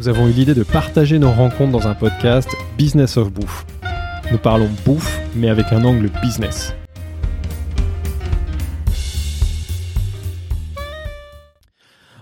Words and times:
Nous 0.00 0.08
avons 0.08 0.28
eu 0.28 0.32
l'idée 0.32 0.54
de 0.54 0.64
partager 0.64 1.18
nos 1.18 1.30
rencontres 1.30 1.70
dans 1.70 1.86
un 1.86 1.94
podcast 1.94 2.48
Business 2.76 3.16
of 3.16 3.32
Bouffe. 3.32 3.64
Nous 4.32 4.38
parlons 4.38 4.68
bouffe, 4.84 5.20
mais 5.36 5.48
avec 5.48 5.72
un 5.72 5.84
angle 5.84 6.10
business. 6.20 6.74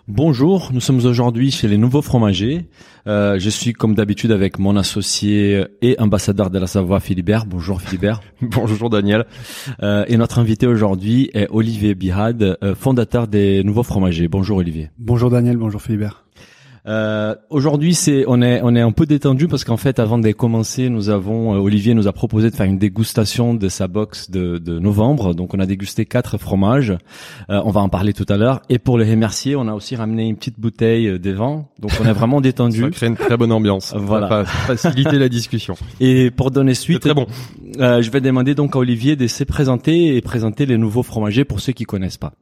Bonjour, 0.07 0.71
nous 0.75 0.81
sommes 0.81 1.05
aujourd'hui 1.07 1.51
chez 1.51 1.69
les 1.69 1.79
Nouveaux 1.79 2.03
Fromagers. 2.03 2.67
Euh, 3.07 3.39
je 3.39 3.49
suis 3.49 3.73
comme 3.73 3.95
d'habitude 3.95 4.33
avec 4.33 4.59
mon 4.59 4.77
associé 4.77 5.65
et 5.81 5.99
ambassadeur 5.99 6.51
de 6.51 6.59
la 6.59 6.67
Savoie, 6.67 7.01
Philibert. 7.01 7.47
Bonjour 7.47 7.81
Philibert. 7.81 8.21
Bonjour 8.43 8.91
Daniel. 8.91 9.25
Euh, 9.83 10.05
et 10.09 10.19
notre 10.19 10.39
invité 10.39 10.67
aujourd'hui 10.67 11.31
est 11.33 11.49
Olivier 11.51 11.95
Bihad, 11.95 12.59
euh, 12.63 12.75
fondateur 12.75 13.29
des 13.29 13.65
Nouveaux 13.65 13.85
Fromagers. 13.85 14.29
Bonjour 14.29 14.59
Olivier. 14.59 14.91
Bonjour 14.99 15.31
Daniel, 15.31 15.57
bonjour 15.57 15.81
Philibert. 15.81 16.22
Euh, 16.87 17.35
Aujourd'hui, 17.49 17.95
c'est 17.95 18.25
on 18.27 18.43
est 18.43 18.61
on 18.63 18.75
est 18.75 18.81
un 18.81 18.91
peu 18.91 19.07
détendu 19.07 19.47
parce 19.47 19.63
qu'en 19.63 19.77
fait, 19.77 20.01
avant 20.01 20.19
de 20.19 20.31
commencer, 20.33 20.89
nous 20.89 21.11
avons 21.11 21.55
euh, 21.55 21.59
Olivier 21.59 21.95
nous 21.95 22.09
a 22.09 22.13
proposé 22.13 22.51
de 22.51 22.57
faire 22.57 22.67
une 22.67 22.79
dégustation 22.79 23.55
de 23.55 23.69
sa 23.69 23.87
box 23.87 24.31
de, 24.31 24.59
de 24.59 24.79
novembre. 24.81 25.35
Donc, 25.35 25.55
on 25.55 25.61
a 25.61 25.67
dégusté 25.67 26.07
quatre 26.07 26.39
fromages. 26.39 26.91
Euh, 27.51 27.61
on 27.65 27.71
va 27.71 27.81
en 27.83 27.89
parler 27.89 28.13
tout 28.13 28.27
à 28.29 28.37
l'heure. 28.37 28.63
Et 28.69 28.79
pour 28.81 28.99
le 28.99 29.05
remercier, 29.05 29.55
on 29.55 29.69
a 29.69 29.75
aussi 29.75 29.95
ramené 29.95 30.27
une 30.27 30.37
petite 30.37 30.59
bouteille 30.59 31.07
euh, 31.07 31.19
des 31.19 31.33
vins. 31.33 31.67
Donc, 31.79 31.93
on 32.01 32.05
est 32.05 32.13
vraiment 32.13 32.41
détendu. 32.49 32.81
Ça 32.81 32.91
crée 32.91 33.07
une 33.07 33.17
très 33.17 33.37
bonne 33.37 33.53
ambiance. 33.53 33.95
Voilà. 33.97 34.29
Ça 34.29 34.35
va 34.35 34.45
faciliter 34.45 35.19
la 35.19 35.29
discussion. 35.29 35.75
Et 36.01 36.31
pour 36.33 36.51
donner 36.51 36.75
suite, 36.75 37.01
très 37.01 37.15
bon. 37.15 37.27
euh, 37.79 38.03
je 38.03 38.11
vais 38.11 38.21
demander 38.21 38.55
donc 38.57 38.75
à 38.75 38.81
Olivier 38.81 39.15
de 39.15 39.29
se 39.29 39.45
présenter 39.45 40.17
et 40.17 40.21
présenter 40.21 40.67
les 40.67 40.79
nouveaux 40.79 41.03
fromagers 41.05 41.45
pour 41.45 41.61
ceux 41.61 41.73
qui 41.73 41.85
connaissent 41.85 42.17
pas. 42.19 42.33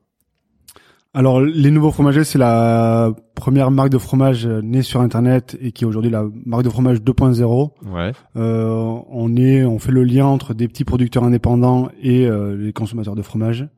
Alors, 1.13 1.41
les 1.41 1.71
nouveaux 1.71 1.91
fromagers, 1.91 2.23
c'est 2.23 2.39
la 2.39 3.13
première 3.35 3.71
marque 3.71 3.91
de 3.91 3.99
fromage 3.99 4.47
née 4.47 4.83
sur 4.83 5.01
Internet 5.01 5.59
et 5.61 5.73
qui 5.73 5.85
est 5.85 5.87
aujourd'hui 5.87 6.11
la 6.11 6.25
marque 6.47 6.63
de 6.63 6.71
fromage 6.71 6.99
2.0. 6.99 7.71
Ouais. 7.87 8.13
Euh, 8.37 9.01
on 9.09 9.37
est, 9.37 9.65
on 9.65 9.79
fait 9.81 9.91
le 9.91 10.05
lien 10.05 10.27
entre 10.27 10.55
des 10.55 10.69
petits 10.69 10.85
producteurs 10.85 11.25
indépendants 11.25 11.89
et 12.01 12.27
euh, 12.27 12.57
les 12.57 12.73
consommateurs 12.73 13.17
de 13.17 13.23
fromage. 13.23 13.69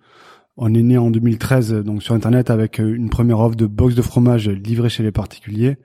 On 0.58 0.74
est 0.74 0.82
né 0.82 0.98
en 0.98 1.10
2013 1.10 1.72
donc 1.82 2.02
sur 2.02 2.14
Internet 2.14 2.50
avec 2.50 2.78
euh, 2.78 2.94
une 2.94 3.08
première 3.08 3.40
offre 3.40 3.56
de 3.56 3.66
box 3.66 3.94
de 3.94 4.02
fromage 4.02 4.50
livrée 4.50 4.90
chez 4.90 5.02
les 5.02 5.12
particuliers. 5.12 5.78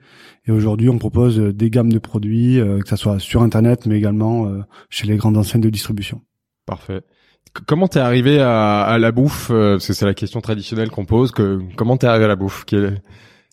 Et 0.48 0.50
aujourd'hui, 0.50 0.88
on 0.88 0.98
propose 0.98 1.38
euh, 1.38 1.52
des 1.52 1.70
gammes 1.70 1.92
de 1.92 1.98
produits, 1.98 2.58
euh, 2.58 2.80
que 2.80 2.88
ça 2.88 2.96
soit 2.96 3.18
sur 3.18 3.42
Internet, 3.42 3.86
mais 3.86 3.98
également 3.98 4.46
euh, 4.46 4.62
chez 4.88 5.06
les 5.06 5.16
grandes 5.16 5.36
enseignes 5.36 5.60
de 5.60 5.70
distribution. 5.70 6.22
Parfait. 6.66 7.02
Comment 7.66 7.88
t'es 7.88 8.00
arrivé 8.00 8.40
à, 8.40 8.82
à 8.82 8.98
la 8.98 9.12
bouffe 9.12 9.50
euh, 9.50 9.74
Parce 9.74 9.86
que 9.88 9.92
c'est 9.92 10.06
la 10.06 10.14
question 10.14 10.40
traditionnelle 10.40 10.90
qu'on 10.90 11.04
pose. 11.04 11.32
Que, 11.32 11.60
comment 11.76 11.96
t'es 11.96 12.06
arrivé 12.06 12.24
à 12.24 12.28
la 12.28 12.36
bouffe? 12.36 12.64
Quel- 12.66 13.00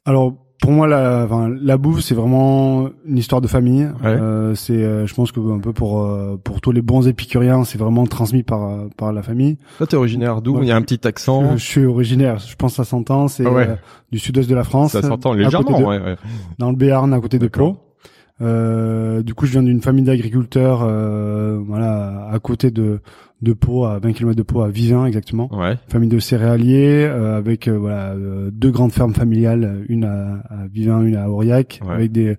Alors 0.06 0.34
pour 0.62 0.72
moi 0.72 0.88
la, 0.88 1.24
enfin, 1.26 1.50
la 1.62 1.78
bouffe 1.78 2.00
c'est 2.02 2.16
vraiment 2.16 2.88
une 3.06 3.18
histoire 3.18 3.42
de 3.42 3.48
famille. 3.48 3.84
Ouais. 4.04 4.08
Euh, 4.08 4.56
c'est 4.56 4.74
euh, 4.74 5.06
je 5.06 5.14
pense 5.14 5.32
que 5.32 5.40
un 5.40 5.60
peu 5.60 5.74
pour 5.74 6.02
euh, 6.02 6.40
pour 6.44 6.62
tous 6.62 6.72
les 6.72 6.82
bons 6.82 7.08
épicuriens 7.08 7.64
c'est 7.66 7.78
vraiment 7.78 8.06
transmis 8.06 8.42
par 8.44 8.88
par 8.98 9.12
la 9.14 9.22
famille. 9.22 9.58
Toi, 9.78 9.86
t'es 9.88 9.98
originaire 9.98 10.42
d'où? 10.42 10.56
Ouais. 10.56 10.64
Il 10.64 10.68
y 10.68 10.72
a 10.72 10.76
un 10.76 10.82
petit 10.82 11.06
accent. 11.08 11.58
Je 11.58 11.64
suis 11.64 11.86
originaire, 11.86 12.40
je 12.40 12.56
pense 12.56 12.72
que 12.72 12.78
ça 12.78 12.84
s'entend, 12.86 13.28
c'est 13.28 13.46
Ah 13.46 13.52
ouais. 13.52 13.68
euh, 13.70 13.76
du 14.12 14.20
sud-est 14.20 14.50
de 14.50 14.56
la 14.56 14.64
France. 14.64 14.94
Ça 14.94 15.02
s'entend 15.02 15.34
à 15.34 15.36
légèrement. 15.36 15.78
de- 15.80 15.84
ouais, 15.84 16.00
ouais. 16.00 16.16
Dans 16.58 16.70
le 16.70 16.76
Béarn 16.78 17.14
à 17.14 17.20
côté 17.20 17.38
de. 17.38 17.48
Pau. 17.48 17.78
Euh, 18.42 19.22
du 19.24 19.34
coup, 19.34 19.46
je 19.46 19.52
viens 19.54 19.64
d'une 19.64 19.82
famille 19.82 20.04
d'agriculteurs, 20.04 20.84
euh, 20.84 21.58
voilà, 21.66 22.28
à 22.32 22.40
côté 22.40 22.72
de 22.72 23.00
de 23.42 23.54
Pau, 23.54 23.86
à 23.86 24.00
20 24.00 24.14
km 24.14 24.36
de 24.36 24.44
Pau, 24.44 24.62
à 24.62 24.70
Vivin 24.70 25.06
exactement. 25.06 25.50
Ouais. 25.54 25.76
famille 25.90 26.10
de 26.10 26.20
céréaliers 26.20 27.06
euh, 27.06 27.38
avec 27.38 27.68
euh, 27.68 27.78
voilà 27.78 28.12
euh, 28.14 28.50
deux 28.52 28.72
grandes 28.72 28.92
fermes 28.94 29.14
familiales, 29.14 29.84
une 29.90 30.06
à, 30.06 30.42
à 30.50 30.68
Vivin, 30.72 31.02
une 31.04 31.16
à 31.16 31.30
Aurillac, 31.30 31.82
Ouais. 31.86 31.94
avec 31.94 32.12
des 32.12 32.38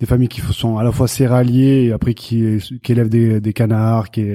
des 0.00 0.06
familles 0.06 0.28
qui 0.28 0.40
sont 0.40 0.78
à 0.78 0.84
la 0.84 0.92
fois 0.92 1.08
céréaliers 1.08 1.86
et 1.86 1.92
après 1.92 2.14
qui 2.14 2.58
qui 2.82 2.92
élèvent 2.92 3.08
des, 3.08 3.40
des 3.40 3.52
canards, 3.52 4.10
qui 4.10 4.26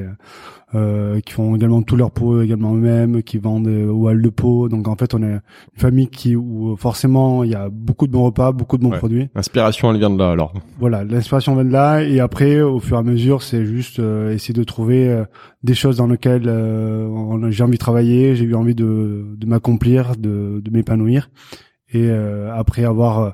euh, 0.75 1.19
qui 1.19 1.33
font 1.33 1.55
également 1.55 1.81
tout 1.81 1.95
leur 1.95 2.11
pot 2.11 2.41
également 2.41 2.73
eux-mêmes, 2.75 3.21
qui 3.23 3.37
vendent 3.37 3.67
euh, 3.67 3.91
aux 3.91 4.07
halles 4.07 4.21
de 4.21 4.29
pot. 4.29 4.69
Donc 4.69 4.87
en 4.87 4.95
fait, 4.95 5.13
on 5.13 5.21
est 5.21 5.31
une 5.33 5.41
famille 5.75 6.07
qui 6.07 6.35
où 6.35 6.75
forcément 6.77 7.43
il 7.43 7.51
y 7.51 7.55
a 7.55 7.69
beaucoup 7.69 8.07
de 8.07 8.11
bons 8.11 8.23
repas, 8.23 8.51
beaucoup 8.51 8.77
de 8.77 8.83
bons 8.83 8.91
Ouais. 8.91 8.97
produits. 8.97 9.29
L'inspiration, 9.35 9.91
elle 9.91 9.97
vient 9.99 10.09
de 10.09 10.17
là, 10.17 10.31
alors. 10.31 10.53
Voilà, 10.79 11.03
l'inspiration 11.03 11.53
vient 11.55 11.65
de 11.65 11.71
là 11.71 12.01
et 12.03 12.19
après, 12.19 12.61
au 12.61 12.79
fur 12.79 12.97
et 12.97 12.99
à 12.99 13.03
mesure, 13.03 13.43
c'est 13.43 13.65
juste 13.65 13.99
euh, 13.99 14.33
essayer 14.33 14.53
de 14.53 14.63
trouver 14.63 15.07
euh, 15.09 15.25
des 15.63 15.73
choses 15.75 15.97
dans 15.97 16.07
lesquelles 16.07 16.47
euh, 16.47 17.49
j'ai 17.51 17.63
envie 17.63 17.73
de 17.73 17.77
travailler, 17.77 18.35
j'ai 18.35 18.45
eu 18.45 18.55
envie 18.55 18.75
de, 18.75 19.25
de 19.37 19.45
m'accomplir, 19.47 20.15
de, 20.17 20.61
de 20.63 20.71
m'épanouir. 20.71 21.29
Et 21.93 22.09
euh, 22.09 22.51
après 22.55 22.83
avoir 22.85 23.19
euh, 23.19 23.29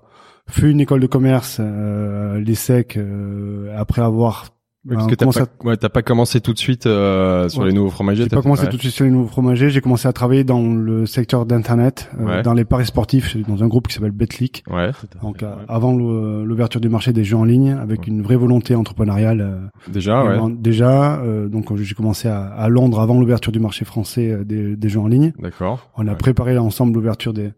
fait 0.47 0.69
une 0.69 0.81
école 0.81 0.99
de 0.99 1.07
commerce, 1.07 1.57
euh, 1.61 2.39
l'ESSEC, 2.41 2.97
euh, 2.97 3.73
après 3.77 4.01
avoir 4.01 4.47
Oui, 4.85 4.95
parce 4.95 5.07
que 5.07 5.15
t'as 5.15 5.25
pas, 5.25 5.45
ouais, 5.65 5.75
t'as 5.75 5.89
pas 5.89 6.01
commencé 6.01 6.39
tout 6.39 6.53
de 6.53 6.57
suite 6.57 6.85
euh, 6.85 7.49
sur 7.49 7.61
Ouais. 7.63 7.67
les 7.67 7.73
nouveaux 7.73 7.89
fromagers. 7.89 8.23
J'ai 8.23 8.29
t'as 8.29 8.37
pas 8.37 8.41
commencé 8.43 8.63
ouais. 8.63 8.69
tout 8.69 8.77
de 8.77 8.81
suite 8.81 8.93
sur 8.93 9.03
les 9.03 9.11
nouveaux 9.11 9.27
fromagers. 9.27 9.69
J'ai 9.69 9.81
commencé 9.81 10.07
à 10.07 10.13
travailler 10.13 10.45
dans 10.45 10.61
le 10.73 11.05
secteur 11.05 11.45
d'internet, 11.45 12.09
euh, 12.17 12.25
Ouais. 12.25 12.41
dans 12.43 12.53
les 12.53 12.63
paris 12.63 12.85
sportifs, 12.85 13.35
dans 13.45 13.61
un 13.61 13.67
groupe 13.67 13.89
qui 13.89 13.95
s'appelle 13.95 14.11
Betclic. 14.11 14.63
Ouais. 14.69 14.91
Donc 15.21 15.43
euh, 15.43 15.53
avant 15.67 15.91
l'ouverture 15.93 16.79
du 16.79 16.87
marché 16.87 17.11
des 17.11 17.25
jeux 17.25 17.35
en 17.35 17.43
ligne, 17.43 17.71
avec 17.71 17.99
Ouais. 18.01 18.07
une 18.07 18.21
vraie 18.21 18.37
volonté 18.37 18.73
entrepreneuriale. 18.73 19.41
euh, 19.41 19.91
Déjà, 19.91 20.23
ouais. 20.23 20.53
Déjà, 20.57 21.19
euh, 21.19 21.49
donc 21.49 21.75
j'ai 21.75 21.93
commencé 21.95 22.29
à, 22.29 22.45
à 22.45 22.69
Londres 22.69 23.01
avant 23.01 23.19
l'ouverture 23.19 23.51
du 23.51 23.59
marché 23.59 23.83
français 23.83 24.31
euh, 24.31 24.43
des, 24.45 24.77
des 24.77 24.89
jeux 24.89 25.01
en 25.01 25.07
ligne. 25.07 25.33
D'accord. 25.39 25.89
On 25.97 26.07
a 26.07 26.11
Ouais. 26.11 26.17
préparé 26.17 26.57
ensemble 26.57 26.93
l'ouverture 26.93 27.33
des, 27.33 27.51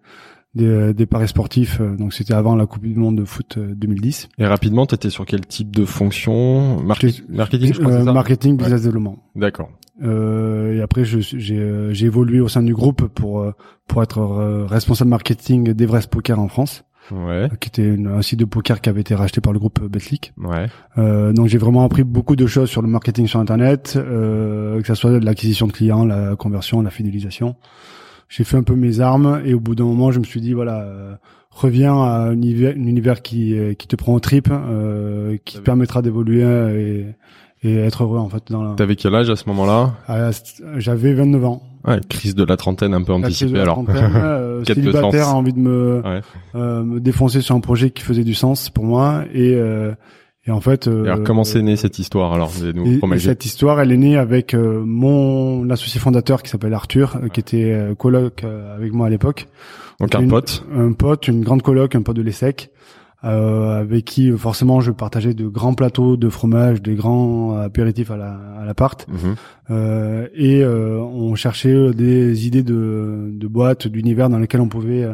des, 0.56 0.94
des 0.94 1.06
paris 1.06 1.28
sportifs. 1.28 1.80
euh, 1.82 1.96
donc 1.96 2.14
c'était 2.14 2.34
avant 2.34 2.56
la 2.56 2.66
Coupe 2.66 2.84
du 2.84 2.96
Monde 2.96 3.18
de 3.18 3.26
foot 3.26 3.56
euh, 3.58 3.74
2010. 3.76 4.30
Et 4.38 4.46
rapidement, 4.46 4.86
t'étais 4.86 5.10
sur 5.10 5.26
quel 5.26 5.46
type 5.46 5.76
de 5.76 5.86
fonction? 5.86 6.82
Marketing, 6.84 7.74
je 7.74 7.80
crois, 7.80 7.92
Euh, 7.94 8.00
c'est 8.00 8.06
ça? 8.06 8.14
marketing, 8.14 8.58
business 8.58 8.84
développement. 8.84 9.18
D'accord. 9.36 9.70
Euh, 10.04 10.76
et 10.78 10.82
après, 10.82 11.04
j'ai 11.06 11.22
euh, 11.60 11.94
j'ai 11.94 12.06
évolué 12.08 12.40
au 12.42 12.48
sein 12.48 12.64
du 12.64 12.74
groupe 12.74 13.08
pour 13.08 13.42
euh, 13.42 13.52
pour 13.88 14.02
être 14.04 14.20
euh, 14.20 14.66
responsable 14.66 15.10
marketing 15.12 15.74
d'Everest 15.74 16.10
Poker 16.10 16.40
en 16.40 16.48
France, 16.48 16.84
Ouais. 17.12 17.50
qui 17.60 17.68
était 17.70 17.88
une- 17.88 18.08
un 18.08 18.22
site 18.22 18.40
de 18.40 18.46
poker 18.46 18.80
qui 18.82 18.90
avait 18.90 19.02
été 19.02 19.14
racheté 19.16 19.42
par 19.42 19.54
le 19.54 19.60
groupe 19.60 19.84
Betclic. 19.86 20.34
Ouais. 20.38 20.68
Euh, 20.98 21.34
donc 21.34 21.48
j'ai 21.48 21.58
vraiment 21.60 21.84
appris 21.84 22.04
beaucoup 22.04 22.36
de 22.36 22.48
choses 22.48 22.70
sur 22.70 22.82
le 22.82 22.88
marketing 22.88 23.28
sur 23.28 23.40
Internet, 23.40 23.94
euh, 23.98 24.82
que 24.82 24.88
ce 24.88 24.96
soit 24.96 25.12
de 25.20 25.24
l'acquisition 25.26 25.68
de 25.68 25.72
clients, 25.74 26.04
la 26.06 26.36
conversion, 26.36 26.82
la 26.82 26.90
fidélisation. 26.90 27.56
J'ai 28.34 28.46
fait 28.46 28.56
un 28.56 28.64
peu 28.64 28.76
mes 28.76 29.02
armes 29.02 29.42
et 29.44 29.54
au 29.54 29.60
bout 29.60 29.76
d'un 29.76 29.84
moment, 29.84 30.10
je 30.12 30.20
me 30.20 30.24
suis 30.24 30.40
dit 30.40 30.54
voilà, 30.54 30.82
euh, 30.84 31.16
reviens 31.50 31.96
à 32.02 32.28
un 32.30 32.32
univers, 32.32 32.74
un 32.78 32.88
univers 32.88 33.22
qui 33.22 33.58
euh, 33.60 33.74
qui 33.74 33.88
te 33.88 33.98
prend 33.98 34.14
au 34.14 34.22
trip, 34.22 34.48
euh, 34.50 35.36
qui 35.44 35.58
te 35.58 35.62
permettra 35.62 36.02
d'évoluer 36.02 36.44
euh, 36.46 37.06
et, 37.62 37.70
et 37.70 37.76
être 37.76 38.04
heureux 38.06 38.20
en 38.20 38.30
fait. 38.30 38.44
Dans 38.50 38.64
la... 38.64 38.76
T'avais 38.76 38.96
quel 38.96 39.14
âge 39.16 39.30
à 39.30 39.36
ce 39.36 39.44
moment-là? 39.50 39.96
Ah, 40.08 40.30
J'avais 40.78 41.14
29 41.14 41.44
ans. 41.46 41.62
Ouais, 41.86 42.00
crise 42.08 42.34
de 42.36 42.46
la 42.46 42.56
trentaine 42.56 42.94
un 42.94 43.04
peu 43.04 43.12
anticipée 43.12 43.60
alors. 43.60 43.84
euh, 43.90 44.64
célibataire, 44.68 45.28
a 45.28 45.34
envie 45.34 45.52
de 45.52 45.60
me, 45.60 46.02
Ouais. 46.06 46.22
euh, 46.56 46.84
me 46.84 47.00
défoncer 47.02 47.42
sur 47.42 47.56
un 47.56 47.60
projet 47.60 47.90
qui 47.90 48.02
faisait 48.04 48.24
du 48.24 48.34
sens 48.36 48.70
pour 48.70 48.86
moi 48.86 49.24
et 49.34 49.56
euh, 49.56 49.92
et 50.48 50.52
en 50.52 50.60
fait. 50.62 50.88
euh, 50.88 51.06
Et 51.06 51.10
alors 51.10 51.24
comment 51.24 51.44
c'est 51.44 51.62
né 51.62 51.76
cette 51.76 52.00
histoire 52.00 52.34
alors 52.34 52.52
nouveaux 52.74 53.14
et, 53.14 53.20
cette 53.20 53.46
histoire, 53.46 53.80
elle 53.80 53.92
est 53.92 53.98
née 53.98 54.18
avec 54.18 54.54
euh, 54.54 54.82
mon 54.86 55.70
associé 55.70 56.00
fondateur 56.00 56.42
qui 56.44 56.50
s'appelle 56.50 56.74
Arthur, 56.74 57.18
euh, 57.22 57.28
qui 57.28 57.40
était 57.40 57.72
euh, 57.74 57.96
coloc 57.96 58.44
euh, 58.44 58.76
avec 58.76 58.94
moi 58.94 59.08
à 59.08 59.10
l'époque. 59.10 59.48
Donc 60.00 60.16
un 60.16 60.22
Une- 60.22 60.30
pote. 60.30 60.66
Un 60.76 60.94
pote, 60.94 61.28
une 61.28 61.42
grande 61.44 61.62
coloc, 61.62 61.94
un 61.96 62.02
pote 62.02 62.16
de 62.16 62.24
l'ESSEC, 62.24 62.72
euh, 63.24 63.82
avec 63.82 64.06
qui 64.06 64.32
forcément 64.32 64.82
je 64.82 64.90
partageais 64.90 65.36
de 65.36 65.48
grands 65.48 65.76
plateaux 65.76 66.18
de 66.18 66.28
fromage, 66.28 66.82
des 66.82 66.96
grands 66.96 67.56
apéritifs 67.58 68.10
à 68.10 68.18
la 68.18 68.32
à 68.60 68.66
l'appart. 68.66 69.06
Euh, 69.70 70.28
et 70.34 70.64
euh, 70.64 70.98
on 71.00 71.36
cherchait 71.36 71.92
des 71.94 72.48
idées 72.48 72.64
de, 72.64 73.30
de 73.32 73.48
boîtes, 73.48 73.88
d'univers 73.88 74.30
dans 74.30 74.40
lesquels 74.40 74.62
on 74.62 74.68
pouvait 74.70 75.04
euh, 75.04 75.14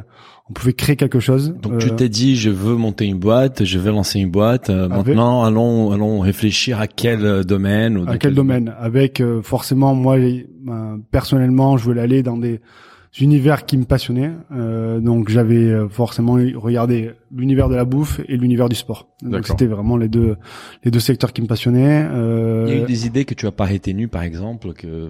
on 0.49 0.53
pouvait 0.53 0.73
créer 0.73 0.95
quelque 0.95 1.19
chose. 1.19 1.53
Donc 1.61 1.77
tu 1.79 1.89
Euh, 1.89 1.95
t'es 1.95 2.07
dit, 2.09 2.35
je 2.37 2.49
veux 2.49 2.75
monter 2.75 3.05
une 3.05 3.17
boîte, 3.19 3.65
je 3.65 3.79
veux 3.79 3.91
lancer 3.91 4.19
une 4.19 4.29
boîte. 4.31 4.69
euh, 4.69 4.85
Avec- 4.89 5.07
Maintenant, 5.07 5.43
allons, 5.43 5.91
allons 5.91 6.19
réfléchir 6.19 6.79
à 6.79 6.87
quel 6.87 7.25
euh, 7.25 7.43
domaine. 7.43 7.97
Ou 7.97 8.09
à 8.09 8.17
quel 8.17 8.33
domaine 8.33 8.73
Avec 8.79 9.19
euh, 9.19 9.41
forcément 9.41 9.93
moi 9.93 10.17
ben, 10.17 10.99
personnellement 11.11 11.77
je 11.77 11.83
voulais 11.83 12.01
aller 12.01 12.23
dans 12.23 12.37
des 12.37 12.61
univers 13.21 13.65
qui 13.65 13.77
me 13.77 13.85
passionnaient. 13.85 14.31
Euh, 14.51 14.99
donc 14.99 15.29
j'avais 15.29 15.55
euh, 15.71 15.89
forcément 15.89 16.33
regardé 16.55 17.11
l'univers 17.35 17.69
de 17.69 17.75
la 17.75 17.85
bouffe 17.85 18.21
et 18.27 18.37
l'univers 18.37 18.69
du 18.69 18.75
sport. 18.75 19.07
Donc 19.21 19.47
c'était 19.47 19.65
vraiment 19.65 19.97
les 19.97 20.07
deux 20.07 20.35
les 20.83 20.91
deux 20.91 20.99
secteurs 20.99 21.33
qui 21.33 21.41
me 21.41 21.47
passionnaient. 21.47 22.05
Euh, 22.11 22.65
Il 22.67 22.75
y 22.75 22.79
a 22.79 22.83
eu 22.83 22.85
des 22.85 23.05
idées 23.07 23.25
que 23.25 23.33
tu 23.33 23.47
as 23.47 23.51
pas 23.51 23.65
retenu, 23.65 24.07
par 24.07 24.23
exemple, 24.23 24.73
que, 24.73 25.09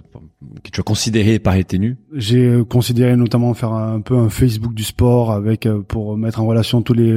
que 0.62 0.70
tu 0.72 0.80
as 0.80 0.82
considéré 0.82 1.38
pas 1.38 1.52
retenu. 1.52 1.96
J'ai 2.14 2.62
considéré 2.68 3.16
notamment 3.16 3.52
faire 3.54 3.72
un 3.72 4.00
peu 4.00 4.16
un 4.16 4.28
Facebook 4.30 4.74
du 4.74 4.84
sport 4.84 5.30
avec 5.32 5.66
euh, 5.66 5.80
pour 5.82 6.16
mettre 6.16 6.40
en 6.40 6.46
relation 6.46 6.82
tous 6.82 6.94
les 6.94 7.12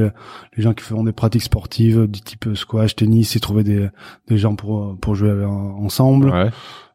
les 0.58 0.64
gens 0.64 0.74
qui 0.74 0.84
font 0.84 1.04
des 1.04 1.12
pratiques 1.14 1.44
sportives 1.44 2.08
du 2.08 2.22
type 2.22 2.50
squash, 2.56 2.96
tennis 2.96 3.36
et 3.36 3.40
trouver 3.40 3.64
des 3.64 3.88
des 4.28 4.38
gens 4.38 4.56
pour 4.56 4.98
pour 5.00 5.16
jouer 5.16 5.30
avec- 5.32 5.48
ensemble. 5.48 6.30
Ouais. 6.30 6.50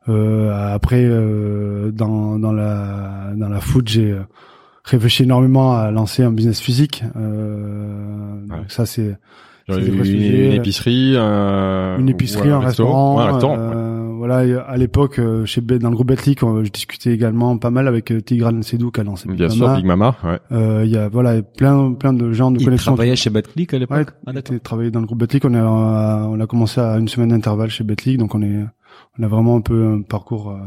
Euh, 0.09 0.75
après, 0.75 1.05
euh, 1.05 1.91
dans, 1.91 2.39
dans 2.39 2.53
la 2.53 3.33
dans 3.37 3.49
la 3.49 3.61
foot, 3.61 3.89
j'ai 3.89 4.13
euh, 4.13 4.21
réfléchi 4.85 5.25
énormément 5.25 5.77
à 5.77 5.91
lancer 5.91 6.23
un 6.23 6.33
business 6.33 6.61
physique. 6.61 7.03
Euh, 7.17 8.37
Ouais. 8.49 8.59
donc 8.59 8.67
ça, 8.71 8.87
c'est 8.87 9.19
une, 9.69 10.05
une 10.05 10.53
épicerie, 10.53 11.17
un, 11.19 11.99
une 11.99 12.09
épicerie, 12.09 12.51
un 12.51 12.61
restaurant. 12.61 13.17
Ouais, 13.17 13.23
un 13.25 13.33
restaurant. 13.33 13.57
ouais. 13.57 13.63
euh, 13.75 13.93
Voilà, 14.17 14.63
à 14.67 14.77
l'époque, 14.77 15.21
chez 15.45 15.61
dans 15.61 15.91
le 15.91 15.95
groupe 15.95 16.07
Betclic, 16.09 16.43
on- 16.43 16.63
je 16.65 16.71
discutais 16.71 17.11
également 17.13 17.59
pas 17.59 17.71
mal 17.71 17.87
avec 17.89 18.13
Tigran 18.25 18.63
Sedou 18.63 18.91
qui 18.93 19.01
a 19.01 19.05
lancé 19.05 19.29
Bien 19.29 19.49
Big 19.49 19.57
sûr, 19.57 19.67
Mama. 19.67 19.77
Big 19.77 19.87
Mama. 19.87 20.15
Ouais. 20.25 20.39
Euh, 20.53 20.83
Il 20.85 20.91
y 20.91 20.97
a 20.97 21.09
voilà 21.09 21.43
plein 21.43 21.93
plein 21.93 22.13
de 22.13 22.33
gens 22.33 22.51
de 22.53 22.59
Il 22.61 22.65
connexion. 22.65 22.93
travaillait 22.93 23.17
chez 23.17 23.31
Batclick 23.31 23.75
à 23.75 23.79
l'époque? 23.79 23.99
Ouais, 24.27 24.33
ah, 24.37 24.41
il 24.51 24.61
travaillé 24.61 24.91
dans 24.91 25.01
le 25.01 25.07
groupe 25.07 25.19
Betclic. 25.19 25.45
On 25.45 25.55
a 25.55 25.65
on 26.29 26.39
a 26.41 26.47
commencé 26.47 26.81
à 26.81 26.97
une 26.99 27.09
semaine 27.09 27.29
d'intervalle 27.31 27.71
chez 27.71 27.83
Betclic, 27.85 28.19
donc 28.19 28.35
on 28.37 28.43
est 28.43 28.65
on 29.19 29.23
a 29.23 29.29
vraiment 29.29 29.57
un 29.57 29.61
peu 29.61 29.87
un 29.87 30.03
parcours 30.03 30.51
euh, 30.51 30.59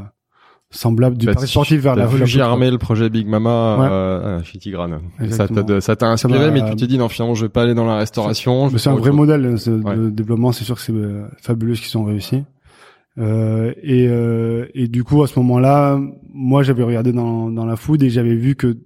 semblable 0.71 1.17
du 1.17 1.25
Bah, 1.25 1.33
pari 1.33 1.45
tu- 1.47 1.51
sportif 1.51 1.81
vers 1.81 1.95
la 1.95 2.05
voulu 2.05 2.19
la- 2.21 2.25
germer 2.27 2.69
le 2.69 2.77
projet 2.77 3.09
Big 3.09 3.27
Mama 3.27 3.77
Ouais. 3.79 3.87
euh, 3.89 4.43
chez 4.43 4.59
Tigrane. 4.59 4.99
Ça 5.29 5.47
t'a 5.47 5.81
ça 5.81 5.95
t'a 5.95 6.07
inspiré, 6.07 6.39
Ça 6.39 6.45
m'a- 6.45 6.51
mais 6.51 6.69
tu 6.69 6.75
t'es 6.75 6.87
dit 6.87 6.97
non 6.97 7.09
finalement 7.09 7.33
je 7.35 7.45
vais 7.45 7.49
pas 7.49 7.63
aller 7.63 7.73
dans 7.73 7.85
la 7.85 7.97
restauration. 7.97 8.69
c'est 8.77 8.89
un 8.89 8.93
vrai 8.95 9.09
chose. 9.09 9.15
modèle 9.15 9.57
ce- 9.59 9.71
Ouais. 9.71 9.95
de 9.95 10.09
développement. 10.11 10.51
C'est 10.51 10.63
sûr 10.65 10.75
que 10.75 10.81
c'est 10.81 10.93
euh, 10.93 11.27
fabuleux 11.41 11.75
ce 11.75 11.81
qu'ils 11.81 11.97
ont 11.97 12.03
réussi. 12.05 12.43
Euh, 13.17 13.73
et, 13.81 14.07
euh, 14.07 14.67
et 14.75 14.87
du 14.87 15.03
coup, 15.03 15.23
à 15.23 15.27
ce 15.27 15.37
moment-là, 15.39 15.99
moi, 16.33 16.63
j'avais 16.63 16.83
regardé 16.83 17.11
dans, 17.11 17.49
dans 17.49 17.65
la 17.65 17.75
food 17.75 18.01
et 18.03 18.09
j'avais 18.09 18.35
vu 18.35 18.55
que 18.55 18.77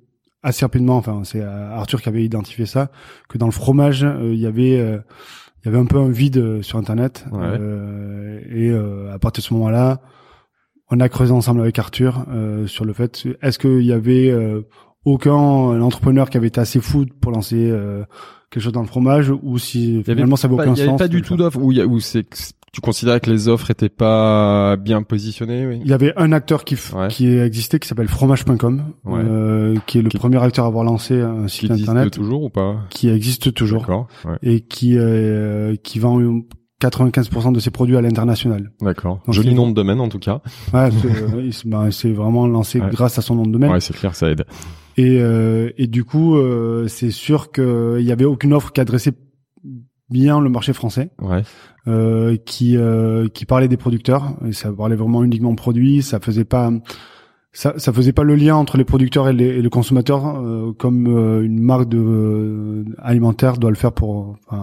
assez 0.42 0.66
rapidement, 0.66 0.98
enfin, 0.98 1.22
c'est 1.24 1.42
Arthur 1.42 2.02
qui 2.02 2.10
avait 2.10 2.24
identifié 2.24 2.66
ça, 2.66 2.90
que 3.30 3.38
dans 3.38 3.46
le 3.46 3.52
fromage, 3.52 4.06
il 4.24 4.36
y 4.36 4.46
avait 4.48 4.80
euh, 4.80 4.98
il 5.64 5.68
y 5.68 5.70
avait 5.70 5.80
un 5.82 5.86
peu 5.86 5.98
un 5.98 6.10
vide 6.10 6.38
euh, 6.38 6.62
sur 6.62 6.78
Internet. 6.78 7.26
Ouais. 7.32 7.40
Euh, 7.42 8.40
et 8.50 8.70
euh, 8.70 9.14
à 9.14 9.20
partir 9.20 9.42
de 9.42 9.48
ce 9.48 9.54
moment-là, 9.54 10.02
on 10.92 11.00
a 11.00 11.10
creusé 11.10 11.32
ensemble 11.32 11.62
avec 11.62 11.80
Arthur 11.80 12.26
euh, 12.30 12.68
sur 12.68 12.86
le 12.86 12.94
fait 12.94 13.28
est-ce 13.42 13.58
qu'il 13.58 13.84
y 13.84 13.94
avait 13.94 14.30
euh, 14.30 14.62
aucun 15.06 15.34
entrepreneur 15.34 16.30
qui 16.30 16.38
avait 16.38 16.48
été 16.48 16.62
assez 16.62 16.80
fou 16.80 17.06
pour 17.20 17.32
lancer 17.32 17.70
euh, 17.72 18.04
quelque 18.50 18.64
chose 18.64 18.74
dans 18.74 18.82
le 18.82 18.88
fromage 18.88 19.32
ou 19.42 19.58
si 19.58 19.94
y 19.94 20.00
avait 20.02 20.14
finalement 20.14 20.36
ça 20.36 20.48
avait 20.48 20.58
pas, 20.58 20.64
aucun 20.64 20.74
il 20.74 20.78
y 20.78 20.82
avait 20.82 20.92
sens 20.92 21.00
pas 21.00 21.08
du 21.08 21.22
tout 21.22 21.36
d'offre 21.36 21.60
où 21.60 22.00
c'est 22.00 22.26
tu 22.74 22.82
considérais 22.82 23.20
que 23.20 23.30
les 23.30 23.48
offres 23.48 23.70
étaient 23.72 23.88
pas 23.88 24.76
bien 24.78 25.04
positionnées. 25.04 25.66
Oui. 25.68 25.80
Il 25.84 25.90
y 25.90 25.94
avait 25.94 26.12
un 26.18 26.32
acteur 26.34 26.66
qui, 26.66 26.76
Ouais. 26.96 27.08
qui 27.08 27.28
existait 27.38 27.80
qui 27.80 27.88
s'appelle 27.88 28.08
fromage.com, 28.10 28.84
Ouais. 29.06 29.22
euh, 29.24 29.76
qui 29.86 30.00
est 30.00 30.02
le 30.02 30.10
Qui- 30.10 30.18
premier 30.18 30.42
acteur 30.44 30.66
à 30.66 30.68
avoir 30.70 30.84
lancé 30.84 31.22
un 31.22 31.46
Qui 31.46 31.50
site 31.56 31.72
existe 31.72 31.90
internet 31.90 32.12
toujours 32.14 32.44
ou 32.44 32.50
pas 32.50 32.78
qui 32.90 33.10
existe 33.10 33.54
toujours 33.54 33.82
D'accord. 33.82 34.08
Ouais. 34.26 34.38
et 34.42 34.60
qui 34.62 34.98
euh, 34.98 35.76
qui 35.84 36.00
vend 36.00 36.20
95% 36.82 37.52
de 37.54 37.60
ses 37.60 37.70
produits 37.72 37.96
à 37.96 38.02
l'international. 38.02 38.72
D'accord. 38.82 39.20
Joli 39.30 39.54
nom 39.54 39.70
de 39.70 39.74
domaine 39.74 40.02
en 40.02 40.10
tout 40.10 40.20
cas. 40.20 40.42
Ouais, 40.74 40.90
c'est 40.92 41.08
euh, 41.08 41.52
bah, 41.66 41.88
vraiment 42.14 42.46
lancé 42.48 42.82
grâce 42.92 43.18
à 43.20 43.22
son 43.22 43.36
nom 43.36 43.44
de 43.46 43.52
domaine. 43.52 43.72
Ouais, 43.72 43.80
c'est 43.80 43.94
clair, 43.96 44.16
ça 44.16 44.30
aide. 44.32 44.44
Et, 44.98 45.20
euh, 45.22 45.70
et 45.78 45.88
du 45.88 46.04
coup, 46.04 46.36
euh, 46.38 46.88
c'est 46.88 47.12
sûr 47.12 47.52
qu'il 47.52 48.02
y 48.02 48.12
avait 48.12 48.26
aucune 48.26 48.52
offre 48.54 48.72
qui 48.74 48.82
adressait 48.82 49.14
bien 50.10 50.40
le 50.42 50.50
marché 50.50 50.74
français, 50.74 51.10
Ouais. 51.22 51.44
Euh, 51.88 52.38
qui 52.46 52.78
euh, 52.78 53.28
qui 53.28 53.46
parlait 53.46 53.68
des 53.68 53.78
producteurs. 53.78 54.36
Et 54.46 54.54
ça 54.54 54.72
parlait 54.72 54.96
vraiment 54.96 55.24
uniquement 55.24 55.56
produits. 55.56 56.02
Ça 56.02 56.20
faisait 56.20 56.46
pas 56.46 56.72
ça, 57.56 57.76
ça 57.78 57.94
faisait 57.94 58.14
pas 58.14 58.24
le 58.24 58.36
lien 58.36 58.56
entre 58.56 58.78
les 58.78 58.84
producteurs 58.84 59.30
et, 59.30 59.34
les, 59.34 59.46
et 59.46 59.62
le 59.62 59.70
consommateur 59.70 60.26
euh, 60.26 60.74
comme 60.74 61.08
euh, 61.08 61.44
une 61.44 61.62
marque 61.62 61.88
de 61.88 62.00
euh, 62.00 62.84
alimentaire 62.98 63.58
doit 63.58 63.70
le 63.70 63.76
faire 63.76 63.92
pour 63.92 64.38
euh, 64.52 64.56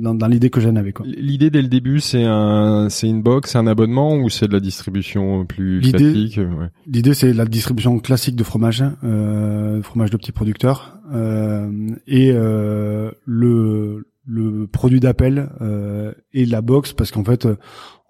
dans, 0.00 0.14
dans 0.14 0.28
l'idée 0.28 0.48
que 0.48 0.60
j'en 0.60 0.76
avais 0.76 0.92
quoi. 0.92 1.04
L'idée 1.06 1.50
dès 1.50 1.60
le 1.60 1.66
début, 1.66 1.98
c'est 1.98 2.22
un, 2.24 2.88
c'est 2.88 3.08
une 3.08 3.22
box, 3.22 3.50
c'est 3.50 3.58
un 3.58 3.66
abonnement 3.66 4.14
ou 4.14 4.30
c'est 4.30 4.46
de 4.46 4.52
la 4.52 4.60
distribution 4.60 5.44
plus 5.44 5.80
classique 5.80 6.38
ouais. 6.38 6.68
L'idée, 6.86 7.14
c'est 7.14 7.32
la 7.32 7.46
distribution 7.46 7.98
classique 7.98 8.36
de 8.36 8.44
fromage, 8.44 8.84
euh, 9.02 9.82
fromage 9.82 10.10
de 10.10 10.16
petits 10.16 10.32
producteurs, 10.32 10.98
euh, 11.12 11.68
et 12.06 12.30
euh, 12.32 13.10
le, 13.24 14.06
le 14.26 14.66
produit 14.66 15.00
d'appel 15.00 15.50
euh, 15.60 16.12
et 16.32 16.46
la 16.46 16.60
box, 16.62 16.92
parce 16.92 17.10
qu'en 17.10 17.24
fait, 17.24 17.46
euh, 17.46 17.56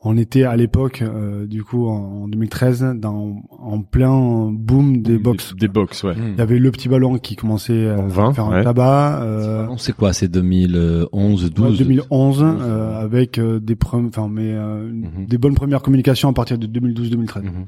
on 0.04 0.16
était 0.16 0.42
à 0.42 0.56
l'époque, 0.56 1.00
euh, 1.00 1.46
du 1.46 1.62
coup, 1.62 1.86
en, 1.86 2.24
en 2.24 2.28
2013, 2.28 2.96
dans, 2.96 3.36
en 3.50 3.80
plein 3.82 4.50
boom 4.52 5.00
des 5.00 5.16
box. 5.16 5.52
Des, 5.54 5.60
des 5.60 5.68
box, 5.68 6.02
ouais. 6.02 6.14
Il 6.18 6.36
y 6.38 6.40
avait 6.40 6.58
le 6.58 6.70
petit 6.72 6.88
ballon 6.88 7.18
qui 7.18 7.36
commençait 7.36 7.88
En 7.92 8.08
à 8.08 8.32
faire 8.32 8.44
un 8.46 8.50
ouais. 8.58 8.64
tabac. 8.64 9.22
Euh, 9.22 9.68
c'est 9.78 9.94
quoi? 9.94 10.12
C'est 10.12 10.26
2011, 10.26 11.52
12 11.52 11.70
ouais, 11.70 11.78
2011, 11.84 12.38
12, 12.40 12.44
euh, 12.62 13.00
avec 13.00 13.38
euh, 13.38 13.60
des, 13.60 13.76
enfin, 13.80 14.28
mais 14.28 14.52
euh, 14.52 14.88
Mhm. 14.90 15.26
des 15.26 15.38
bonnes 15.38 15.54
premières 15.54 15.82
communications 15.82 16.28
à 16.28 16.32
partir 16.32 16.58
de 16.58 16.66
2012-2013. 16.66 17.42
Mhm. 17.44 17.64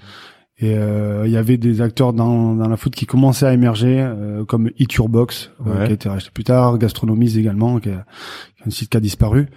Et 0.60 0.76
euh, 0.78 1.24
il 1.26 1.32
y 1.32 1.36
avait 1.36 1.56
des 1.56 1.80
acteurs 1.80 2.12
dans, 2.12 2.54
dans 2.54 2.68
la 2.68 2.76
foot 2.76 2.94
qui 2.94 3.06
commençaient 3.06 3.46
à 3.46 3.52
émerger, 3.52 3.96
euh, 4.00 4.44
comme 4.44 4.70
Eat 4.78 4.92
Your 4.94 5.08
Box, 5.08 5.50
euh, 5.66 5.70
Ouais. 5.80 5.86
qui 5.86 5.90
a 5.90 5.94
été 5.94 6.08
racheté 6.08 6.30
plus 6.32 6.44
tard, 6.44 6.78
Gastronomies 6.78 7.36
également, 7.36 7.80
qui 7.80 7.88
est, 7.88 7.96
un 8.64 8.70
site 8.70 8.88
qui 8.88 8.96
a 8.96 9.00
disparu. 9.00 9.48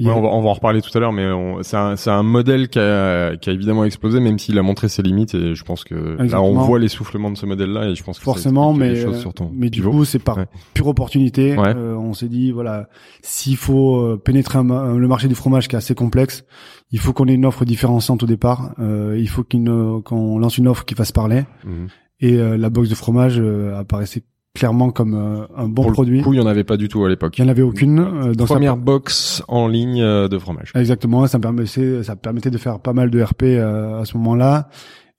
Ouais, 0.00 0.10
a- 0.10 0.14
on, 0.16 0.20
va, 0.20 0.28
on 0.28 0.42
va 0.42 0.48
en 0.48 0.52
reparler 0.54 0.82
tout 0.82 0.90
à 0.94 1.00
l'heure, 1.00 1.12
mais 1.12 1.28
c'est 1.62 1.76
un, 1.76 1.94
un 2.06 2.22
modèle 2.24 2.68
qui 2.70 2.80
a, 2.80 3.36
qui 3.36 3.50
a 3.50 3.52
évidemment 3.52 3.84
explosé, 3.84 4.18
même 4.18 4.38
s'il 4.40 4.58
a 4.58 4.62
montré 4.62 4.88
ses 4.88 5.02
limites. 5.02 5.32
Et 5.36 5.54
je 5.54 5.62
pense 5.64 5.84
que 5.84 5.94
là, 5.94 6.16
on 6.18 6.24
Exactement. 6.24 6.52
voit 6.64 6.78
l'essoufflement 6.80 7.30
de 7.30 7.36
ce 7.36 7.46
modèle-là, 7.46 7.90
et 7.90 7.94
je 7.94 8.02
pense 8.02 8.18
que 8.18 8.24
forcément, 8.24 8.72
mais 8.74 8.90
euh, 9.04 9.14
sur 9.14 9.32
ton 9.34 9.48
mais 9.54 9.70
du 9.70 9.80
coup, 9.80 10.04
c'est 10.04 10.18
par 10.18 10.38
Ouais. 10.38 10.46
pure 10.74 10.88
opportunité. 10.88 11.56
Euh, 11.56 11.94
on 11.96 12.14
s'est 12.14 12.28
dit 12.28 12.50
voilà, 12.50 12.88
s'il 13.22 13.56
faut 13.56 13.96
euh, 14.00 14.20
pénétrer 14.22 14.58
un 14.58 14.96
le 14.98 15.06
marché 15.08 15.28
du 15.28 15.36
fromage 15.36 15.68
qui 15.68 15.76
est 15.76 15.78
assez 15.78 15.94
complexe, 15.94 16.44
il 16.92 16.98
faut 17.00 17.12
qu'on 17.12 17.26
ait 17.26 17.34
une 17.34 17.46
offre 17.46 17.64
différenciante 17.64 18.22
au 18.22 18.26
départ. 18.26 18.74
Euh, 18.78 19.16
il 19.18 19.28
faut 19.28 19.42
qu'on 19.44 20.38
lance 20.38 20.58
une 20.58 20.68
offre 20.68 20.84
qui 20.84 20.94
fasse 20.94 21.10
parler. 21.12 21.44
Mhm. 21.64 21.88
Et 22.20 22.34
euh, 22.38 22.56
la 22.56 22.70
box 22.70 22.88
de 22.88 22.94
fromage 22.94 23.40
euh, 23.40 23.76
apparaissait 23.78 24.22
clairement 24.54 24.90
comme 24.90 25.14
euh, 25.14 25.46
un 25.56 25.66
bon 25.66 25.82
Pour 25.84 25.92
produit. 25.92 26.18
le 26.18 26.24
coup, 26.24 26.34
il 26.34 26.38
y 26.38 26.42
en 26.42 26.46
avait 26.46 26.62
pas 26.64 26.76
du 26.76 26.88
tout 26.88 27.02
à 27.04 27.08
l'époque. 27.08 27.38
Il 27.38 27.42
n'y 27.44 27.48
en 27.48 27.50
avait 27.50 27.62
aucune. 27.62 27.98
euh, 27.98 28.34
dans 28.34 28.46
sa 28.46 28.54
Première 28.54 28.76
box 28.76 29.42
en 29.48 29.66
ligne 29.66 30.02
euh, 30.02 30.28
de 30.28 30.38
fromage. 30.38 30.72
Exactement, 30.74 31.26
ça 31.26 31.38
me 31.38 31.42
permettait, 31.42 32.02
ça 32.02 32.14
permettait 32.14 32.50
de 32.50 32.58
faire 32.58 32.78
pas 32.78 32.92
mal 32.92 33.10
de 33.10 33.22
RP 33.22 33.42
euh, 33.44 34.00
à 34.00 34.04
ce 34.04 34.16
moment-là. 34.18 34.68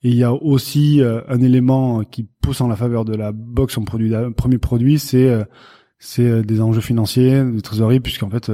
Et 0.04 0.10
il 0.10 0.14
y 0.16 0.22
a 0.24 0.32
aussi 0.32 1.00
euh, 1.02 1.20
un 1.28 1.40
élément 1.40 2.04
qui 2.04 2.28
pousse 2.42 2.60
en 2.60 2.68
la 2.68 2.76
faveur 2.76 3.04
de 3.04 3.14
la 3.16 3.32
box 3.32 3.76
en 3.76 3.82
produit, 3.84 4.12
premier 4.36 4.58
produit, 4.58 4.98
c'est 4.98 5.28
euh, 5.28 5.44
c'est 5.98 6.28
euh, 6.28 6.42
des 6.42 6.60
enjeux 6.60 6.82
financiers, 6.82 7.42
de 7.42 7.60
trésorerie, 7.60 8.00
puisqu'en 8.00 8.28
fait 8.30 8.50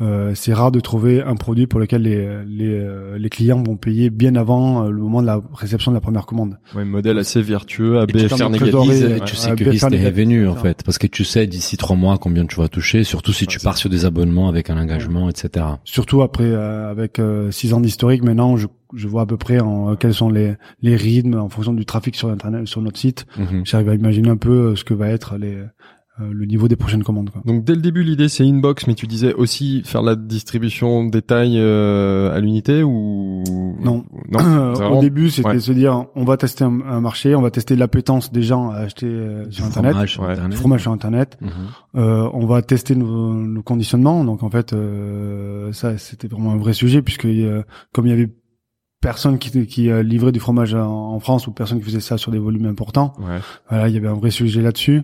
euh, 0.00 0.32
c'est 0.34 0.52
rare 0.52 0.72
de 0.72 0.80
trouver 0.80 1.22
un 1.22 1.36
produit 1.36 1.66
pour 1.66 1.78
lequel 1.78 2.02
les 2.02 2.44
les, 2.46 2.68
euh, 2.68 3.16
les 3.16 3.28
clients 3.28 3.62
vont 3.62 3.76
payer 3.76 4.10
bien 4.10 4.34
avant 4.34 4.84
euh, 4.84 4.90
le 4.90 5.00
moment 5.00 5.22
de 5.22 5.26
la 5.26 5.40
réception 5.52 5.92
de 5.92 5.96
la 5.96 6.00
première 6.00 6.26
commande. 6.26 6.58
Ouais, 6.74 6.84
modèle 6.84 7.16
assez 7.18 7.40
vertueux 7.40 8.00
à 8.00 8.04
Et 8.04 8.06
tu 8.06 8.28
sécurises, 8.28 9.04
et 9.04 9.20
tu 9.20 9.96
tes 9.96 10.04
revenus 10.04 10.48
en 10.48 10.56
fait, 10.56 10.82
parce 10.82 10.98
que 10.98 11.06
tu 11.06 11.24
sais 11.24 11.46
d'ici 11.46 11.76
trois 11.76 11.96
mois 11.96 12.18
combien 12.18 12.44
tu 12.44 12.56
vas 12.56 12.68
toucher, 12.68 13.04
surtout 13.04 13.32
si 13.32 13.46
tu 13.46 13.60
pars 13.60 13.76
sur 13.76 13.88
des 13.88 14.04
abonnements 14.04 14.48
avec 14.48 14.68
un 14.68 14.76
engagement, 14.76 15.28
etc. 15.28 15.64
Surtout 15.84 16.22
après 16.22 16.44
euh, 16.44 16.90
avec 16.90 17.18
euh, 17.18 17.50
six 17.52 17.72
ans 17.72 17.80
d'historique, 17.80 18.24
maintenant 18.24 18.56
je, 18.56 18.66
je 18.94 19.06
vois 19.06 19.22
à 19.22 19.26
peu 19.26 19.36
près 19.36 19.60
en, 19.60 19.92
euh, 19.92 19.94
quels 19.94 20.14
sont 20.14 20.28
les 20.28 20.54
les 20.82 20.96
rythmes 20.96 21.38
en 21.38 21.48
fonction 21.48 21.72
du 21.72 21.86
trafic 21.86 22.16
sur 22.16 22.30
internet 22.30 22.66
sur 22.66 22.82
notre 22.82 22.98
site. 22.98 23.26
Mhm. 23.38 23.64
J'arrive 23.64 23.88
à 23.90 23.94
imaginer 23.94 24.30
un 24.30 24.36
peu 24.36 24.50
euh, 24.50 24.76
ce 24.76 24.82
que 24.82 24.94
va 24.94 25.08
être 25.08 25.36
les, 25.36 25.58
le 26.18 26.46
niveau 26.46 26.68
des 26.68 26.76
prochaines 26.76 27.02
commandes. 27.02 27.30
Quoi. 27.30 27.42
Donc 27.44 27.64
dès 27.64 27.74
le 27.74 27.80
début, 27.80 28.04
l'idée 28.04 28.28
c'est 28.28 28.44
inbox, 28.46 28.86
mais 28.86 28.94
tu 28.94 29.06
disais 29.08 29.34
aussi 29.34 29.82
faire 29.84 30.00
la 30.02 30.14
distribution 30.14 31.04
détail 31.06 31.54
euh, 31.58 32.32
à 32.32 32.38
l'unité 32.38 32.82
ou 32.84 33.42
Non. 33.82 34.04
non. 34.30 34.38
Euh, 34.38 34.74
c'est 34.76 34.82
Au 34.82 34.84
vraiment- 34.86 35.00
début, 35.00 35.30
c'était 35.30 35.48
ouais. 35.48 35.58
se 35.58 35.72
dire 35.72 36.06
on 36.14 36.24
va 36.24 36.36
tester 36.36 36.62
un, 36.62 36.80
un 36.86 37.00
marché, 37.00 37.34
on 37.34 37.42
va 37.42 37.50
tester 37.50 37.74
l'appétence 37.74 38.30
des 38.32 38.42
gens 38.42 38.70
à 38.70 38.76
acheter 38.76 39.06
euh, 39.06 39.50
sur 39.50 39.64
Du 39.64 39.68
internet, 39.70 39.92
fromage 39.92 40.12
sur 40.12 40.22
Ouais. 40.22 40.28
du 40.28 40.32
internet. 40.34 40.58
fromage 40.58 40.80
sur 40.82 40.92
internet. 40.92 41.38
Mhm. 41.40 41.50
Euh, 41.96 42.28
on 42.32 42.46
va 42.46 42.62
tester 42.62 42.94
nos, 42.94 43.34
nos 43.34 43.62
conditionnements. 43.62 44.24
Donc 44.24 44.42
en 44.44 44.50
fait, 44.50 44.72
euh, 44.72 45.72
ça 45.72 45.98
c'était 45.98 46.28
vraiment 46.28 46.52
un 46.52 46.58
vrai 46.58 46.74
sujet 46.74 47.02
puisque 47.02 47.24
euh, 47.24 47.62
comme 47.92 48.06
il 48.06 48.10
y 48.10 48.12
avait 48.12 48.30
personne 49.00 49.38
qui, 49.38 49.66
qui 49.66 49.90
euh, 49.90 50.02
livrait 50.02 50.32
du 50.32 50.40
fromage 50.40 50.74
en, 50.74 50.86
en 51.14 51.20
France 51.20 51.46
ou 51.46 51.52
personne 51.52 51.78
qui 51.78 51.84
faisait 51.84 52.00
ça 52.00 52.16
sur 52.18 52.30
des 52.32 52.38
volumes 52.38 52.66
importants, 52.66 53.12
Ouais. 53.18 53.38
Voilà, 53.68 53.88
il 53.88 53.94
y 53.94 53.98
avait 53.98 54.08
un 54.08 54.14
vrai 54.14 54.30
sujet 54.30 54.62
là-dessus. 54.62 55.02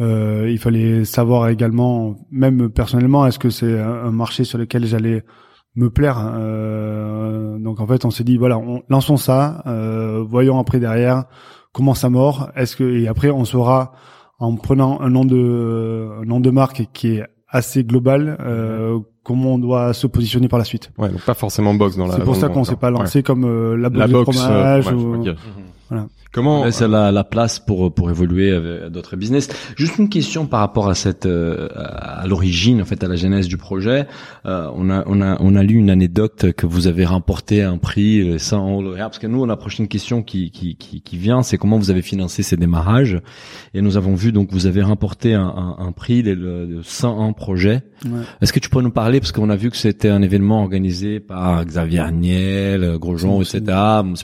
Euh, 0.00 0.48
il 0.50 0.58
fallait 0.58 1.04
savoir 1.04 1.48
également, 1.48 2.16
même 2.30 2.70
personnellement, 2.70 3.26
est-ce 3.26 3.38
que 3.38 3.50
c'est 3.50 3.78
un, 3.78 4.10
marché 4.10 4.44
sur 4.44 4.58
lequel 4.58 4.86
j'allais 4.86 5.22
me 5.76 5.90
plaire. 5.90 6.18
Euh, 6.34 7.58
donc 7.58 7.80
en 7.80 7.86
fait, 7.86 8.04
on 8.04 8.10
s'est 8.10 8.24
dit 8.24 8.36
voilà, 8.36 8.58
on, 8.58 8.82
lançons 8.88 9.16
ça, 9.16 9.62
euh, 9.66 10.24
voyons 10.26 10.58
après 10.58 10.80
derrière 10.80 11.24
comment 11.72 11.94
ça 11.94 12.10
mord 12.10 12.50
Est-ce 12.56 12.76
que 12.76 12.84
et 12.84 13.08
après 13.08 13.30
on 13.30 13.44
saura 13.44 13.92
en 14.38 14.56
prenant 14.56 15.00
un 15.00 15.10
nom 15.10 15.24
de 15.24 16.08
un 16.20 16.24
nom 16.24 16.40
de 16.40 16.50
marque 16.50 16.88
qui 16.92 17.16
est 17.16 17.24
assez 17.48 17.84
global 17.84 18.38
euh, 18.40 18.98
comment 19.24 19.54
on 19.54 19.58
doit 19.58 19.92
se 19.92 20.06
positionner 20.06 20.48
par 20.48 20.58
la 20.58 20.64
suite. 20.64 20.90
Ouais, 20.98 21.08
donc 21.10 21.20
pas 21.20 21.34
forcément 21.34 21.74
box 21.74 21.96
dans 21.96 22.06
la. 22.06 22.16
C'est 22.16 22.24
pour 22.24 22.36
ça 22.36 22.48
dans- 22.48 22.54
qu'on 22.54 22.64
s'est 22.64 22.76
pas 22.76 22.90
ouais. 22.90 22.98
lancé 22.98 23.22
comme 23.22 23.44
euh, 23.44 23.76
la 23.76 23.88
box 23.90 23.98
La 24.00 24.08
box. 24.08 24.28
euh, 24.28 24.42
fromage 24.42 24.86
ouais, 24.88 24.92
ou- 24.94 25.14
ok. 25.28 25.36
Voilà. 25.92 26.08
Comment 26.34 26.62
Ouais, 26.62 26.72
c'est 26.72 26.88
la, 26.88 27.12
la 27.12 27.24
place 27.24 27.58
pour 27.58 27.92
pour 27.94 28.08
évoluer 28.08 28.52
avec 28.52 28.86
d'autres 28.90 29.16
business. 29.16 29.50
Juste 29.76 29.98
une 29.98 30.08
question 30.08 30.46
par 30.46 30.60
rapport 30.60 30.88
à 30.88 30.94
cette 30.94 31.26
euh, 31.26 31.68
à 31.74 32.26
l'origine 32.26 32.80
en 32.80 32.86
fait 32.86 33.04
à 33.04 33.08
la 33.08 33.16
genèse 33.16 33.48
du 33.48 33.58
projet. 33.58 34.06
Euh, 34.46 34.70
on 34.74 34.88
a 34.88 35.04
on 35.06 35.20
a 35.20 35.36
on 35.40 35.54
a 35.54 35.62
lu 35.62 35.74
une 35.74 35.90
anecdote 35.90 36.52
que 36.52 36.64
vous 36.64 36.86
avez 36.86 37.04
remporté 37.04 37.62
un 37.62 37.76
prix 37.76 38.24
les 38.24 38.38
100 38.38 38.66
euros 38.70 38.82
lauréats 38.82 39.10
parce 39.10 39.18
que 39.18 39.26
nous 39.26 39.42
on 39.42 39.44
a 39.44 39.48
la 39.48 39.56
prochaine 39.58 39.88
question 39.88 40.22
qui 40.22 40.50
qui 40.50 40.76
qui, 40.76 41.02
qui 41.02 41.16
vient 41.18 41.42
c'est 41.42 41.58
comment 41.58 41.76
vous 41.76 41.90
avez 41.90 42.00
financé 42.00 42.42
ces 42.42 42.56
démarrages 42.56 43.20
et 43.74 43.82
nous 43.82 43.98
avons 43.98 44.14
vu 44.14 44.32
donc 44.32 44.52
vous 44.52 44.64
avez 44.66 44.80
remporté 44.80 45.34
un, 45.34 45.42
un, 45.44 45.76
un 45.86 45.92
prix 45.92 46.22
le, 46.22 46.34
le 46.64 46.82
101 46.82 47.34
projet. 47.34 47.82
Ouais. 48.06 48.20
Est-ce 48.40 48.54
que 48.54 48.58
tu 48.58 48.70
pourrais 48.70 48.84
nous 48.84 48.90
parler 48.90 49.20
parce 49.20 49.32
qu'on 49.32 49.50
a 49.50 49.56
vu 49.56 49.70
que 49.70 49.76
c'était 49.76 50.08
un 50.08 50.22
événement 50.22 50.62
organisé 50.62 51.20
par 51.20 51.62
Xavier 51.66 52.00
Agnel, 52.00 52.96
Grosjean, 52.98 53.40
etc. 53.42 53.60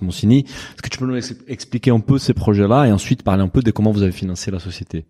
Monsini. 0.02 0.38
Est-ce 0.40 0.82
que 0.82 0.88
tu 0.88 0.98
peux 0.98 1.06
nous 1.06 1.14
ex- 1.16 1.34
expliquer 1.58 1.90
un 1.90 1.98
peu 1.98 2.18
ces 2.18 2.34
projets-là 2.34 2.86
et 2.86 2.92
ensuite 2.92 3.24
parler 3.24 3.42
un 3.42 3.48
peu 3.48 3.62
de 3.62 3.72
comment 3.72 3.90
vous 3.90 4.04
avez 4.04 4.12
financé 4.12 4.52
la 4.52 4.60
société 4.60 5.06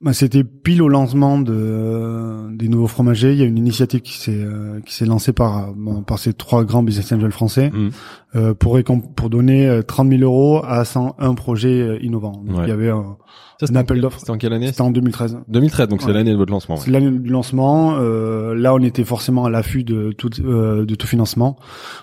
Bah, 0.00 0.12
c'était 0.12 0.44
pile 0.44 0.80
au 0.80 0.88
lancement 0.88 1.40
de 1.40 1.52
euh, 1.52 2.48
des 2.52 2.68
nouveaux 2.68 2.86
fromagers. 2.86 3.32
Il 3.32 3.38
y 3.38 3.42
a 3.42 3.46
une 3.46 3.58
initiative 3.58 4.00
qui 4.00 4.16
s'est 4.16 4.30
euh, 4.32 4.78
qui 4.86 4.94
s'est 4.94 5.06
lancée 5.06 5.32
par 5.32 5.58
euh, 5.70 5.72
bon, 5.76 6.02
par 6.04 6.20
ces 6.20 6.32
trois 6.34 6.64
grands 6.64 6.84
business 6.84 7.10
angels 7.12 7.32
français 7.32 7.70
Mhm. 7.74 7.90
euh, 8.36 8.54
pour 8.54 8.78
pour 9.16 9.28
donner 9.28 9.66
euh, 9.66 9.82
30 9.82 10.08
000 10.10 10.22
euros 10.22 10.60
à 10.64 10.84
101 10.84 11.34
projets 11.34 11.80
euh, 11.82 11.98
innovants. 12.00 12.40
Donc, 12.46 12.58
Ouais. 12.58 12.64
il 12.66 12.68
y 12.68 12.72
avait 12.72 12.90
un, 12.90 13.16
Ça, 13.58 13.66
c'était 13.66 13.72
un 13.76 13.80
en 13.80 13.82
appel 13.82 14.00
d'offres. 14.00 14.20
C'était 14.20 14.30
en 14.30 14.38
quelle 14.38 14.52
année 14.52 14.68
C'était 14.68 14.82
en 14.82 14.92
2013. 14.92 15.38
2013, 15.48 15.88
donc 15.88 16.00
c'est 16.02 16.06
Ouais. 16.06 16.12
l'année 16.12 16.30
de 16.30 16.36
votre 16.36 16.52
lancement. 16.52 16.76
ouais. 16.76 16.80
C'est 16.84 16.92
l'année 16.92 17.10
du 17.18 17.30
lancement. 17.30 17.96
Euh, 17.98 18.54
là, 18.54 18.74
on 18.74 18.78
était 18.78 19.02
forcément 19.02 19.46
à 19.46 19.50
l'affût 19.50 19.82
de 19.82 20.12
tout 20.12 20.30
euh, 20.44 20.84
de 20.86 20.94
tout 20.94 21.08
financement. 21.08 21.56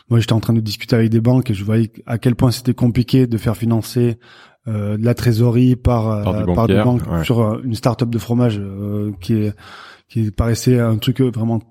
Moi, 0.10 0.20
j'étais 0.20 0.34
en 0.34 0.42
train 0.42 0.52
de 0.54 0.60
discuter 0.60 0.98
avec 0.98 1.10
des 1.12 1.22
banques 1.22 1.50
et 1.50 1.54
je 1.54 1.64
voyais 1.64 1.94
à 2.08 2.18
quel 2.18 2.36
point 2.36 2.52
c'était 2.52 2.74
compliqué 2.74 3.25
de 3.25 3.38
faire 3.38 3.56
financer 3.56 4.10
euh, 4.10 4.16
de 4.68 5.04
la 5.06 5.14
trésorerie 5.14 5.76
par 5.76 6.10
euh, 6.10 6.24
Par 6.24 6.34
du 6.34 6.40
des 6.40 6.46
bancaire, 6.54 6.86
banques 6.86 7.02
ouais. 7.12 7.24
sur 7.24 7.40
euh, 7.42 7.62
une 7.64 7.76
start-up 7.76 8.10
de 8.10 8.18
fromage 8.18 8.60
euh, 8.60 9.12
qui 9.22 9.34
est 9.34 9.54
qui 10.10 10.32
paraissait 10.32 10.80
un 10.80 10.98
truc 10.98 11.22
euh, 11.22 11.30
vraiment 11.34 11.62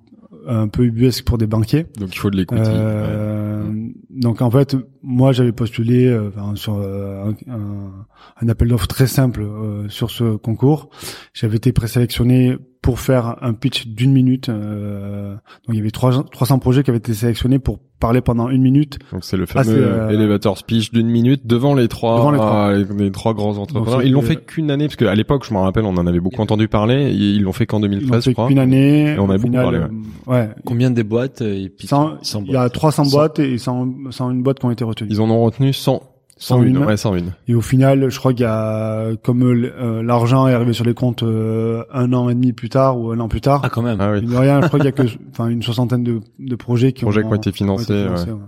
un 0.46 0.68
peu 0.68 0.84
ubuesque 0.84 1.24
pour 1.24 1.38
des 1.38 1.46
banquiers. 1.46 1.86
Donc 1.98 2.14
il 2.14 2.18
faut 2.18 2.30
de 2.30 2.36
l'écoute. 2.36 2.58
ouais. 2.58 2.64
Euh, 2.66 3.64
Donc 4.10 4.42
en 4.42 4.50
fait, 4.50 4.76
moi 5.02 5.32
j'avais 5.32 5.52
postulé 5.52 6.06
euh, 6.06 6.30
sur 6.54 6.76
euh, 6.78 7.32
un, 7.48 7.52
un- 7.52 8.06
un 8.42 8.48
appel 8.48 8.68
d'offres 8.68 8.86
très 8.88 9.06
simple 9.06 9.42
euh, 9.42 9.88
sur 9.88 10.10
ce 10.10 10.36
concours. 10.36 10.90
J'avais 11.32 11.56
été 11.56 11.72
présélectionné 11.72 12.56
pour 12.84 13.00
faire 13.00 13.36
un 13.40 13.54
pitch 13.54 13.86
d'une 13.86 14.12
minute. 14.12 14.50
euh, 14.50 15.32
donc 15.32 15.40
il 15.70 15.76
y 15.76 15.80
avait 15.80 15.90
trois- 15.90 16.22
300 16.30 16.58
projets 16.58 16.82
qui 16.82 16.90
avaient 16.90 16.98
été 16.98 17.14
sélectionnés 17.14 17.58
pour 17.58 17.78
parler 17.98 18.20
pendant 18.20 18.50
une 18.50 18.60
minute. 18.60 18.98
Donc 19.10 19.24
c'est 19.24 19.38
le 19.38 19.46
Ah, 19.54 19.64
fameux 19.64 19.78
euh, 19.82 20.10
elevator 20.10 20.58
speech 20.58 20.92
d'une 20.92 21.06
minute 21.08 21.46
devant 21.46 21.74
les 21.74 21.88
trois, 21.88 22.18
Devant 22.18 22.30
les 22.32 22.36
trois. 22.36 22.74
les, 22.74 22.84
les 23.04 23.10
trois 23.10 23.32
grands 23.32 23.56
entrepreneurs. 23.56 24.00
Donc, 24.00 24.06
Ils 24.06 24.12
l'ont 24.12 24.20
fait 24.20 24.36
qu'une 24.36 24.70
année 24.70 24.84
parce 24.88 24.96
qu'à 24.96 25.14
l'époque, 25.14 25.46
je 25.48 25.54
me 25.54 25.60
rappelle, 25.60 25.84
on 25.86 25.96
en 25.96 26.06
avait 26.06 26.20
beaucoup 26.20 26.42
entendu 26.42 26.68
parler. 26.68 27.10
Ils 27.14 27.40
l'ont 27.42 27.52
fait 27.54 27.64
qu'en 27.64 27.78
Ils 27.78 27.84
l'ont 27.84 27.88
2013, 27.88 28.16
je 28.24 28.28
fait 28.30 28.34
crois. 28.34 28.48
qu'une 28.48 28.58
année. 28.58 29.14
Et 29.14 29.18
on 29.18 29.30
a 29.30 29.36
Au 29.36 29.38
beaucoup 29.38 29.46
final, 29.46 29.62
parlé, 29.62 29.78
euh, 29.78 30.30
ouais. 30.30 30.50
Combien 30.66 30.90
des 30.90 31.04
boîtes 31.04 31.40
euh, 31.40 31.64
et 31.64 31.70
puis 31.70 31.86
100 31.88 32.18
100 32.22 32.42
il 32.44 32.52
y 32.52 32.56
a 32.56 32.60
boîtes? 32.60 32.74
300 32.74 33.04
100. 33.04 33.16
boîtes 33.16 33.38
et 33.38 33.56
100, 33.56 33.88
101 34.10 34.34
boîtes 34.34 34.58
qui 34.58 34.66
ont 34.66 34.70
été 34.70 34.84
retenues. 34.84 35.08
Ils 35.10 35.22
en 35.22 35.30
ont 35.30 35.42
retenu 35.42 35.72
100. 35.72 36.02
101, 36.36 36.74
101. 36.74 36.86
ouais, 36.86 36.96
101. 36.96 37.22
Et 37.48 37.54
au 37.54 37.60
final, 37.60 38.08
je 38.10 38.18
crois 38.18 38.32
qu'il 38.32 38.42
y 38.42 38.48
a, 38.48 39.14
comme 39.22 39.42
euh, 39.42 40.02
l'argent 40.02 40.48
est 40.48 40.52
arrivé 40.54 40.72
sur 40.72 40.84
les 40.84 40.94
comptes 40.94 41.22
euh, 41.22 41.84
un 41.92 42.12
an 42.12 42.28
et 42.28 42.34
demi 42.34 42.52
plus 42.52 42.68
tard 42.68 42.98
ou 42.98 43.12
un 43.12 43.20
an 43.20 43.28
plus 43.28 43.40
tard, 43.40 43.60
Ah 43.64 43.68
quand 43.70 43.82
même. 43.82 44.00
Ah 44.00 44.12
oui. 44.12 44.20
rien, 44.36 44.60
je 44.60 44.66
crois 44.66 44.78
qu'il 44.80 44.86
y 44.86 44.88
a 44.88 44.92
que, 44.92 45.02
enfin, 45.30 45.48
une 45.48 45.62
soixantaine 45.62 46.02
de, 46.02 46.20
de 46.38 46.56
projets 46.56 46.92
qui 46.92 47.02
Projets 47.04 47.20
ont, 47.22 47.28
qui 47.28 47.32
ont 47.32 47.36
été 47.36 47.50
ont 47.50 47.52
financés. 47.52 47.84
été 47.92 48.02
financés, 48.04 48.26
ouais. 48.30 48.32
ouais. 48.32 48.42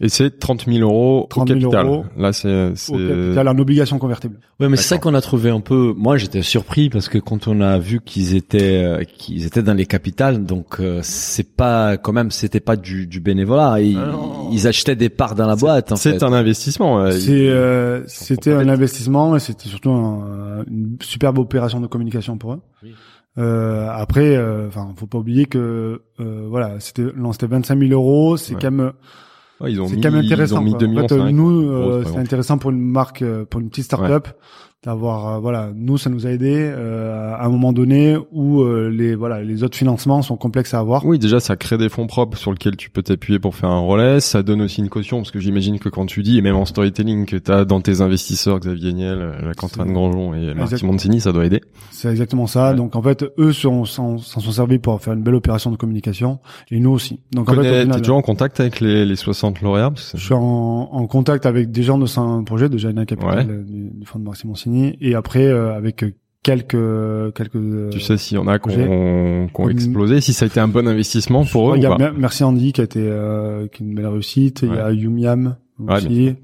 Et 0.00 0.08
c'est 0.08 0.38
30 0.38 0.64
000 0.66 0.78
euros 0.80 1.26
30 1.30 1.50
au 1.50 1.54
000 1.54 1.60
capital. 1.70 1.86
euros 1.86 2.04
Là, 2.16 2.32
c'est, 2.32 2.72
Au 2.90 2.96
capital, 2.98 3.48
en 3.48 3.58
obligation 3.58 3.98
convertible. 3.98 4.40
Ouais, 4.58 4.68
mais 4.68 4.76
c'est 4.76 4.82
ça 4.88 4.98
qu'on 4.98 5.14
a 5.14 5.20
trouvé 5.20 5.50
un 5.50 5.60
peu. 5.60 5.94
Moi, 5.96 6.16
j'étais 6.16 6.42
surpris 6.42 6.90
parce 6.90 7.08
que 7.08 7.18
quand 7.18 7.46
on 7.48 7.60
a 7.60 7.78
vu 7.78 8.00
qu'ils 8.04 8.34
étaient 8.34 8.82
euh, 8.84 9.04
qu'ils 9.04 9.46
étaient 9.46 9.62
dans 9.62 9.74
les 9.74 9.86
capitales, 9.86 10.44
donc 10.44 10.80
euh, 10.80 11.00
c'est 11.02 11.54
pas 11.56 11.96
quand 11.96 12.12
même 12.12 12.30
c'était 12.30 12.60
pas 12.60 12.76
du, 12.76 13.06
du 13.06 13.20
bénévolat. 13.20 13.80
Ils, 13.80 13.96
Ah 13.98 14.12
ils 14.52 14.66
achetaient 14.66 14.96
des 14.96 15.08
parts 15.10 15.34
dans 15.36 15.46
la 15.46 15.56
boîte. 15.56 15.92
En 15.92 15.96
c'est 15.96 16.18
fait. 16.18 16.22
un 16.24 16.32
investissement. 16.32 17.10
C'est, 17.12 17.48
euh, 17.48 18.02
c'était 18.06 18.52
un 18.52 18.68
investissement 18.68 19.36
et 19.36 19.40
c'était 19.40 19.68
surtout 19.68 19.90
un- 19.90 20.64
une 20.68 20.96
superbe 21.00 21.38
opération 21.38 21.80
de 21.80 21.86
communication 21.86 22.36
pour 22.36 22.54
eux. 22.54 22.60
Oui. 22.82 22.90
Euh, 23.36 23.88
après, 23.92 24.36
euh, 24.36 24.68
enfin, 24.68 24.92
faut 24.96 25.06
pas 25.06 25.18
oublier 25.18 25.46
que, 25.46 26.02
euh, 26.20 26.46
voilà, 26.48 26.78
c'était, 26.78 27.06
non, 27.16 27.32
c'était 27.32 27.46
25 27.48 27.78
000 27.78 27.90
euros. 27.92 28.36
C'est 28.36 28.54
Ouais. 28.54 28.60
quand 28.62 28.70
même, 28.70 28.92
Ouais, 29.60 29.72
ils 29.72 29.80
ont 29.80 29.86
c'est 29.88 30.00
quand 30.00 30.10
même 30.10 30.22
ils 30.22 30.26
intéressant. 30.32 30.58
ont 30.58 30.62
mis 30.62 30.70
quoi. 30.72 30.80
2 30.80 30.86
En 30.86 30.88
millions 30.90 31.08
fait, 31.08 31.18
cinq, 31.18 31.30
nous, 31.30 31.70
euh, 31.70 32.04
c'est 32.06 32.18
intéressant 32.18 32.58
pour 32.58 32.70
une 32.70 32.80
marque, 32.80 33.22
euh, 33.22 33.44
pour 33.44 33.60
une 33.60 33.68
petite 33.70 33.84
start-up, 33.84 34.28
d'avoir, 34.84 35.36
euh, 35.36 35.38
voilà, 35.40 35.70
nous, 35.74 35.96
ça 35.98 36.10
nous 36.10 36.26
a 36.26 36.30
aidé 36.30 36.52
euh, 36.56 37.34
à 37.34 37.46
un 37.46 37.48
moment 37.48 37.72
donné 37.72 38.16
où 38.32 38.60
euh, 38.62 38.88
les, 38.90 39.14
voilà, 39.14 39.42
les 39.42 39.62
autres 39.64 39.76
financements 39.76 40.22
sont 40.22 40.36
complexes 40.36 40.74
à 40.74 40.78
avoir. 40.80 41.04
Oui, 41.06 41.18
déjà, 41.18 41.40
ça 41.40 41.56
crée 41.56 41.78
des 41.78 41.88
fonds 41.88 42.06
propres 42.06 42.36
sur 42.36 42.50
lesquels 42.52 42.76
tu 42.76 42.90
peux 42.90 43.02
t'appuyer 43.02 43.38
pour 43.38 43.54
faire 43.54 43.70
un 43.70 43.80
relais. 43.80 44.20
Ça 44.20 44.42
donne 44.42 44.60
aussi 44.62 44.80
une 44.80 44.88
caution, 44.88 45.18
parce 45.18 45.30
que 45.30 45.40
j'imagine 45.40 45.78
que 45.78 45.88
quand 45.88 46.06
tu 46.06 46.22
dis, 46.22 46.38
et 46.38 46.42
même 46.42 46.56
en 46.56 46.64
storytelling, 46.64 47.26
que 47.26 47.36
tu 47.36 47.50
as 47.50 47.64
dans 47.64 47.80
tes 47.80 48.00
investisseurs 48.00 48.58
Xavier 48.60 48.92
Niel, 48.92 49.18
euh, 49.20 49.32
la 49.48 49.54
Quentin 49.54 49.86
Grandjean 49.86 50.34
et 50.34 50.54
Marty. 50.54 50.84
Montini, 50.84 51.20
ça 51.20 51.32
doit 51.32 51.46
aider. 51.46 51.60
C'est 51.90 52.08
exactement 52.10 52.46
ça. 52.46 52.70
Ouais. 52.70 52.76
Donc 52.76 52.94
en 52.96 53.02
fait, 53.02 53.24
eux 53.38 53.52
sont- 53.52 53.84
s'en 53.84 54.18
s'en 54.18 54.40
sont 54.40 54.50
servis 54.52 54.78
pour 54.78 55.00
faire 55.00 55.14
une 55.14 55.22
belle 55.22 55.34
opération 55.34 55.70
de 55.70 55.76
communication 55.76 56.38
et 56.70 56.78
nous 56.80 56.90
aussi. 56.90 57.20
Donc 57.32 57.48
en 57.48 57.52
fait, 57.52 57.58
Connais- 57.58 57.80
final, 57.82 57.94
T'es 57.96 58.00
déjà 58.02 58.12
en 58.14 58.22
contact 58.22 58.60
avec 58.60 58.80
les, 58.80 59.04
les 59.06 59.16
60 59.16 59.60
lauréats? 59.62 59.92
Je 60.14 60.18
suis 60.24 60.34
en, 60.34 60.40
en 60.92 61.06
contact 61.06 61.46
avec 61.46 61.70
des 61.70 61.82
gens 61.82 61.96
de 61.98 62.04
un 62.18 62.44
projet 62.44 62.68
de 62.68 62.76
Jaina 62.78 63.06
Capital 63.06 63.38
Ouais. 63.38 63.46
euh, 63.48 63.62
du, 63.64 63.90
du 63.90 64.06
fonds 64.06 64.18
de 64.18 64.24
Marcy 64.24 64.46
Et 65.00 65.14
après 65.14 65.46
euh, 65.46 65.74
avec 65.74 66.04
quelques 66.42 66.76
quelques. 67.34 67.54
euh, 67.56 67.90
Tu 67.90 68.00
sais 68.00 68.16
s'il 68.18 68.36
y 68.36 68.40
en 68.40 68.46
a 68.48 68.58
qui 68.58 68.68
projet. 68.68 68.86
ont, 68.88 69.46
qui 69.46 69.60
ont 69.60 69.64
Comme- 69.64 69.70
explosé, 69.70 70.20
si 70.20 70.32
ça 70.32 70.44
a 70.44 70.48
été 70.48 70.60
un 70.60 70.68
bon 70.68 70.86
investissement 70.86 71.44
pour 71.44 71.72
eux 71.72 71.76
il 71.76 71.82
y 71.82 71.86
a 71.86 72.12
Merci 72.16 72.44
Andy 72.44 72.72
qui 72.72 72.80
a 72.80 72.84
été 72.84 73.00
euh, 73.02 73.66
qui 73.68 73.82
est 73.82 73.86
une 73.86 73.94
belle 73.94 74.06
réussite. 74.08 74.60
Il 74.62 74.74
y 74.74 74.78
a 74.78 74.92
Yumiam 74.92 75.56
Ouais, 75.78 75.94
aussi. 75.96 76.34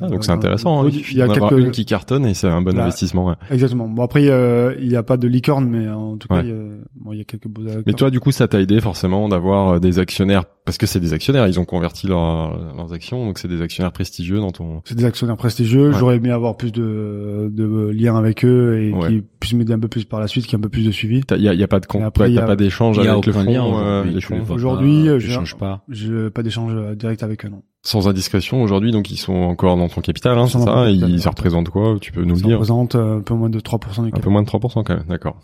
Ah, 0.00 0.08
donc 0.08 0.24
c'est 0.24 0.30
Euh, 0.32 0.34
intéressant. 0.34 0.82
hein. 0.84 0.88
il 0.90 1.16
y 1.16 1.22
a 1.22 1.28
quelques- 1.28 1.52
une 1.58 1.70
qui 1.70 1.84
cartonne 1.84 2.24
et 2.24 2.34
c'est 2.34 2.48
un 2.48 2.62
bon 2.62 2.74
Là. 2.74 2.84
investissement. 2.84 3.26
ouais. 3.26 3.34
Exactement. 3.50 3.86
Bon 3.88 4.02
après 4.02 4.26
euh, 4.28 4.74
il 4.80 4.88
n'y 4.88 4.96
a 4.96 5.02
pas 5.02 5.16
de 5.16 5.28
licorne 5.28 5.68
mais 5.68 5.88
en 5.88 6.16
tout 6.16 6.28
cas 6.28 6.42
il 6.42 6.48
y 6.48 6.52
a, 6.52 6.54
bon, 6.96 7.12
il 7.12 7.18
y 7.18 7.20
a 7.20 7.24
quelques 7.24 7.46
beaux 7.46 7.66
acteurs. 7.66 7.82
Mais 7.86 7.92
toi, 7.92 8.10
du 8.10 8.18
coup, 8.18 8.32
ça 8.32 8.48
t'a 8.48 8.60
aidé 8.60 8.80
forcément 8.80 9.28
d'avoir 9.28 9.80
des 9.80 9.98
actionnaires, 9.98 10.44
parce 10.64 10.78
que 10.78 10.86
c'est 10.86 11.00
des 11.00 11.12
actionnaires, 11.12 11.46
ils 11.48 11.58
ont 11.58 11.64
converti 11.64 12.06
leur- 12.06 12.56
leurs 12.76 12.92
actions, 12.92 13.26
donc 13.26 13.38
c'est 13.38 13.48
des 13.48 13.60
actionnaires 13.62 13.92
prestigieux 13.92 14.38
dans 14.38 14.50
ton. 14.52 14.80
C'est 14.84 14.94
des 14.96 15.04
actionnaires 15.04 15.36
prestigieux. 15.36 15.88
Ouais. 15.90 15.96
J'aurais 15.98 16.16
aimé 16.16 16.30
avoir 16.30 16.56
plus 16.56 16.70
de, 16.72 17.50
de 17.52 17.88
liens 17.94 18.16
avec 18.16 18.44
eux 18.44 18.78
et 18.80 18.92
Ouais. 18.92 19.08
qui 19.08 19.22
puissent 19.40 19.54
m'aider 19.54 19.72
un 19.72 19.78
peu 19.78 19.88
plus 19.88 20.04
par 20.04 20.20
la 20.20 20.28
suite, 20.28 20.46
qui 20.46 20.54
un 20.56 20.60
peu 20.60 20.68
plus 20.68 20.86
de 20.86 20.92
suivi. 20.92 21.22
Il 21.34 21.42
y 21.42 21.48
a, 21.48 21.54
y 21.54 21.62
a 21.62 21.68
pas 21.68 21.80
de 21.80 21.86
compte, 21.86 22.02
après, 22.02 22.24
ouais, 22.24 22.30
il 22.30 22.34
y 22.34 22.36
t'as 22.36 22.44
a- 22.44 22.46
pas 22.46 22.56
d'échange 22.56 22.98
avec 22.98 23.26
le 23.26 23.32
fonds, 23.32 23.78
euh, 23.80 24.04
aujourd'hui. 24.50 25.04
pas, 25.04 25.10
euh, 25.10 25.18
tu 25.18 25.26
j'ai- 25.26 25.32
changes 25.34 25.56
pas. 25.56 25.82
Je 25.88 26.28
pas 26.28 26.42
d'échange 26.42 26.72
euh, 26.74 26.94
direct 26.94 27.22
avec 27.22 27.44
eux, 27.44 27.48
non. 27.48 27.62
Sans 27.84 28.06
indiscrétion 28.06 28.62
aujourd'hui, 28.62 28.92
donc 28.92 29.10
ils 29.10 29.16
sont 29.16 29.32
encore 29.34 29.76
dans 29.76 29.88
ton 29.88 30.00
capital, 30.02 30.38
hein, 30.38 30.44
Ils 30.46 30.50
c'est 30.50 30.58
ça 30.60 30.88
Ils 30.88 31.00
capital, 31.00 31.18
ça 31.20 31.24
ouais. 31.24 31.30
représente 31.30 31.68
quoi 31.70 31.96
Tu 32.00 32.12
peux 32.12 32.22
nous 32.22 32.36
le 32.36 32.40
dire 32.40 32.50
représente 32.52 32.94
euh, 32.94 33.18
un 33.18 33.20
peu 33.22 33.34
moins 33.34 33.50
de 33.50 33.58
3% 33.58 34.02
du 34.04 34.08
Un 34.08 34.10
peu 34.10 34.10
capital. 34.12 34.32
moins 34.32 34.42
de 34.42 34.46
3% 34.46 34.84
quand 34.84 34.94
même, 34.94 35.04
d'accord. 35.08 35.36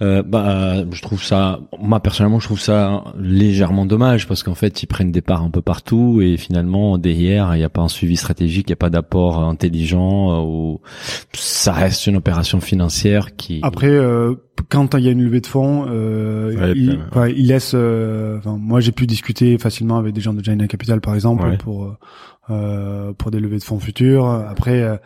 Euh, 0.00 0.22
bah, 0.22 0.84
je 0.92 1.02
trouve 1.02 1.22
ça, 1.24 1.58
moi 1.80 1.98
personnellement, 2.00 2.38
je 2.38 2.46
trouve 2.46 2.60
ça 2.60 3.02
légèrement 3.18 3.84
dommage 3.84 4.28
parce 4.28 4.44
qu'en 4.44 4.54
fait, 4.54 4.82
ils 4.82 4.86
prennent 4.86 5.10
des 5.10 5.22
parts 5.22 5.42
un 5.42 5.50
peu 5.50 5.60
partout 5.62 6.20
et 6.22 6.36
finalement 6.36 6.98
derrière, 6.98 7.54
il 7.56 7.58
n'y 7.58 7.64
a 7.64 7.68
pas 7.68 7.80
un 7.82 7.88
suivi 7.88 8.16
stratégique, 8.16 8.66
il 8.68 8.70
n'y 8.70 8.74
a 8.74 8.76
pas 8.76 8.90
d'apport 8.90 9.40
intelligent 9.42 10.30
euh, 10.32 10.44
ou 10.44 10.80
ça 11.32 11.72
reste 11.72 12.06
une 12.06 12.16
opération 12.16 12.60
financière 12.60 13.34
qui. 13.34 13.58
Après, 13.62 13.88
euh, 13.90 14.34
quand 14.68 14.94
il 14.94 15.04
y 15.04 15.08
a 15.08 15.12
une 15.12 15.22
levée 15.22 15.40
de 15.40 15.46
fonds, 15.46 15.86
euh, 15.88 16.72
il, 16.76 16.90
même, 16.90 17.04
enfin, 17.10 17.26
il 17.28 17.48
laisse. 17.48 17.72
euh, 17.74 18.38
enfin, 18.38 18.56
moi, 18.56 18.78
j'ai 18.80 18.92
pu 18.92 19.06
discuter 19.06 19.58
facilement 19.58 19.98
avec 19.98 20.14
des 20.14 20.20
gens 20.20 20.34
de 20.34 20.44
Jaina 20.44 20.68
Capital, 20.68 21.00
par 21.00 21.14
exemple, 21.14 21.44
Ouais. 21.44 21.56
pour 21.56 21.84
euh, 21.84 21.96
euh, 22.50 23.12
pour 23.14 23.30
des 23.32 23.40
levées 23.40 23.58
de 23.58 23.64
fonds 23.64 23.80
futures. 23.80 24.26
Après, 24.28 24.80
euh, 24.82 24.96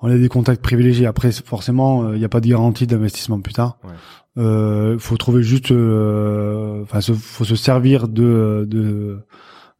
on 0.00 0.08
a 0.10 0.16
des 0.16 0.28
contacts 0.28 0.62
privilégiés. 0.62 1.06
Après, 1.06 1.30
forcément, 1.32 2.04
euh, 2.04 2.14
il 2.14 2.18
n'y 2.18 2.24
a 2.24 2.28
pas 2.28 2.40
de 2.40 2.48
garantie 2.48 2.86
d'investissement 2.86 3.40
plus 3.40 3.52
tard. 3.54 3.78
Ouais. 3.84 3.90
Euh, 4.42 4.98
faut 4.98 5.16
trouver 5.16 5.42
juste, 5.42 5.72
euh, 5.72 6.82
enfin, 6.82 7.00
se- 7.00 7.12
faut 7.12 7.44
se 7.44 7.56
servir 7.56 8.08
de 8.08 8.66
de 8.68 9.18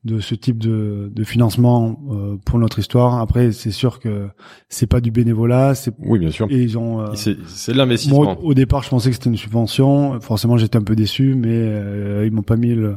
de 0.04 0.20
ce 0.20 0.34
type 0.37 0.58
de, 0.58 1.10
de 1.12 1.25
financement 1.25 2.00
euh, 2.12 2.37
pour 2.46 2.58
notre 2.60 2.78
histoire. 2.78 3.18
Après, 3.20 3.50
c'est 3.52 3.72
sûr 3.72 3.98
que 3.98 4.28
c'est 4.68 4.87
pas 4.87 5.00
du 5.00 5.10
bénévolat, 5.10 5.75
c'est 5.75 5.92
Oui, 5.98 6.18
bien 6.20 6.30
sûr. 6.30 6.46
et 6.50 6.56
ils 6.62 6.78
ont. 6.78 7.00
euh, 7.00 7.06
C'est 7.14 7.37
moi, 7.37 7.76
l'investissement. 7.76 8.38
au- 8.40 8.46
au 8.50 8.54
départ, 8.54 8.82
je 8.84 8.90
pensais 8.90 9.10
que 9.10 9.16
c'était 9.16 9.28
une 9.30 9.37
subvention. 9.37 10.18
Forcément, 10.20 10.56
j'étais 10.56 10.76
un 10.78 10.82
peu 10.82 10.94
déçu, 10.96 11.34
mais 11.34 11.50
euh, 11.52 12.25
ils 12.26 12.32
m'ont 12.32 12.42
pas 12.42 12.56
mis 12.56 12.75
le, 12.75 12.96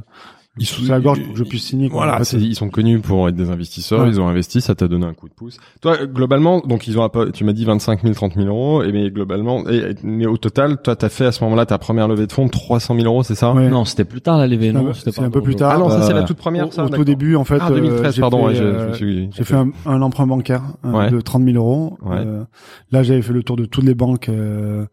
Ils 0.58 0.66
sous 0.66 0.86
la 0.86 1.00
gorge 1.00 1.24
pour 1.24 1.32
que 1.32 1.40
je 1.40 1.46
puisse 1.46 1.64
signer. 1.64 1.88
quoi. 1.88 2.00
Voilà, 2.04 2.20
En 2.20 2.24
fait, 2.26 2.36
ils 2.38 2.56
sont 2.56 2.68
connus 2.70 3.00
pour 3.00 3.30
être 3.30 3.36
des 3.36 3.50
investisseurs, 3.50 4.02
Ouais. 4.02 4.10
ils 4.10 4.20
ont 4.20 4.28
investi, 4.28 4.60
ça 4.60 4.76
t'a 4.76 4.90
donné 4.90 5.06
un 5.06 5.14
coup 5.14 5.30
de 5.30 5.34
pouce. 5.34 5.58
Toi, 5.80 6.06
globalement, 6.06 6.60
donc 6.60 6.88
ils 6.88 7.00
ont, 7.00 7.04
un 7.04 7.10
peu- 7.10 7.32
tu 7.32 7.46
m'as 7.46 7.54
dit 7.54 7.64
25 7.64 8.02
000, 8.02 8.14
30 8.14 8.34
000 8.36 8.48
euros, 8.48 8.84
et 8.84 8.92
mais 8.92 9.10
globalement, 9.12 9.64
et, 9.70 9.96
mais 10.04 10.26
au 10.26 10.36
total, 10.36 10.82
toi, 10.82 10.98
t'as 10.98 11.08
fait 11.08 11.26
à 11.26 11.32
ce 11.32 11.42
moment-là 11.46 11.66
ta 11.66 11.78
première 11.78 12.10
levée 12.10 12.28
de 12.28 12.34
fonds 12.34 12.48
de 12.48 12.52
300 12.52 12.96
000 12.96 13.06
euros, 13.08 13.24
c'est 13.24 13.36
ça? 13.36 13.54
Ouais. 13.54 13.70
Non, 13.70 13.86
c'était 13.86 14.04
plus 14.04 14.20
tard 14.20 14.38
la 14.40 14.48
levée, 14.48 14.68
C'est 14.68 14.74
non 14.74 14.90
un- 14.90 14.94
C'était 14.94 15.14
pas 15.14 15.24
un 15.24 15.30
peu 15.30 15.42
plus 15.42 15.56
tard. 15.56 15.72
Ah 15.74 15.78
non, 15.80 15.90
ça 15.90 16.02
c'est 16.02 16.14
la 16.14 16.24
Euh, 16.24 16.26
toute 16.26 16.38
première, 16.38 16.68
au, 16.68 16.72
ça. 16.72 16.84
au 16.84 16.90
tout 16.90 17.06
début, 17.06 17.38
en 17.38 17.46
fait, 17.46 17.58
Ah, 17.62 17.70
2013, 17.70 18.06
euh, 18.08 18.12
j'ai 18.12 18.20
pardon, 18.22 18.46
ouais, 18.48 18.60
euh, 18.60 18.94
j'ai 18.94 19.30
fait 19.46 19.56
un, 19.56 19.70
un 19.86 20.02
emprunt 20.02 20.28
bancaire 20.28 20.64
euh, 20.84 21.10
de 21.10 21.22
30 21.22 21.46
000 21.46 21.56
euros. 21.56 21.98
Euh, 22.12 22.44
là, 22.92 23.04
j'avais 23.04 23.22
fait 23.22 23.32
le 23.34 23.44
tour 23.44 23.56
de 23.56 23.64
toutes 23.64 23.86
les 23.86 23.96
banques 23.96 24.28
euh, 24.28 24.86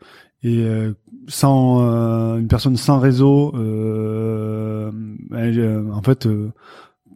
et 0.44 0.58
euh, 0.62 0.92
sans 1.28 1.82
euh, 1.82 2.38
une 2.38 2.48
personne 2.48 2.76
sans 2.76 2.98
réseau, 2.98 3.52
euh, 3.56 4.90
ben, 5.30 5.52
j'ai- 5.52 5.76
en 5.92 6.02
fait, 6.02 6.26
euh, 6.26 6.50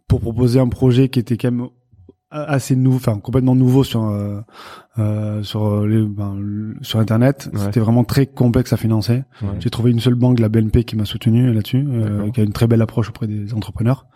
pour 0.07 0.21
proposer 0.21 0.59
un 0.59 0.69
projet 0.69 1.09
qui 1.09 1.19
était 1.19 1.37
quand 1.37 1.51
même 1.51 1.67
assez 2.35 2.75
nouveau, 2.75 2.97
enfin 2.97 3.19
complètement 3.19 3.53
nouveau 3.55 3.83
sur 3.83 4.05
euh, 4.05 4.39
euh, 4.97 5.43
sur 5.43 5.85
les 5.85 6.03
ben, 6.03 6.35
sur 6.81 6.99
internet. 6.99 7.49
Ouais. 7.53 7.59
C'était 7.59 7.79
vraiment 7.79 8.03
très 8.03 8.25
complexe 8.25 8.73
à 8.73 8.77
financer. 8.77 9.23
Ouais. 9.43 9.49
J'ai 9.59 9.69
trouvé 9.69 9.91
une 9.91 9.99
seule 9.99 10.15
banque, 10.15 10.39
la 10.39 10.49
BNP, 10.49 10.83
qui 10.83 10.95
m'a 10.95 11.05
soutenu 11.05 11.53
là-dessus, 11.53 11.85
euh, 11.87 12.31
qui 12.31 12.41
a 12.41 12.43
une 12.43 12.51
très 12.53 12.65
belle 12.65 12.81
approche 12.81 13.09
auprès 13.09 13.27
des 13.27 13.53
entrepreneurs. 13.53 14.07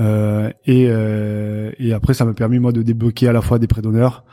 Euh, 0.00 0.50
et, 0.64 0.86
euh, 0.88 1.70
et 1.78 1.92
après, 1.92 2.14
ça 2.14 2.24
m'a 2.24 2.34
permis 2.34 2.58
moi 2.58 2.72
de 2.72 2.82
débloquer 2.82 3.28
à 3.28 3.32
la 3.32 3.40
fois 3.42 3.60
des 3.60 3.68
prêts 3.68 3.82
d'honneur 3.82 4.24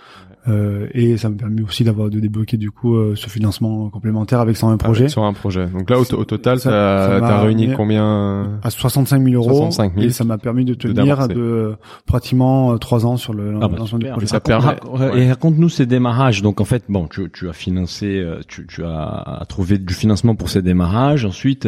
euh, 0.48 0.88
et 0.94 1.18
ça 1.18 1.30
m'a 1.30 1.36
permis 1.36 1.62
aussi 1.62 1.84
d'avoir 1.84 2.10
de 2.10 2.20
débloquer 2.20 2.56
du 2.58 2.72
coup 2.72 2.96
euh, 2.96 3.14
ce 3.16 3.30
financement 3.30 3.90
complémentaire 3.90 4.40
avec 4.40 4.56
101 4.58 4.78
projets 4.78 5.02
Avec- 5.02 5.12
sur 5.12 5.24
un 5.24 5.34
projet. 5.34 5.68
Donc 5.68 5.90
là, 5.90 6.00
au, 6.00 6.04
au 6.14 6.24
total, 6.26 6.60
Ça- 6.60 6.70
t'as 6.70 7.10
ça 7.10 7.20
t'as 7.20 7.42
réuni 7.42 7.74
combien 7.76 8.60
à 8.64 8.70
65 8.70 9.22
000 9.24 9.36
euros 9.36 9.50
65 9.70 9.94
000 9.96 10.06
et 10.06 10.10
ça 10.12 10.24
m'a 10.24 10.38
permis 10.38 10.66
de 10.66 10.74
tenir 10.74 11.28
de, 11.28 11.36
euh, 11.40 11.76
pratiquement 12.06 12.74
euh, 12.74 12.78
trois 12.78 13.06
ans 13.06 13.18
sur 13.18 13.34
le 13.34 13.56
Ah 13.62 13.68
bah, 13.68 13.76
lancement 13.78 14.00
du 14.00 14.08
projet. 14.08 14.28
ça 14.28 14.38
Raconte- 14.44 14.82
permet- 14.90 15.12
ouais. 15.14 15.22
Et 15.24 15.30
raconte-nous 15.30 15.70
ces 15.70 15.86
démarrages. 15.86 16.42
Donc 16.42 16.62
en 16.62 16.66
fait, 16.66 16.84
bon, 16.90 17.08
tu, 17.08 17.30
tu 17.32 17.50
as 17.50 17.54
financé, 17.54 18.20
euh, 18.20 18.40
tu, 18.48 18.66
tu 18.68 18.84
as 18.86 19.44
trouvé 19.50 19.78
du 19.78 19.94
financement 19.94 20.36
pour 20.36 20.50
ces 20.50 20.62
démarrages. 20.62 21.26
Ensuite, 21.26 21.68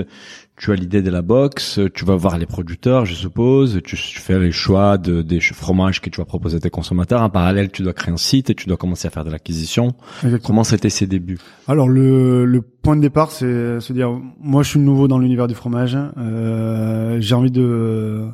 tu 0.61 0.71
as 0.71 0.75
l'idée 0.75 1.01
de 1.01 1.09
la 1.09 1.23
box. 1.23 1.79
Tu 1.95 2.05
vas 2.05 2.15
voir 2.15 2.37
les 2.37 2.45
producteurs, 2.45 3.05
je 3.05 3.15
suppose. 3.15 3.81
Tu, 3.83 3.95
tu 3.95 4.19
fais 4.19 4.37
les 4.39 4.51
choix 4.51 4.99
de, 4.99 5.23
des 5.23 5.39
fromages 5.39 6.01
que 6.01 6.09
tu 6.11 6.21
vas 6.21 6.25
proposer 6.25 6.57
à 6.57 6.59
tes 6.59 6.69
consommateurs. 6.69 7.23
En 7.23 7.31
parallèle, 7.31 7.71
tu 7.71 7.81
dois 7.81 7.93
créer 7.93 8.13
un 8.13 8.17
site 8.17 8.51
et 8.51 8.55
tu 8.55 8.67
dois 8.67 8.77
commencer 8.77 9.07
à 9.07 9.09
faire 9.09 9.25
de 9.25 9.31
l'acquisition. 9.31 9.95
Comment 10.43 10.63
c'était 10.63 10.91
ses 10.91 11.07
débuts? 11.07 11.39
Alors 11.67 11.89
le, 11.89 12.45
le 12.45 12.61
point 12.61 12.95
de 12.95 13.01
départ, 13.01 13.31
c'est 13.31 13.79
se 13.79 13.91
dire, 13.91 14.11
moi 14.39 14.61
je 14.61 14.69
suis 14.69 14.79
nouveau 14.79 15.07
dans 15.07 15.17
l'univers 15.17 15.47
du 15.47 15.55
fromage, 15.55 15.97
euh, 16.17 17.17
j'ai 17.19 17.33
envie 17.33 17.49
de, 17.49 18.27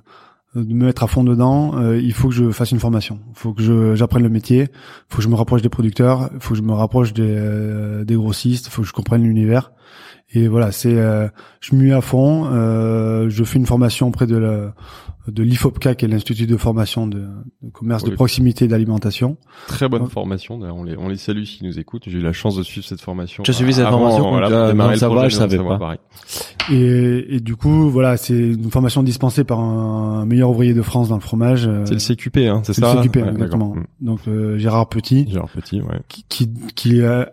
de 0.56 0.74
me 0.74 0.86
mettre 0.86 1.04
à 1.04 1.08
fond 1.08 1.24
dedans. 1.24 1.78
euh, 1.78 1.98
il 1.98 2.12
faut 2.14 2.28
que 2.28 2.34
je 2.34 2.52
fasse 2.52 2.72
une 2.72 2.80
formation, 2.80 3.20
il 3.30 3.38
faut 3.38 3.54
que 3.54 3.96
j'apprenne 3.96 4.24
le 4.24 4.30
métier, 4.30 4.64
il 4.64 4.70
faut 5.10 5.18
que 5.18 5.24
je 5.24 5.30
me 5.30 5.36
rapproche 5.36 5.62
des 5.62 5.70
producteurs, 5.70 6.30
il 6.34 6.42
faut 6.42 6.56
que 6.56 6.58
je 6.58 6.64
me 6.64 6.74
rapproche 6.74 7.14
des, 7.14 7.24
euh, 7.26 8.04
des 8.04 8.16
grossistes, 8.16 8.68
il 8.68 8.72
faut 8.72 8.82
que 8.82 8.88
je 8.88 8.94
comprenne 8.94 9.24
l'univers. 9.24 9.72
Et 10.34 10.48
voilà, 10.50 10.72
c'est, 10.74 10.94
euh, 10.98 11.28
je 11.62 11.74
m'y 11.76 11.86
mets 11.86 11.94
à 11.94 12.02
fond. 12.02 12.48
euh, 12.52 13.30
je 13.30 13.44
fais 13.46 13.60
une 13.60 13.66
formation 13.66 14.10
auprès 14.10 14.28
de 14.28 14.36
la, 14.36 14.74
de 15.30 15.42
l'IFOPCA, 15.44 15.96
qui 15.96 16.04
est 16.04 16.08
l'institut 16.10 16.48
de 16.48 16.58
formation 16.58 17.08
de, 17.08 17.20
de 17.62 17.70
commerce 17.72 18.04
Oui. 18.04 18.10
de 18.12 18.16
proximité 18.16 18.66
et 18.66 18.68
d'alimentation. 18.68 19.38
Très 19.68 19.88
bonne 19.88 20.02
Ouais. 20.04 20.10
formation. 20.10 20.58
D'ailleurs, 20.60 20.76
on 20.76 20.84
les, 20.84 20.98
on 20.98 21.08
les 21.08 21.16
salue 21.16 21.44
s'ils 21.46 21.66
nous 21.66 21.80
écoutent. 21.80 22.04
J'ai 22.08 22.18
eu 22.18 22.22
la 22.22 22.34
chance 22.34 22.58
de 22.58 22.64
suivre 22.64 22.86
cette 22.86 23.00
formation. 23.00 23.44
Tu 23.44 23.52
as 23.52 23.54
suivi 23.54 23.74
cette 23.74 23.88
formation 23.88 24.30
voilà, 24.30 24.50
quand 24.50 24.98
pour 25.08 25.16
projet, 25.16 25.30
je 25.30 25.36
savais 25.36 25.58
pas. 25.58 25.78
pareil. 25.78 26.00
Et, 26.74 27.36
et 27.36 27.40
du 27.40 27.56
coup, 27.56 27.90
voilà, 27.90 28.18
c'est 28.18 28.38
une 28.38 28.70
formation 28.70 29.04
dispensée 29.04 29.46
par 29.46 29.62
un 29.62 30.26
meilleur 30.26 30.50
ouvrier 30.50 30.74
de 30.74 30.82
France 30.82 31.08
dans 31.08 31.16
le 31.16 31.22
fromage. 31.22 31.68
euh, 31.68 31.86
C'est 31.86 31.94
le 31.94 32.00
CQP, 32.16 32.38
hein, 32.50 32.62
c'est 32.66 32.74
ça 32.74 32.96
le 32.96 33.02
CQP, 33.02 33.16
Ouais, 33.22 33.30
exactement. 33.30 33.70
d'accord. 33.70 33.84
Donc 34.02 34.20
euh, 34.28 34.58
Gérard 34.58 34.90
Petit, 34.90 35.24
Mm. 35.24 35.32
Gérard 35.32 35.50
Petit, 35.50 35.82
ouais. 35.82 36.00
qui, 36.10 36.26
qui, 36.28 36.50
qui, 36.76 37.02
euh, 37.02 37.24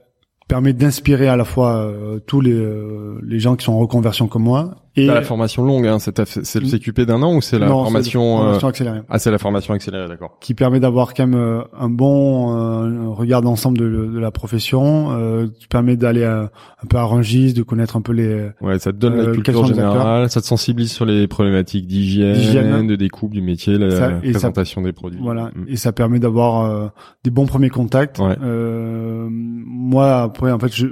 permet 0.49 0.73
d'inspirer 0.73 1.29
à 1.29 1.37
la 1.37 1.45
fois 1.45 1.77
euh, 1.77 2.19
tous 2.21 2.43
euh, 2.43 3.21
les 3.23 3.39
gens 3.39 3.57
qui 3.57 3.65
sont 3.65 3.73
en 3.73 3.79
reconversion 3.79 4.29
comme 4.29 4.45
moi. 4.45 4.84
Et 4.97 5.09
T'as 5.09 5.15
la 5.15 5.23
formation 5.23 5.65
longue, 5.65 5.89
hein, 5.89 5.99
c'est 5.99 6.25
c'est 6.45 6.61
le 6.61 6.67
CQP 6.69 7.01
d'un 7.01 7.21
an 7.23 7.35
ou 7.35 7.41
c'est 7.41 7.59
la 7.59 7.67
Non, 7.67 7.83
formation, 7.83 8.23
la 8.37 8.41
euh, 8.43 8.45
formation 8.45 8.69
accélérée. 8.69 9.01
Ah, 9.09 9.19
c'est 9.19 9.31
la 9.33 9.39
formation 9.39 9.75
accélérée, 9.75 10.07
d'accord. 10.07 10.37
qui 10.41 10.55
permet 10.55 10.79
d'avoir 10.79 11.15
quand 11.15 11.27
même 11.27 11.35
euh, 11.41 11.63
un 11.77 11.89
bon 11.89 12.55
euh, 12.57 13.09
regard 13.09 13.43
d'ensemble 13.43 13.77
de, 13.79 13.89
de 13.89 14.19
la 14.21 14.31
profession, 14.31 15.09
euh, 15.11 15.49
qui 15.59 15.67
permet 15.67 15.97
d'aller 15.97 16.23
euh, 16.23 16.45
un 16.45 16.87
peu 16.89 16.97
à 16.97 17.03
Rungis, 17.05 17.55
de 17.55 17.65
connaître 17.65 17.97
un 17.97 18.03
peu 18.03 18.13
les 18.13 18.51
Ouais, 18.61 18.79
ça 18.79 18.93
te 18.93 18.97
donne 18.97 19.15
Euh, 19.15 19.27
la 19.29 19.33
culture 19.33 19.67
générale, 19.67 20.31
ça 20.31 20.41
te 20.41 20.47
sensibilise 20.47 20.93
sur 20.93 21.07
les 21.07 21.27
problématiques 21.27 21.89
d'hygiène, 21.89 22.87
de 22.87 22.95
découpe 22.95 23.33
du 23.33 23.43
métier, 23.43 23.79
la 23.79 23.91
Ça- 23.91 24.11
et 24.23 24.27
ça- 24.29 24.39
présentation 24.39 24.81
des 24.83 24.93
produits. 24.93 25.19
Voilà, 25.21 25.47
Mm. 25.57 25.65
et 25.69 25.77
ça 25.77 25.91
permet 25.93 26.21
d'avoir 26.21 26.65
euh, 26.71 26.87
des 27.25 27.31
bons 27.31 27.47
premiers 27.47 27.69
contacts. 27.71 28.21
Ouais. 28.21 28.37
Euh, 28.43 29.27
moi, 29.31 30.23
après, 30.23 30.53
en 30.53 30.59
fait, 30.61 30.73
je, 30.75 30.87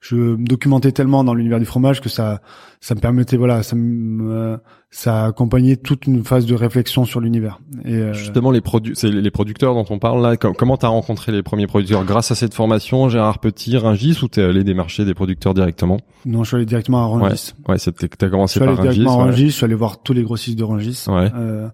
je 0.00 0.16
me 0.16 0.44
documentais 0.46 0.92
tellement 0.92 1.24
dans 1.24 1.34
l'univers 1.34 1.58
du 1.58 1.64
fromage 1.64 2.00
que 2.00 2.08
ça, 2.08 2.40
ça 2.80 2.94
me 2.94 3.00
permettait, 3.00 3.36
voilà, 3.36 3.62
ça 3.62 3.76
me, 3.76 4.58
ça 4.90 5.24
accompagnait 5.26 5.76
toute 5.76 6.06
une 6.06 6.22
phase 6.24 6.46
de 6.46 6.54
réflexion 6.54 7.04
sur 7.04 7.20
l'univers. 7.20 7.60
Et 7.84 7.94
euh, 7.94 8.12
Justement, 8.12 8.50
les 8.50 8.60
produits, 8.60 8.94
c'est 8.96 9.08
les 9.10 9.30
producteurs 9.30 9.74
dont 9.74 9.86
on 9.90 9.98
parle 9.98 10.22
là. 10.22 10.36
com- 10.36 10.54
Comment 10.58 10.76
t'as 10.76 10.88
rencontré 10.88 11.32
les 11.32 11.42
premiers 11.42 11.66
producteurs? 11.66 12.04
Grâce 12.04 12.30
à 12.30 12.34
cette 12.34 12.54
formation, 12.54 13.08
Gérard 13.08 13.38
Petit, 13.38 13.76
Ringis, 13.78 14.18
ou 14.22 14.28
t'es 14.28 14.42
allé 14.42 14.64
démarcher 14.64 15.04
des 15.04 15.14
producteurs 15.14 15.54
directement? 15.54 15.98
Non, 16.26 16.42
je 16.44 16.48
suis 16.48 16.56
allé 16.56 16.66
directement 16.66 17.02
à 17.02 17.06
Rungis. 17.06 17.52
Ouais, 17.68 17.78
c'était- 17.78 18.08
t'as 18.08 18.26
Je 18.26 18.30
commencé 18.32 18.54
suis 18.58 18.62
allé 18.62 18.74
par 18.74 18.84
Ringis. 18.84 18.98
directement 18.98 19.20
à 19.20 19.24
ouais. 19.24 19.30
Rungis. 19.30 19.46
Je 19.50 19.54
suis 19.54 19.64
allé 19.64 19.74
voir 19.74 20.02
tous 20.02 20.12
les 20.12 20.22
grossistes 20.22 20.58
de 20.58 20.64
Rungis. 20.64 21.04
Ouais. 21.08 21.30
Euh, 21.34 21.68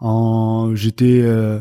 en, 0.00 0.74
j'étais, 0.74 1.20
euh, 1.22 1.60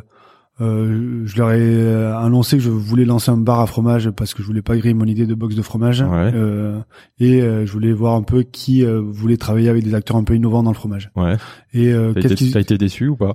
euh, 0.62 1.24
je 1.26 1.38
leur 1.38 1.52
ai 1.52 1.60
euh, 1.62 2.16
annoncé 2.16 2.58
que 2.58 2.64
je 2.64 2.70
voulais 2.70 3.06
lancer 3.06 3.32
un 3.32 3.38
bar 3.38 3.60
à 3.60 3.66
fromage 3.66 4.12
parce 4.12 4.34
que 4.36 4.42
je 4.44 4.48
voulais 4.48 4.62
pas 4.62 4.78
griller 4.78 4.94
mon 4.94 5.06
idée 5.06 5.26
de 5.26 5.34
box 5.34 5.56
de 5.56 5.62
fromage. 5.64 6.02
Ouais. 6.02 6.32
Euh, 6.36 6.80
et 7.20 7.42
euh, 7.42 7.66
je 7.66 7.72
voulais 7.72 7.92
voir 7.92 8.14
un 8.16 8.22
peu 8.24 8.44
qui 8.44 8.86
euh, 8.86 9.02
voulait 9.04 9.38
travailler 9.38 9.70
avec 9.70 9.84
des 9.84 9.96
acteurs 9.96 10.16
un 10.18 10.24
peu 10.24 10.36
innovants 10.36 10.62
dans 10.64 10.70
le 10.72 10.76
fromage. 10.76 11.10
Ouais. 11.16 11.38
Et 11.74 11.92
euh, 11.92 12.14
T'as 12.14 12.22
qu'est-ce 12.22 12.52
t'as 12.54 12.60
été 12.60 12.78
déçu 12.78 13.08
ou 13.08 13.16
pas 13.16 13.34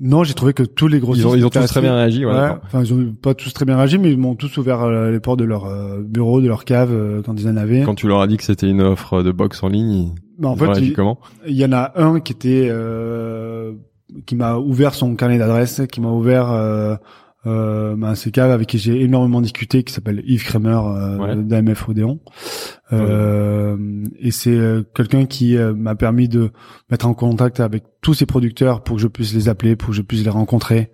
non, 0.00 0.24
j'ai 0.24 0.34
trouvé 0.34 0.52
que 0.52 0.64
tous 0.64 0.88
les 0.88 0.98
grossistes 0.98 1.24
Ils 1.24 1.30
ont, 1.30 1.36
ils 1.36 1.46
ont 1.46 1.50
tous 1.50 1.64
très 1.66 1.80
bien 1.80 1.94
réagi. 1.94 2.24
Ouais, 2.26 2.32
Ouais, 2.32 2.50
enfin, 2.64 2.82
ils 2.82 2.92
ont 2.92 3.14
pas 3.22 3.34
tous 3.34 3.52
très 3.52 3.64
bien 3.64 3.76
réagi, 3.76 3.98
mais 3.98 4.10
ils 4.10 4.18
m'ont 4.18 4.34
tous 4.34 4.56
ouvert 4.56 4.90
les 4.90 5.20
portes 5.20 5.38
de 5.38 5.44
leur 5.44 5.68
bureau, 6.02 6.40
de 6.40 6.48
leur 6.48 6.64
cave 6.64 7.22
quand 7.24 7.38
ils 7.40 7.46
en 7.46 7.56
avaient. 7.56 7.82
Quand 7.84 7.94
tu 7.94 8.08
leur 8.08 8.20
as 8.20 8.26
dit 8.26 8.36
que 8.36 8.42
c'était 8.42 8.68
une 8.68 8.80
offre 8.80 9.22
de 9.22 9.30
box 9.30 9.62
en 9.62 9.68
ligne, 9.68 9.90
ils, 9.92 10.12
Mais 10.40 10.46
en 10.48 10.50
ils 10.50 10.54
ont 10.54 10.56
fait, 10.56 10.66
réagi 10.72 10.86
il- 10.88 10.92
comment? 10.94 11.20
Il 11.46 11.54
y 11.54 11.64
en 11.64 11.72
a 11.72 11.92
un 11.96 12.18
qui 12.18 12.32
était 12.32 12.66
euh, 12.68 13.72
qui 14.26 14.36
m'a 14.36 14.56
ouvert 14.56 14.94
son 14.94 15.14
carnet 15.16 15.38
d'adresse, 15.38 15.82
qui 15.90 16.00
m'a 16.00 16.10
ouvert 16.10 16.50
euh, 16.50 16.96
euh, 17.46 17.96
ben, 17.96 18.14
ses 18.14 18.30
caves 18.30 18.50
avec 18.50 18.68
qui 18.68 18.78
j'ai 18.78 19.00
énormément 19.02 19.40
discuté, 19.40 19.82
qui 19.82 19.92
s'appelle 19.94 20.22
Yves 20.26 20.46
euh, 20.54 21.16
Ouais. 21.16 21.36
d'AMF 21.36 21.88
Odéon. 21.88 22.20
Euh, 22.92 23.76
et 24.18 24.30
c'est 24.30 24.54
euh, 24.56 24.82
quelqu'un 24.94 25.24
qui 25.24 25.56
euh, 25.56 25.72
m'a 25.74 25.94
permis 25.94 26.28
de 26.28 26.50
mettre 26.90 27.06
en 27.06 27.14
contact 27.14 27.60
avec 27.60 27.84
tous 28.02 28.14
ces 28.14 28.26
producteurs 28.26 28.82
pour 28.82 28.96
que 28.96 29.02
je 29.02 29.08
puisse 29.08 29.32
les 29.32 29.48
appeler, 29.48 29.76
pour 29.76 29.90
que 29.90 29.94
je 29.96 30.02
puisse 30.02 30.22
les 30.24 30.30
rencontrer. 30.30 30.90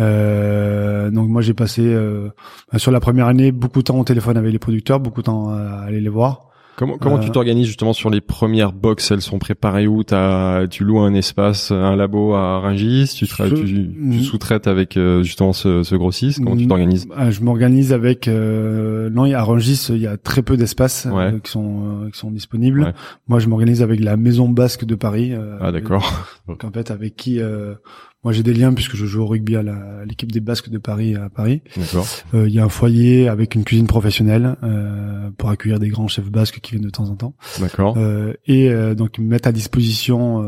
Euh, 0.00 1.10
donc 1.10 1.28
moi 1.28 1.42
j'ai 1.42 1.54
passé 1.54 1.82
euh, 1.84 2.30
sur 2.76 2.90
la 2.90 3.00
première 3.00 3.26
année 3.26 3.52
beaucoup 3.52 3.80
de 3.80 3.84
temps 3.84 3.98
au 3.98 4.04
téléphone 4.04 4.36
avec 4.36 4.52
les 4.52 4.58
producteurs, 4.58 5.00
beaucoup 5.00 5.20
de 5.20 5.26
temps 5.26 5.50
à 5.50 5.84
aller 5.86 6.00
les 6.00 6.08
voir. 6.08 6.48
Comment, 6.76 6.98
comment 6.98 7.18
tu 7.18 7.28
Euh, 7.28 7.32
t'organises 7.32 7.66
justement 7.68 7.92
sur 7.92 8.10
les 8.10 8.20
premières 8.20 8.72
box 8.72 9.10
Elles 9.12 9.20
sont 9.20 9.38
préparées 9.38 9.86
où? 9.86 10.02
T'as, 10.02 10.66
tu 10.66 10.82
loues 10.84 10.98
un 11.00 11.14
espace, 11.14 11.70
un 11.70 11.94
labo 11.94 12.34
à 12.34 12.58
Rungis? 12.58 13.14
Tu, 13.16 13.26
Je- 13.26 13.44
tu, 13.54 13.90
tu 14.12 14.22
sous-traites 14.24 14.66
avec 14.66 14.96
euh, 14.96 15.22
justement 15.22 15.52
ce, 15.52 15.82
ce 15.84 15.94
grossiste? 15.94 16.42
Comment 16.42 16.56
tu 16.56 16.66
t'organises? 16.66 17.06
Ah, 17.16 17.30
Je 17.30 17.40
m'organise 17.42 17.92
avec 17.92 18.26
euh, 18.26 19.08
non, 19.10 19.24
il 19.26 19.30
y 19.30 19.34
a 19.34 19.40
à 19.40 19.44
Rungis, 19.44 19.86
il 19.90 19.98
y 19.98 20.06
a 20.06 20.16
très 20.16 20.42
peu 20.42 20.56
d'espaces 20.56 21.06
Ouais. 21.10 21.32
euh, 21.34 21.38
qui 21.38 21.50
sont 21.50 22.08
qui 22.12 22.18
sont 22.18 22.30
disponibles. 22.30 22.82
Ouais. 22.82 22.92
Moi, 23.28 23.38
je 23.38 23.48
m'organise 23.48 23.80
avec 23.82 24.00
la 24.00 24.16
Maison 24.16 24.48
Basque 24.48 24.84
de 24.84 24.94
Paris. 24.96 25.32
Ah 25.60 25.70
d'accord. 25.70 26.33
Donc 26.46 26.64
en 26.64 26.70
fait, 26.70 26.90
avec 26.90 27.16
qui 27.16 27.40
euh, 27.40 27.74
moi 28.22 28.32
j'ai 28.32 28.42
des 28.42 28.52
liens 28.52 28.74
puisque 28.74 28.96
je 28.96 29.06
joue 29.06 29.22
au 29.22 29.26
rugby 29.26 29.56
à 29.56 29.62
l'équipe 30.04 30.30
des 30.30 30.40
Basques 30.40 30.68
de 30.68 30.78
Paris 30.78 31.14
à 31.14 31.30
Paris. 31.30 31.62
D'accord. 31.76 32.06
Euh, 32.34 32.48
Il 32.48 32.54
y 32.54 32.58
a 32.58 32.64
un 32.64 32.68
foyer 32.68 33.28
avec 33.28 33.54
une 33.54 33.64
cuisine 33.64 33.86
professionnelle 33.86 34.56
euh, 34.62 35.30
pour 35.38 35.48
accueillir 35.48 35.78
des 35.78 35.88
grands 35.88 36.08
chefs 36.08 36.30
basques 36.30 36.60
qui 36.60 36.72
viennent 36.72 36.84
de 36.84 36.90
temps 36.90 37.08
en 37.08 37.16
temps. 37.16 37.34
D'accord. 37.60 37.94
Euh, 37.96 38.34
et 38.46 38.70
euh, 38.70 38.94
donc 38.94 39.16
ils 39.18 39.24
me 39.24 39.28
mettent 39.30 39.46
à 39.46 39.52
disposition 39.52 40.44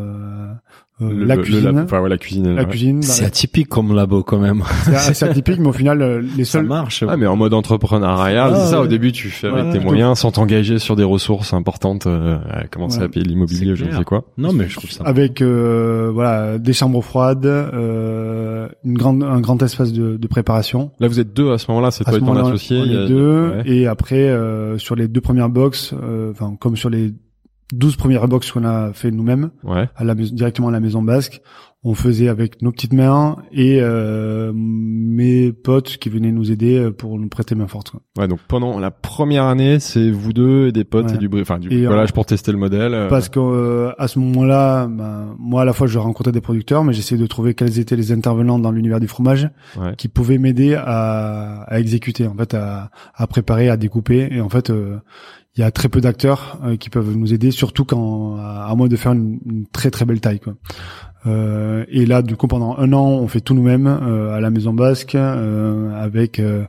Le- 0.99 1.25
la 1.27 1.37
le- 1.37 1.43
cuisine. 1.43 1.65
le 1.65 1.71
lab- 1.73 1.85
enfin 1.85 2.01
ouais, 2.01 2.09
la 2.09 2.17
cuisine. 2.17 2.55
la 2.55 2.63
ouais. 2.63 2.69
cuisine. 2.69 3.03
C'est 3.03 3.21
la- 3.23 3.29
atypique 3.29 3.69
comme 3.69 3.95
labo 3.95 4.23
quand 4.23 4.39
même. 4.39 4.63
C'est 4.97 5.23
atypique, 5.25 5.59
mais 5.59 5.69
au 5.69 5.73
final, 5.73 6.01
euh, 6.01 6.23
les 6.39 6.45
Ça 6.45 6.53
seuls 6.53 6.67
marche. 6.67 7.05
Ah 7.07 7.19
mais 7.19 7.27
en 7.27 7.37
mode 7.37 7.53
entrepreneurial, 7.53 8.53
Ah, 8.55 8.57
c'est 8.65 8.71
ça. 8.71 8.79
ouais. 8.81 8.87
Au 8.87 8.89
début, 8.89 9.13
tu 9.13 9.29
fais 9.29 9.49
avec 9.49 9.67
Ouais. 9.67 9.73
tes 9.73 9.81
moyens, 9.81 10.19
sans 10.19 10.31
t'engager 10.31 10.79
sur 10.79 10.97
des 10.97 11.05
ressources 11.05 11.53
importantes, 11.53 12.07
euh, 12.07 12.39
à 12.51 12.67
commencer 12.67 13.01
Ouais. 13.01 13.05
à 13.05 13.09
payer 13.11 13.27
l'immobilier, 13.27 13.77
je 13.77 13.85
ne 13.85 13.91
sais 13.93 14.05
quoi. 14.05 14.25
Non 14.39 14.53
mais 14.55 14.69
je 14.69 14.77
trouve 14.77 14.91
ça. 14.91 15.05
avec 15.05 15.43
euh, 15.43 16.11
voilà 16.15 16.57
des 16.59 16.73
chambres 16.73 17.03
froides, 17.03 17.45
euh, 17.45 18.69
une 18.85 18.95
grande 18.97 19.23
un 19.23 19.41
grand 19.41 19.63
espace 19.63 19.93
de, 19.93 20.17
de 20.17 20.27
préparation. 20.27 20.91
Là, 21.01 21.09
vous 21.09 21.21
êtes 21.21 21.33
deux 21.35 21.53
à 21.53 21.59
ce 21.59 21.71
moment-là. 21.71 21.91
C'est 21.91 22.05
toi 22.05 22.17
et 22.17 22.21
ton 22.21 22.37
associé. 22.37 22.79
on 22.81 22.85
il 22.85 22.93
y 22.93 22.97
a- 22.97 23.03
est 23.05 23.09
deux 23.09 23.49
ouais. 23.51 23.63
et 23.67 23.87
après 23.87 24.29
euh, 24.29 24.79
sur 24.79 24.95
les 24.97 25.09
deux 25.09 25.21
premières 25.21 25.49
box, 25.49 25.93
euh, 25.95 26.31
enfin 26.33 26.57
comme 26.59 26.77
sur 26.77 26.91
les 26.91 27.13
12 27.73 27.97
premières 27.97 28.29
box 28.29 28.53
qu'on 28.53 28.65
a 28.65 28.93
fait 28.93 29.11
nous-mêmes 29.11 29.51
Ouais. 29.65 29.89
à 29.97 30.05
la 30.05 30.15
maison, 30.15 30.35
directement 30.35 30.69
à 30.69 30.73
la 30.73 30.81
maison 30.81 31.03
basque. 31.03 31.41
On 31.89 31.95
faisait 31.95 32.29
avec 32.29 32.63
nos 32.63 32.73
petites 32.73 32.93
mains 32.95 33.37
et 33.53 33.79
euh, 33.81 34.51
mes 34.55 35.53
potes 35.53 35.99
qui 35.99 36.09
venaient 36.09 36.33
nous 36.33 36.51
aider 36.51 36.79
euh, 36.79 36.91
pour 36.91 37.17
nous 37.17 37.29
prêter 37.29 37.55
main 37.55 37.69
forte. 37.69 37.91
quoi. 37.91 38.01
Ouais, 38.19 38.27
donc 38.27 38.41
pendant 38.49 38.81
la 38.81 38.91
première 38.91 39.45
année, 39.45 39.79
c'est 39.79 40.11
vous 40.11 40.33
deux 40.33 40.67
et 40.69 40.73
des 40.73 40.83
potes 40.83 41.11
Ouais. 41.11 41.15
et 41.15 41.19
du 41.19 41.29
enfin 41.41 41.61
du 41.61 41.69
Et, 41.69 41.77
bricolage 41.83 42.11
euh, 42.11 42.13
pour 42.13 42.27
tester 42.27 42.51
le 42.51 42.59
modèle. 42.59 42.93
euh, 42.93 43.09
Parce 43.09 43.29
que 43.29 43.39
euh, 43.39 43.93
à 43.99 44.09
ce 44.09 44.19
moment-là, 44.19 44.89
ben, 44.89 45.37
moi 45.39 45.63
à 45.63 45.65
la 45.65 45.73
fois 45.73 45.87
je 45.87 45.99
rencontrais 46.01 46.33
des 46.33 46.41
producteurs, 46.41 46.83
mais 46.83 46.93
j'essayais 46.93 47.21
de 47.21 47.27
trouver 47.29 47.55
quels 47.55 47.79
étaient 47.79 47.95
les 47.97 48.11
intervenants 48.11 48.59
dans 48.59 48.73
l'univers 48.73 48.99
du 48.99 49.07
fromage 49.07 49.49
Ouais. 49.79 49.95
qui 49.97 50.09
pouvaient 50.09 50.39
m'aider 50.39 50.75
à, 50.75 51.63
à 51.69 51.79
exécuter, 51.79 52.27
en 52.27 52.35
fait, 52.35 52.55
à, 52.55 52.91
à 53.15 53.27
préparer, 53.29 53.69
à 53.69 53.77
découper. 53.77 54.29
Et 54.33 54.41
en 54.41 54.49
fait, 54.49 54.71
euh, 54.71 54.97
il 55.57 55.61
y 55.61 55.65
a 55.65 55.71
très 55.71 55.89
peu 55.89 56.01
d'acteurs 56.01 56.59
euh, 56.65 56.77
qui 56.77 56.91
peuvent 56.91 57.17
nous 57.17 57.33
aider, 57.33 57.51
surtout 57.51 57.85
quand 57.85 58.37
à, 58.39 58.67
à 58.71 58.75
moins 58.75 58.89
de 58.89 58.97
faire 58.97 59.13
une, 59.13 59.39
une 59.47 59.67
très 59.67 59.91
très 59.91 60.05
belle 60.05 60.21
taille. 60.21 60.41
Quoi. 60.41 60.55
Euh, 61.27 61.85
et 61.89 62.07
là, 62.07 62.23
du 62.23 62.37
coup, 62.37 62.47
pendant 62.47 62.77
un 62.79 62.93
an, 62.93 63.07
on 63.09 63.27
fait 63.29 63.41
tout 63.41 63.55
nous-mêmes 63.55 63.87
euh, 63.87 64.35
à 64.35 64.41
la 64.41 64.51
Maison 64.51 64.73
Basque, 64.73 65.15
euh, 65.15 65.91
avec 66.01 66.39
euh, 66.39 66.65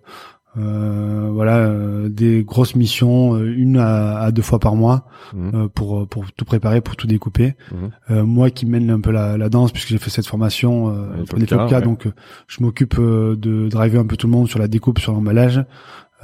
euh, 0.58 1.30
voilà 1.32 1.58
euh, 1.58 2.10
des 2.10 2.44
grosses 2.44 2.76
missions, 2.76 3.38
une 3.38 3.78
à, 3.78 4.18
à 4.20 4.32
deux 4.32 4.42
fois 4.42 4.58
par 4.60 4.76
mois, 4.76 5.06
Mhm. 5.34 5.52
euh, 5.54 5.68
pour 5.68 6.08
pour 6.08 6.32
tout 6.32 6.46
préparer, 6.46 6.80
pour 6.82 6.96
tout 6.96 7.06
découper. 7.06 7.56
Mhm. 7.72 7.90
Euh, 8.10 8.26
moi 8.26 8.50
qui 8.50 8.66
mène 8.66 8.90
un 8.90 9.02
peu 9.02 9.12
la, 9.12 9.38
la 9.38 9.50
danse, 9.50 9.72
puisque 9.72 9.90
j'ai 9.90 9.98
fait 10.00 10.10
cette 10.10 10.26
formation 10.26 10.90
euh, 10.90 11.24
des 11.38 11.54
ouais. 11.54 11.82
donc 11.82 12.08
je 12.48 12.64
m'occupe 12.64 12.96
de 13.00 13.68
driver 13.68 14.02
un 14.02 14.08
peu 14.08 14.16
tout 14.18 14.26
le 14.28 14.34
monde 14.34 14.48
sur 14.48 14.58
la 14.60 14.68
découpe, 14.70 15.00
sur 15.00 15.12
l'emballage. 15.12 15.64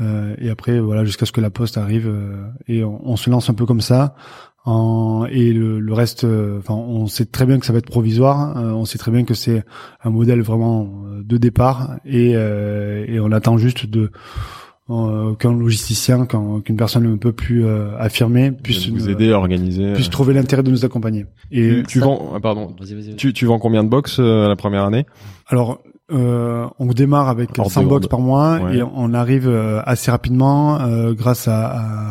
Euh, 0.02 0.36
et 0.40 0.50
après 0.50 0.80
voilà 0.80 1.06
jusqu'à 1.06 1.28
ce 1.28 1.32
que 1.32 1.40
la 1.42 1.52
poste 1.52 1.78
arrive 1.78 2.08
euh, 2.08 2.48
et 2.68 2.84
on, 2.84 3.00
on 3.08 3.16
se 3.16 3.30
lance 3.30 3.50
un 3.52 3.54
peu 3.54 3.68
comme 3.68 3.80
ça 3.82 4.16
en, 4.66 5.26
et 5.30 5.54
le, 5.54 5.80
le 5.80 5.94
reste 5.94 6.24
euh, 6.24 6.58
enfin 6.58 6.74
on 6.74 7.06
sait 7.06 7.26
très 7.26 7.46
bien 7.46 7.60
que 7.60 7.66
ça 7.68 7.74
va 7.74 7.78
être 7.80 7.86
provisoire 7.92 8.58
euh, 8.58 8.72
on 8.72 8.86
sait 8.86 8.98
très 8.98 9.12
bien 9.12 9.24
que 9.24 9.36
c'est 9.36 9.64
un 10.04 10.10
modèle 10.10 10.42
vraiment 10.42 10.90
euh, 11.12 11.22
de 11.24 11.38
départ 11.38 11.98
et, 12.06 12.32
euh, 12.36 13.06
et 13.08 13.20
on 13.20 13.32
attend 13.32 13.60
juste 13.60 13.86
de 13.86 14.10
euh, 14.90 15.36
qu'un 15.36 15.54
logisticien 15.54 16.26
qu'un- 16.26 16.62
qu'une 16.62 16.76
personne 16.76 17.06
un 17.06 17.18
peu 17.18 17.32
plus 17.32 17.64
euh, 17.66 17.96
affirmée 18.00 18.52
puisse 18.52 18.88
vous 18.90 18.96
nous- 18.98 19.10
aider 19.10 19.32
à 19.32 19.38
organiser. 19.38 19.94
puisse 19.94 20.10
trouver 20.10 20.34
l'intérêt 20.34 20.64
de 20.64 20.72
nous 20.72 20.86
accompagner 20.86 21.26
et 21.52 21.82
Tu, 21.82 21.84
tu 21.88 22.00
ça- 22.00 22.06
vends, 22.06 22.32
ah, 22.36 22.40
pardon. 22.40 22.74
Vas-y, 22.80 22.94
vas-y. 22.96 23.06
vas-y. 23.10 23.16
Tu, 23.16 23.32
tu 23.32 23.46
vends 23.46 23.60
combien 23.60 23.84
de 23.84 23.90
box 23.90 24.18
euh, 24.20 24.48
la 24.48 24.56
première 24.56 24.84
année? 24.86 25.06
Alors, 25.48 25.82
euh, 26.12 26.68
on 26.80 26.88
démarre 26.88 27.30
avec 27.30 27.58
Hors 27.58 27.72
100 27.72 27.84
de- 27.84 27.88
box 27.88 28.08
par 28.08 28.20
mois 28.20 28.60
Ouais. 28.60 28.78
et 28.78 28.84
on 28.84 29.14
arrive 29.14 29.48
euh, 29.48 29.82
assez 29.86 30.12
rapidement, 30.12 30.80
euh, 30.82 31.14
grâce 31.14 31.48
à, 31.48 31.66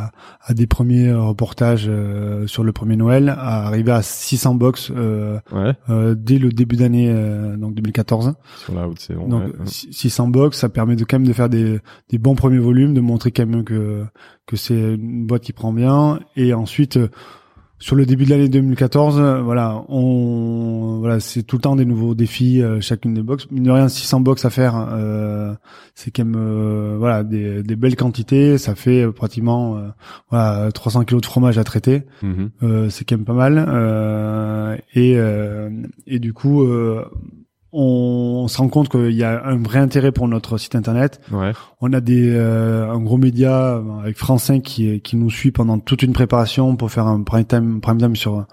à, 0.07 0.11
à 0.45 0.55
des 0.55 0.67
premiers 0.67 1.13
reportages 1.13 1.87
euh, 1.89 2.47
sur 2.47 2.65
le 2.65 2.73
premier 2.73 2.97
Noël, 2.97 3.29
à 3.29 3.67
arriver 3.67 3.93
à 3.93 4.01
600 4.03 4.55
box 4.55 4.91
euh, 4.97 5.39
Ouais. 5.53 5.75
euh, 5.91 6.15
dès 6.17 6.39
le 6.39 6.49
début 6.49 6.77
d'année 6.77 7.11
euh, 7.11 7.57
donc 7.57 7.75
2014. 7.75 8.33
Sur 8.65 8.75
la 8.75 8.89
haute 8.89 8.99
saison. 8.99 9.29
donc 9.29 9.45
ouais. 9.45 9.53
six- 9.67 9.93
600 9.93 10.29
box, 10.29 10.59
ça 10.59 10.69
permet 10.71 10.97
de 10.97 11.05
quand 11.05 11.19
même 11.19 11.29
de 11.29 11.33
faire 11.35 11.51
des, 11.51 11.79
des 12.09 12.19
bons 12.19 12.35
premiers 12.35 12.59
volumes, 12.59 12.95
de 12.95 13.01
montrer 13.01 13.31
quand 13.31 13.47
même 13.47 13.65
que 13.65 14.05
que 14.47 14.57
c'est 14.57 14.95
une 14.95 15.27
boîte 15.27 15.43
qui 15.43 15.53
prend 15.53 15.73
bien 15.73 16.19
et 16.35 16.53
ensuite 16.55 16.97
euh, 16.97 17.09
sur 17.83 17.97
le 17.97 18.07
début 18.07 18.27
de 18.27 18.31
l'année 18.31 18.49
2014, 18.49 19.19
euh, 19.19 19.43
voilà, 19.43 19.83
on, 19.89 20.99
voilà, 21.01 21.19
c'est 21.19 21.43
tout 21.43 21.57
le 21.57 21.63
temps 21.63 21.75
des 21.75 21.85
nouveaux 21.85 22.15
défis, 22.15 22.63
euh, 22.63 22.81
chacune 22.81 23.13
des 23.13 23.23
box. 23.23 23.49
Mine 23.51 23.65
de 23.65 23.71
rien, 23.73 23.89
600 23.89 24.21
box 24.21 24.45
à 24.45 24.51
faire, 24.51 24.89
euh, 24.93 25.53
c'est 25.97 26.13
quand 26.13 26.25
même, 26.25 26.37
euh, 26.39 26.95
voilà, 26.97 27.25
des, 27.25 27.65
des 27.65 27.75
belles 27.75 27.97
quantités. 27.97 28.57
Ça 28.57 28.77
fait 28.77 29.11
pratiquement, 29.11 29.83
voilà, 30.31 30.71
300 30.71 31.05
kilos 31.05 31.23
de 31.23 31.27
fromage 31.27 31.59
à 31.59 31.65
traiter. 31.65 32.05
Mhm. 32.23 32.51
Euh, 32.63 32.89
c'est 32.89 33.05
quand 33.05 33.17
même 33.17 33.25
pas 33.25 33.33
mal. 33.33 33.65
Euh, 33.67 34.77
et, 34.95 35.15
euh, 35.17 35.69
et 36.07 36.21
du 36.21 36.33
coup, 36.33 36.63
euh, 36.63 37.05
on, 37.73 38.47
se 38.49 38.59
rend 38.59 38.69
compte 38.69 38.89
qu'il 38.89 39.13
y 39.13 39.25
a 39.25 39.45
un 39.45 39.57
vrai 39.57 39.79
intérêt 39.79 40.13
pour 40.13 40.29
notre 40.29 40.59
site 40.59 40.75
internet. 40.75 41.21
Ouais. 41.31 41.53
On 41.81 41.93
a 41.93 42.01
des 42.01 42.31
euh, 42.31 42.91
un 42.91 43.01
gros 43.01 43.17
média 43.17 43.77
euh, 43.77 44.01
avec 44.03 44.19
France 44.19 44.45
5 44.45 44.63
qui 44.63 45.01
qui 45.01 45.17
nous 45.17 45.31
suit 45.31 45.53
pendant 45.53 45.79
toute 45.79 46.03
une 46.03 46.13
préparation 46.13 46.77
pour 46.77 46.91
faire 46.91 47.07
un 47.07 47.23
prime 47.23 47.45
time 47.45 47.81
prime 47.81 47.99
time 47.99 48.17
sur 48.17 48.47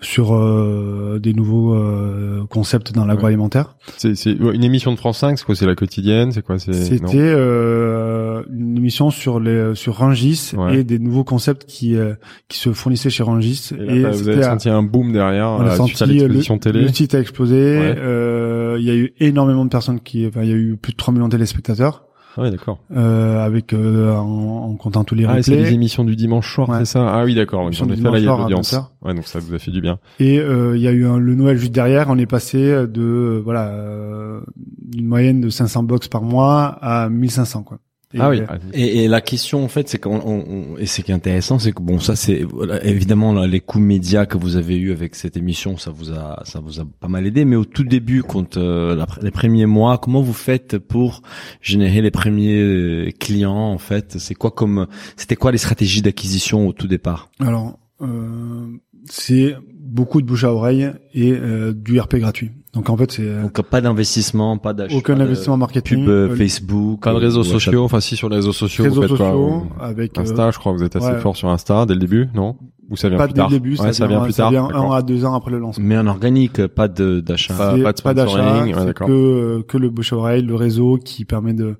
sur 0.00 0.34
euh, 0.34 1.18
des 1.22 1.34
nouveaux 1.34 1.74
euh, 1.74 2.44
concepts 2.48 2.92
dans 2.92 3.04
l'agroalimentaire. 3.04 3.76
C'est, 3.98 4.14
une 4.32 4.64
émission 4.64 4.92
de 4.92 4.96
France 4.96 5.18
5, 5.18 5.38
c'est 5.38 5.44
quoi 5.44 5.54
C'est 5.54 5.66
la 5.66 5.74
quotidienne 5.74 6.32
C'est 6.32 6.42
quoi 6.42 6.58
C'était 6.58 7.16
euh, 7.16 8.42
une 8.52 8.76
émission 8.78 9.10
sur 9.10 9.40
les 9.40 9.74
sur 9.74 10.00
Ouais. 10.00 10.78
et 10.78 10.84
des 10.84 10.98
nouveaux 10.98 11.24
concepts 11.24 11.64
qui 11.66 11.96
euh, 11.96 12.14
qui 12.48 12.58
se 12.58 12.72
fournissaient 12.72 13.10
chez 13.10 13.22
Rungis 13.22 13.70
Et 13.78 14.00
là, 14.00 14.10
bah, 14.10 14.16
vous 14.16 14.28
avez 14.28 14.42
senti 14.42 14.68
un 14.68 14.82
boom 14.82 15.12
derrière 15.12 15.48
on 15.50 15.60
a 15.60 15.72
euh, 15.72 15.76
senti 15.76 15.90
suite 15.90 16.02
à 16.02 16.06
le, 16.06 16.12
l'exposition 16.14 16.58
télé. 16.58 16.80
le 16.82 16.88
site 16.88 17.14
a 17.14 17.20
explosé. 17.20 17.78
Ouais. 17.78 17.94
euh, 17.98 18.76
Il 18.80 18.86
y 18.86 18.90
a 18.90 18.94
eu 18.94 19.12
énormément 19.20 19.64
de 19.64 19.70
personnes 19.70 20.00
qui, 20.00 20.26
enfin, 20.26 20.42
il 20.42 20.48
y 20.48 20.52
a 20.52 20.56
eu 20.56 20.76
plus 20.80 20.92
de 20.92 20.96
3 20.96 21.12
millions 21.12 21.26
de 21.26 21.32
téléspectateurs 21.32 22.04
Ah 22.36 22.42
ouais, 22.42 22.50
d'accord. 22.50 22.78
euh, 22.94 23.44
avec 23.44 23.72
euh, 23.72 24.14
en, 24.14 24.68
en 24.70 24.74
comptant 24.76 25.02
tous 25.04 25.14
les 25.14 25.24
Ah, 25.24 25.38
et 25.38 25.42
c'est 25.42 25.56
les 25.56 25.72
émissions 25.72 26.04
du 26.04 26.14
dimanche 26.16 26.52
soir, 26.54 26.68
Ouais. 26.68 26.78
c'est 26.80 26.84
ça? 26.84 27.08
Ah 27.12 27.24
oui, 27.24 27.34
d'accord. 27.34 27.60
En 27.60 27.70
du 27.70 27.76
effet, 27.76 27.84
là, 27.84 28.18
il 28.18 28.24
y 28.24 28.28
a 28.28 28.34
de 28.36 28.40
l'audience. 28.42 28.72
20h. 28.72 28.84
Ouais, 29.02 29.14
donc 29.14 29.26
ça 29.26 29.38
vous 29.40 29.52
a 29.54 29.58
fait 29.58 29.70
du 29.72 29.80
bien. 29.80 29.98
Et 30.20 30.38
euh, 30.38 30.76
il 30.76 30.82
y 30.82 30.88
a 30.88 30.92
eu 30.92 31.06
un- 31.06 31.18
le 31.18 31.34
Noël 31.34 31.56
juste 31.58 31.72
derrière. 31.72 32.06
On 32.08 32.18
est 32.18 32.26
passé 32.26 32.58
de 32.86 33.00
euh, 33.02 33.40
voilà 33.44 33.68
euh, 33.68 34.40
d'une 34.82 35.06
moyenne 35.06 35.40
de 35.40 35.50
500 35.50 35.82
box 35.82 36.08
par 36.08 36.22
mois 36.22 36.78
à 36.80 37.08
1500 37.08 37.62
quoi. 37.64 37.78
Et, 38.12 38.18
ah 38.18 38.28
oui. 38.30 38.40
euh, 38.40 38.56
Et, 38.72 39.04
et 39.04 39.08
la 39.08 39.20
question 39.20 39.62
en 39.64 39.68
fait, 39.68 39.88
c'est 39.88 39.98
qu'on 39.98 40.16
on- 40.18 40.44
on- 40.74 40.76
et 40.78 40.86
c'est 40.86 41.02
qui 41.02 41.12
est 41.12 41.14
intéressant, 41.14 41.60
c'est 41.60 41.70
que 41.70 41.80
bon, 41.80 42.00
ça 42.00 42.16
c'est 42.16 42.42
voilà, 42.42 42.84
évidemment 42.84 43.32
là, 43.32 43.46
les 43.46 43.60
coûts 43.60 43.78
médias 43.78 44.26
que 44.26 44.36
vous 44.36 44.56
avez 44.56 44.76
eu 44.76 44.90
avec 44.90 45.14
cette 45.14 45.36
émission, 45.36 45.76
ça 45.76 45.92
vous 45.92 46.10
a 46.12 46.42
ça 46.44 46.58
vous 46.58 46.80
a 46.80 46.84
pas 46.98 47.06
mal 47.06 47.24
aidé. 47.26 47.44
Mais 47.44 47.54
au 47.54 47.64
tout 47.64 47.84
début, 47.84 48.24
quand 48.24 48.56
euh, 48.56 48.96
la- 48.96 49.06
les 49.22 49.30
premiers 49.30 49.66
mois, 49.66 49.98
comment 49.98 50.22
vous 50.22 50.32
faites 50.32 50.78
pour 50.78 51.22
générer 51.60 52.02
les 52.02 52.10
premiers 52.10 52.58
euh, 52.60 53.10
clients 53.20 53.54
en 53.54 53.78
fait? 53.78 54.18
C'est 54.18 54.34
quoi 54.34 54.50
comme 54.50 54.88
c'était 55.16 55.36
quoi 55.36 55.52
les 55.52 55.58
stratégies 55.58 56.02
d'acquisition 56.02 56.66
au 56.66 56.72
tout 56.72 56.88
départ? 56.88 57.30
Alors 57.38 57.78
euh, 58.00 58.66
c'est 59.04 59.54
beaucoup 59.78 60.20
de 60.20 60.26
bouche 60.26 60.44
à 60.44 60.52
oreille 60.52 60.90
et 61.14 61.30
euh, 61.32 61.72
du 61.72 62.00
RP 62.00 62.16
gratuit. 62.16 62.50
Donc 62.72 62.88
en 62.88 62.96
fait 62.96 63.10
c'est 63.10 63.22
euh, 63.24 63.42
Donc 63.42 63.60
pas 63.62 63.80
d'investissement, 63.80 64.56
pas 64.56 64.72
d'achat, 64.72 64.96
aucun 64.96 65.18
investissement 65.18 65.56
marketing, 65.56 66.00
pub 66.04 66.08
euh, 66.08 66.28
euh, 66.30 66.36
Facebook, 66.36 67.02
Pas 67.02 67.12
de 67.12 67.16
réseaux 67.18 67.42
sociaux. 67.42 67.82
Enfin, 67.84 67.98
si 68.00 68.14
sur 68.16 68.28
les 68.28 68.36
réseaux 68.36 68.52
sociaux, 68.52 68.84
réseaux 68.84 69.02
vous 69.02 69.08
faites 69.08 69.16
quoi 69.16 69.30
sociaux 69.32 69.48
Ou- 69.78 69.82
avec 69.82 70.16
euh, 70.16 70.22
Insta, 70.22 70.50
je 70.52 70.58
crois 70.58 70.72
que 70.72 70.78
vous 70.78 70.84
êtes 70.84 70.94
assez 70.94 71.06
ouais. 71.06 71.18
fort 71.18 71.36
sur 71.36 71.48
Insta 71.48 71.84
dès 71.86 71.94
le 71.94 72.00
début, 72.00 72.28
non 72.32 72.56
Ou 72.88 72.96
ça 72.96 73.08
vient 73.08 73.18
pas 73.18 73.24
plus 73.24 73.32
dès 73.34 73.40
tard 73.40 73.48
le 73.50 73.54
début, 73.56 73.76
Ouais, 73.76 73.92
ça, 73.92 74.06
vient, 74.06 74.20
plus 74.20 74.32
ça 74.32 74.44
tard. 74.44 74.50
vient 74.52 74.68
un 74.72 74.92
à 74.92 75.02
deux 75.02 75.24
ans 75.24 75.34
après 75.34 75.50
le 75.50 75.58
lancement. 75.58 75.84
Mais 75.84 75.98
en 75.98 76.06
organique, 76.06 76.64
pas 76.68 76.86
de 76.86 77.18
d'achat. 77.18 77.54
Pas- 77.54 77.76
pas 77.76 77.92
de 77.92 78.02
pas 78.02 78.14
d'achat, 78.14 78.30
sponsoring, 78.38 78.72
ouais, 78.74 78.80
c'est 78.80 78.86
d'accord. 78.86 79.06
que 79.08 79.12
euh, 79.12 79.62
que 79.66 79.76
le 79.76 79.90
bouche 79.90 80.12
à 80.12 80.16
oreille, 80.16 80.42
le 80.42 80.54
réseau 80.54 80.96
qui 81.04 81.24
permet 81.24 81.54
de 81.54 81.74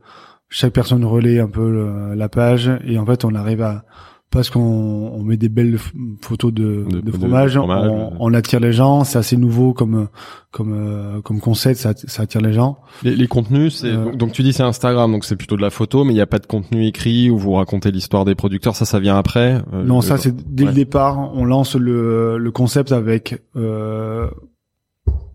chaque 0.49 0.73
personne 0.73 1.05
relaie 1.05 1.39
un 1.39 1.47
peu 1.49 1.71
le- 1.71 2.15
la 2.17 2.29
page 2.29 2.69
et 2.85 2.99
en 2.99 3.07
fait 3.07 3.25
on 3.25 3.37
arrive 3.37 3.63
à 3.63 3.85
parce 4.31 4.49
qu'on 4.49 4.61
on 4.61 5.23
met 5.25 5.37
des 5.37 5.49
belles 5.49 5.77
photos 6.23 6.53
de, 6.53 6.85
De- 6.89 7.01
de, 7.01 7.11
fromage, 7.11 7.57
on, 7.57 7.69
euh. 7.69 8.07
on 8.21 8.33
attire 8.33 8.61
les 8.61 8.73
gens, 8.73 9.03
c'est 9.03 9.19
assez 9.19 9.37
nouveau 9.37 9.73
comme 9.73 10.07
comme 10.53 10.73
euh, 10.73 11.21
comme 11.21 11.41
concept, 11.41 11.81
ça, 11.81 11.93
ça 11.97 12.23
attire 12.23 12.41
les 12.41 12.53
gens. 12.53 12.79
Les, 13.03 13.17
les 13.17 13.27
contenus, 13.27 13.81
c'est 13.81 13.89
Euh, 13.89 14.13
donc, 14.15 14.31
tu 14.33 14.43
dis 14.45 14.53
c'est 14.53 14.63
Instagram, 14.63 15.11
donc 15.11 15.25
c'est 15.25 15.35
plutôt 15.37 15.57
de 15.57 15.63
la 15.63 15.71
photo, 15.71 16.05
mais 16.05 16.13
il 16.13 16.17
n'y 16.17 16.21
a 16.21 16.27
pas 16.27 16.39
de 16.39 16.47
contenu 16.47 16.87
écrit 16.87 17.29
où 17.29 17.39
vous 17.39 17.53
racontez 17.55 17.91
l'histoire 17.91 18.25
des 18.25 18.35
producteurs. 18.37 18.77
Ça, 18.77 18.85
ça 18.85 19.01
vient 19.01 19.17
après. 19.17 19.63
euh, 19.73 19.83
non, 19.85 20.01
ça 20.01 20.17
c'est 20.17 20.35
dès 20.55 20.63
ouais. 20.65 20.69
le 20.71 20.75
départ, 20.77 21.35
on 21.35 21.45
lance 21.45 21.75
le 21.75 22.39
le 22.39 22.51
concept 22.53 22.93
avec 22.93 23.43
euh, 23.57 24.29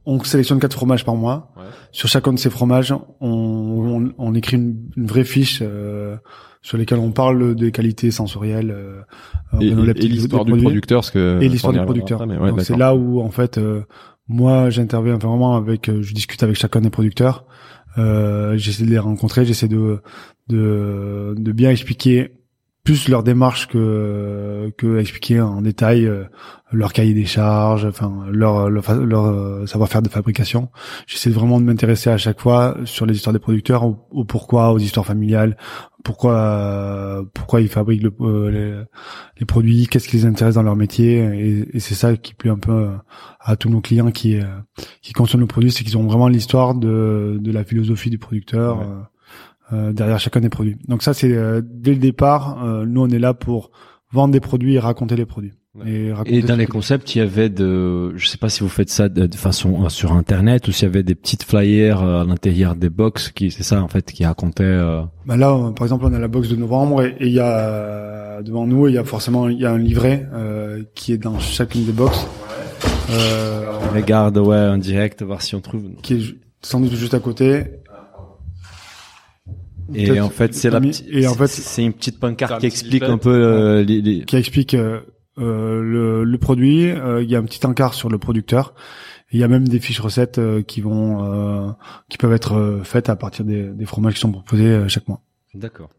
on 0.05 0.23
sélectionne 0.23 0.59
quatre 0.59 0.75
fromages 0.75 1.03
par 1.03 1.15
mois. 1.15 1.51
Ouais. 1.57 1.63
Sur 1.91 2.07
chacun 2.09 2.31
de 2.33 2.39
ces 2.39 2.49
fromages, 2.49 2.93
on, 3.19 3.27
on, 3.29 4.13
on 4.17 4.35
écrit 4.35 4.57
une, 4.57 4.77
une 4.95 5.07
vraie 5.07 5.23
fiche 5.23 5.59
euh, 5.63 6.15
sur 6.65 6.77
lesquelles 6.79 6.99
on 6.99 7.11
parle 7.11 7.53
des 7.55 7.71
qualités 7.71 8.09
sensorielles, 8.09 8.71
euh, 8.71 9.01
Et, 9.61 9.69
organoleptiques 9.69 10.05
et 10.05 10.07
des 10.07 10.13
l'histoire 10.15 10.45
du 10.45 10.49
produits, 10.51 10.65
producteur, 10.65 10.99
parce 11.01 11.11
que 11.11 11.39
et 11.41 11.47
l'histoire 11.47 11.73
du 11.73 11.81
producteur. 11.83 12.21
après, 12.21 12.33
mais 12.35 12.41
ouais, 12.41 12.49
Donc 12.49 12.61
c'est 12.61 12.75
là 12.77 12.95
où 12.95 13.21
en 13.21 13.29
fait 13.29 13.57
euh, 13.59 13.83
moi 14.27 14.71
j'interviens 14.71 15.17
vraiment 15.17 15.55
avec, 15.55 15.89
euh, 15.89 16.01
je 16.01 16.13
discute 16.15 16.41
avec 16.41 16.55
chacun 16.55 16.81
des 16.81 16.89
producteurs. 16.89 17.45
Euh, 17.99 18.57
j'essaie 18.57 18.83
de 18.83 18.89
les 18.89 18.97
rencontrer, 18.99 19.45
j'essaie 19.45 19.67
de, 19.67 19.99
de 20.49 21.35
de 21.37 21.51
bien 21.51 21.69
expliquer 21.69 22.31
plus 22.83 23.09
leur 23.09 23.23
démarche 23.23 23.67
que 23.67 24.71
que 24.77 24.97
expliquer 24.99 25.41
en 25.41 25.61
détail 25.61 26.05
euh, 26.05 26.23
leur 26.71 26.93
cahier 26.93 27.13
des 27.13 27.25
charges, 27.25 27.85
enfin 27.85 28.25
leur 28.31 28.69
leur, 28.69 28.83
fa- 28.83 28.95
leur, 28.95 29.25
euh, 29.25 29.65
savoir-faire 29.65 30.01
de 30.01 30.09
fabrication. 30.09 30.69
J'essaie 31.07 31.29
vraiment 31.29 31.59
de 31.61 31.65
m'intéresser 31.65 32.09
à 32.09 32.17
chaque 32.17 32.39
fois 32.41 32.75
sur 32.85 33.05
les 33.05 33.15
histoires 33.15 33.33
des 33.33 33.39
producteurs, 33.39 33.83
au, 33.85 34.07
au 34.11 34.23
pourquoi, 34.25 34.71
aux 34.73 34.79
histoires 34.79 35.05
familiales, 35.05 35.57
pourquoi 36.05 37.25
pourquoi 37.33 37.59
ils 37.59 37.67
fabriquent 37.67 38.03
le, 38.03 38.13
euh, 38.21 38.49
les, 38.51 38.83
les 39.39 39.45
produits, 39.45 39.87
qu'est-ce 39.87 40.07
qui 40.07 40.17
les 40.17 40.25
intéresse 40.25 40.55
dans 40.55 40.63
leur 40.63 40.77
métier, 40.77 41.17
et, 41.17 41.75
et 41.75 41.79
c'est 41.79 41.95
ça 41.95 42.15
qui 42.15 42.33
plaît 42.33 42.51
un 42.51 42.59
peu 42.59 42.71
euh, 42.71 42.91
à 43.41 43.57
tous 43.57 43.69
nos 43.69 43.81
clients 43.81 44.11
qui 44.11 44.37
euh, 44.37 44.45
qui 45.01 45.11
consomment 45.11 45.41
nos 45.41 45.47
produits, 45.47 45.71
c'est 45.71 45.83
qu'ils 45.83 45.97
ont 45.97 46.07
vraiment 46.07 46.29
l'histoire 46.29 46.75
de 46.75 47.37
de 47.41 47.51
la 47.51 47.63
philosophie 47.65 48.09
du 48.09 48.19
producteur. 48.19 48.79
Ouais. 48.79 48.85
euh, 49.73 49.93
derrière 49.93 50.19
chacun 50.19 50.41
des 50.41 50.49
produits. 50.49 50.77
Donc 50.87 51.01
ça, 51.03 51.13
c'est 51.13 51.33
euh, 51.33 51.61
dès 51.63 51.93
le 51.93 51.99
départ, 51.99 52.63
euh, 52.63 52.85
nous 52.85 53.01
on 53.01 53.09
est 53.09 53.19
là 53.19 53.33
pour 53.33 53.71
vendre 54.11 54.31
des 54.31 54.39
produits 54.39 54.75
et 54.75 54.79
raconter 54.79 55.15
les 55.15 55.25
produits. 55.25 55.53
Et, 55.85 56.11
Et 56.27 56.41
dans 56.41 56.55
les 56.55 56.67
concepts, 56.67 57.15
il 57.15 57.19
y 57.19 57.21
avait 57.21 57.49
de, 57.49 58.15
je 58.15 58.27
sais 58.27 58.37
pas 58.37 58.47
si 58.49 58.61
vous 58.61 58.69
faites 58.69 58.89
ça 58.89 59.09
de, 59.09 59.25
de 59.25 59.35
façon 59.35 59.83
euh, 59.83 59.89
sur 59.89 60.13
internet 60.13 60.67
ou 60.67 60.71
s'il 60.71 60.87
y 60.87 60.91
avait 60.91 61.03
des 61.03 61.15
petites 61.15 61.43
flyers 61.43 62.01
euh, 62.01 62.21
à 62.21 62.23
l'intérieur 62.23 62.75
des 62.75 62.89
box 62.89 63.29
qui, 63.31 63.51
c'est 63.51 63.63
ça 63.63 63.81
en 63.83 63.87
fait, 63.89 64.09
qui 64.11 64.25
racontaient. 64.25 64.63
euh, 64.63 65.01
Bah 65.25 65.35
là, 65.35 65.51
euh, 65.53 65.71
par 65.71 65.85
exemple, 65.85 66.05
on 66.05 66.13
a 66.13 66.19
la 66.19 66.29
box 66.29 66.47
de 66.47 66.55
novembre 66.55 67.03
et 67.03 67.15
et 67.19 67.27
il 67.27 67.33
y 67.33 67.39
a 67.41 67.57
euh, 67.59 68.41
devant 68.41 68.65
nous, 68.67 68.87
il 68.87 68.93
y 68.93 68.97
a 68.97 69.03
forcément 69.03 69.49
il 69.49 69.59
y 69.59 69.65
a 69.65 69.71
un 69.71 69.77
livret 69.77 70.27
euh, 70.33 70.83
qui 70.95 71.11
est 71.11 71.17
dans 71.17 71.39
chacune 71.39 71.85
des 71.85 71.91
boxes, 71.91 72.25
euh, 73.09 73.65
on 73.91 73.93
regarde 73.95 74.37
ouais 74.37 74.55
en 74.57 74.77
direct 74.77 75.23
voir 75.23 75.41
si 75.41 75.55
on 75.55 75.61
trouve. 75.61 75.83
qui 76.01 76.13
est 76.13 76.35
sans 76.61 76.79
doute 76.79 76.95
juste 76.95 77.13
à 77.13 77.19
côté. 77.19 77.63
Et 79.93 80.19
en 80.19 80.29
fait, 80.29 80.53
c'est 80.55 80.69
la 80.71 80.81
petite, 80.81 81.05
et 81.11 81.27
en 81.27 81.33
fait- 81.35 81.47
c'est 81.47 81.83
une 81.83 81.93
petite 81.93 82.19
pancarte 82.19 82.59
qui 82.59 82.65
explique 82.65 83.03
un 83.03 83.17
peu 83.19 83.29
euh, 83.29 83.83
les, 83.83 84.01
les- 84.01 84.25
qui 84.25 84.35
explique 84.35 84.73
euh, 84.73 84.99
euh, 84.99 84.99
le, 85.37 86.23
le 86.23 86.37
produit. 86.37 86.89
Euh, 86.89 87.23
Il 87.23 87.29
y 87.29 87.35
a 87.35 87.39
un 87.39 87.43
petit 87.43 87.65
encart 87.65 87.93
sur 87.93 88.09
le 88.09 88.17
producteur. 88.17 88.73
Il 89.31 89.39
y 89.39 89.43
a 89.43 89.47
même 89.47 89.67
des 89.67 89.79
fiches 89.79 89.99
recettes 89.99 90.37
euh, 90.37 90.61
qui 90.61 90.81
vont, 90.81 91.23
euh, 91.23 91.71
qui 92.09 92.17
peuvent 92.17 92.31
être 92.33 92.53
euh, 92.53 92.83
faites 92.83 93.09
à 93.09 93.15
partir 93.15 93.43
des, 93.43 93.63
des 93.63 93.85
fromages 93.85 94.13
qui 94.13 94.19
sont 94.19 94.31
proposés 94.31 94.65
euh, 94.65 94.87
chaque 94.87 95.07
mois. 95.07 95.21
D'accord. 95.55 95.89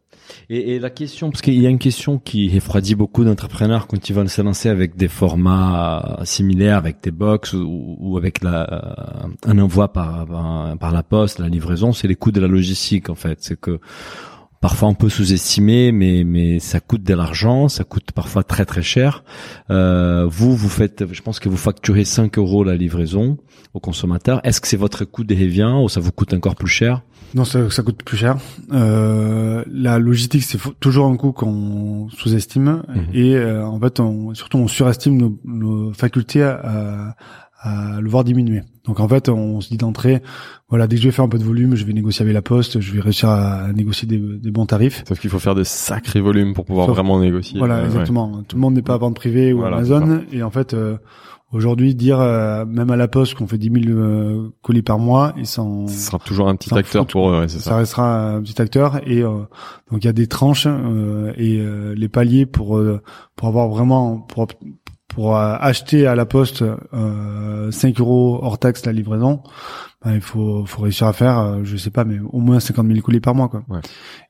Et, 0.48 0.74
et 0.74 0.78
la 0.78 0.90
question, 0.90 1.30
parce 1.30 1.42
qu'il 1.42 1.60
y 1.60 1.66
a 1.66 1.68
une 1.68 1.78
question 1.78 2.18
qui 2.18 2.56
effroidit 2.56 2.94
beaucoup 2.94 3.24
d'entrepreneurs 3.24 3.86
quand 3.86 4.08
ils 4.08 4.12
veulent 4.12 4.28
se 4.28 4.42
lancer 4.42 4.68
avec 4.68 4.96
des 4.96 5.08
formats 5.08 6.18
euh, 6.20 6.24
similaires, 6.24 6.76
avec 6.76 7.02
des 7.02 7.10
box 7.10 7.52
ou, 7.52 7.96
ou 7.98 8.16
avec 8.16 8.42
la, 8.42 9.24
euh, 9.24 9.28
un 9.44 9.58
envoi 9.58 9.92
par, 9.92 10.26
par, 10.26 10.78
par 10.78 10.92
la 10.92 11.02
poste, 11.02 11.38
la 11.38 11.48
livraison, 11.48 11.92
c'est 11.92 12.08
les 12.08 12.16
coûts 12.16 12.32
de 12.32 12.40
la 12.40 12.48
logistique 12.48 13.08
en 13.10 13.14
fait. 13.14 13.38
C'est 13.40 13.58
que 13.58 13.80
parfois 14.60 14.88
on 14.88 14.94
peut 14.94 15.08
sous-estimer, 15.08 15.92
mais 15.92 16.24
mais 16.24 16.58
ça 16.60 16.80
coûte 16.80 17.02
de 17.02 17.14
l'argent, 17.14 17.68
ça 17.68 17.84
coûte 17.84 18.12
parfois 18.12 18.42
très 18.42 18.64
très 18.64 18.82
cher. 18.82 19.24
Euh, 19.70 20.26
vous, 20.28 20.54
vous 20.56 20.68
faites, 20.68 21.04
je 21.12 21.22
pense 21.22 21.38
que 21.40 21.48
vous 21.48 21.56
facturez 21.56 22.04
5 22.04 22.38
euros 22.38 22.64
la 22.64 22.76
livraison 22.76 23.38
au 23.74 23.80
consommateur. 23.80 24.40
Est-ce 24.44 24.60
que 24.60 24.68
c'est 24.68 24.76
votre 24.76 25.04
coût 25.04 25.24
des 25.24 25.34
revient 25.34 25.74
ou 25.82 25.88
ça 25.88 26.00
vous 26.00 26.12
coûte 26.12 26.32
encore 26.34 26.56
plus 26.56 26.68
cher? 26.68 27.02
Non, 27.34 27.44
ça, 27.44 27.68
ça 27.70 27.82
coûte 27.82 28.02
plus 28.04 28.16
cher. 28.16 28.36
Euh, 28.72 29.62
la 29.70 29.98
logistique, 29.98 30.42
c'est 30.44 30.58
toujours 30.80 31.06
un 31.06 31.16
coût 31.16 31.32
qu'on 31.32 32.08
sous-estime 32.10 32.82
Mhm. 32.88 33.04
et 33.12 33.36
euh, 33.36 33.66
en 33.66 33.78
fait, 33.80 34.00
on, 34.00 34.32
surtout, 34.34 34.58
on 34.58 34.68
surestime 34.68 35.16
nos, 35.18 35.38
nos 35.44 35.92
facultés 35.92 36.42
à, 36.42 37.14
à 37.60 38.00
le 38.00 38.08
voir 38.08 38.24
diminuer. 38.24 38.62
Donc 38.86 39.00
en 39.00 39.08
fait, 39.08 39.28
on 39.28 39.60
se 39.60 39.68
dit 39.68 39.76
d'entrée, 39.76 40.22
voilà, 40.68 40.86
dès 40.86 40.96
que 40.96 41.02
je 41.02 41.08
vais 41.08 41.12
faire 41.12 41.24
un 41.24 41.28
peu 41.28 41.38
de 41.38 41.44
volume, 41.44 41.74
je 41.74 41.84
vais 41.84 41.92
négocier 41.92 42.22
avec 42.22 42.34
la 42.34 42.42
Poste, 42.42 42.80
je 42.80 42.92
vais 42.92 43.00
réussir 43.00 43.28
à 43.28 43.72
négocier 43.72 44.06
des, 44.06 44.18
des 44.18 44.50
bons 44.50 44.66
tarifs. 44.66 45.02
Sauf 45.08 45.18
qu'il 45.18 45.30
faut 45.30 45.38
faire 45.40 45.54
de 45.56 45.64
sacrés 45.64 46.20
volumes 46.20 46.54
pour 46.54 46.64
pouvoir 46.64 46.86
Sauf- 46.86 46.94
vraiment 46.96 47.18
négocier. 47.20 47.58
Voilà, 47.58 47.76
Euh, 47.76 47.80
ouais. 47.80 47.86
exactement. 47.86 48.42
Tout 48.46 48.56
le 48.56 48.60
monde 48.62 48.74
n'est 48.74 48.82
pas 48.82 48.94
à 48.94 48.98
vente 48.98 49.16
privée 49.16 49.52
ou 49.52 49.58
Voilà, 49.58 49.76
Amazon. 49.78 50.20
Et 50.32 50.42
en 50.44 50.50
fait, 50.50 50.72
euh, 50.74 50.96
aujourd'hui, 51.52 51.94
dire 51.96 52.20
euh, 52.20 52.64
même 52.64 52.90
à 52.90 52.96
la 52.96 53.08
Poste 53.08 53.34
qu'on 53.34 53.46
fait 53.48 53.58
10 53.58 53.70
000 53.86 53.98
euh, 53.98 54.50
colis 54.62 54.82
par 54.82 54.98
mois, 55.00 55.32
ils 55.36 55.46
sont 55.46 55.88
Ce 55.88 55.94
sera 56.06 56.18
toujours 56.20 56.48
un 56.48 56.54
petit 56.56 56.72
acteur 56.72 57.06
pour 57.06 57.30
eux, 57.30 57.40
ouais, 57.40 57.48
c'est 57.48 57.58
ça. 57.58 57.70
ça. 57.70 57.76
restera 57.78 58.34
un 58.36 58.42
petit 58.42 58.60
acteur 58.62 59.00
et 59.08 59.22
euh, 59.22 59.30
donc 59.90 60.02
il 60.02 60.04
y 60.04 60.08
a 60.08 60.12
des 60.12 60.26
tranches 60.28 60.66
euh, 60.68 61.32
et 61.36 61.58
euh, 61.60 61.94
les 61.96 62.08
paliers 62.08 62.46
pour 62.46 62.76
euh, 62.78 63.00
pour 63.36 63.48
avoir 63.48 63.68
vraiment 63.68 64.18
pour 64.18 64.46
pour 65.16 65.34
euh, 65.34 65.56
acheter 65.58 66.06
à 66.06 66.14
la 66.14 66.26
poste 66.26 66.62
euh, 66.92 67.70
5 67.70 67.98
euros 68.00 68.38
hors 68.42 68.58
taxe 68.58 68.84
la 68.84 68.92
livraison 68.92 69.42
ben, 70.04 70.12
il 70.14 70.20
faut 70.20 70.66
faut 70.66 70.82
réussir 70.82 71.06
à 71.06 71.14
faire 71.14 71.38
euh, 71.38 71.60
je 71.64 71.78
sais 71.78 71.88
pas 71.88 72.04
mais 72.04 72.18
au 72.18 72.40
moins 72.40 72.60
50 72.60 72.86
000 72.86 73.00
colis 73.00 73.20
par 73.20 73.34
mois 73.34 73.48
quoi 73.48 73.62
Ouais. 73.70 73.80